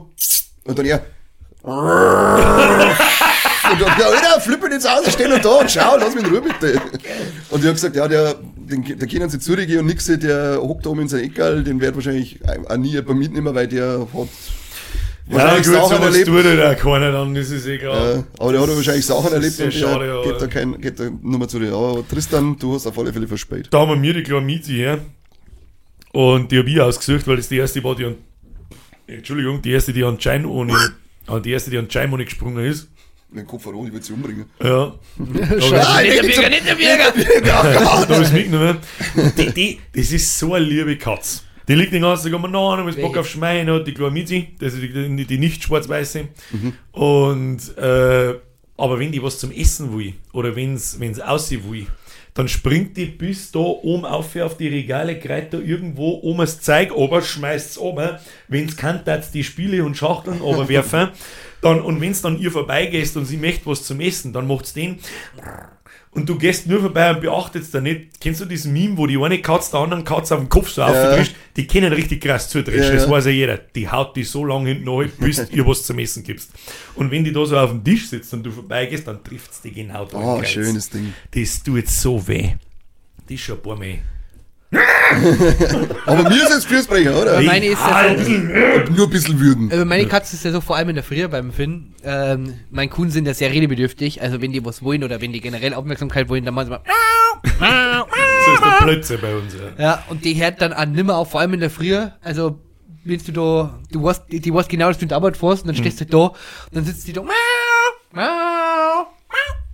Und 0.66 0.78
dann 0.78 0.86
er. 0.86 1.06
Und 3.70 3.82
dann, 3.82 4.00
ja, 4.00 4.06
Alter, 4.08 4.40
flippen 4.40 4.72
jetzt 4.72 4.88
aus, 4.90 5.06
ich 5.08 5.14
steh 5.14 5.28
noch 5.28 5.40
da 5.40 5.50
und 5.60 5.70
schau, 5.70 5.98
lass 5.98 6.16
mich 6.16 6.24
in 6.24 6.30
Ruhe 6.30 6.42
bitte. 6.42 6.80
Und 7.50 7.60
ich 7.62 7.68
hab 7.68 7.74
gesagt, 7.74 7.96
ja, 7.98 8.08
der, 8.08 8.36
den, 8.56 8.82
der 8.98 9.08
können 9.08 9.30
sie 9.30 9.40
zurückgehen 9.40 9.80
und 9.80 9.88
nix, 9.88 10.06
der 10.06 10.58
hockt 10.62 10.86
da 10.86 10.90
oben 10.92 11.02
in 11.02 11.08
sein 11.10 11.26
Eckerl, 11.26 11.64
den 11.66 11.82
wird 11.82 11.94
wahrscheinlich 11.96 12.40
auch 12.68 12.78
nie 12.78 12.92
jemand 12.92 13.20
mitnehmen, 13.20 13.54
weil 13.54 13.68
der 13.68 14.00
hat 14.00 14.08
Ja, 15.30 15.34
wahrscheinlich 15.36 15.68
gut, 15.68 15.76
Sachen 15.76 16.02
erlebt. 16.04 16.28
tut 16.28 16.46
ja 16.46 16.76
keiner, 16.76 17.12
dann 17.12 17.36
ist 17.36 17.52
es 17.52 17.66
egal. 17.66 18.20
Äh, 18.20 18.42
aber 18.42 18.52
der 18.54 18.62
hat 18.62 18.70
wahrscheinlich 18.70 19.06
Sachen 19.06 19.34
erlebt 19.34 19.60
und 19.60 19.66
der 19.66 19.72
schade, 19.72 20.12
aber- 20.14 20.24
geht 20.24 20.42
da 20.42 20.48
kein, 20.48 20.80
geht 20.80 21.00
da 21.02 21.10
nur 21.22 21.40
mal 21.40 21.50
zu 21.50 21.60
dir. 21.60 21.74
Aber 21.74 22.08
Tristan, 22.08 22.56
du 22.58 22.74
hast 22.76 22.88
auf 22.88 22.98
alle 22.98 23.12
Fälle 23.12 23.28
verspätet. 23.28 23.68
Da 23.74 23.80
haben 23.80 23.90
wir 23.90 23.98
mir 23.98 24.14
die 24.14 24.24
kleine 24.24 24.46
Miezi 24.46 24.76
her. 24.76 25.00
Und 26.14 26.52
die 26.54 26.58
habe 26.60 26.70
ich 26.70 26.80
ausgesucht, 26.80 27.28
weil 27.28 27.36
das 27.36 27.50
die 27.50 27.58
erste 27.58 27.84
war, 27.84 27.96
die 27.96 28.06
an, 28.06 28.16
Entschuldigung, 29.08 29.62
die 29.62 29.72
erste, 29.72 29.94
die 29.94 30.04
an 30.04 30.20
Schein 30.20 30.46
ohne, 30.46 30.74
an 31.28 31.42
die 31.42 31.52
erste, 31.52 31.72
die 31.72 31.78
an 31.78 31.90
Schein 31.90 32.12
ohne 32.12 32.26
gesprungen 32.26 32.66
ist. 32.66 32.90
Mein 33.30 33.46
Kopf 33.46 33.64
verloren, 33.64 33.88
ich 33.88 33.94
will 33.94 34.02
sie 34.02 34.14
umbringen. 34.14 34.46
Ja. 34.62 34.96
Scheiße, 35.18 36.04
nicht 36.04 36.18
der 36.18 36.24
Bürger, 36.24 36.50
nicht 36.50 36.68
der 36.68 36.76
Bürger. 36.76 38.06
da 38.08 38.22
ist 38.22 38.34
mitgenommen. 38.34 38.78
Die, 39.38 39.54
die, 39.54 39.80
das 39.94 40.12
ist 40.12 40.40
so 40.40 40.54
eine 40.54 40.66
liebe 40.66 40.98
Katz. 40.98 41.44
Die 41.68 41.76
liegt 41.76 41.92
den 41.92 42.04
ganzen 42.04 42.32
Tag 42.32 42.40
umeinander, 42.40 42.84
und 42.84 42.90
ist 42.90 43.02
Bock 43.02 43.18
auf 43.18 43.28
Schmein, 43.28 43.70
hat 43.70 43.86
die 43.86 43.94
kleine 43.94 44.12
Mizi, 44.12 44.50
das 44.60 44.74
ist 44.74 44.82
die, 44.82 45.16
die, 45.16 45.26
die 45.26 45.38
nicht 45.38 45.64
schwarz-weiße. 45.64 46.30
Und, 46.94 47.78
äh, 47.78 48.36
aber 48.78 49.00
wenn 49.00 49.12
die 49.12 49.22
was 49.22 49.40
zum 49.40 49.52
Essen 49.52 49.98
will, 49.98 50.14
oder 50.32 50.56
wenn's, 50.56 50.98
wenn's 51.00 51.20
aussehen 51.20 51.70
will, 51.70 51.88
dann 52.38 52.48
springt 52.48 52.96
die 52.98 53.06
bis 53.06 53.52
da 53.52 53.60
oben 53.60 54.06
auf, 54.06 54.36
auf 54.36 54.58
die 54.58 54.68
Regale, 54.68 55.18
greift 55.18 55.56
da 55.56 55.58
irgendwo 55.58 56.20
oben 56.22 56.38
das 56.38 56.62
Zeug 56.62 56.96
ober, 56.96 57.24
schmeißt's 57.24 57.80
ober. 57.80 58.20
Wenn's 58.48 58.78
kann, 58.78 59.04
tat's 59.04 59.32
die 59.32 59.44
Spiele 59.44 59.84
und 59.84 59.98
Schachteln 59.98 60.42
oberwerfen. 60.42 61.10
Dann, 61.62 61.82
und 61.82 62.00
wenn's 62.00 62.22
dann 62.22 62.38
ihr 62.38 62.52
vorbeigehst 62.52 63.18
und 63.18 63.26
sie 63.26 63.38
möchte 63.38 63.66
was 63.66 63.82
zum 63.82 64.00
Essen, 64.00 64.32
dann 64.32 64.46
macht's 64.46 64.74
den. 64.74 65.00
Und 66.18 66.28
du 66.28 66.36
gehst 66.36 66.66
nur 66.66 66.80
vorbei 66.80 67.12
und 67.12 67.22
beachtet's 67.22 67.70
da 67.70 67.80
nicht. 67.80 68.20
Kennst 68.20 68.42
du 68.42 68.46
diesen 68.46 68.74
Meme, 68.74 68.98
wo 68.98 69.06
die 69.06 69.20
eine 69.20 69.40
Katze 69.40 69.70
der 69.74 69.82
anderen 69.82 70.04
Katze 70.04 70.34
auf 70.34 70.42
den 70.42 70.50
Kopf 70.50 70.68
so 70.68 70.82
aufdrischt? 70.82 71.36
Die 71.56 71.68
kennen 71.68 71.94
richtig 71.94 72.22
krass 72.22 72.50
zudrischen. 72.50 72.86
Ja, 72.86 72.92
das 72.92 73.04
ja. 73.04 73.10
weiß 73.12 73.26
ja 73.26 73.32
jeder. 73.32 73.58
Die 73.58 73.88
haut 73.88 74.16
die 74.16 74.24
so 74.24 74.44
lange 74.44 74.70
hinten 74.70 74.90
an, 74.90 75.12
bis 75.20 75.48
ihr 75.52 75.68
was 75.68 75.84
zum 75.84 76.00
Essen 76.00 76.24
gibst. 76.24 76.50
Und 76.96 77.12
wenn 77.12 77.24
die 77.24 77.32
da 77.32 77.46
so 77.46 77.56
auf 77.56 77.70
dem 77.70 77.84
Tisch 77.84 78.10
sitzt 78.10 78.34
und 78.34 78.42
du 78.42 78.50
vorbeigehst, 78.50 79.08
dann 79.08 79.24
trifft's 79.24 79.62
die 79.62 79.72
genau 79.72 80.06
da. 80.06 80.18
Oh, 80.18 80.44
schönes 80.44 80.90
Ding. 80.90 81.14
Das 81.30 81.62
tut 81.62 81.88
so 81.88 82.28
weh. 82.28 82.54
Das 83.28 83.36
ist 83.36 83.42
schon 83.42 83.58
ein 83.58 83.62
paar 83.62 83.76
Mal. 83.76 84.00
Aber 86.06 86.24
mir 86.24 86.44
ist 86.44 86.50
jetzt 86.50 86.66
Fürsprecher, 86.66 87.22
oder? 87.22 87.34
Aber 87.34 87.42
meine 87.42 87.68
ist 87.68 87.80
ja 87.80 88.18
so, 88.18 88.32
Nur 88.92 89.08
ein 89.08 89.10
bisschen 89.10 89.40
würgen. 89.40 89.72
Also 89.72 89.86
meine 89.86 90.06
Katze 90.08 90.36
ist 90.36 90.44
ja 90.44 90.52
so, 90.52 90.60
vor 90.60 90.76
allem 90.76 90.90
in 90.90 90.96
der 90.96 91.04
Früh 91.06 91.26
beim 91.28 91.54
Finn. 91.54 91.94
Ähm, 92.04 92.60
mein 92.70 92.90
Kuhn 92.90 93.10
sind 93.10 93.26
ja 93.26 93.34
sehr 93.34 93.52
redebedürftig. 93.52 94.22
Also 94.22 94.42
wenn 94.42 94.52
die 94.52 94.64
was 94.66 94.84
wollen 94.84 95.04
oder 95.06 95.22
wenn 95.22 95.32
die 95.32 95.40
generell 95.40 95.74
Aufmerksamkeit 95.74 96.28
wollen, 96.28 96.44
dann 96.44 96.54
machen 96.54 96.66
sie 96.66 96.72
mal. 96.72 98.06
So 98.46 98.54
ist 98.54 98.64
der 98.66 98.86
Plötze 98.86 99.18
bei 99.18 99.36
uns. 99.36 99.54
Ja. 99.54 99.84
Ja, 99.84 100.04
und 100.10 100.26
die 100.26 100.34
hört 100.42 100.62
dann 100.62 100.74
an 100.74 100.92
nimmer 100.92 101.16
auf, 101.16 101.32
vor 101.32 101.40
allem 101.40 101.54
in 101.54 101.62
der 101.62 101.70
Früh. 101.70 101.98
Also 102.22 102.60
wenn 103.06 103.20
du 103.26 103.32
da, 103.32 103.80
du 103.92 104.04
weißt, 104.04 104.24
die, 104.32 104.42
die 104.42 104.54
weißt 104.54 104.68
genau, 104.68 104.90
dass 104.90 104.98
du 104.98 105.04
in 105.04 105.10
der 105.10 105.18
Arbeit 105.18 105.38
fährst 105.38 105.64
und 105.64 105.68
dann 105.70 105.78
stehst 105.78 106.02
du 106.02 106.06
da 106.06 106.18
und 106.18 106.36
dann 106.74 106.84
sitzt 106.84 107.08
die 107.08 107.14
da. 107.14 107.22
Miau, 107.22 107.32
miau, 108.12 108.24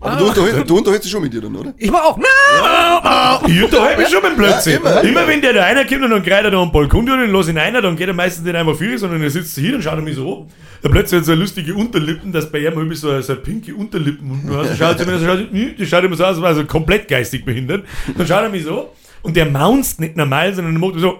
Aber 0.03 0.17
du, 0.17 0.25
unterhältst- 0.29 0.65
du 0.67 0.77
unterhältst 0.77 1.05
dich 1.05 1.11
schon 1.11 1.21
mit 1.23 1.33
dir 1.33 1.41
dann, 1.41 1.55
oder? 1.55 1.73
Ich 1.77 1.89
mach 1.89 2.03
auch. 2.03 3.47
Ich 3.47 3.63
unterhalte 3.63 3.99
mich 4.01 4.09
schon 4.09 4.21
mit 4.21 4.31
dem 4.31 4.37
Plötzlich. 4.37 4.75
Ja, 4.75 4.99
immer. 4.99 5.03
immer. 5.03 5.27
wenn 5.27 5.41
der 5.41 5.53
da 5.53 5.63
einer 5.63 5.85
kommt 5.85 6.03
und 6.03 6.09
dann 6.11 6.23
greift 6.23 6.43
er 6.43 6.51
da 6.51 6.61
am 6.61 6.71
Balkon 6.71 7.05
durch 7.05 7.21
und 7.21 7.31
lass 7.31 7.47
ihn 7.47 7.57
einer, 7.57 7.81
dann 7.81 7.95
geht 7.95 8.07
er 8.07 8.13
meistens 8.13 8.43
nicht 8.45 8.55
einfach 8.55 8.75
viel, 8.75 8.97
sondern 8.97 9.21
er 9.21 9.29
sitzt 9.29 9.57
hier 9.57 9.75
und 9.75 9.81
schaut 9.81 9.95
er 9.95 10.01
mich 10.01 10.15
so 10.15 10.41
an. 10.41 10.51
Der 10.83 10.89
plötzlich 10.89 11.19
hat 11.19 11.25
so 11.25 11.33
lustige 11.33 11.73
Unterlippen, 11.73 12.31
dass 12.33 12.51
bei 12.51 12.59
ihm 12.59 12.73
irgendwie 12.73 12.95
so, 12.95 13.09
eine- 13.09 13.23
so 13.23 13.33
eine 13.33 13.41
pinke 13.41 13.73
Unterlippen 13.73 14.29
unten 14.29 14.55
hast. 14.57 14.77
Schaut 14.77 14.97
sich, 14.99 15.07
so, 15.07 15.25
schaut, 15.25 15.39
hm, 15.51 15.75
die 15.77 15.85
schaut 15.85 16.03
immer 16.03 16.15
so 16.17 16.23
aus, 16.25 16.29
als 16.35 16.41
wäre 16.41 16.51
er 16.51 16.55
so 16.55 16.65
komplett 16.65 17.07
geistig 17.07 17.45
behindert. 17.45 17.85
Dann 18.17 18.27
schaut 18.27 18.43
er 18.43 18.49
mich 18.49 18.63
so 18.65 18.93
und 19.21 19.35
der 19.37 19.45
maunzt 19.45 19.99
nicht 20.01 20.17
normal, 20.17 20.53
sondern 20.53 20.75
er 20.75 20.79
macht 20.79 20.99
so. 20.99 21.19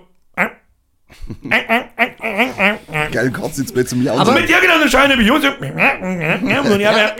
Geil, 3.12 3.32
Katze 3.32 3.62
ins 3.62 3.72
Bett 3.74 3.90
zum. 3.90 4.08
Also 4.08 4.32
mit 4.32 4.48
genau, 4.62 4.80
er 4.80 6.62
und 6.62 6.68
so. 6.68 6.74
Und 6.74 6.80
ich 6.80 6.88
habe- 6.88 7.14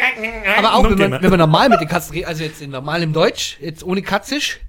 Aber 0.58 0.74
auch, 0.76 0.84
wenn 0.90 1.10
man, 1.10 1.22
wenn 1.22 1.30
man 1.30 1.40
normal 1.40 1.70
mit 1.70 1.82
den 1.82 1.88
Katzen 1.90 2.14
redet, 2.14 2.30
also 2.30 2.44
jetzt 2.44 2.62
in 2.62 2.70
normalem 2.72 3.12
Deutsch, 3.12 3.58
jetzt 3.60 3.84
ohne 3.84 4.02
Katzisch, 4.02 4.60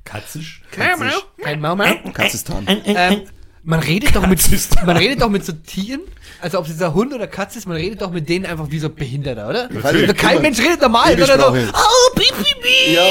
Katzisch. 0.72 1.22
kein 1.42 1.60
Mau 1.60 1.76
Mau, 1.76 1.84
Katzistan. 2.12 2.66
ähm, 2.66 3.22
man 3.64 3.80
redet 3.80 4.14
doch 4.14 4.26
mit, 4.26 4.40
man 4.86 4.96
redet 4.96 5.22
doch 5.22 5.28
mit 5.30 5.44
so 5.44 5.52
Tieren, 5.52 6.02
also 6.40 6.58
ob 6.58 6.64
es 6.66 6.72
jetzt 6.72 6.82
ein 6.82 6.94
Hund 6.94 7.12
oder 7.14 7.26
Katze 7.26 7.58
ist, 7.58 7.66
man 7.66 7.76
redet 7.76 8.02
doch 8.02 8.10
mit 8.10 8.28
denen 8.28 8.44
einfach 8.46 8.66
wie 8.70 8.78
so 8.78 8.88
Behinderter, 8.90 9.48
oder? 9.48 9.68
Natürlich. 9.70 10.02
Also 10.08 10.14
kein 10.14 10.32
Immer. 10.32 10.40
Mensch 10.42 10.58
redet 10.60 10.82
normal, 10.82 11.16
sondern 11.18 11.40
so, 11.40 11.46
oh, 11.48 12.14
piep, 12.14 12.34
piep, 12.36 12.62
piep. 12.62 12.94
Ja. 12.94 13.02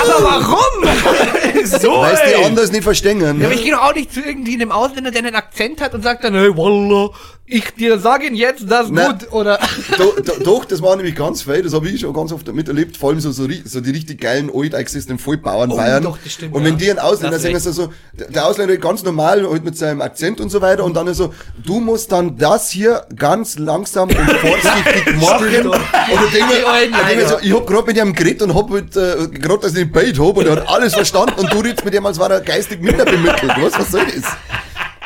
Aber 0.00 0.24
warum? 0.24 0.88
So, 1.64 1.92
Weil 2.00 2.18
die 2.28 2.44
anders 2.44 2.72
nicht 2.72 2.82
verstehen. 2.82 3.20
Ja, 3.20 3.32
Ne? 3.32 3.44
aber 3.44 3.54
ich 3.54 3.62
gehe 3.62 3.70
doch 3.72 3.82
auch 3.82 3.94
nicht 3.94 4.12
zu 4.12 4.20
irgendwie 4.20 4.54
einem 4.54 4.72
Ausländer, 4.72 5.10
der 5.12 5.20
einen 5.24 5.36
Akzent 5.36 5.80
hat 5.80 5.94
und 5.94 6.02
sagt 6.02 6.24
dann, 6.24 6.34
hey, 6.34 6.48
Wallah, 6.56 7.10
ich 7.46 7.70
dir 7.74 7.98
sage 8.00 8.26
ihn 8.26 8.34
jetzt, 8.34 8.64
das 8.68 8.88
Na. 8.90 9.12
gut, 9.12 9.32
oder? 9.32 9.60
Do, 9.98 10.12
do, 10.20 10.32
doch, 10.42 10.64
das 10.64 10.82
war 10.82 10.96
nämlich 10.96 11.14
ganz 11.14 11.42
fein, 11.42 11.62
das 11.62 11.72
habe 11.72 11.88
ich 11.88 12.00
schon 12.00 12.12
ganz 12.14 12.32
oft 12.32 12.52
miterlebt, 12.52 12.96
vor 12.96 13.10
allem 13.10 13.20
so, 13.20 13.30
so, 13.30 13.46
so 13.64 13.80
die 13.80 13.90
richtig 13.90 14.20
geilen 14.20 14.50
alt 14.52 14.74
eingesessenen 14.74 15.18
Vollbauern 15.18 15.70
Oh, 15.70 15.76
Bayern. 15.76 16.02
doch, 16.02 16.18
das 16.24 16.32
stimmt, 16.32 16.54
und 16.54 16.62
ja. 16.62 16.68
wenn 16.68 16.78
die 16.78 16.90
einen 16.90 16.98
Ausländer 16.98 17.38
sehen, 17.38 17.56
ist 17.56 17.66
ist 17.66 17.76
so, 17.76 17.92
der 18.12 18.28
der 18.28 18.46
Ausländer 18.46 18.76
ganz 18.76 19.02
normal, 19.02 19.48
halt 19.48 19.64
mit 19.64 19.76
seinem 19.76 20.00
Akzent 20.00 20.40
und 20.40 20.50
so 20.50 20.60
weiter, 20.60 20.84
und 20.84 20.94
dann 20.94 21.06
ist 21.06 21.18
so, 21.18 21.32
du 21.64 21.80
musst 21.80 22.10
dann 22.12 22.36
das 22.36 22.70
hier 22.70 23.06
ganz 23.16 23.58
langsam 23.58 24.08
und 24.08 24.16
vorsichtig 24.40 25.16
machen. 25.16 25.66
und 25.68 26.24
ich 26.26 26.32
denke 26.32 27.16
mir, 27.16 27.28
so, 27.28 27.36
ich 27.40 27.52
hab 27.52 27.66
grad 27.66 27.86
mit 27.86 27.96
ihm 27.96 28.12
geredet 28.12 28.42
und 28.42 28.54
hab 28.54 28.70
mit, 28.70 28.96
äh, 28.96 29.28
grad, 29.28 29.64
dass 29.64 29.72
ich 29.72 29.78
den 29.78 29.92
Bait 29.92 30.18
hab, 30.18 30.36
und 30.36 30.46
er 30.46 30.52
hat 30.52 30.68
alles 30.68 30.94
verstanden, 30.94 31.34
und 31.38 31.52
du 31.52 31.60
redest 31.60 31.84
mit 31.84 31.94
ihm, 31.94 32.06
als 32.06 32.18
war 32.18 32.30
er 32.30 32.40
geistig 32.40 32.80
minder 32.82 33.04
bemittelt. 33.04 33.52
Was, 33.60 33.78
was 33.78 33.90
soll 33.90 34.04
das? 34.06 34.24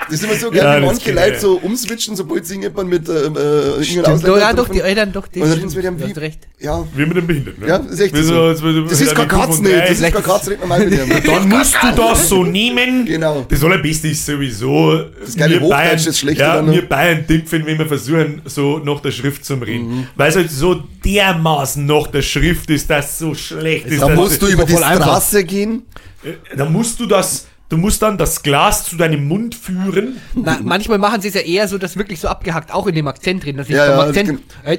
Das 0.09 0.15
ist 0.21 0.25
immer 0.25 0.35
so 0.35 0.53
Ja, 0.53 0.63
geil, 0.63 0.83
wie 0.83 0.87
das 0.87 0.95
manche 0.95 1.13
Leute 1.13 1.33
ja. 1.35 1.41
so 1.41 1.57
umswitchen, 1.59 2.17
sobald 2.17 2.47
sie 2.47 2.55
irgendjemand 2.55 2.89
mit, 2.89 3.09
ähm, 3.09 3.15
äh, 3.15 3.19
irgendeinem 3.19 3.85
Stimmt, 3.85 4.09
Ausländer 4.09 4.39
ja, 4.39 4.53
doch, 4.53 4.69
die 4.69 4.81
Eltern, 4.81 5.13
doch, 5.13 5.27
die 5.27 5.43
sie 5.43 5.77
mit 5.77 5.85
dem 5.85 5.99
wie, 5.99 6.13
recht. 6.13 6.41
ja, 6.61 6.85
Wie 6.95 7.07
mit 7.07 7.17
dem 7.17 7.27
Behinderten. 7.27 7.63
Ne? 7.63 7.69
ja, 7.69 7.79
das 7.79 7.93
ist 7.93 8.01
echt 8.01 8.17
so. 8.17 8.41
als 8.43 8.63
würde- 8.63 8.85
Das 8.89 9.01
ist 9.01 9.15
kein 9.15 9.29
Kuh 9.29 9.37
Katz 9.39 9.61
drei. 9.61 9.81
das 9.81 9.91
ist 10.01 10.13
kein 10.13 10.23
Katz, 10.23 10.49
red 10.49 10.61
mal 10.61 10.67
mal 10.79 10.87
mit 10.89 10.99
ihm. 10.99 11.23
Dann 11.27 11.49
musst 11.49 11.77
du 11.83 11.93
das 11.97 12.29
so 12.29 12.45
nehmen. 12.45 13.05
Genau. 13.05 13.45
Das 13.49 13.65
allerbeste 13.65 14.09
ist 14.09 14.25
sowieso. 14.25 15.05
Das 15.21 15.37
geile 15.37 15.61
Hochdeutsch, 15.61 16.07
das 16.07 16.19
Schlechte 16.19 16.43
Ja, 16.43 16.65
wir 16.67 16.89
Bayern 16.89 17.27
dimpfen, 17.27 17.67
wenn 17.67 17.79
wir 17.79 17.87
versuchen, 17.87 18.43
so 18.45 18.79
nach 18.79 19.01
der 19.01 19.11
Schrift 19.11 19.45
zu 19.45 19.55
reden. 19.55 19.89
Mhm. 19.89 20.07
Weil 20.15 20.31
es 20.31 20.37
halt 20.37 20.51
so 20.51 20.83
dermaßen 21.05 21.85
nach 21.85 22.07
der 22.09 22.23
Schrift 22.23 22.71
ist, 22.71 22.89
dass 22.91 23.19
so 23.19 23.35
schlecht 23.35 23.87
ist. 23.87 24.01
Da 24.03 24.09
musst 24.09 24.41
du 24.41 24.47
über 24.47 24.65
die. 24.65 24.77
Straße 24.77 25.45
gehen. 25.45 25.83
Da 26.57 26.65
musst 26.65 27.01
du 27.01 27.07
das. 27.07 27.47
Du 27.69 27.77
musst 27.77 28.01
dann 28.03 28.17
das 28.17 28.43
Glas 28.43 28.85
zu 28.85 28.97
deinem 28.97 29.27
Mund 29.27 29.55
führen. 29.55 30.21
Na, 30.35 30.59
manchmal 30.63 30.99
machen 30.99 31.21
sie 31.21 31.29
es 31.29 31.35
ja 31.35 31.41
eher 31.41 31.67
so, 31.67 31.79
dass 31.79 31.97
wirklich 31.97 32.21
so 32.21 32.29
abgehackt, 32.29 32.73
auch 32.73 32.87
in 32.87 32.95
dem 32.95 33.09
Akzent 33.09 33.45
drin, 33.45 33.57
dass 33.57 33.69
ich 33.69 33.75
Ja, 33.75 33.87
vom 33.87 33.91
ja, 33.95 34.07
das 34.07 34.09
Akzent, 34.17 34.41
äh, 34.65 34.79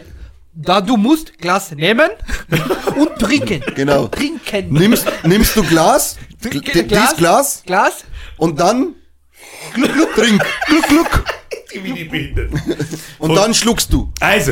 da 0.53 0.79
du 0.81 0.95
musst 0.97 1.37
Glas 1.37 1.71
nehmen 1.71 2.09
und 2.97 3.09
trinken. 3.19 3.61
Genau. 3.75 4.07
Trinken. 4.07 4.71
Nimmst, 4.73 5.05
nimmst 5.23 5.55
du 5.57 5.63
Glas, 5.63 6.17
gl- 6.41 6.49
Trinken, 6.49 6.87
dieses 6.87 7.15
Glas, 7.17 7.61
Glas. 7.65 8.05
und 8.37 8.57
dann 8.59 8.95
gluck, 9.73 9.93
gluck, 9.93 10.15
trink, 10.15 10.43
gluck, 10.67 10.87
gluck. 10.87 11.23
Wie 11.83 11.91
die 11.93 12.05
Behinderten. 12.05 12.59
Und 13.19 13.35
dann 13.35 13.53
schluckst 13.53 13.91
du. 13.93 14.11
Also, 14.21 14.51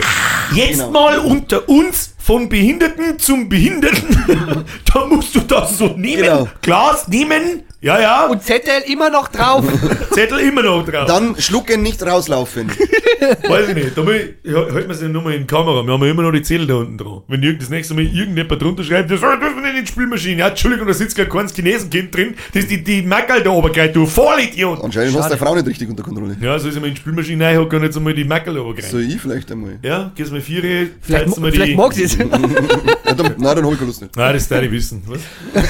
jetzt 0.54 0.72
Genau. 0.74 0.92
mal 0.92 1.20
unter 1.20 1.68
uns 1.70 2.15
von 2.26 2.50
Behinderten 2.50 3.20
zum 3.20 3.48
Behinderten. 3.48 4.18
da 4.94 5.06
musst 5.06 5.36
du 5.36 5.42
das 5.42 5.78
so 5.78 5.90
nehmen. 5.96 6.24
Genau. 6.24 6.48
Glas 6.62 7.08
nehmen. 7.08 7.62
Ja, 7.82 8.00
ja. 8.02 8.26
Und 8.26 8.42
Zettel 8.42 8.82
immer 8.88 9.12
noch 9.12 9.28
drauf. 9.28 9.64
Zettel 10.12 10.40
immer 10.40 10.64
noch 10.64 10.84
drauf. 10.86 11.06
Dann 11.06 11.40
schlucken, 11.40 11.84
nicht 11.84 12.02
rauslaufen. 12.02 12.72
Weiß 13.48 13.70
ich 13.70 13.76
nicht. 13.76 13.96
Da 13.96 14.02
ich, 14.10 14.34
ja, 14.44 14.56
halten 14.74 14.88
wir 14.90 14.96
sie 14.96 15.08
nochmal 15.08 15.34
in 15.36 15.42
die 15.42 15.48
Kamera. 15.48 15.84
Wir 15.86 15.94
haben 15.94 16.04
ja 16.04 16.10
immer 16.10 16.24
noch 16.24 16.32
die 16.32 16.42
Zettel 16.42 16.66
da 16.66 16.76
unten 16.76 16.98
dran. 16.98 17.22
Wenn 17.28 17.44
irgend- 17.44 17.62
das 17.62 17.70
nächste 17.70 17.94
Mal 17.94 18.06
irgendjemand 18.06 18.60
drunter 18.60 18.84
schreibt, 18.84 19.12
das 19.12 19.20
dürfen 19.20 19.40
wir 19.40 19.62
nicht 19.62 19.78
in 19.78 19.86
die 19.86 19.92
Spülmaschine. 19.92 20.40
Ja, 20.40 20.48
Entschuldigung, 20.48 20.88
da 20.88 20.94
sitzt 20.96 21.16
gar 21.16 21.28
kein 21.28 21.48
Chinesenkind 21.48 22.16
drin. 22.16 22.34
Das 22.54 22.64
ist 22.64 22.72
die, 22.72 22.84
die 22.84 23.04
Mackerl 23.04 23.44
da 23.44 23.52
oben 23.52 23.72
gleich, 23.72 23.92
du 23.94 24.08
Vollidiot. 24.08 24.84
Anscheinend 24.84 25.16
hast 25.16 25.26
du 25.26 25.30
deine 25.30 25.38
Frau 25.46 25.54
nicht 25.54 25.68
richtig 25.68 25.88
unter 25.88 26.02
Kontrolle. 26.02 26.36
Ja, 26.42 26.58
so 26.58 26.70
ist 26.70 26.78
immer 26.78 26.88
in 26.88 26.96
die 26.96 27.00
Spülmaschine 27.02 27.46
rein, 27.46 27.70
kann 27.70 27.84
jetzt 27.84 27.98
einmal 27.98 28.16
die 28.16 28.24
Mackerl 28.24 28.58
oben 28.58 28.82
So 28.82 28.98
rein. 28.98 29.10
ich 29.12 29.22
vielleicht 29.22 29.52
einmal. 29.52 29.78
Ja, 29.84 30.12
gehst 30.16 30.32
mal 30.32 30.42
vier, 30.42 30.90
Vielleicht, 31.02 31.38
mal 31.38 31.52
die. 31.52 31.58
vielleicht 31.58 31.78
mag 31.78 31.94
sie 31.94 32.04
es. 32.04 32.15
Ja, 33.06 33.14
dann, 33.14 33.36
nein, 33.38 33.56
dann 33.56 33.66
hol 33.66 33.74
ich 33.74 33.80
keine 33.80 33.88
Lust 33.90 34.02
nicht. 34.02 34.16
Nein, 34.16 34.34
das 34.34 34.48
darf 34.48 34.62
ich 34.64 34.72
wissen. 34.72 35.04
Was? 35.06 35.20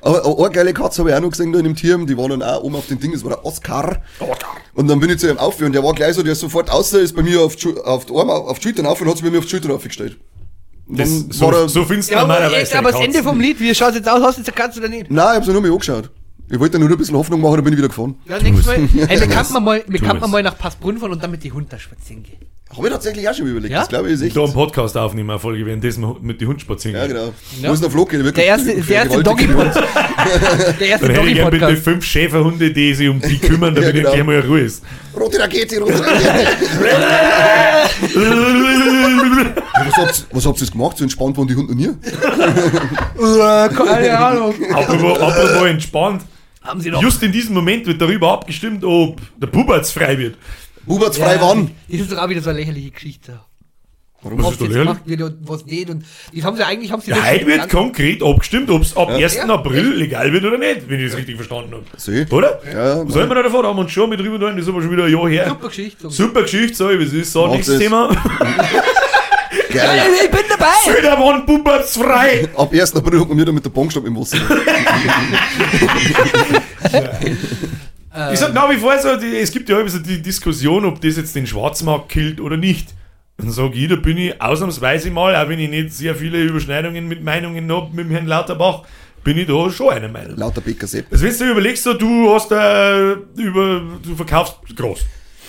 Aber 0.00 0.38
eine, 0.38 0.50
geile 0.50 0.72
Katze 0.72 1.00
habe 1.00 1.10
ich 1.10 1.16
auch 1.16 1.20
noch 1.20 1.30
gesehen 1.30 1.52
da 1.52 1.58
in 1.58 1.64
dem 1.64 1.74
Tier. 1.74 1.98
Die 1.98 2.16
waren 2.16 2.30
dann 2.30 2.42
auch 2.42 2.62
oben 2.62 2.76
auf 2.76 2.86
dem 2.86 3.00
Ding, 3.00 3.12
das 3.12 3.24
war 3.24 3.30
der 3.30 3.44
Oscar. 3.44 4.00
Und 4.74 4.86
dann 4.88 5.00
bin 5.00 5.10
ich 5.10 5.18
zu 5.18 5.28
ihm 5.28 5.38
aufgeführt 5.38 5.68
und 5.68 5.72
der 5.72 5.82
war 5.82 5.92
gleich 5.94 6.14
so, 6.14 6.22
der 6.22 6.32
ist 6.32 6.40
sofort 6.40 6.70
außer, 6.70 7.00
ist 7.00 7.16
bei 7.16 7.22
mir 7.22 7.40
auf, 7.40 7.56
die 7.56 7.76
auf, 7.76 8.06
die 8.06 8.14
Arme, 8.14 8.32
auf 8.32 8.58
die 8.58 8.64
Schultern 8.64 8.86
auf 8.86 9.00
und 9.00 9.08
hat 9.08 9.16
sich 9.16 9.24
bei 9.24 9.30
mir 9.30 9.38
auf 9.38 9.44
die 9.44 9.50
Schultern 9.50 9.72
aufgestellt. 9.72 10.16
Das, 10.88 11.08
so, 11.30 11.50
er, 11.50 11.68
so 11.68 11.84
findest 11.84 12.10
du 12.10 12.14
Ja, 12.14 12.20
aber, 12.20 12.28
normalerweise. 12.34 12.60
jetzt, 12.60 12.76
aber 12.76 12.92
das 12.92 13.00
Ende 13.00 13.20
vom 13.24 13.40
Lied, 13.40 13.58
wie 13.58 13.74
schaut 13.74 13.94
jetzt 13.96 14.08
aus? 14.08 14.22
Hast 14.22 14.36
du 14.38 14.42
jetzt 14.42 14.48
eine 14.48 14.56
Katze 14.66 14.78
oder 14.78 14.88
nicht? 14.88 15.10
Nein, 15.10 15.26
ich 15.32 15.36
hab's 15.38 15.46
nur 15.48 15.60
mal 15.60 15.72
angeschaut. 15.72 16.10
Ich 16.48 16.60
wollte 16.60 16.78
nur 16.78 16.88
ein 16.88 16.96
bisschen 16.96 17.16
Hoffnung 17.16 17.40
machen, 17.40 17.56
dann 17.56 17.64
bin 17.64 17.72
ich 17.72 17.78
wieder 17.78 17.88
gefahren. 17.88 18.14
Ja, 18.28 18.38
nächstes 18.40 18.66
Mal. 18.66 18.88
Hey, 19.08 19.18
wir 19.20 19.26
kann 19.26 19.46
man 19.52 19.64
mal, 19.64 19.84
wir 19.88 19.98
Tu 19.98 20.06
kann 20.06 20.16
es. 20.18 20.20
man 20.20 20.30
mal 20.30 20.42
nach 20.44 20.56
Passbrunn 20.56 20.98
fahren 20.98 21.10
und 21.10 21.20
dann 21.20 21.32
mit 21.32 21.42
die 21.42 21.50
Hunde 21.50 21.76
spazieren 21.80 22.22
gehen. 22.22 22.38
Habe 22.68 22.88
ich 22.88 22.92
tatsächlich 22.92 23.28
auch 23.28 23.34
schon 23.34 23.46
überlegt. 23.46 23.72
Ja? 23.72 23.80
Das 23.80 23.88
glaube 23.88 24.10
ich 24.10 24.20
ist. 24.20 24.36
Da 24.36 24.42
einen 24.42 24.52
Podcast 24.52 24.96
aufnehmen, 24.96 25.30
eine 25.30 25.38
Folge, 25.38 25.64
währenddessen 25.64 26.02
wir 26.02 26.16
mit 26.20 26.40
den 26.40 26.48
Hund 26.48 26.60
spazieren. 26.60 26.96
Ja, 26.96 27.06
gehen. 27.06 27.16
genau. 27.16 27.32
Ja. 27.62 27.68
Wo 27.68 27.72
ist 27.74 27.82
der 27.82 27.90
Flog? 27.90 28.10
Der, 28.10 28.18
wirklich 28.24 28.34
Der 28.34 28.46
erste, 28.46 28.74
der 28.82 28.96
erste 28.96 29.22
Doggy-Podcast. 29.22 29.76
Der 30.80 30.88
erste 30.88 31.06
Dann 31.06 31.16
hätte 31.16 31.28
ich 31.28 31.44
bitte 31.50 31.76
fünf 31.76 32.04
Schäferhunde, 32.04 32.72
die 32.72 32.92
sich 32.92 33.08
um 33.08 33.20
die 33.20 33.38
kümmern, 33.38 33.72
damit 33.76 33.94
Ja, 33.94 34.02
genau. 34.02 34.08
endlich 34.10 34.20
einmal 34.20 34.40
Ruhe 34.40 34.60
ist. 34.60 34.82
Rote 35.16 35.38
Rakete, 35.38 35.78
rote 35.78 35.94
Rakete. 36.04 36.46
was, 39.74 39.96
habt, 39.96 40.26
was 40.32 40.46
habt 40.46 40.58
ihr 40.58 40.62
jetzt 40.62 40.72
gemacht? 40.72 40.98
So 40.98 41.04
entspannt 41.04 41.38
waren 41.38 41.46
die 41.46 41.54
Hunde 41.54 41.74
nie? 41.76 41.90
Keine 43.76 44.18
Ahnung. 44.18 44.54
apropos, 44.72 45.20
apropos 45.20 45.66
entspannt. 45.68 46.22
Haben 46.62 46.80
sie 46.80 46.90
noch. 46.90 47.00
Just 47.00 47.22
in 47.22 47.30
diesem 47.30 47.54
Moment 47.54 47.86
wird 47.86 48.00
darüber 48.00 48.32
abgestimmt, 48.32 48.82
ob 48.84 49.20
der 49.40 49.46
Bubatz 49.46 49.92
frei 49.92 50.18
wird. 50.18 50.34
Huberts 50.86 51.18
frei 51.18 51.36
wann? 51.40 51.70
Das 51.88 52.00
ist 52.00 52.12
doch 52.12 52.18
auch 52.18 52.28
wieder 52.28 52.42
so 52.42 52.50
eine 52.50 52.58
lächerliche 52.60 52.90
Geschichte. 52.90 53.40
Warum? 54.22 54.42
Was 54.42 54.52
ist 54.52 54.60
da 54.60 54.64
jetzt 54.64 54.74
lächerlich? 54.74 55.04
gemacht 55.04 55.08
wird 55.08 55.22
und 55.22 55.48
was 55.48 55.66
nicht. 55.66 55.90
Und 55.90 56.04
die 56.32 56.42
haben 56.42 56.56
sie 56.56 56.66
eigentlich, 56.66 56.90
haben 56.90 57.02
sie 57.02 57.10
Ja, 57.10 57.16
das 57.18 57.30
heute 57.30 57.46
wird 57.46 57.68
konkret 57.68 58.22
abgestimmt, 58.22 58.70
ob 58.70 58.82
es 58.82 58.96
ab 58.96 59.08
1. 59.10 59.34
Ja. 59.36 59.44
April 59.44 59.94
legal 59.94 60.32
wird 60.32 60.44
oder 60.44 60.58
nicht, 60.58 60.88
wenn 60.88 60.98
ich 61.00 61.10
das 61.10 61.18
richtig 61.18 61.36
verstanden 61.36 61.72
habe. 61.74 61.84
See. 61.96 62.26
Oder? 62.30 62.60
Ja, 62.72 63.04
Was 63.06 63.12
soll 63.12 63.26
man 63.26 63.36
da 63.36 63.42
davon? 63.44 63.62
Da 63.62 63.68
haben 63.68 63.76
wir 63.76 63.82
uns 63.82 63.92
schon 63.92 64.08
mit 64.10 64.18
drüber 64.20 64.38
gehalten, 64.38 64.56
das 64.58 64.66
ist 64.66 64.72
aber 64.72 64.82
schon 64.82 64.90
wieder 64.90 65.04
ein 65.04 65.12
Jahr 65.12 65.28
her. 65.28 65.48
Super 65.48 65.68
Geschichte. 65.68 66.10
Super 66.10 66.42
Geschichte, 66.42 66.76
sag 66.76 66.92
ich, 66.92 66.98
wie 67.00 67.04
es 67.04 67.12
ist. 67.12 67.32
So, 67.32 67.42
Macht 67.42 67.52
nächstes 67.56 67.74
es. 67.74 67.80
Thema. 67.82 68.08
Geil. 69.70 70.02
Ich 70.24 70.30
bin 70.30 70.40
dabei! 70.48 70.72
Södermann, 70.84 71.44
Bubberts 71.44 71.98
frei! 71.98 72.48
Ab 72.56 72.72
1. 72.72 72.96
April 72.96 73.20
hocken 73.20 73.36
wir 73.36 73.44
da 73.44 73.52
mit 73.52 73.64
der 73.64 73.70
Bankstopp 73.70 74.06
im 74.06 74.16
Wasser. 74.16 74.38
Ich 78.32 78.38
sag 78.38 78.54
nach 78.54 78.70
wie 78.70 78.76
vor 78.76 78.98
so, 78.98 79.16
die, 79.16 79.36
es 79.36 79.50
gibt 79.50 79.68
ja 79.68 79.78
immer 79.78 79.88
so 79.88 79.98
die 79.98 80.22
Diskussion, 80.22 80.84
ob 80.84 81.00
das 81.00 81.16
jetzt 81.16 81.34
den 81.36 81.46
Schwarzmarkt 81.46 82.08
killt 82.08 82.40
oder 82.40 82.56
nicht. 82.56 82.94
Dann 83.38 83.50
sag 83.50 83.74
ich, 83.74 83.88
da 83.88 83.96
bin 83.96 84.16
ich 84.16 84.40
ausnahmsweise 84.40 85.10
mal, 85.10 85.36
auch 85.36 85.48
wenn 85.48 85.58
ich 85.58 85.68
nicht 85.68 85.92
sehr 85.92 86.14
viele 86.14 86.42
Überschneidungen 86.42 87.06
mit 87.06 87.22
Meinungen 87.22 87.70
habe 87.70 87.94
mit 87.94 88.06
dem 88.06 88.10
Herrn 88.10 88.26
Lauterbach, 88.26 88.82
bin 89.22 89.36
ich 89.36 89.46
da 89.46 89.70
schon 89.70 89.90
einer 89.90 90.08
Meinung. 90.08 90.36
Lauter 90.36 90.60
Bäcker 90.60 90.86
Sepp. 90.86 91.06
Also 91.10 91.26
wenn 91.26 91.36
du 91.36 91.50
überlegst, 91.50 91.82
so, 91.82 91.92
du 91.92 92.32
hast 92.32 92.50
äh, 92.52 93.12
über, 93.36 93.82
du 94.02 94.14
verkaufst 94.16 94.54
Gras. 94.74 95.00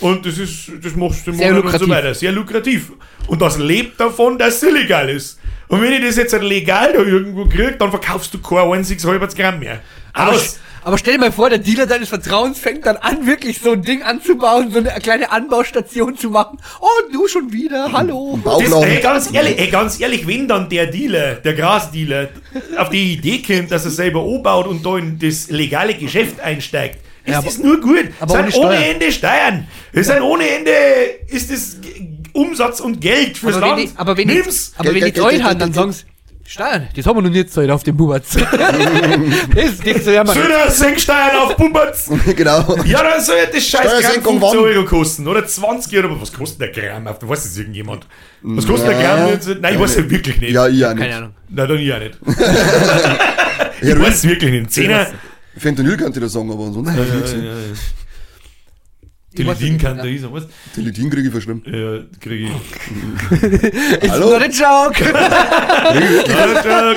Und 0.01 0.25
das 0.25 0.37
ist, 0.37 0.71
das 0.81 0.95
machst 0.95 1.25
du 1.25 1.31
im 1.31 1.37
Monat 1.37 1.63
und 1.63 1.79
so 1.79 1.89
weiter. 1.89 2.13
Sehr 2.13 2.31
lukrativ. 2.31 2.91
Und 3.27 3.41
das 3.41 3.57
lebt 3.57 3.99
davon, 3.99 4.37
dass 4.37 4.61
es 4.61 4.63
illegal 4.63 5.09
ist. 5.09 5.39
Und 5.69 5.81
wenn 5.81 5.91
ich 5.93 6.01
das 6.01 6.15
jetzt 6.15 6.33
legal 6.41 6.93
da 6.93 6.99
irgendwo 7.01 7.45
krieg, 7.45 7.77
dann 7.79 7.89
verkaufst 7.89 8.33
du 8.33 8.39
kein 8.39 8.71
einziges 8.71 9.05
halbes 9.05 9.35
Gramm 9.35 9.59
mehr. 9.59 9.79
Aber, 10.13 10.31
Aus! 10.31 10.59
aber 10.83 10.97
stell 10.97 11.15
dir 11.15 11.19
mal 11.19 11.31
vor, 11.31 11.49
der 11.49 11.59
Dealer 11.59 11.85
deines 11.85 12.07
Vertrauens 12.07 12.57
fängt 12.59 12.85
dann 12.85 12.95
an, 12.97 13.27
wirklich 13.27 13.59
so 13.59 13.73
ein 13.73 13.81
Ding 13.81 14.01
anzubauen, 14.01 14.71
so 14.71 14.79
eine 14.79 14.89
kleine 15.01 15.29
Anbaustation 15.29 16.17
zu 16.17 16.29
machen. 16.29 16.57
Oh, 16.79 16.87
du 17.11 17.27
schon 17.27 17.51
wieder, 17.51 17.91
hallo. 17.91 18.39
Das, 18.45 18.71
ey, 18.71 19.01
ganz 19.01 19.33
ehrlich, 19.33 19.59
ey, 19.59 19.67
ganz 19.67 19.99
ehrlich, 19.99 20.25
wenn 20.25 20.47
dann 20.47 20.69
der 20.69 20.87
Dealer, 20.87 21.35
der 21.35 21.53
Grasdealer, 21.53 22.29
auf 22.77 22.89
die 22.89 23.13
Idee 23.13 23.41
kommt, 23.45 23.69
dass 23.71 23.83
er 23.83 23.91
selber 23.91 24.21
anbaut 24.21 24.67
und 24.67 24.85
da 24.85 24.97
in 24.97 25.19
das 25.19 25.49
legale 25.49 25.93
Geschäft 25.95 26.39
einsteigt, 26.39 26.99
ist 27.25 27.33
Ja, 27.33 27.41
das 27.41 27.57
nur 27.57 27.81
gut. 27.81 28.05
aber 28.21 28.35
sind 28.35 28.55
ohne 28.55 28.67
ohne. 28.67 28.85
Ende 28.87 29.11
Steuern. 29.11 29.67
Es 29.91 30.07
sind 30.07 30.21
ohne 30.21 30.47
Ende, 30.47 30.71
ist 31.27 31.51
das 31.51 31.75
Umsatz 32.33 32.79
und 32.79 32.99
Geld 33.01 33.37
fürs 33.37 33.55
Aber 33.55 33.65
wenn 33.65 33.69
Land. 33.77 33.81
die, 33.93 33.97
aber 33.97 34.17
wenn 34.17 34.27
die, 34.27 34.33
Nimm's. 34.35 34.73
aber 34.77 34.93
wenn 34.93 35.13
Treuen 35.13 35.29
Geld, 35.31 35.43
haben, 35.43 35.59
dann 35.59 35.73
sagen 35.73 35.91
sie, 35.91 36.03
Steuern, 36.49 36.87
das 36.95 37.05
haben 37.05 37.17
wir 37.17 37.21
noch 37.23 37.29
nicht 37.29 37.51
Zeit 37.51 37.69
auf 37.69 37.83
dem 37.83 37.97
Bubatz. 37.97 38.37
das 39.85 40.05
ja, 40.05 40.23
man. 40.23 40.33
Söder, 40.33 40.69
senk 40.71 40.97
Steuern 40.99 41.35
auf 41.41 41.57
Pumperz. 41.57 42.09
genau. 42.37 42.77
Ja, 42.85 43.03
dann 43.03 43.21
soll 43.21 43.35
das 43.53 43.65
scheiß 43.67 43.81
Gramm 43.81 43.99
Steuersenkung 43.99 44.39
15 44.39 44.41
wann? 44.41 44.57
Euro 44.57 44.85
kosten. 44.85 45.27
Oder 45.27 45.45
20 45.45 45.97
Euro. 46.01 46.21
Was 46.21 46.31
kostet 46.31 46.61
der 46.61 46.69
Gramm? 46.69 47.05
Auf- 47.07 47.17
Weiß 47.21 47.43
das 47.43 47.57
irgendjemand? 47.57 48.07
Was 48.43 48.65
kostet 48.65 48.91
der 48.91 49.01
Ja. 49.01 49.15
Gramm? 49.17 49.29
jetzt? 49.31 49.49
Nein, 49.59 49.73
ich 49.73 49.79
weiß 49.81 49.97
es 49.97 50.09
wirklich 50.09 50.39
nicht. 50.39 50.53
Ja, 50.53 50.67
ich 50.69 50.85
auch 50.85 50.93
nicht. 50.93 50.99
Keine 51.03 51.15
Ahnung. 51.17 51.33
Nein, 51.49 51.67
dann 51.67 51.77
ich 51.79 51.93
auch 51.93 51.99
nicht. 51.99 52.17
Ich 53.81 53.99
weiß 53.99 54.15
es 54.15 54.23
wirklich 54.23 54.51
nicht. 54.51 54.71
Zehner. 54.71 55.07
Fentanyl 55.57 55.97
könnte 55.97 56.19
ich 56.19 56.23
da 56.25 56.29
sagen, 56.29 56.49
aber 56.51 56.63
ansonsten 56.65 56.93
hab 56.95 57.05
ich 57.05 57.13
nichts 57.13 57.31
gesehen. 57.33 57.77
Teledin 59.37 59.77
kann 59.77 59.97
da 59.97 60.03
ist, 60.03 60.31
was? 60.31 60.47
Teledin 60.75 61.09
kriege 61.09 61.27
ich 61.27 61.31
verschrieben. 61.31 61.61
Ja, 61.65 61.99
kriege 62.19 62.49
ich. 62.49 62.51
Hallo? 64.11 64.31
Not 64.31 64.41
a 64.41 64.47
joke. 64.91 65.15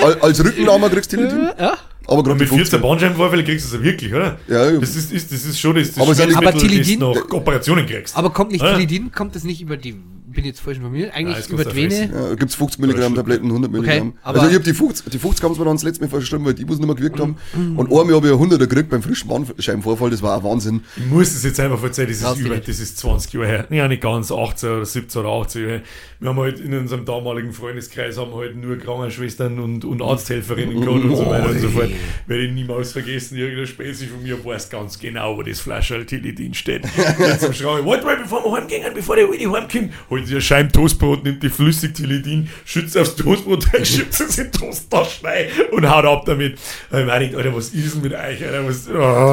Al- 0.03 0.19
Als 0.21 0.45
Rückenname 0.45 0.91
kriegst 0.91 1.13
du 1.13 1.17
Teledin. 1.17 1.51
ja. 1.59 1.77
Aber 2.07 2.25
gerade 2.25 2.41
mit 2.41 2.51
die 2.51 2.57
14 2.57 2.59
15. 2.81 2.81
Bandscheibenvorfälle 2.81 3.45
kriegst 3.45 3.67
du 3.73 3.77
es 3.77 3.81
ja 3.81 3.85
wirklich, 3.89 4.13
oder? 4.13 4.37
Ja, 4.49 4.69
ja. 4.71 4.79
Das 4.81 4.97
ist, 4.97 5.13
ist, 5.13 5.31
das 5.33 5.45
ist 5.45 5.61
schon 5.61 5.77
das, 5.77 5.93
das 5.93 5.99
Aber 6.03 6.13
Schmerzmittel, 6.15 6.79
das 6.79 6.89
du 6.89 6.99
nach 6.99 7.31
Operationen 7.33 7.87
kriegst. 7.87 8.17
Aber 8.17 8.31
kommt 8.31 8.51
nicht 8.51 8.65
Ja. 8.65 8.73
Tilidin, 8.75 9.13
kommt 9.13 9.37
das 9.37 9.45
nicht 9.45 9.61
über 9.61 9.77
die, 9.77 9.95
bin 10.33 10.45
jetzt 10.45 10.61
falsch 10.61 10.79
informiert, 10.79 11.13
eigentlich 11.15 11.37
das 11.37 11.49
über 11.49 11.75
Vene. 11.75 12.11
Ja, 12.13 12.35
gibt's 12.35 12.55
50 12.55 12.81
Milligramm 12.81 13.15
Tabletten, 13.15 13.47
100 13.49 13.71
Milligramm. 13.71 14.15
aber- 14.23 14.39
also 14.41 14.51
ich 14.51 14.57
hab 14.57 14.65
die 14.65 14.75
50, 14.75 15.11
die 15.11 15.19
50 15.19 15.45
haben 15.45 15.55
sie 15.55 15.61
mir 15.61 15.67
dann 15.67 15.77
das 15.77 15.83
letzte 15.83 16.03
Mal 16.05 16.09
verschrieben, 16.11 16.45
weil 16.45 16.55
die 16.55 16.69
was 16.69 16.79
nicht 16.79 16.87
mehr 16.87 16.95
gewirkt 16.97 17.21
haben. 17.21 17.37
Und 17.55 17.91
einmal 17.91 18.15
habe 18.15 18.27
ich 18.29 18.33
ein 18.33 18.39
100er 18.39 18.59
gekriegt 18.67 18.91
beim 18.91 19.03
frischen 19.03 19.29
Bandscheibenvorfall, 19.29 20.11
das 20.11 20.23
war 20.23 20.37
ein 20.39 20.45
Wahnsinn. 20.45 20.83
Ich 20.97 21.07
muss 21.07 21.29
es 21.35 21.43
jetzt 21.45 21.59
einfach 21.61 21.83
erzählen, 21.83 22.09
das 22.09 22.23
ist 22.23 22.39
über, 22.41 22.57
das 22.57 22.79
ist 22.81 22.99
20 22.99 23.33
Jahre 23.33 23.47
her. 23.47 23.67
Ja, 23.71 23.89
nicht 23.89 24.03
ganz, 24.03 24.31
18 24.33 24.69
oder 24.71 24.85
17 24.87 25.21
oder 25.21 25.31
18 25.31 25.63
Jahre. 25.63 25.83
Wir 26.21 26.29
haben 26.29 26.39
halt 26.39 26.61
in 26.61 26.75
unserem 26.75 27.05
damaligen 27.05 27.53
Freundeskreis 27.53 28.19
haben 28.19 28.35
halt 28.35 28.55
nur 28.57 28.77
Krankenschwestern 28.79 29.59
und, 29.59 29.85
und 29.85 30.03
Arzthelferinnen 30.03 30.81
gehabt 30.81 31.05
und 31.05 31.17
so 31.17 31.27
weiter 31.27 31.49
und 31.51 31.59
so 31.61 31.69
fort. 31.69 31.91
Werde 32.27 32.45
ich 32.45 32.53
niemals 32.53 32.93
vergessen, 32.93 33.37
irgendein 33.39 33.67
Spezi 33.67 34.07
von 34.07 34.23
mir 34.23 34.45
weiß 34.45 34.69
ganz 34.71 34.99
genau, 34.99 35.37
wo 35.37 35.43
das 35.43 35.61
Flasche 35.61 36.05
Tilidin 36.05 36.53
steht. 36.55 36.83
Jetzt 37.19 37.43
warte 37.65 38.05
mal, 38.05 38.17
bevor 38.17 38.45
wir 38.45 38.53
heimgehen, 38.61 38.85
bevor 38.95 39.17
der 39.17 39.29
Willi 39.31 39.45
heimkommt, 39.45 39.93
holt 40.21 40.35
ein 40.35 40.41
Scheiben 40.41 40.73
Toastbrot, 40.73 41.25
nimmt 41.25 41.43
die 41.43 41.49
flüssig 41.49 41.95
Tilidin, 41.95 42.49
schützt 42.65 42.97
aufs 42.97 43.17
Toastbrot, 43.17 43.65
schützt 43.83 44.21
es 44.21 44.39
in 44.39 44.51
die 44.51 44.59
Toasttasche 44.59 45.25
rein 45.25 45.47
und 45.73 45.89
haut 45.89 46.05
ab 46.05 46.25
damit. 46.27 46.59
Und 46.91 47.01
ich 47.01 47.07
meine, 47.07 47.37
Alter, 47.37 47.55
was 47.55 47.69
ist 47.69 47.95
denn 47.95 48.03
mit 48.03 48.13
euch, 48.13 48.45
Alter? 48.45 48.67
Was, 48.67 48.89
oh. 48.89 48.93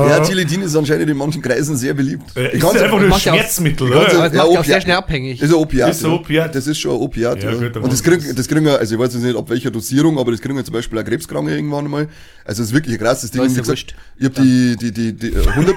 Ja, 0.10 0.20
Teledin 0.20 0.62
ist 0.62 0.76
anscheinend 0.76 1.10
in 1.10 1.18
manchen 1.18 1.42
Kreisen 1.42 1.76
sehr 1.78 1.94
beliebt. 1.94 2.36
Äh, 2.36 2.50
Ich 2.50 2.64
ist 2.64 2.66
einfach 2.66 3.00
nur 3.00 3.14
ein 3.14 3.20
Schmerzmittel, 3.20 3.88
oder? 3.90 4.12
Ja, 4.14 4.34
ja 4.34 4.44
auch 4.44 4.52
sehr 4.52 4.60
Opiat. 4.60 4.84
schnell 4.84 4.96
abhängig. 4.96 5.40
Das 5.40 5.50
ist 5.50 5.56
ein 5.56 5.62
Opiat. 5.62 5.90
Ist 5.92 6.06
ein. 6.06 6.12
Opiat. 6.12 6.56
Das 6.56 6.68
ist 6.68 6.80
schon 6.80 6.92
ein 6.92 7.02
Opiat. 7.02 7.44
Ja, 7.44 7.52
Ja, 7.52 7.58
gut, 7.58 7.78
und 7.78 7.92
das 7.92 8.04
kriegen, 8.04 8.36
das 8.36 8.48
kriegen 8.48 8.66
wir, 8.66 8.78
also 8.80 8.96
ich 8.96 9.00
weiß 9.00 9.14
jetzt 9.14 9.24
nicht, 9.24 9.38
ab 9.38 9.50
welcher 9.50 9.72
Dosierung, 9.72 10.18
aber 10.20 10.32
das 10.32 10.42
kriegen 10.42 10.56
wir 10.56 10.64
zum 10.66 10.74
Beispiel 10.74 11.00
auch 11.00 11.04
Krebskranke 11.06 11.54
irgendwann 11.56 11.86
einmal. 11.86 12.08
Also 12.46 12.64
es 12.64 12.70
ist 12.70 12.76
wirklich 12.76 12.96
ein 12.96 13.02
krasses 13.02 13.32
Ding. 13.32 13.42
Wie 13.44 13.48
ja 13.54 13.60
gesagt, 13.62 13.96
ich 14.18 14.26
hab 14.26 14.34
die, 14.36 14.76
die, 14.80 14.92
die, 14.92 15.14
die 15.14 15.28
äh, 15.28 15.48
100, 15.48 15.76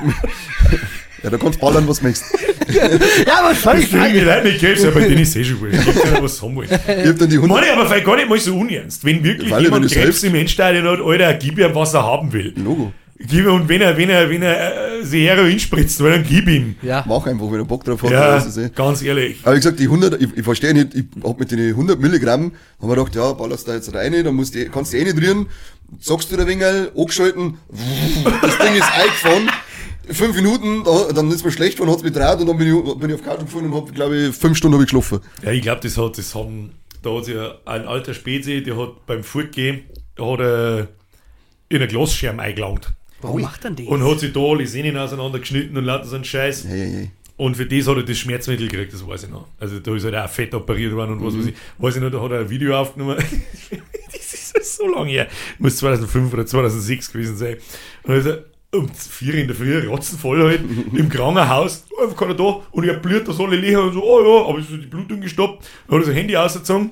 ja, 1.22 1.30
da 1.30 1.36
kannst 1.36 1.56
du 1.56 1.61
ballern, 1.61 1.86
was 1.88 1.98
du 1.98 2.04
möchtest. 2.06 2.32
Ja, 3.26 3.40
was 3.42 3.62
soll 3.62 3.78
Ich 3.78 3.90
kriege 3.90 4.12
die 4.12 4.20
Leute 4.20 4.48
nicht 4.48 4.60
Krebs, 4.60 4.84
aber 4.84 5.00
denen 5.00 5.18
ist 5.18 5.36
eh 5.36 5.44
schon 5.44 5.60
wurscht. 5.60 5.74
Ich 5.86 6.02
kann 6.02 6.14
ja 6.14 6.22
was 6.22 6.42
haben 6.42 6.56
wollen. 6.56 6.68
Ich 6.70 6.76
hab 7.08 7.18
dann 7.18 7.28
die 7.30 7.36
100, 7.36 7.48
Meine 7.48 7.72
aber 7.72 7.86
vielleicht 7.86 8.06
gar 8.06 8.16
nicht 8.16 8.28
mal 8.28 8.38
so 8.38 8.56
unernst. 8.56 9.04
Wenn 9.04 9.22
wirklich 9.24 9.50
Weil, 9.50 9.62
jemand 9.64 9.82
Krebs 9.86 9.94
selbst- 9.94 10.24
im 10.24 10.34
Endstadion 10.34 10.84
hat, 10.86 11.00
Alter, 11.00 11.34
gib 11.34 11.58
ihm, 11.58 11.74
was 11.74 11.94
er 11.94 12.04
haben 12.04 12.32
will. 12.32 12.52
Logo. 12.56 12.92
Gib 13.22 13.44
ihm, 13.44 13.52
und 13.52 13.68
wenn 13.68 13.82
er, 13.82 13.96
wenn 13.98 14.08
er, 14.08 14.30
wenn 14.30 14.40
er 14.42 15.00
äh, 15.00 15.04
sich 15.04 15.26
Heroin 15.26 15.60
spritzt, 15.60 16.00
dann 16.00 16.24
gib 16.26 16.48
ihm. 16.48 16.76
Ja. 16.80 17.04
Mach 17.06 17.26
einfach, 17.26 17.50
wenn 17.50 17.58
du 17.58 17.64
Bock 17.66 17.84
drauf 17.84 18.02
hast. 18.02 18.10
Ja, 18.10 18.36
ist 18.38 18.56
eh. 18.56 18.70
ganz 18.74 19.02
ehrlich. 19.02 19.36
Aber 19.42 19.52
wie 19.52 19.58
gesagt, 19.58 19.78
die 19.78 19.84
100, 19.84 20.22
ich, 20.22 20.28
ich 20.36 20.42
verstehe 20.42 20.72
nicht, 20.72 20.94
ich 20.94 21.04
hab 21.22 21.38
mit 21.38 21.50
den 21.50 21.60
100 21.60 22.00
Milligramm, 22.00 22.52
haben 22.80 22.88
wir 22.88 22.96
gedacht, 22.96 23.14
ja, 23.14 23.32
ballerst 23.34 23.68
da 23.68 23.74
jetzt 23.74 23.92
rein, 23.94 24.12
dann 24.24 24.34
musst 24.34 24.54
du, 24.54 24.64
kannst 24.70 24.94
du 24.94 24.96
eh 24.96 25.04
nicht 25.04 25.18
rühren, 25.20 25.48
sagst 26.00 26.32
du 26.32 26.36
der 26.38 26.46
Wingel, 26.46 26.90
angeschalten, 26.96 27.58
das 28.40 28.56
Ding 28.56 28.74
ist 28.74 28.90
eingefahren, 28.90 29.50
fünf 30.12 30.36
Minuten, 30.36 30.84
da, 30.84 31.12
dann 31.12 31.30
ist 31.30 31.44
mir 31.44 31.52
schlecht 31.52 31.76
geworden, 31.76 31.92
hat's 31.92 32.02
mich 32.02 32.12
draht 32.12 32.40
und 32.40 32.46
dann 32.46 32.56
bin 32.56 32.68
ich, 32.68 32.98
bin 32.98 33.11
ich 33.11 33.14
auf 33.16 33.22
Couch 33.22 33.40
gefallen 33.40 33.72
und 33.72 33.74
hab, 33.74 33.94
glaube 33.94 34.16
ich, 34.16 34.34
fünf 34.34 34.56
Stunden 34.56 34.78
ich 34.80 34.86
geschlafen. 34.86 35.20
Ja, 35.42 35.52
ich 35.52 35.62
glaube, 35.62 35.80
das 35.82 35.96
hat, 35.96 36.18
das 36.18 36.34
haben, 36.34 36.72
da 37.02 37.16
hat 37.16 37.24
sich 37.24 37.36
ein 37.36 37.86
alter 37.86 38.14
Spezi, 38.14 38.62
der 38.62 38.76
hat 38.76 39.06
beim 39.06 39.24
Fortgehen, 39.24 39.84
da 40.16 40.24
hat 40.32 40.40
er 40.40 40.88
in 41.68 41.76
eine 41.76 41.88
Glasscherbe 41.88 42.42
eingelangt. 42.42 42.92
Warum 43.22 43.42
macht 43.42 43.64
dann 43.64 43.76
die? 43.76 43.84
Und 43.84 44.04
hat 44.04 44.20
sich 44.20 44.32
da 44.32 44.40
alle 44.40 44.66
Sehnen 44.66 44.96
auseinandergeschnitten 44.96 45.76
und 45.76 45.84
lauter 45.84 46.06
so 46.06 46.14
einen 46.16 46.24
Scheiß. 46.24 46.64
Hey, 46.64 46.78
hey, 46.78 46.92
hey. 46.92 47.11
Und 47.36 47.56
für 47.56 47.64
das 47.64 47.86
hat 47.86 47.96
er 47.96 48.02
das 48.02 48.18
Schmerzmittel 48.18 48.68
gekriegt, 48.68 48.92
das 48.92 49.06
weiß 49.06 49.24
ich 49.24 49.30
noch. 49.30 49.46
Also 49.58 49.78
da 49.78 49.94
ist 49.96 50.04
halt 50.04 50.14
auch 50.14 50.28
fett 50.28 50.52
operiert 50.52 50.94
worden 50.94 51.12
und 51.12 51.24
was 51.24 51.38
weiß 51.38 51.46
ich. 51.46 51.54
Weiß 51.78 51.96
ich 51.96 52.02
noch, 52.02 52.11
da 52.11 52.20
hat 52.20 52.32
er 52.32 52.40
ein 52.40 52.50
Video 52.50 52.78
aufgenommen. 52.78 53.16
das 54.12 54.32
ist 54.52 54.76
so 54.76 54.86
lange 54.86 55.11
her. 55.11 55.26
Muss 55.58 55.78
2005 55.78 56.34
oder 56.34 56.44
2006 56.44 57.12
gewesen 57.12 57.36
sein. 57.38 57.56
Und 58.02 58.12
also 58.12 58.36
um 58.72 58.88
vier 58.88 59.34
in 59.34 59.46
der 59.48 59.56
Früh, 59.56 59.86
rotzenvoll 59.88 60.42
halt, 60.44 60.60
im 60.92 61.08
Krankenhaus, 61.08 61.84
einfach 62.02 62.16
keiner 62.16 62.34
da. 62.34 62.60
Und 62.70 62.84
ich 62.86 62.96
blüht, 63.02 63.26
da 63.26 63.32
soll 63.32 63.54
ich 63.54 63.60
liegen 63.60 63.78
und 63.78 63.92
so, 63.94 64.02
oh 64.04 64.20
ja, 64.22 64.48
aber 64.48 64.58
ist 64.60 64.68
so 64.68 64.76
die 64.76 64.86
Blutung 64.86 65.20
gestoppt. 65.20 65.64
Dann 65.88 65.96
hat 65.98 66.02
er 66.02 66.06
sein 66.06 66.14
Handy 66.14 66.36
ausgezogen. 66.36 66.90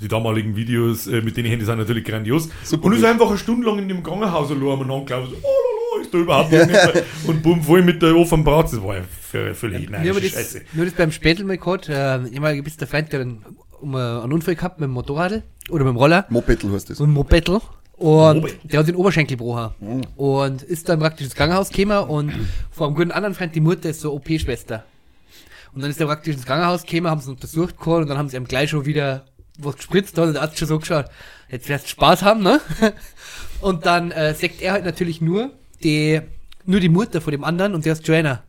Die 0.00 0.06
damaligen 0.06 0.54
Videos 0.54 1.08
äh, 1.08 1.20
mit 1.22 1.36
den 1.36 1.44
Handys 1.44 1.66
sind 1.66 1.78
natürlich 1.78 2.04
grandios. 2.04 2.48
Super 2.62 2.84
und 2.84 2.92
ist 2.92 3.00
gut. 3.00 3.08
einfach 3.10 3.28
eine 3.30 3.38
Stunde 3.38 3.66
lang 3.66 3.80
in 3.80 3.88
dem 3.88 4.02
Krankenhaus 4.04 4.48
allein 4.50 4.62
und 4.62 4.90
angelaufen, 4.92 5.30
so, 5.32 5.36
oh, 5.42 5.96
la, 5.96 5.96
la, 5.96 6.02
ist 6.02 6.14
da 6.14 6.18
überhaupt 6.18 6.52
nicht 6.52 6.66
mehr. 6.68 7.02
Und 7.26 7.42
bumm, 7.42 7.62
voll 7.64 7.82
mit 7.82 8.00
der 8.00 8.14
offenen 8.14 8.44
Bratz. 8.44 8.70
Das 8.70 8.82
war 8.82 8.96
ja 8.98 9.02
für- 9.02 9.54
völlig 9.56 9.90
Nur 9.90 9.98
nein, 9.98 10.06
das, 10.14 10.22
Scheiße. 10.30 10.62
nur 10.74 10.84
das 10.84 10.94
beim 10.94 11.10
Spätel 11.10 11.44
mal 11.44 11.58
gehabt, 11.58 11.88
äh, 11.88 12.22
ehemaliger 12.28 12.62
bist 12.62 12.80
der 12.80 12.86
Freund, 12.86 13.12
der 13.12 13.22
einen, 13.22 13.44
um, 13.80 13.96
einen 13.96 14.32
Unfall 14.32 14.54
gehabt 14.54 14.78
mit 14.78 14.86
dem 14.86 14.92
Motorrad 14.92 15.42
oder 15.68 15.84
mit 15.84 15.92
dem 15.94 15.96
Roller, 15.96 16.26
Mopedl 16.30 16.70
heißt 16.72 16.90
das. 16.90 16.98
so 16.98 17.04
ein 17.04 17.10
Mopedl. 17.10 17.58
Und 17.98 18.42
Moped. 18.42 18.72
der 18.72 18.80
hat 18.80 18.88
den 18.88 18.94
Oberschenkel 18.94 19.36
gebrochen. 19.36 20.06
Und 20.16 20.62
ist 20.62 20.88
dann 20.88 21.00
praktisch 21.00 21.26
ins 21.26 21.34
Krankenhaus 21.34 21.70
gekommen 21.70 22.08
und 22.08 22.32
vor 22.70 22.86
einem 22.86 22.96
guten 22.96 23.10
anderen 23.10 23.34
Freund, 23.34 23.54
die 23.54 23.60
Mutter 23.60 23.90
ist 23.90 24.00
so 24.00 24.12
OP-Schwester. 24.14 24.84
Und 25.74 25.82
dann 25.82 25.90
ist 25.90 26.00
er 26.00 26.06
praktisch 26.06 26.34
ins 26.34 26.46
Krankenhaus 26.46 26.84
gekommen, 26.84 27.10
haben 27.10 27.20
sie 27.20 27.30
untersucht 27.30 27.76
gehabt 27.76 28.02
und 28.02 28.08
dann 28.08 28.18
haben 28.18 28.28
sie 28.28 28.36
ihm 28.36 28.46
gleich 28.46 28.70
schon 28.70 28.86
wieder 28.86 29.24
was 29.58 29.76
gespritzt 29.76 30.16
da 30.16 30.22
und 30.22 30.32
der 30.34 30.42
Arzt 30.42 30.58
schon 30.58 30.68
so 30.68 30.78
geschaut, 30.78 31.06
jetzt 31.50 31.68
wirst 31.68 31.86
du 31.86 31.88
Spaß 31.90 32.22
haben, 32.22 32.42
ne? 32.42 32.60
Und 33.60 33.86
dann 33.86 34.12
äh, 34.12 34.34
sagt 34.34 34.62
er 34.62 34.72
halt 34.72 34.84
natürlich 34.84 35.20
nur 35.20 35.50
die, 35.82 36.20
nur 36.64 36.78
die 36.78 36.88
Mutter 36.88 37.20
von 37.20 37.32
dem 37.32 37.42
anderen 37.42 37.74
und 37.74 37.84
der 37.84 37.94
ist 37.94 38.06
Joanna. 38.06 38.44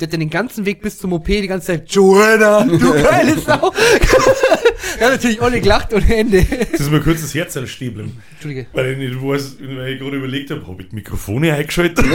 Der 0.00 0.08
hat 0.08 0.12
dann 0.12 0.18
den 0.20 0.30
ganzen 0.30 0.66
Weg 0.66 0.82
bis 0.82 0.98
zum 0.98 1.12
OP 1.12 1.26
die 1.26 1.46
ganze 1.46 1.68
Zeit, 1.68 1.88
Joanna, 1.88 2.64
du 2.64 2.92
geile 2.94 3.38
Sau. 3.38 3.72
er 4.98 5.06
hat 5.06 5.12
natürlich 5.12 5.40
alle 5.40 5.60
gelacht 5.60 5.92
ohne 5.94 6.16
Ende. 6.16 6.44
Das 6.72 6.80
ist 6.80 6.90
mir 6.90 7.00
kurz 7.00 7.20
das 7.20 7.32
Herz 7.32 7.56
anstiebeln. 7.56 8.10
Entschuldige. 8.32 8.66
Weil 8.72 8.92
ich 8.92 8.98
nicht 8.98 9.22
weiß, 9.22 9.56
weil 9.60 9.92
ich 9.92 10.00
gerade 10.00 10.16
überlegt 10.16 10.50
habe, 10.50 10.66
habe 10.66 10.82
ich 10.82 10.88
die 10.88 10.96
Mikrofone 10.96 11.54
eingeschaltet? 11.54 12.04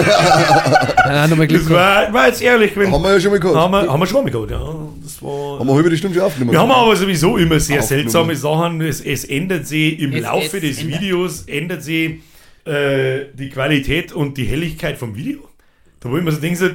Ja, 1.10 1.28
nochmal 1.28 1.48
Glück 1.48 1.62
Das 1.64 1.70
war, 1.72 2.14
war 2.14 2.28
jetzt 2.28 2.42
ehrlich, 2.42 2.76
wenn, 2.76 2.92
Haben 2.92 3.02
wir 3.02 3.14
ja 3.14 3.20
schon 3.20 3.32
mal 3.32 3.40
gehabt. 3.40 3.56
haben 3.58 3.72
wir, 3.72 3.88
haben 3.92 4.00
wir 4.00 4.06
schon 4.08 4.24
mal 4.24 4.30
gehabt, 4.30 4.52
ja. 4.52 4.76
Das 5.02 5.22
war, 5.24 5.60
Haben 5.60 5.68
wir 5.68 5.74
halbe 5.76 5.98
Stunde 5.98 6.18
schon 6.18 6.26
aufgenommen. 6.28 6.52
wir 6.52 6.60
haben 6.60 6.72
aber 6.72 6.96
sowieso 6.96 7.38
immer 7.38 7.60
sehr 7.60 7.80
Aufgenommen. 7.80 8.04
seltsame 8.12 8.36
Sachen. 8.36 8.82
Es, 8.82 9.02
es 9.02 9.24
ändert 9.26 9.66
sich 9.68 10.00
im 10.00 10.14
Es- 10.14 10.22
Laufe 10.24 10.58
es 10.58 10.62
des 10.62 10.80
ändert. 10.82 11.02
Videos, 11.02 11.44
ändert 11.48 11.84
sich 11.84 12.20
äh, 12.66 13.26
die 13.34 13.50
Qualität 13.50 14.12
und 14.12 14.38
die 14.38 14.44
Helligkeit 14.46 14.98
vom 14.98 15.16
Video. 15.16 15.49
Da 16.00 16.10
wo 16.10 16.18
ich 16.18 16.24
mir 16.24 16.32
so 16.32 16.40
denke, 16.40 16.58
so, 16.58 16.70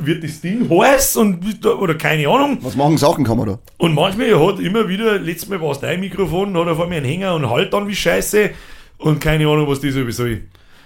wird 0.00 0.24
das 0.24 0.40
Ding 0.40 0.68
heiß 0.68 1.16
und, 1.16 1.64
oder 1.64 1.94
keine 1.94 2.28
Ahnung. 2.28 2.58
Was 2.60 2.74
machen 2.74 2.98
Sachen 2.98 3.24
kann 3.24 3.36
man 3.36 3.46
da? 3.46 3.58
Und 3.78 3.94
manchmal 3.94 4.38
hat 4.38 4.58
immer 4.58 4.88
wieder, 4.88 5.18
letztes 5.18 5.48
Mal 5.48 5.60
war 5.60 5.70
es 5.70 5.80
dein 5.80 6.00
Mikrofon, 6.00 6.56
hat 6.56 6.66
er 6.66 6.74
vor 6.74 6.88
mir 6.88 6.96
einen 6.96 7.06
Hänger 7.06 7.34
und 7.34 7.48
halt 7.48 7.72
dann 7.72 7.86
wie 7.86 7.94
scheiße 7.94 8.50
und 8.98 9.20
keine 9.20 9.46
Ahnung, 9.46 9.68
was 9.68 9.80
das 9.80 9.94
sowieso 9.94 10.24
soll. 10.24 10.42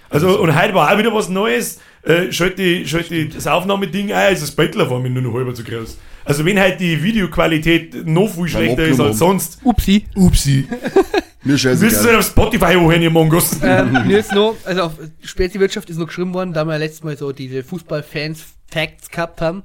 Also, 0.09 0.39
und 0.39 0.59
heute 0.59 0.73
war 0.73 0.91
auch 0.91 0.97
wieder 0.97 1.13
was 1.13 1.29
Neues. 1.29 1.79
Äh, 2.03 2.31
schalte 2.31 2.63
ich, 2.63 2.89
schalte 2.89 3.15
ich 3.15 3.33
das 3.33 3.45
Aufnahmeding 3.45 4.11
ein, 4.11 4.27
also 4.27 4.41
das 4.41 4.51
Bettler 4.51 4.89
war 4.89 4.99
mir 4.99 5.09
nur 5.09 5.21
noch 5.21 5.33
halber 5.33 5.53
zu 5.53 5.63
groß. 5.63 5.97
Also, 6.25 6.45
wenn 6.45 6.59
halt 6.59 6.79
die 6.79 7.01
Videoqualität 7.01 8.07
noch 8.07 8.29
viel 8.29 8.47
schlechter 8.47 8.85
ist 8.85 8.99
als 8.99 9.19
sonst, 9.19 9.59
Upsi. 9.63 10.05
upsi. 10.15 10.67
Mir 11.43 11.53
Müssen 11.53 11.77
Sie 11.77 11.87
scheißegal. 11.87 12.15
auf 12.17 12.25
Spotify 12.25 12.73
hochhören, 12.75 13.01
ihr 13.01 13.09
Mongos. 13.09 13.57
ähm, 13.63 13.93
mir 14.07 14.19
ist 14.19 14.33
noch, 14.33 14.55
also 14.65 14.83
auf 14.83 14.93
Spezi-Wirtschaft 15.23 15.89
ist 15.89 15.97
noch 15.97 16.07
geschrieben 16.07 16.33
worden, 16.33 16.53
da 16.53 16.65
wir 16.65 16.77
letztes 16.77 17.03
Mal 17.03 17.17
so 17.17 17.31
diese 17.31 17.63
Fußball-Fans-Facts 17.63 19.09
gehabt 19.09 19.41
haben. 19.41 19.63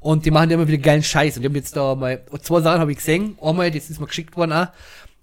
Und 0.00 0.26
die 0.26 0.30
machen 0.30 0.50
ja 0.50 0.54
immer 0.54 0.68
wieder 0.68 0.78
geilen 0.78 1.02
Scheiß. 1.02 1.36
Und 1.36 1.42
die 1.42 1.48
haben 1.48 1.56
jetzt 1.56 1.76
da 1.76 1.96
mal, 1.96 2.20
zwei 2.42 2.60
Sachen 2.60 2.80
habe 2.80 2.92
ich 2.92 2.98
gesehen. 2.98 3.36
Einmal, 3.42 3.70
das 3.72 3.90
ist 3.90 4.00
mir 4.00 4.06
geschickt 4.06 4.36
worden 4.36 4.52
auch, 4.52 4.68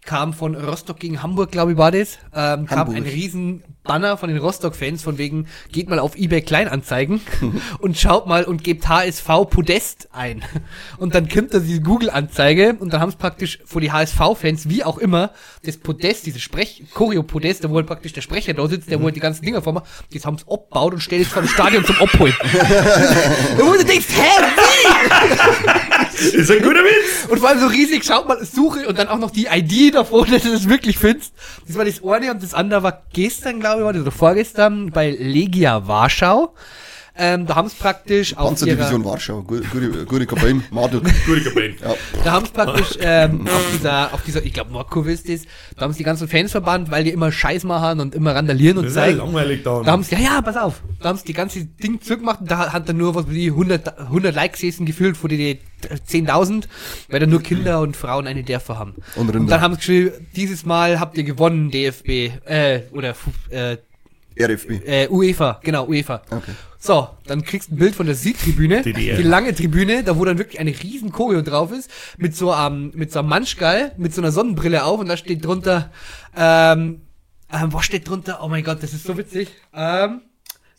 kam 0.03 0.33
von 0.33 0.53
Rostock 0.55 0.99
gegen 0.99 1.23
Hamburg, 1.23 1.51
glaube 1.51 1.71
ich, 1.71 1.77
war 1.77 1.91
das. 1.91 2.17
Ähm, 2.35 2.65
kam 2.65 2.89
ein 2.89 3.03
riesen 3.03 3.63
Banner 3.85 4.17
von 4.17 4.29
den 4.29 4.37
Rostock-Fans 4.37 5.01
von 5.01 5.17
wegen, 5.17 5.47
geht 5.71 5.89
mal 5.89 5.99
auf 5.99 6.17
eBay 6.17 6.41
Kleinanzeigen 6.41 7.21
und 7.79 7.97
schaut 7.97 8.27
mal 8.27 8.43
und 8.43 8.63
gebt 8.63 8.87
HSV 8.87 9.25
Podest 9.49 10.09
ein. 10.11 10.43
Und 10.97 11.15
dann 11.15 11.29
kommt 11.29 11.53
da 11.53 11.59
diese 11.59 11.81
Google-Anzeige 11.81 12.75
und 12.79 12.91
dann 12.91 12.99
haben 12.99 13.09
es 13.09 13.15
praktisch 13.15 13.59
vor 13.65 13.81
die 13.81 13.91
HSV-Fans, 13.91 14.67
wie 14.69 14.83
auch 14.83 14.97
immer, 14.97 15.31
das 15.63 15.77
Podest, 15.77 16.25
diese 16.25 16.39
Sprech, 16.39 16.83
Choreo-Podest, 16.93 17.63
da 17.63 17.69
wo 17.69 17.75
halt 17.75 17.87
praktisch 17.87 18.13
der 18.13 18.21
Sprecher 18.21 18.53
da 18.53 18.67
sitzt, 18.67 18.89
der 18.91 18.99
wo 18.99 19.05
halt 19.05 19.15
die 19.15 19.21
ganzen 19.21 19.45
Dinger 19.45 19.61
vormacht, 19.61 19.85
das 20.13 20.25
haben 20.25 20.37
sie 20.37 20.45
abgebaut 20.51 20.93
und 20.93 20.99
stellt 20.99 21.21
es 21.21 21.29
vor 21.29 21.41
dem 21.41 21.47
Stadion 21.47 21.85
zum 21.85 21.95
Abholen. 21.97 22.35
und 22.43 23.65
wo 23.65 23.73
du 23.73 23.85
denkst, 23.85 24.07
hä, 24.09 24.43
wie? 24.55 26.33
ist 26.33 26.51
ein 26.51 26.61
guter 26.61 26.83
Witz. 26.83 27.27
Und 27.29 27.39
vor 27.39 27.49
allem 27.49 27.59
so 27.59 27.67
riesig, 27.67 28.03
schaut 28.03 28.27
mal, 28.27 28.43
suche 28.43 28.87
und 28.87 28.97
dann 28.97 29.07
auch 29.07 29.17
noch 29.17 29.31
die 29.31 29.47
ID 29.47 29.95
davor, 29.95 30.25
dass 30.25 30.43
du 30.43 30.51
das 30.51 30.69
wirklich 30.69 30.97
findest. 30.97 31.33
Das 31.67 31.77
war 31.77 31.85
das 31.85 32.03
eine 32.03 32.31
und 32.31 32.41
das 32.41 32.53
andere 32.53 32.83
war 32.83 33.03
gestern, 33.13 33.59
glaube 33.59 33.74
das, 33.83 34.01
oder 34.01 34.11
vorgestern 34.11 34.91
bei 34.91 35.11
Legia 35.11 35.87
Warschau. 35.87 36.53
Ähm, 37.17 37.45
da 37.45 37.55
haben 37.55 37.67
es 37.67 37.73
praktisch 37.73 38.33
auf 38.35 38.39
ihrer, 38.39 38.47
Panzerdivision 38.49 39.05
Warschau. 39.05 39.41
Gute, 39.41 40.25
Kabine. 40.25 40.61
Martel. 40.69 41.01
Gute. 41.25 41.75
Ja. 41.81 41.95
da 42.25 42.31
haben 42.33 42.45
es 42.45 42.51
praktisch 42.51 42.97
ähm, 42.99 43.47
auf 43.47 43.63
dieser, 43.73 44.13
auf 44.13 44.21
dieser, 44.23 44.43
ich 44.43 44.51
glaube 44.51 44.73
Nordkurve 44.73 45.13
ist 45.13 45.29
das, 45.29 45.43
da 45.77 45.83
haben 45.83 45.91
es 45.91 45.97
die 45.97 46.03
ganzen 46.03 46.27
Fans 46.27 46.51
verbannt, 46.51 46.91
weil 46.91 47.05
die 47.05 47.11
immer 47.11 47.31
Scheiß 47.31 47.63
machen 47.63 48.01
und 48.01 48.15
immer 48.15 48.35
randalieren 48.35 48.77
und 48.79 48.83
Das 48.85 48.91
ist 48.91 48.97
ja 48.97 49.03
zeigen. 49.03 49.17
langweilig 49.19 49.63
da. 49.63 49.81
Da 49.81 49.91
haben 49.93 50.03
sie, 50.03 50.15
ja, 50.15 50.21
ja, 50.21 50.41
pass 50.41 50.57
auf. 50.57 50.81
Da 50.99 51.07
haben 51.09 51.17
sie 51.17 51.23
die 51.25 51.33
ganze 51.33 51.63
Ding 51.63 52.01
zurückgemacht 52.01 52.41
und 52.41 52.51
da 52.51 52.73
hat 52.73 52.89
dann 52.89 52.97
nur 52.97 53.15
was 53.15 53.29
wie 53.29 53.35
die 53.35 53.49
100, 53.49 53.97
100 53.97 54.35
Likes 54.35 54.59
gewesen, 54.59 54.85
gefühlt 54.85 55.15
vor 55.15 55.29
die 55.29 55.59
10.000, 56.09 56.65
weil 57.09 57.19
da 57.21 57.27
nur 57.27 57.41
Kinder 57.41 57.79
und 57.79 57.95
Frauen 57.95 58.27
eine 58.27 58.43
Dörfer 58.43 58.77
haben. 58.77 58.95
Und. 59.15 59.33
Und 59.33 59.47
dann 59.47 59.61
haben 59.61 59.75
sie 59.75 59.79
geschrieben, 59.79 60.11
dieses 60.35 60.65
Mal 60.65 60.99
habt 60.99 61.17
ihr 61.17 61.23
gewonnen, 61.23 61.71
DFB, 61.71 62.09
äh, 62.45 62.81
oder, 62.91 63.15
äh, 63.49 63.77
RFB. 64.37 64.85
äh, 64.85 65.07
UEFA, 65.07 65.61
genau, 65.63 65.85
UEFA. 65.87 66.21
Okay. 66.29 66.51
So, 66.85 67.09
dann 67.25 67.43
kriegst 67.43 67.69
du 67.69 67.73
ein 67.73 67.77
Bild 67.77 67.95
von 67.95 68.05
der 68.05 68.13
Südtribüne, 68.13 68.83
DDR. 68.83 69.17
die 69.17 69.23
lange 69.23 69.55
Tribüne, 69.55 70.03
da 70.03 70.17
wo 70.17 70.25
dann 70.25 70.37
wirklich 70.37 70.59
eine 70.59 70.69
riesen 70.69 71.11
Choreo 71.11 71.41
drauf 71.41 71.71
ist, 71.71 71.89
mit 72.17 72.35
so 72.35 72.51
einem, 72.51 72.91
mit 72.93 73.11
so 73.11 73.19
einem 73.19 73.29
Manschgall, 73.29 73.93
mit 73.97 74.13
so 74.13 74.21
einer 74.21 74.31
Sonnenbrille 74.31 74.83
auf 74.83 74.99
und 74.99 75.09
da 75.09 75.17
steht 75.17 75.43
drunter, 75.43 75.91
ähm, 76.35 77.01
ähm, 77.51 77.73
was 77.73 77.85
steht 77.85 78.07
drunter? 78.07 78.39
Oh 78.43 78.49
mein 78.49 78.63
Gott, 78.63 78.83
das 78.83 78.93
ist 78.93 79.03
so 79.03 79.17
witzig. 79.17 79.49
Ähm, 79.73 80.21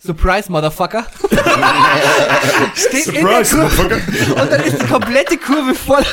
Surprise, 0.06 0.50
Motherfucker. 0.50 1.04
steht 2.74 3.04
Surprise, 3.04 3.18
in 3.18 3.26
der 3.26 3.42
Kurve. 3.44 3.82
Motherfucker. 3.82 3.96
Und 4.42 4.52
dann 4.52 4.60
ist 4.64 4.82
die 4.82 4.86
komplette 4.86 5.36
Kurve 5.38 5.74
voll. 5.74 6.04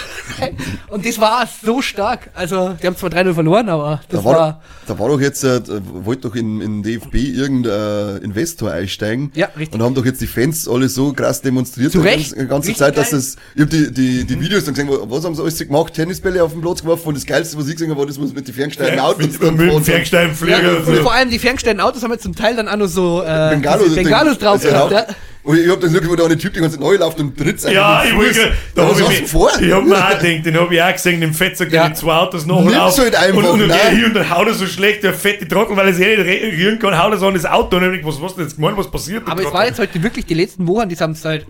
Und 0.90 1.06
das 1.06 1.20
war 1.20 1.48
so 1.64 1.82
stark. 1.82 2.30
Also, 2.34 2.76
die 2.82 2.88
haben 2.88 2.98
zwar 2.98 3.10
3-0 3.10 3.34
verloren, 3.34 3.70
aber 3.70 4.02
das 4.10 4.20
Da 4.20 4.26
war, 4.26 4.36
war, 4.36 4.62
da 4.88 5.00
war 5.00 5.10
doch 5.10 5.20
jetzt, 5.22 5.44
äh, 5.44 5.62
wollte 6.06 6.28
doch 6.30 6.36
in, 6.36 6.62
in 6.62 6.84
DFB 6.84 7.16
irgendein 7.16 7.72
äh, 7.72 8.18
Investor 8.18 8.72
einsteigen. 8.72 9.32
Ja, 9.36 9.48
richtig. 9.58 9.74
Und 9.74 9.84
haben 9.86 9.96
doch 9.96 10.06
jetzt 10.06 10.22
die 10.22 10.28
Fans 10.28 10.68
alle 10.68 10.90
so 10.90 11.14
krass 11.14 11.42
demonstriert 11.42 11.92
Zu 11.92 12.02
die 12.02 12.08
Recht. 12.08 12.32
ganze, 12.36 12.48
ganze 12.48 12.68
Richtig 12.70 12.80
Zeit, 12.80 12.98
dass 12.98 13.12
das, 13.12 13.36
ich 13.56 13.62
hab 13.62 13.70
die, 13.70 13.92
die, 13.92 14.24
die 14.26 14.40
Videos 14.40 14.66
dann 14.66 14.74
gesehen, 14.74 14.90
was 14.92 15.24
haben 15.24 15.36
sie 15.36 15.42
alles 15.42 15.58
gemacht? 15.58 15.94
Tennisbälle 15.94 16.44
auf 16.44 16.52
den 16.54 16.62
Platz 16.62 16.82
geworfen 16.82 17.08
und 17.10 17.16
das 17.16 17.26
Geilste, 17.26 17.58
was 17.58 17.68
ich 17.68 17.74
gesehen 17.74 17.90
habe, 17.92 18.00
war 18.00 18.08
das, 18.08 18.20
was 18.22 18.34
mit 18.34 18.48
den 18.48 18.54
ferngesteuerten 18.54 19.00
Autos 19.00 19.18
Mit, 19.20 19.42
mit 19.42 19.60
dem 19.60 19.70
fahren. 19.70 19.84
Ferngsteinflieger 19.84 20.62
ja, 20.62 20.70
und 20.78 20.88
und 20.88 20.96
so. 20.96 21.04
vor 21.04 21.14
allem 21.14 21.30
die 21.30 21.40
ferngesteuerten 21.40 21.82
Autos 21.82 22.04
haben 22.04 22.12
jetzt 22.12 22.24
zum 22.24 22.36
Teil 22.36 22.56
dann 22.56 22.68
auch 22.68 22.78
noch 22.78 22.88
so 22.88 23.22
äh, 23.24 23.50
Bengalos, 23.90 23.96
diese 23.96 24.04
Bengalos 24.04 24.38
drauf 24.40 24.74
also, 24.74 24.90
gehabt. 24.90 24.92
Ja. 25.10 25.16
Und 25.46 25.58
ich 25.60 25.70
hab 25.70 25.82
dann 25.82 25.92
gesehen, 25.92 26.10
wo 26.10 26.16
da 26.16 26.24
eine 26.24 26.38
Typ 26.38 26.54
die 26.54 26.62
ganze 26.62 26.78
Zeit 26.78 26.86
neu 26.86 26.96
läuft 26.96 27.20
und 27.20 27.38
tritt 27.38 27.62
Ja, 27.64 28.02
ich 28.06 28.16
wollte, 28.16 28.54
da 28.76 28.88
hab 28.88 28.98
ich, 28.98 29.06
denn 29.18 29.28
vor? 29.28 29.50
ich 29.60 29.72
hab 29.74 29.84
mir 29.84 29.98
auch 29.98 30.08
gedacht, 30.10 30.24
den 30.24 30.58
hab 30.58 30.72
ich 30.72 30.82
auch 30.82 30.94
gesehen, 30.94 31.20
dem 31.20 31.34
Fetzer, 31.34 31.66
der 31.66 31.82
Ja. 31.82 31.88
mit 31.90 31.98
zwei 31.98 32.14
Autos 32.16 32.46
noch 32.46 32.62
Nimm's 32.64 32.78
auf. 32.78 32.98
halt 32.98 33.14
einfach, 33.16 33.38
und, 33.52 33.62
und 33.62 33.68
der 33.68 33.90
hier 33.90 34.06
und 34.06 34.14
dann 34.14 34.30
haut 34.30 34.48
er 34.48 34.54
so 34.54 34.66
schlecht, 34.68 35.04
der 35.04 35.14
fette 35.14 35.46
Trottel, 35.46 35.76
weil 35.76 35.88
er 35.88 35.94
sich 35.94 36.06
eh 36.08 36.16
nicht 36.16 36.26
reagieren 36.26 36.80
kann, 36.80 36.98
haut 36.98 37.12
er 37.12 37.18
so 37.18 37.28
an 37.28 37.34
das 37.34 37.46
Auto 37.46 37.76
und 37.76 37.84
ich 37.84 37.92
denk, 37.92 38.06
was 38.06 38.22
hast 38.22 38.38
du 38.38 38.42
jetzt 38.42 38.56
gemeint, 38.56 38.78
was 38.78 38.90
passiert? 38.90 39.26
der 39.28 39.34
Aber 39.34 39.44
es 39.46 39.52
war 39.52 39.66
jetzt 39.66 39.80
heute 39.80 40.02
wirklich 40.02 40.26
die 40.26 40.34
letzten 40.34 40.66
Wochen, 40.66 40.88
die 40.88 40.96
haben 40.96 41.12
es 41.12 41.26
halt 41.26 41.46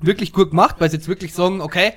wirklich 0.00 0.32
gut 0.32 0.50
gemacht, 0.50 0.76
weil 0.80 0.90
sie 0.90 0.96
jetzt 0.96 1.06
wirklich 1.06 1.32
sagen, 1.32 1.60
okay, 1.60 1.92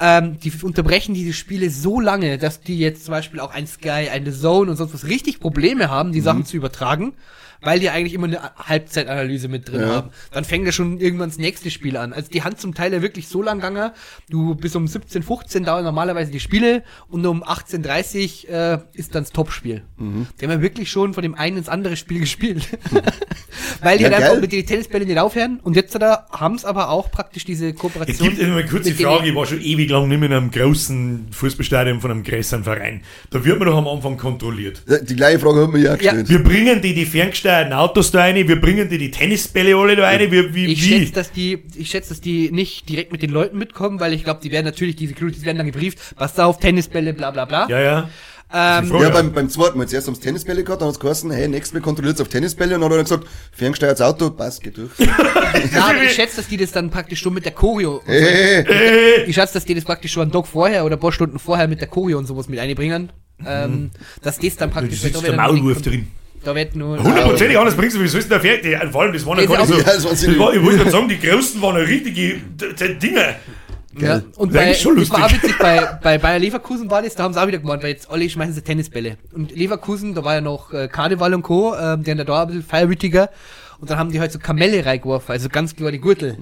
ähm, 0.00 0.38
die 0.38 0.52
unterbrechen 0.62 1.14
diese 1.14 1.32
Spiele 1.32 1.70
so 1.70 1.98
lange, 1.98 2.38
dass 2.38 2.60
die 2.60 2.78
jetzt 2.78 3.04
zum 3.04 3.10
Beispiel 3.12 3.40
auch 3.40 3.52
ein 3.52 3.66
Sky, 3.66 4.08
eine 4.12 4.32
Zone 4.32 4.70
und 4.70 4.76
sonst 4.76 4.94
was 4.94 5.06
richtig 5.08 5.40
Probleme 5.40 5.90
haben, 5.90 6.10
Mhm. 6.10 6.12
die 6.12 6.20
Sachen 6.20 6.44
zu 6.44 6.56
übertragen, 6.56 7.14
weil 7.60 7.80
die 7.80 7.90
eigentlich 7.90 8.14
immer 8.14 8.26
eine 8.26 8.40
Halbzeitanalyse 8.56 9.48
mit 9.48 9.68
drin 9.68 9.80
Ja. 9.80 9.88
haben. 9.88 10.10
Dann 10.32 10.44
fängt 10.44 10.66
ja 10.66 10.72
schon 10.72 10.98
irgendwann 11.00 11.28
das 11.30 11.38
nächste 11.38 11.70
Spiel 11.70 11.96
an. 11.96 12.12
Also 12.12 12.30
die 12.30 12.42
Hand 12.42 12.60
zum 12.60 12.74
Teil 12.74 12.92
ja 12.92 13.02
wirklich 13.02 13.28
so 13.28 13.42
lang 13.42 13.58
gegangen, 13.58 13.90
du 14.30 14.54
bis 14.54 14.74
um 14.76 14.86
17, 14.86 15.22
15 15.22 15.64
dauern 15.64 15.84
normalerweise 15.84 16.30
die 16.30 16.40
Spiele 16.40 16.82
und 17.08 17.24
um 17.26 17.42
18.30 17.44 18.48
äh, 18.48 18.78
ist 18.94 19.14
dann 19.14 19.24
das 19.24 19.32
Topspiel. 19.32 19.82
Mhm. 19.96 20.26
Die 20.40 20.44
haben 20.44 20.52
ja 20.52 20.62
wirklich 20.62 20.90
schon 20.90 21.14
von 21.14 21.22
dem 21.22 21.34
einen 21.34 21.58
ins 21.58 21.68
andere 21.68 21.96
Spiel 21.96 22.20
gespielt. 22.20 22.66
Weil 23.82 23.98
die 23.98 24.04
Ja, 24.04 24.10
halt 24.10 24.20
geil. 24.20 24.28
einfach 24.30 24.40
mit 24.40 24.52
den 24.52 24.66
Tennisbällen 24.66 25.06
nicht 25.08 25.18
aufhören 25.18 25.60
und 25.62 25.76
jetzt 25.76 25.94
da 25.98 26.26
haben 26.30 26.54
es 26.54 26.64
aber 26.64 26.90
auch 26.90 27.10
praktisch 27.10 27.44
diese 27.44 27.70
Es 27.70 27.74
Kooperation. 27.76 28.28
gibt 28.28 28.40
immer 28.40 28.56
eine 28.58 28.66
kurze 28.66 28.94
Frage, 28.94 29.28
ich 29.28 29.34
war 29.34 29.46
schon 29.46 29.60
ewig 29.60 29.90
lang 29.90 30.08
nicht 30.08 30.18
mehr 30.20 30.28
in 30.30 30.36
einem 30.36 30.50
großen 30.50 31.28
Fußballstadion 31.32 32.00
von 32.00 32.10
einem 32.10 32.22
größeren 32.22 32.62
Verein. 32.64 33.02
Da 33.30 33.44
wird 33.44 33.58
man 33.58 33.66
doch 33.68 33.76
am 33.76 33.88
Anfang 33.88 34.16
kontrolliert. 34.16 34.82
Die 35.02 35.16
gleiche 35.16 35.38
Frage 35.38 35.62
haben 35.62 35.72
wir 35.74 35.80
ja 35.80 35.96
gestellt. 35.96 36.28
Wir 36.28 36.42
bringen 36.42 36.80
die 36.82 36.94
die 36.94 37.06
ferngesteuerten 37.48 37.72
Autos 37.72 38.10
da 38.10 38.20
rein, 38.20 38.36
wir 38.48 38.60
bringen 38.60 38.88
die 38.88 38.98
die 38.98 39.10
Tennisbälle 39.10 39.76
alle 39.76 39.96
da 39.96 40.04
rein, 40.04 40.30
wir, 40.30 40.54
wie, 40.54 40.66
Ich 40.66 40.82
wie? 40.82 41.00
schätze, 41.00 41.12
dass 41.12 41.32
die, 41.32 41.64
ich 41.76 41.90
schätze, 41.90 42.10
dass 42.10 42.20
die 42.20 42.50
nicht 42.50 42.88
direkt 42.88 43.12
mit 43.12 43.22
den 43.22 43.30
Leuten 43.30 43.58
mitkommen, 43.58 44.00
weil 44.00 44.12
ich 44.12 44.24
glaube, 44.24 44.40
die 44.42 44.50
werden 44.50 44.66
natürlich, 44.66 44.96
diese 44.96 45.14
Securities 45.14 45.44
werden 45.44 45.58
dann 45.58 45.66
gebrieft, 45.66 45.98
was 46.16 46.34
da 46.34 46.46
auf 46.46 46.58
Tennisbälle, 46.58 47.14
bla 47.14 47.30
bla 47.30 47.44
bla. 47.44 47.68
Ja, 47.68 47.80
ja. 47.80 48.10
ähm. 48.52 48.92
Ja, 49.00 49.10
beim, 49.10 49.32
beim 49.32 49.48
zweiten 49.48 49.78
Mal. 49.78 49.88
Zuerst 49.88 50.06
haben 50.06 50.14
sie 50.14 50.20
Tennisbälle 50.20 50.64
gehabt, 50.64 50.82
dann 50.82 50.88
hat 50.88 50.94
es 50.94 51.00
geheißen, 51.00 51.30
hey, 51.30 51.48
nächstes 51.48 51.74
Mal 51.74 51.80
kontrolliert 51.80 52.20
auf 52.20 52.28
Tennisbälle 52.28 52.74
und 52.74 52.82
dann 52.82 52.90
hat 52.90 52.98
er 52.98 53.02
gesagt, 53.02 53.26
ferngesteuertes 53.52 54.02
Auto, 54.02 54.30
passt, 54.30 54.62
geht 54.62 54.76
durch. 54.76 54.90
ja, 54.98 55.84
aber 55.84 56.02
ich 56.02 56.12
schätze, 56.12 56.36
dass 56.36 56.48
die 56.48 56.56
das 56.56 56.72
dann 56.72 56.90
praktisch 56.90 57.20
schon 57.20 57.34
mit 57.34 57.44
der 57.44 57.52
Choreo, 57.52 58.02
hey, 58.04 58.64
hey, 58.64 58.64
hey. 58.66 59.24
ich 59.26 59.34
schätze, 59.34 59.54
dass 59.54 59.64
die 59.64 59.74
das 59.74 59.84
praktisch 59.84 60.12
schon 60.12 60.22
einen 60.22 60.32
Tag 60.32 60.46
vorher 60.46 60.84
oder 60.84 60.96
ein 60.96 61.00
paar 61.00 61.12
Stunden 61.12 61.38
vorher 61.38 61.68
mit 61.68 61.80
der 61.80 61.88
Choreo 61.88 62.18
und 62.18 62.26
sowas 62.26 62.48
mit 62.48 62.58
einbringen, 62.58 63.10
ähm, 63.46 63.90
dass 64.22 64.38
das 64.38 64.56
dann 64.56 64.70
Da 64.70 64.80
praktisch, 64.80 65.00
sitzt 65.00 65.16
da 65.16 65.20
der 65.20 65.28
wird 65.30 65.38
dann 65.38 65.46
Maulwurf 65.46 65.82
drin. 65.82 66.08
Da 66.48 66.54
wird 66.54 66.74
nur, 66.76 66.96
Hundertprozentig 67.02 67.58
anders 67.58 67.74
bringst 67.76 67.94
du, 67.94 68.00
wie 68.00 68.08
soll 68.08 68.22
denn 68.22 68.30
der 68.30 68.40
Pferd? 68.40 68.64
Die- 68.64 68.90
Vor 68.90 69.02
allem, 69.02 69.12
das 69.12 69.26
waren 69.26 69.38
ja 69.38 69.44
gar 69.44 69.66
nicht 69.66 69.70
ist 69.70 70.00
so. 70.00 70.08
Ja, 70.08 70.12
das 70.32 70.38
war, 70.38 70.54
ich 70.54 70.62
wollte 70.62 70.78
gerade 70.78 70.90
sagen, 70.90 71.08
die 71.10 71.20
größten 71.20 71.60
waren 71.60 71.76
ja 71.76 71.82
richtige 71.82 72.38
d- 72.38 72.72
d- 72.72 72.94
Dinge. 72.94 73.34
Ja, 74.00 74.22
und 74.36 74.54
Das 74.54 74.54
ist 74.54 74.54
bei, 74.54 74.60
eigentlich 74.64 74.80
schon 74.80 74.96
das 74.96 75.10
war 75.10 75.18
auch 75.18 75.22
lustig. 75.30 75.42
witzig, 75.42 75.58
bei, 75.58 75.98
bei 76.02 76.16
Bayer 76.16 76.38
Leverkusen 76.38 76.90
war 76.90 77.02
das, 77.02 77.14
da 77.16 77.24
haben 77.24 77.34
sie 77.34 77.42
auch 77.42 77.46
wieder 77.48 77.58
gemacht, 77.58 77.82
weil 77.82 77.90
jetzt 77.90 78.10
alle 78.10 78.30
schmeißen 78.30 78.54
sie 78.54 78.62
Tennisbälle. 78.62 79.18
Und 79.34 79.54
Leverkusen, 79.54 80.14
da 80.14 80.24
war 80.24 80.36
ja 80.36 80.40
noch 80.40 80.72
äh, 80.72 80.88
Karneval 80.88 81.34
und 81.34 81.42
Co., 81.42 81.74
ähm, 81.74 82.02
die 82.02 82.10
haben 82.12 82.16
da 82.18 82.24
da 82.24 82.42
ein 82.42 82.46
bisschen 82.48 82.62
feierwütiger. 82.64 83.28
Und 83.78 83.90
dann 83.90 83.98
haben 83.98 84.10
die 84.10 84.20
halt 84.20 84.32
so 84.32 84.38
Kamelle 84.38 84.86
reingeworfen, 84.86 85.32
also 85.32 85.48
ganz 85.50 85.76
klar 85.76 85.92
die 85.92 86.00
Gürtel. 86.00 86.36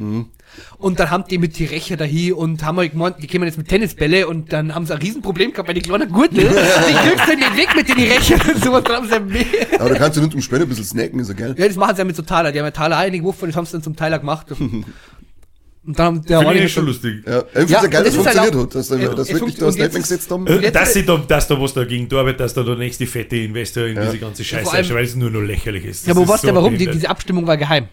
Und 0.79 1.01
dann 1.01 1.11
haben 1.11 1.25
die 1.29 1.39
mit 1.39 1.59
die 1.59 1.65
Recher 1.65 1.97
dahin 1.97 2.33
und 2.35 2.63
haben 2.65 2.79
halt 2.79 2.93
gemeint, 2.93 3.17
die 3.23 3.27
kämen 3.27 3.47
jetzt 3.47 3.59
mit 3.59 3.69
Tennisbälle 3.69 4.27
und 4.29 4.53
dann 4.53 4.75
haben 4.75 4.87
sie 4.87 4.93
ein 4.95 5.01
Riesenproblem 5.01 5.53
gehabt, 5.53 5.69
weil 5.69 5.75
die 5.75 5.83
kleinen 5.83 6.13
Gürtel, 6.13 6.39
die 6.49 6.95
kriegst 7.09 7.29
du 7.29 7.37
nicht 7.37 7.57
weg 7.57 7.69
mit 7.77 7.89
den 7.89 7.99
Recher 7.99 8.35
und 8.55 8.63
sowas, 8.65 8.85
dann 8.85 8.97
haben 8.97 9.07
sie 9.07 9.13
ja 9.15 9.21
mehr. 9.21 9.45
Aber 9.81 9.89
da 9.91 9.95
kannst 9.97 10.17
du 10.19 10.23
nicht 10.23 10.35
um 10.35 10.43
Spielen 10.43 10.63
ein 10.63 10.69
bisschen 10.69 10.85
snacken, 10.85 11.21
ist 11.21 11.29
ja 11.29 11.35
geil. 11.35 11.55
Ja, 11.59 11.67
das 11.67 11.77
machen 11.77 11.95
sie 11.97 12.01
ja 12.01 12.05
mit 12.05 12.17
so 12.17 12.23
Taler, 12.23 12.53
die 12.53 12.59
haben 12.59 12.67
ja 12.67 12.71
Taler 12.71 12.97
eingeworfen 12.99 13.45
und 13.45 13.49
das 13.51 13.57
haben 13.57 13.67
sie 13.67 13.73
dann 13.73 13.83
zum 13.83 13.97
Teiler 13.97 14.19
gemacht. 14.19 14.47
Und 14.53 14.85
dann 15.99 16.07
haben 16.07 16.25
der 16.25 16.41
Finde 16.41 16.59
ich 16.65 16.73
schon 16.73 16.87
lustig. 16.87 17.23
Ja, 17.27 17.45
ich 17.63 17.71
Ja, 17.71 17.83
ja 17.83 17.87
geil, 17.89 18.05
dass 18.05 18.15
es 18.15 18.23
das 18.23 18.35
ist 18.35 18.41
halt 18.41 18.53
funktioniert 18.53 18.55
auch- 18.57 18.61
hat, 18.63 18.75
dass, 18.75 18.89
da- 18.89 18.97
Ja, 18.97 19.15
dass 19.15 19.29
wirklich 19.33 19.55
da 19.57 19.67
ein 19.67 19.73
Statement 19.73 19.95
ist- 20.05 20.09
gesetzt 20.11 20.31
haben. 20.31 20.47
Äh, 20.49 20.73
dass, 20.73 20.93
sie 20.95 21.05
da, 21.07 21.17
dass 21.17 21.47
da 21.49 21.61
was 21.61 21.75
dagegen 21.75 22.13
arbeitet, 22.15 22.41
dass 22.41 22.55
da 22.55 22.63
der 22.65 22.75
nächste 22.77 23.07
fette 23.07 23.37
Investor 23.37 23.87
in 23.87 23.97
Ja. 23.97 24.05
diese 24.07 24.19
ganze 24.19 24.43
Scheiße 24.45 24.65
vor 24.65 24.75
allem- 24.75 24.85
ist, 24.85 24.93
weil 24.95 25.05
es 25.05 25.15
nur 25.15 25.31
noch 25.31 25.41
lächerlich 25.43 25.85
ist. 25.85 26.07
Ja, 26.07 26.13
Das 26.15 26.17
aber 26.17 26.25
ist 26.25 26.33
was 26.33 26.41
so 26.41 26.47
der 26.49 26.55
warum? 26.57 26.77
Die, 26.77 26.87
diese 26.91 27.09
Abstimmung 27.09 27.47
war 27.47 27.57
geheim. 27.57 27.87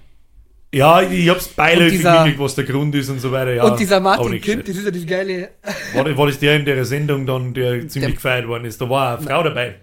Ja, 0.74 1.02
ich 1.04 1.30
hab's 1.30 1.48
beiläufig 1.50 2.04
mitgekriegt, 2.04 2.40
was 2.40 2.56
der 2.56 2.64
Grund 2.64 2.96
ist 2.96 3.10
und 3.10 3.20
so 3.22 3.32
weiter. 3.32 3.54
Ja, 3.54 3.64
und 3.66 3.80
dieser 3.80 4.00
Martin 4.00 4.42
Kind, 4.42 4.68
das 4.68 4.76
ist 4.76 4.86
ja 4.86 4.92
diese 4.92 5.06
geile. 5.06 5.50
War, 5.94 6.18
war 6.18 6.28
das 6.28 6.40
der 6.40 6.56
in 6.56 6.66
der 6.66 6.84
Sendung 6.84 7.26
dann, 7.28 7.54
der 7.54 7.88
ziemlich 7.88 7.94
Der- 7.94 8.12
gefeiert 8.12 8.48
worden 8.48 8.66
ist? 8.66 8.82
Da 8.82 8.90
war 8.90 9.18
eine 9.18 9.28
Frau 9.28 9.44
dabei. 9.44 9.76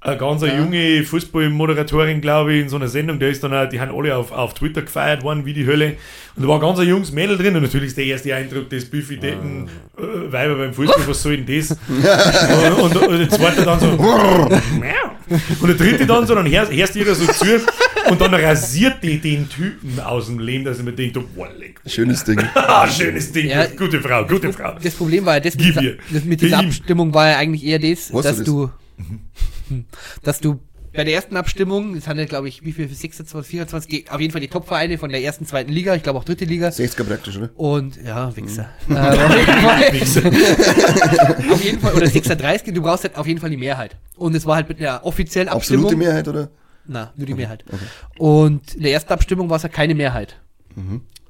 Eine 0.00 0.18
ganz 0.18 0.42
eine 0.42 0.58
junge 0.58 1.02
Fußballmoderatorin, 1.04 2.20
glaube 2.20 2.52
ich, 2.54 2.62
in 2.62 2.68
so 2.68 2.76
einer 2.76 2.86
Sendung, 2.86 3.18
der 3.18 3.30
ist 3.30 3.42
dann 3.42 3.54
auch, 3.54 3.68
die 3.68 3.80
haben 3.80 3.92
alle 3.96 4.16
auf, 4.16 4.30
auf 4.30 4.54
Twitter 4.54 4.82
gefeiert 4.82 5.22
worden, 5.22 5.44
wie 5.46 5.52
die 5.52 5.66
Hölle. 5.66 5.96
Und 6.36 6.42
da 6.42 6.48
war 6.48 6.56
ein 6.56 6.60
ganz 6.60 6.78
ein 6.78 6.86
junges 6.88 7.12
Mädel 7.12 7.36
drin 7.38 7.56
und 7.56 7.62
natürlich 7.62 7.88
ist 7.88 7.96
der 7.96 8.04
erste 8.04 8.34
Eindruck, 8.34 8.68
das 8.68 8.84
Buffy 8.84 9.16
Decken 9.16 9.68
äh, 9.96 10.32
Weiber 10.32 10.56
beim 10.56 10.74
Fußball, 10.74 11.08
was 11.08 11.22
soll 11.22 11.38
denn 11.38 11.58
das? 11.58 11.70
und, 12.80 12.94
und, 12.94 13.08
und 13.08 13.18
der 13.18 13.30
zweite 13.30 13.62
dann 13.64 13.80
so, 13.80 13.86
und 15.60 15.68
der 15.68 15.76
dritte 15.76 16.06
dann 16.06 16.26
so, 16.26 16.34
dann 16.34 16.48
hörst, 16.48 16.72
hörst 16.72 16.94
du 16.94 16.98
ihr 16.98 17.14
so 17.14 17.26
zu 17.32 17.60
und 18.08 18.20
dann 18.20 18.34
rasiert 18.34 19.02
die 19.02 19.18
den 19.18 19.48
Typen 19.48 19.98
aus 20.00 20.26
dem 20.26 20.38
Leben, 20.38 20.64
dass 20.64 20.78
ich 20.78 20.84
mir 20.84 20.92
denke, 20.92 21.20
boah, 21.20 21.48
leck. 21.58 21.80
Schönes 21.86 22.24
Ding. 22.24 22.40
Ah, 22.54 22.88
schönes 22.88 23.32
Ding, 23.32 23.48
Ja. 23.48 23.66
gute 23.66 24.00
Frau, 24.00 24.24
gute 24.26 24.52
Frau. 24.52 24.74
Das 24.82 24.94
Problem 24.94 25.24
war 25.24 25.34
ja, 25.34 25.40
das 25.40 25.54
mit, 25.56 25.64
dieser, 25.66 25.82
das 26.12 26.24
mit 26.24 26.40
dieser. 26.40 26.58
Abstimmung 26.58 27.14
war 27.14 27.28
ja 27.30 27.38
eigentlich 27.38 27.64
eher 27.64 27.78
das, 27.78 28.12
Weißt 28.12 28.24
dass 28.24 28.42
du 28.42 28.66
das? 28.66 29.06
du, 29.68 29.84
dass 30.22 30.40
du 30.40 30.60
bei 30.92 31.04
der 31.04 31.12
ersten 31.12 31.36
Abstimmung, 31.36 31.94
das 31.94 32.08
handelt, 32.08 32.30
glaube 32.30 32.48
ich, 32.48 32.64
wie 32.64 32.72
viel, 32.72 32.88
26, 32.88 33.50
24, 33.50 33.90
die, 33.90 34.10
auf 34.10 34.18
jeden 34.18 34.32
Fall 34.32 34.40
die 34.40 34.48
Top-Vereine 34.48 34.96
von 34.96 35.10
der 35.10 35.22
ersten, 35.22 35.44
zweiten 35.44 35.70
Liga, 35.70 35.94
ich 35.94 36.02
glaube 36.02 36.18
auch 36.18 36.24
dritte 36.24 36.46
Liga. 36.46 36.68
60er 36.68 37.04
praktisch, 37.04 37.36
oder? 37.36 37.50
Und, 37.54 37.98
ja, 38.02 38.34
Wichser. 38.34 38.70
Mhm. 38.88 38.96
Äh, 38.96 39.10
auf, 39.10 39.34
jeden 39.34 39.60
Fall, 39.60 41.52
auf 41.52 41.64
jeden 41.64 41.80
Fall, 41.80 41.94
oder 41.94 42.06
36, 42.06 42.72
du 42.72 42.80
brauchst 42.80 43.04
halt 43.04 43.16
auf 43.16 43.26
jeden 43.26 43.40
Fall 43.40 43.50
die 43.50 43.58
Mehrheit. 43.58 43.96
Und 44.16 44.34
es 44.34 44.46
war 44.46 44.56
halt 44.56 44.68
mit 44.70 44.80
einer 44.80 45.04
offiziellen 45.04 45.48
Abstimmung. 45.50 45.84
Absolute 45.84 46.02
Mehrheit, 46.02 46.28
oder? 46.28 46.48
Na, 46.88 47.12
nur 47.16 47.26
die 47.26 47.34
Mehrheit. 47.34 47.64
Und 48.18 48.74
in 48.74 48.82
der 48.82 48.92
ersten 48.92 49.12
Abstimmung 49.12 49.50
war 49.50 49.56
es 49.56 49.62
ja 49.62 49.68
keine 49.68 49.94
Mehrheit. 49.94 50.36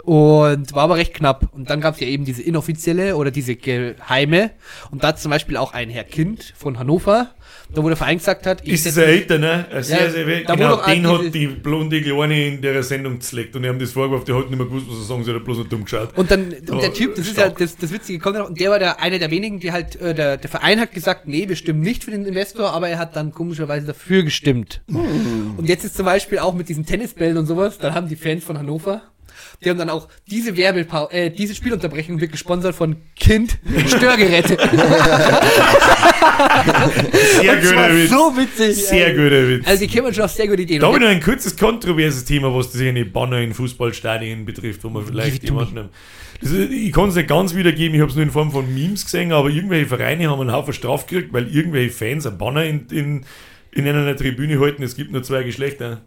Und 0.03 0.73
war 0.73 0.85
aber 0.85 0.97
recht 0.97 1.15
knapp. 1.15 1.53
Und 1.53 1.71
dann 1.71 1.81
gab 1.81 1.95
es 1.95 2.01
ja 2.01 2.07
eben 2.07 2.25
diese 2.25 2.43
inoffizielle 2.43 3.17
oder 3.17 3.31
diese 3.31 3.57
geheime. 3.57 4.51
Und 4.91 5.03
da 5.03 5.17
zum 5.17 5.31
Beispiel 5.31 5.57
auch 5.57 5.73
ein 5.73 5.91
Herr 5.91 6.05
Kind 6.05 6.53
von 6.57 6.79
Hannover, 6.79 7.35
da 7.75 7.83
wo 7.83 7.89
der 7.89 7.97
Verein 7.97 8.19
gesagt 8.19 8.47
hat, 8.47 8.63
ich 8.65 8.73
Ist 8.75 8.87
es 8.87 8.95
setze- 8.97 9.05
ein 9.05 9.09
älter, 9.11 9.39
ne? 9.39 9.67
Ein 9.71 9.83
sehr, 9.83 10.05
Ja, 10.05 10.11
sehr 10.11 10.27
wo 10.27 10.53
Genau, 10.55 10.87
den 10.87 11.07
hat 11.07 11.35
die 11.35 11.47
blonde 11.49 12.01
Kleine 12.01 12.47
in 12.47 12.63
der 12.63 12.83
Sendung 12.83 13.21
zleckt 13.21 13.55
und 13.57 13.63
die 13.63 13.69
haben 13.69 13.79
das 13.79 13.93
vorgeworfen, 13.93 14.25
der 14.27 14.37
hat 14.37 14.49
nicht 14.51 14.59
mehr 14.59 14.67
gewusst, 14.67 14.87
was 14.89 14.99
er 14.99 15.05
sagen 15.05 15.25
soll, 15.25 15.35
der 15.35 15.41
hat 15.41 15.45
bloß 15.45 15.59
noch 15.59 15.69
dumm 15.69 15.85
geschaut. 15.85 16.17
und 16.17 16.31
dann, 16.31 16.53
und 16.53 16.83
der 16.83 16.93
Typ, 16.95 17.15
das 17.17 17.27
ist 17.27 17.37
ja 17.37 17.45
stark. 17.45 17.59
das, 17.59 17.77
das 17.77 17.93
Witzige, 17.93 18.19
kommt 18.19 18.37
noch, 18.37 18.49
und 18.49 18.59
der 18.61 18.71
war 18.71 18.79
der 18.79 19.01
einer 19.03 19.19
der 19.19 19.31
wenigen, 19.31 19.61
die 19.61 19.73
halt, 19.73 19.97
äh, 20.01 20.15
der, 20.15 20.37
der 20.37 20.51
Verein 20.51 20.81
hat 20.81 20.93
gesagt, 20.93 21.27
nee, 21.27 21.49
wir 21.49 21.57
stimmen 21.57 21.81
nicht 21.81 22.05
für 22.05 22.11
den 22.13 22.25
Investor, 22.25 22.71
aber 22.73 22.89
er 22.89 22.99
hat 22.99 23.17
dann 23.17 23.33
komischerweise 23.33 23.87
dafür 23.87 24.23
gestimmt. 24.23 24.83
Und 24.89 25.69
jetzt 25.69 25.85
ist 25.85 25.97
zum 25.97 26.07
Beispiel 26.07 26.39
auch 26.39 26.55
mit 26.55 26.69
diesen 26.69 26.87
Tennisbällen 26.87 27.37
und 27.37 27.47
sowas, 27.47 27.79
dann 27.79 27.95
haben 27.95 28.09
die 28.09 28.17
Fans 28.17 28.45
von 28.45 28.59
Hannover, 28.59 29.03
die 29.65 29.71
haben 29.71 29.79
dann 29.79 29.91
auch 29.91 30.09
diese 30.31 30.57
Werbepau 30.57 31.09
äh, 31.11 31.31
diese 31.31 31.55
Spielunterbrechung 31.55 32.21
wird 32.21 32.33
gesponsert 32.33 32.75
von 32.75 32.97
Kind 33.17 33.59
Störgeräte. 33.87 34.57
Sehr 37.41 37.57
Das 37.57 37.65
guter 37.71 37.95
Witz. 37.95 38.11
so 38.11 38.37
witzig. 38.37 38.85
Sehr 38.87 39.11
guter 39.15 39.49
Witz. 39.49 39.67
Also 39.67 39.85
die 39.85 39.91
kämen 39.91 40.13
schon 40.15 40.25
auf 40.25 40.31
sehr 40.31 40.49
gute 40.49 40.63
Ideen. 40.63 40.81
da 40.81 40.87
habe 40.89 40.97
ich 40.97 41.03
noch 41.03 41.09
ein 41.11 41.21
kurzes 41.23 41.57
kontroverses 41.57 42.25
Thema, 42.25 42.55
was 42.55 42.73
das 42.73 42.81
eine 42.83 43.05
Banner 43.05 43.41
in 43.41 43.55
Fußballstadien 43.55 44.45
betrifft, 44.45 44.85
wo 44.85 44.89
man 44.91 45.05
vielleicht 45.07 45.43
jemanden. 45.45 45.89
Das 46.41 46.51
ist, 46.51 46.71
ich 46.71 46.93
kann 46.93 47.09
es 47.09 47.15
nicht 47.15 47.29
ganz 47.29 47.55
wiedergeben, 47.55 47.95
ich 47.95 48.01
habe 48.01 48.11
es 48.11 48.17
nur 48.17 48.25
in 48.25 48.31
Form 48.31 48.51
von 48.53 48.73
Memes 48.73 49.05
gesehen, 49.05 49.33
aber 49.33 49.49
irgendwelche 49.49 49.87
Vereine 49.87 50.29
haben 50.29 50.41
einen 50.41 50.53
Haufen 50.53 50.75
Straf 50.75 51.07
gekriegt, 51.07 51.33
weil 51.33 51.49
irgendwelche 51.49 51.91
Fans 51.91 52.27
ein 52.27 52.37
Banner 52.37 52.65
in, 52.65 52.87
in, 52.91 53.25
in 53.73 53.89
einer 53.89 54.15
Tribüne 54.17 54.61
halten, 54.61 54.83
es 54.83 54.97
gibt 54.97 55.13
nur 55.13 55.23
zwei 55.23 55.45
Geschlechter. 55.45 56.03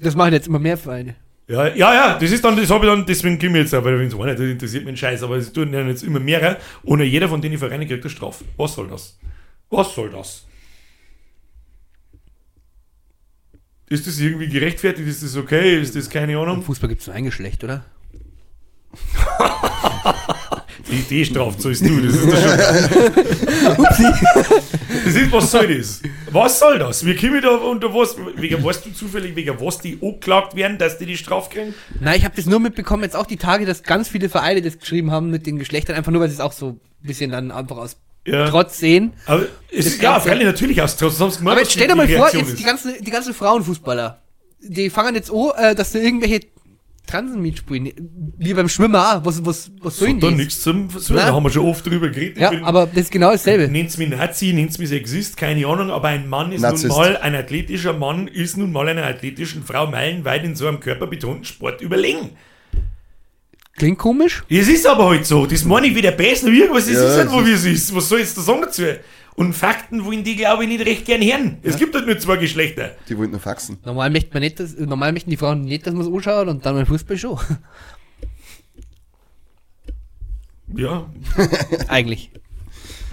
das 0.00 0.16
machen 0.16 0.32
jetzt 0.32 0.48
immer 0.48 0.58
mehr 0.58 0.76
Vereine. 0.76 1.14
Ja, 1.52 1.66
ja, 1.68 1.94
ja, 1.94 2.18
das 2.18 2.30
ist 2.30 2.42
dann, 2.42 2.56
das 2.56 2.70
habe 2.70 2.86
ich 2.86 2.90
dann, 2.90 3.04
deswegen 3.04 3.38
komme 3.38 3.58
ich 3.58 3.64
jetzt 3.64 3.74
auch, 3.74 3.84
weil 3.84 3.98
wenn 3.98 4.06
es 4.06 4.14
einer, 4.14 4.34
das 4.34 4.40
interessiert 4.40 4.86
mich 4.86 4.94
ein 4.94 4.96
Scheiß, 4.96 5.22
aber 5.22 5.36
es 5.36 5.52
tun 5.52 5.70
ja 5.74 5.86
jetzt 5.86 6.02
immer 6.02 6.18
mehrere 6.18 6.56
und 6.82 7.02
jeder 7.02 7.28
von 7.28 7.42
denen 7.42 7.58
Vereine 7.58 7.86
kriegt 7.86 8.02
eine 8.02 8.08
Strafe. 8.08 8.42
Was 8.56 8.74
soll 8.74 8.88
das? 8.88 9.18
Was 9.68 9.94
soll 9.94 10.08
das? 10.08 10.46
Ist 13.90 14.06
das 14.06 14.18
irgendwie 14.18 14.48
gerechtfertigt? 14.48 15.06
Ist 15.06 15.22
das 15.22 15.36
okay? 15.36 15.78
Ist 15.78 15.94
das 15.94 16.08
keine 16.08 16.32
Im 16.32 16.38
Ahnung? 16.38 16.62
Fußball 16.62 16.88
gibt 16.88 17.02
es 17.02 17.06
nur 17.06 17.16
ein 17.16 17.24
Geschlecht, 17.24 17.62
oder? 17.62 17.84
Die 20.92 20.98
Idee 20.98 21.24
straft, 21.24 21.62
so 21.62 21.70
ist 21.70 21.82
du. 21.84 22.00
Das 22.02 22.14
ist 22.14 22.32
das 22.32 22.42
schon. 22.42 24.12
Das 25.04 25.14
ist, 25.14 25.32
was 25.32 25.50
soll 25.50 25.74
das? 25.74 26.02
Was 26.30 26.58
soll 26.58 26.78
das? 26.78 27.04
Wir 27.04 27.16
kommen 27.16 27.40
da 27.40 27.50
unter 27.50 27.92
was, 27.94 28.16
wegen 28.36 28.62
was 28.62 28.82
du 28.82 28.92
zufällig, 28.92 29.34
wegen 29.34 29.58
was 29.58 29.78
die 29.78 29.98
angeklagt 30.02 30.54
werden, 30.54 30.76
dass 30.78 30.98
die 30.98 31.06
die 31.06 31.16
Strafe 31.16 31.50
kriegen? 31.50 31.74
Nein, 32.00 32.18
ich 32.18 32.24
habe 32.24 32.36
das 32.36 32.46
nur 32.46 32.60
mitbekommen, 32.60 33.02
jetzt 33.02 33.16
auch 33.16 33.26
die 33.26 33.36
Tage, 33.38 33.64
dass 33.64 33.82
ganz 33.82 34.08
viele 34.08 34.28
Vereine 34.28 34.60
das 34.62 34.78
geschrieben 34.78 35.10
haben 35.10 35.30
mit 35.30 35.46
den 35.46 35.58
Geschlechtern, 35.58 35.96
einfach 35.96 36.12
nur, 36.12 36.20
weil 36.20 36.28
sie 36.28 36.34
es 36.34 36.40
auch 36.40 36.52
so 36.52 36.68
ein 36.68 36.80
bisschen 37.06 37.30
dann 37.30 37.50
einfach 37.50 37.78
aus 37.78 37.96
Ja. 38.26 38.48
Trotz 38.48 38.78
sehen. 38.78 39.12
Aber 39.26 39.46
es 39.70 39.86
ist, 39.86 40.02
ja, 40.02 40.20
freilich 40.20 40.44
natürlich 40.44 40.80
aus 40.80 40.96
Trotz. 40.96 41.16
Sonst 41.16 41.40
Aber 41.40 41.58
jetzt 41.58 41.72
stell 41.72 41.88
dir 41.88 41.94
mal 41.96 42.06
vor, 42.06 42.26
Reaktion 42.26 42.44
jetzt 42.46 42.58
die 42.58 42.64
ganzen, 42.64 42.94
die 43.00 43.10
ganzen 43.10 43.34
Frauenfußballer, 43.34 44.22
die 44.60 44.90
fangen 44.90 45.14
jetzt 45.14 45.32
an, 45.32 45.50
äh, 45.56 45.74
dass 45.74 45.92
sie 45.92 45.98
irgendwelche 45.98 46.40
Transen 47.06 47.42
mitspielen, 47.42 47.90
wie 48.38 48.54
beim 48.54 48.68
Schwimmen 48.68 48.94
auch. 48.96 49.24
Was, 49.24 49.44
was, 49.44 49.70
was 49.80 49.96
soll 49.98 50.08
denn 50.08 50.20
Da 50.20 50.28
das? 50.28 50.36
nichts 50.36 50.62
zum 50.62 50.88
Versuchen, 50.88 51.16
da 51.16 51.32
haben 51.34 51.42
wir 51.44 51.50
schon 51.50 51.66
oft 51.66 51.84
drüber 51.84 52.08
geredet. 52.08 52.38
Ja, 52.38 52.50
bin- 52.50 52.62
aber 52.64 52.86
das 52.86 52.96
ist 53.04 53.10
genau 53.12 53.32
dasselbe. 53.32 53.68
Nennt's 53.70 53.98
mich 53.98 54.08
Nazi, 54.08 54.52
nennt's 54.52 54.78
mich 54.78 54.88
Sexist, 54.88 55.36
keine 55.36 55.66
Ahnung, 55.66 55.90
aber 55.90 56.08
ein 56.08 56.28
Mann 56.28 56.52
ist 56.52 56.62
Narzisst. 56.62 56.86
nun 56.86 56.96
mal, 56.96 57.16
ein 57.18 57.34
athletischer 57.34 57.92
Mann 57.92 58.28
ist 58.28 58.56
nun 58.56 58.72
mal 58.72 58.88
einer 58.88 59.04
athletischen 59.04 59.62
Frau 59.64 59.88
meilenweit 59.88 60.44
in 60.44 60.54
so 60.54 60.66
einem 60.68 60.80
körperbetonten 60.80 61.44
Sport 61.44 61.80
überlegen. 61.82 62.30
Klingt 63.76 63.98
komisch. 63.98 64.44
Es 64.48 64.68
ist 64.68 64.86
aber 64.86 65.08
halt 65.08 65.26
so, 65.26 65.46
das 65.46 65.64
meine 65.64 65.86
ich 65.88 65.94
wieder 65.96 66.12
besser, 66.12 66.48
irgendwas, 66.48 66.86
es 66.86 66.94
Ja, 66.94 67.08
ist 67.08 67.16
halt, 67.16 67.32
wo 67.32 67.44
wie 67.44 67.52
es 67.52 67.64
ist. 67.64 67.94
Was 67.94 68.08
soll 68.08 68.18
ich 68.20 68.26
jetzt 68.26 68.36
da 68.38 68.42
sagen 68.42 68.60
dazu? 68.62 68.82
Und 69.34 69.54
Fakten 69.54 70.04
wollen 70.04 70.24
die, 70.24 70.36
glaube 70.36 70.64
ich, 70.64 70.68
nicht 70.68 70.84
recht 70.84 71.06
gern 71.06 71.22
hören. 71.22 71.58
Es 71.62 71.76
gibt 71.76 71.94
halt 71.94 72.06
nur 72.06 72.18
zwei 72.18 72.36
Geschlechter. 72.36 72.90
Die 73.08 73.16
wollten 73.16 73.32
nur 73.32 73.40
faxen. 73.40 73.78
Normal 73.84 74.10
möchte 74.10 74.32
man 74.34 74.42
nicht, 74.42 74.60
dass, 74.60 74.76
normal 74.76 75.12
möchten 75.12 75.30
die 75.30 75.36
Frauen 75.38 75.62
nicht, 75.62 75.86
dass 75.86 75.94
man 75.94 76.06
es 76.06 76.12
anschaut 76.12 76.48
und 76.48 76.64
dann 76.66 76.74
beim 76.74 76.86
Fußball 76.86 77.16
schon. 77.16 77.38
Ja, 80.74 81.10
Eigentlich. 81.88 82.30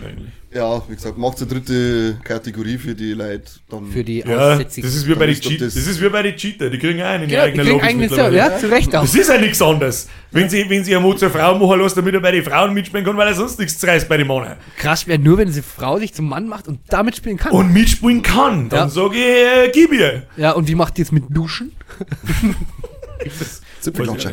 eigentlich. 0.06 0.32
Ja, 0.52 0.82
wie 0.89 0.95
gesagt, 0.95 1.16
macht 1.16 1.38
eine 1.38 1.45
dritte 1.47 2.18
Kategorie 2.24 2.80
für 2.80 2.95
die 2.95 3.14
Leute. 3.14 3.43
Dann 3.70 3.86
Für 3.91 4.04
die 4.04 4.22
Ja, 4.22 4.58
das 4.58 4.78
ist 4.78 5.08
wie 5.08 5.14
bei 5.14 5.28
den 5.28 5.36
Cheater. 5.39 5.66
das- 5.66 5.76
Das 5.76 5.86
ist 5.86 6.02
wie 6.02 6.10
bei 6.10 6.24
den 6.24 6.36
Cheater, 6.36 6.72
die 6.72 6.80
kriegen 6.80 7.00
auch 7.02 7.06
einen 7.06 7.28
Genau, 7.28 7.30
die 7.30 7.38
eigenen 7.39 7.66
kriegen 7.66 7.70
Logos 7.78 7.88
eigene 7.88 8.02
mittlerweile. 8.08 8.38
ja, 8.38 8.58
zu 8.58 8.68
Recht 8.72 8.95
auch. 8.95 9.02
Das 9.02 9.14
ist 9.14 9.30
ja 9.30 9.38
nichts 9.39 9.62
anderes. 9.62 10.08
Wenn 10.32 10.50
sie, 10.50 10.68
wenn 10.68 10.84
sie 10.84 10.95
eine 10.95 11.06
Mut 11.06 11.20
zur 11.20 11.30
Frau 11.30 11.56
machen 11.60 11.80
lässt, 11.80 11.97
damit 11.97 12.16
er 12.16 12.20
bei 12.20 12.32
den 12.32 12.43
Frauen 12.43 12.74
mitspielen 12.74 13.06
kann, 13.06 13.16
weil 13.16 13.28
er 13.28 13.36
sonst 13.36 13.60
nichts 13.60 13.86
reißt 13.86 14.10
bei 14.10 14.18
den 14.18 14.26
Männern. 14.26 14.58
Krass 14.78 15.06
wäre 15.06 15.20
nur, 15.20 15.38
wenn 15.38 15.45
diese 15.47 15.62
Frau 15.62 16.00
sich 16.00 16.16
zum 16.16 16.28
Mann 16.28 16.47
macht 16.47 16.68
und 16.68 16.80
damit 16.89 17.16
spielen 17.16 17.38
kann. 17.38 17.52
Und 17.52 17.72
mitspielen 17.72 18.24
kann, 18.24 18.70
dann 18.70 18.88
Ja. 18.88 18.89
sage 18.89 19.18
ich, 19.18 19.24
äh, 19.68 19.70
gib 19.72 19.93
ihr. 19.93 20.24
ja, 20.36 20.54
und 20.54 20.68
wie 20.68 20.74
macht 20.76 20.97
die 20.97 21.04
es 21.04 21.12
mit 21.12 21.26
Duschen? 21.30 21.74
Zipfelklatscher. 23.82 24.32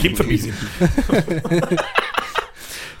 Kämpfer 0.00 0.22
ein 0.24 0.28
bisschen. 0.28 0.54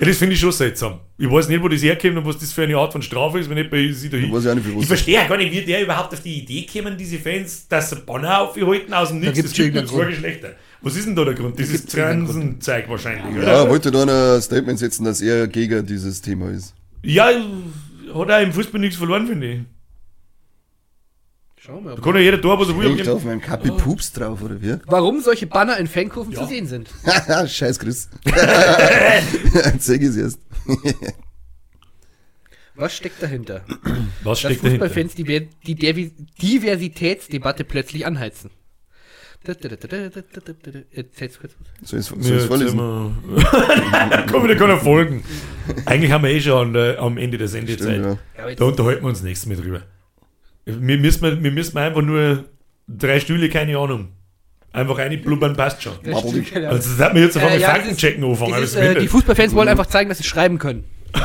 Ja, 0.02 0.08
das 0.08 0.16
finde 0.18 0.34
ich 0.34 0.40
schon 0.40 0.50
seltsam. 0.50 0.98
Ich 1.16 1.30
weiß 1.30 1.48
nicht, 1.48 1.62
wo 1.62 1.68
das 1.68 1.80
herkommt 1.82 2.16
und 2.16 2.26
was 2.26 2.36
das 2.36 2.52
für 2.52 2.62
eine 2.64 2.76
Art 2.76 2.90
von 2.92 3.02
Strafe 3.02 3.38
ist, 3.38 3.48
wenn 3.48 3.56
nicht 3.56 3.70
bei 3.70 3.88
sie 3.92 4.10
dahin. 4.10 4.32
Weiß 4.32 4.44
ich 4.46 4.54
nicht, 4.54 4.66
Ich 4.80 4.86
verstehe 4.86 5.14
ja 5.14 5.28
gar 5.28 5.36
nicht, 5.36 5.52
wie 5.52 5.60
der 5.60 5.80
überhaupt 5.80 6.12
auf 6.12 6.20
die 6.20 6.40
Idee 6.40 6.62
kämen, 6.62 6.96
diese 6.98 7.18
Fans, 7.20 7.68
dass 7.68 7.90
sie 7.90 7.96
Banner 8.04 8.40
aufhalten 8.40 8.92
aus 8.92 9.10
dem 9.10 9.20
Nichts. 9.20 9.36
gibt's 9.36 9.52
Es 9.52 9.56
gibt 9.58 9.86
Grund. 9.86 10.08
Geschlechter. 10.08 10.56
Was 10.80 10.96
ist 10.96 11.06
denn 11.06 11.14
da 11.14 11.24
der 11.24 11.34
Grund? 11.34 11.56
Das 11.60 11.70
irgendeinen 11.70 12.24
Grund. 12.24 12.34
Transenzeug 12.34 12.88
wahrscheinlich, 12.88 13.36
Ja, 13.36 13.42
oder? 13.42 13.52
er 13.52 13.68
wollte 13.68 13.92
da 13.92 14.02
ein 14.34 14.42
Statement 14.42 14.78
setzen, 14.80 15.04
dass 15.04 15.20
er 15.20 15.46
gegen 15.46 15.86
dieses 15.86 16.20
Thema 16.20 16.50
ist. 16.50 16.74
Ja, 17.04 17.26
hat 17.28 18.30
auch 18.30 18.40
im 18.42 18.52
Fußball 18.52 18.80
nichts 18.80 18.96
verloren, 18.96 19.28
finde 19.28 19.46
ich. 19.52 19.60
Schauen 21.64 21.84
wir 21.84 21.94
Da 21.94 22.02
kann 22.02 22.16
ja 22.16 22.20
jeder 22.22 22.38
da, 22.38 22.58
was 22.58 22.68
er 22.68 22.76
will. 22.76 22.96
Hängt 22.96 23.08
auf 23.08 23.22
meinem 23.24 23.40
Kapi 23.40 23.70
Pups 23.70 24.12
drauf, 24.12 24.42
oder 24.42 24.60
wie? 24.60 24.78
Warum 24.86 25.20
solche 25.20 25.46
Banner 25.46 25.76
in 25.78 25.86
Fankurven 25.86 26.32
Ja. 26.32 26.40
zu 26.40 26.46
sehen 26.48 26.66
sind. 26.66 26.90
Haha, 27.06 27.46
Scheiß 27.46 27.78
Chris. 27.78 28.08
Zeig 29.78 30.02
es 30.02 30.16
erst. 30.16 30.40
Was 32.74 32.96
steckt 32.96 33.22
dahinter? 33.22 33.64
Was 34.24 34.40
Dass 34.40 34.50
steckt 34.50 34.64
dahinter? 34.64 34.88
Fußballfans 34.88 35.14
die, 35.14 35.48
die 35.64 36.12
Diversitätsdebatte 36.40 37.62
plötzlich 37.62 38.06
anheizen. 38.06 38.50
Erzähl's 39.44 41.38
kurz. 41.38 41.52
Soll 41.82 42.00
ich 42.00 42.10
es 42.30 42.44
vorlesen? 42.46 42.76
wir- 42.76 44.26
Komm, 44.32 44.48
da 44.48 44.54
kann 44.56 44.70
er 44.70 44.78
folgen. 44.80 45.22
Eigentlich 45.84 46.10
haben 46.10 46.24
wir 46.24 46.30
eh 46.30 46.40
schon 46.40 46.72
der, 46.72 46.98
am 47.00 47.18
Ende 47.18 47.38
der 47.38 47.46
Sendezeit. 47.48 48.00
Stimmt, 48.00 48.18
ja. 48.36 48.54
Da 48.56 48.64
unterhalten 48.64 49.02
wir 49.02 49.08
uns 49.08 49.22
nächstes 49.22 49.48
Mal 49.48 49.56
drüber. 49.56 49.82
Wir 50.64 50.98
müssen, 50.98 51.42
wir 51.42 51.50
müssen 51.50 51.78
einfach 51.78 52.02
nur 52.02 52.44
drei 52.88 53.20
Stühle, 53.20 53.48
keine 53.48 53.76
Ahnung. 53.78 54.08
Einfach 54.72 54.98
reinblubbern 54.98 55.54
passt 55.56 55.82
schon. 55.82 55.92
Das. 56.04 56.24
Also 56.24 56.96
das 56.96 56.98
hat 56.98 57.14
mir 57.14 57.20
jetzt 57.20 57.36
auf 57.36 57.42
einmal 57.42 57.58
Äh, 57.58 57.60
ja, 57.60 57.68
das 57.68 57.76
Fakten 57.76 57.90
ist- 57.90 58.00
checken 58.00 58.24
anfangen. 58.24 58.52
Das 58.52 58.60
Das 58.60 58.70
ist, 58.70 58.76
äh, 58.76 59.00
die 59.00 59.08
Fußballfans 59.08 59.54
wollen 59.54 59.68
einfach 59.68 59.86
zeigen, 59.86 60.08
dass 60.08 60.18
sie 60.18 60.24
schreiben 60.24 60.58
können. 60.58 60.84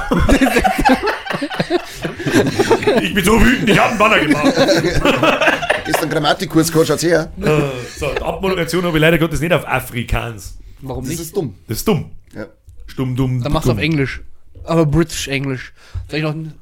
ich 3.02 3.14
bin 3.14 3.24
so 3.24 3.40
wütend, 3.42 3.70
ich 3.70 3.80
hab 3.80 3.90
einen 3.92 3.98
Banner 4.00 4.20
gemacht. 4.20 4.54
Gestern 5.86 6.10
Grammatikkurs 6.10 6.72
gehabt, 6.72 6.88
schaut's 6.88 7.04
her. 7.04 7.32
Äh, 7.42 7.62
so, 7.98 8.14
die 8.14 8.22
Abmoderation 8.22 8.84
habe 8.84 8.98
ich 8.98 9.02
leider 9.02 9.18
Gottes 9.18 9.40
nicht 9.40 9.54
auf 9.54 9.66
Afrikaans. 9.68 10.58
Warum 10.82 11.04
Das 11.04 11.12
nicht? 11.12 11.22
ist 11.22 11.36
dumm. 11.36 11.56
Das 11.68 11.78
ist 11.78 11.88
dumm. 11.88 12.12
Ja. 12.36 12.48
Stumm, 12.88 13.16
dumm. 13.16 13.42
Dann 13.44 13.54
machst 13.54 13.68
du 13.68 13.72
auf 13.72 13.78
Englisch. 13.78 14.22
Aber 14.66 14.86
British 14.86 15.28
Englisch. 15.30 15.74
Soll 16.10 16.20
ich 16.20 16.24
noch 16.26 16.34
ein... 16.34 16.54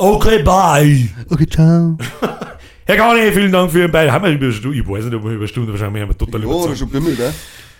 Okay, 0.00 0.42
bye. 0.44 1.08
Okay, 1.28 1.46
ciao. 1.46 1.96
Herr 2.86 2.96
Garni, 2.96 3.32
vielen 3.32 3.50
Dank 3.50 3.72
für 3.72 3.80
Ihren 3.80 3.90
Beitrag. 3.90 4.12
Haben 4.14 4.24
wir 4.26 4.32
über 4.32 4.52
Stunde, 4.52 4.78
ich 4.78 4.88
weiß 4.88 5.04
nicht, 5.06 5.14
ob 5.14 5.24
wir 5.24 5.32
über 5.32 5.48
Stunde, 5.48 5.72
wahrscheinlich 5.72 6.00
haben 6.02 6.10
wir 6.10 6.16
total 6.16 6.44
Oh, 6.46 6.50
überzogen. 6.54 6.76
schon 6.76 6.88
bimmelt, 6.88 7.18
ne? 7.18 7.34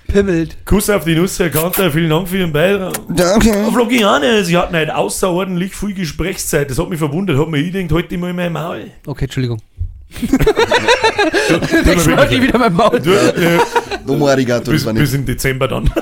Pimmelt. 0.08 0.56
Kuss 0.66 0.90
auf 0.90 1.04
die 1.04 1.14
Nuss, 1.14 1.38
Herr 1.38 1.48
Kanter, 1.50 1.90
vielen 1.92 2.10
Dank 2.10 2.26
für 2.28 2.38
Ihren 2.38 2.52
Beitrag. 2.52 2.92
Danke. 3.08 3.52
Floriane, 3.72 4.42
Sie 4.44 4.56
hatten 4.56 4.74
heute 4.74 4.96
außerordentlich 4.96 5.76
viel 5.76 5.94
Gesprächszeit. 5.94 6.68
Das 6.70 6.78
hat 6.78 6.88
mich 6.90 6.98
verwundert. 6.98 7.38
Hat 7.38 7.48
mir 7.48 7.58
ich 7.58 7.72
gedacht, 7.72 7.92
heute 7.92 8.18
mal 8.18 8.30
in 8.30 8.36
mein 8.36 8.52
Maul. 8.52 8.90
Okay, 9.06 9.24
Entschuldigung. 9.26 9.60
Tut 10.20 12.06
mir 12.06 12.30
Ich 12.30 12.42
wieder 12.42 12.58
mein 12.58 12.72
Maul. 12.72 12.98
Du, 13.00 13.10
äh, 13.12 13.58
Domo 14.06 14.26
arigato, 14.28 14.70
bis, 14.72 14.84
bis 14.84 15.14
im 15.14 15.24
Dezember 15.24 15.68
dann. 15.68 15.88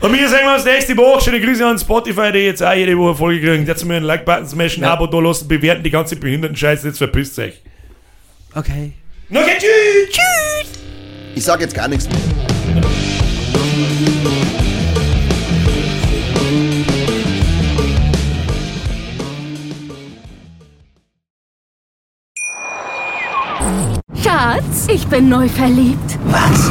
Und 0.00 0.12
wir 0.12 0.28
sehen 0.28 0.46
uns 0.54 0.64
nächste 0.64 0.96
Woche. 0.96 1.24
Schöne 1.24 1.40
Grüße 1.40 1.66
an 1.66 1.78
Spotify, 1.78 2.30
die 2.30 2.40
jetzt 2.40 2.62
auch 2.62 2.74
jede 2.74 2.96
Woche 2.98 3.14
Folge 3.14 3.40
kriegen. 3.46 3.66
Jetzt 3.66 3.84
mir 3.84 3.96
einen 3.96 4.04
Like-Button 4.04 4.46
smashen, 4.46 4.84
ein 4.84 4.90
Abo 4.90 5.06
da 5.06 5.18
lassen, 5.18 5.48
bewerten 5.48 5.82
die 5.82 5.90
ganze 5.90 6.16
Behinderten-Scheiße. 6.16 6.88
Jetzt 6.88 6.98
verpisst 6.98 7.38
euch. 7.38 7.62
Okay. 8.54 8.92
Okay, 9.30 9.58
tschüss! 9.58 10.10
Tschüss! 10.10 10.80
Ich 11.34 11.44
sag 11.44 11.60
jetzt 11.60 11.74
gar 11.74 11.88
nichts. 11.88 12.08
Schatz, 24.22 24.86
ich 24.88 25.06
bin 25.06 25.28
neu 25.28 25.48
verliebt. 25.48 26.18
Was? 26.26 26.70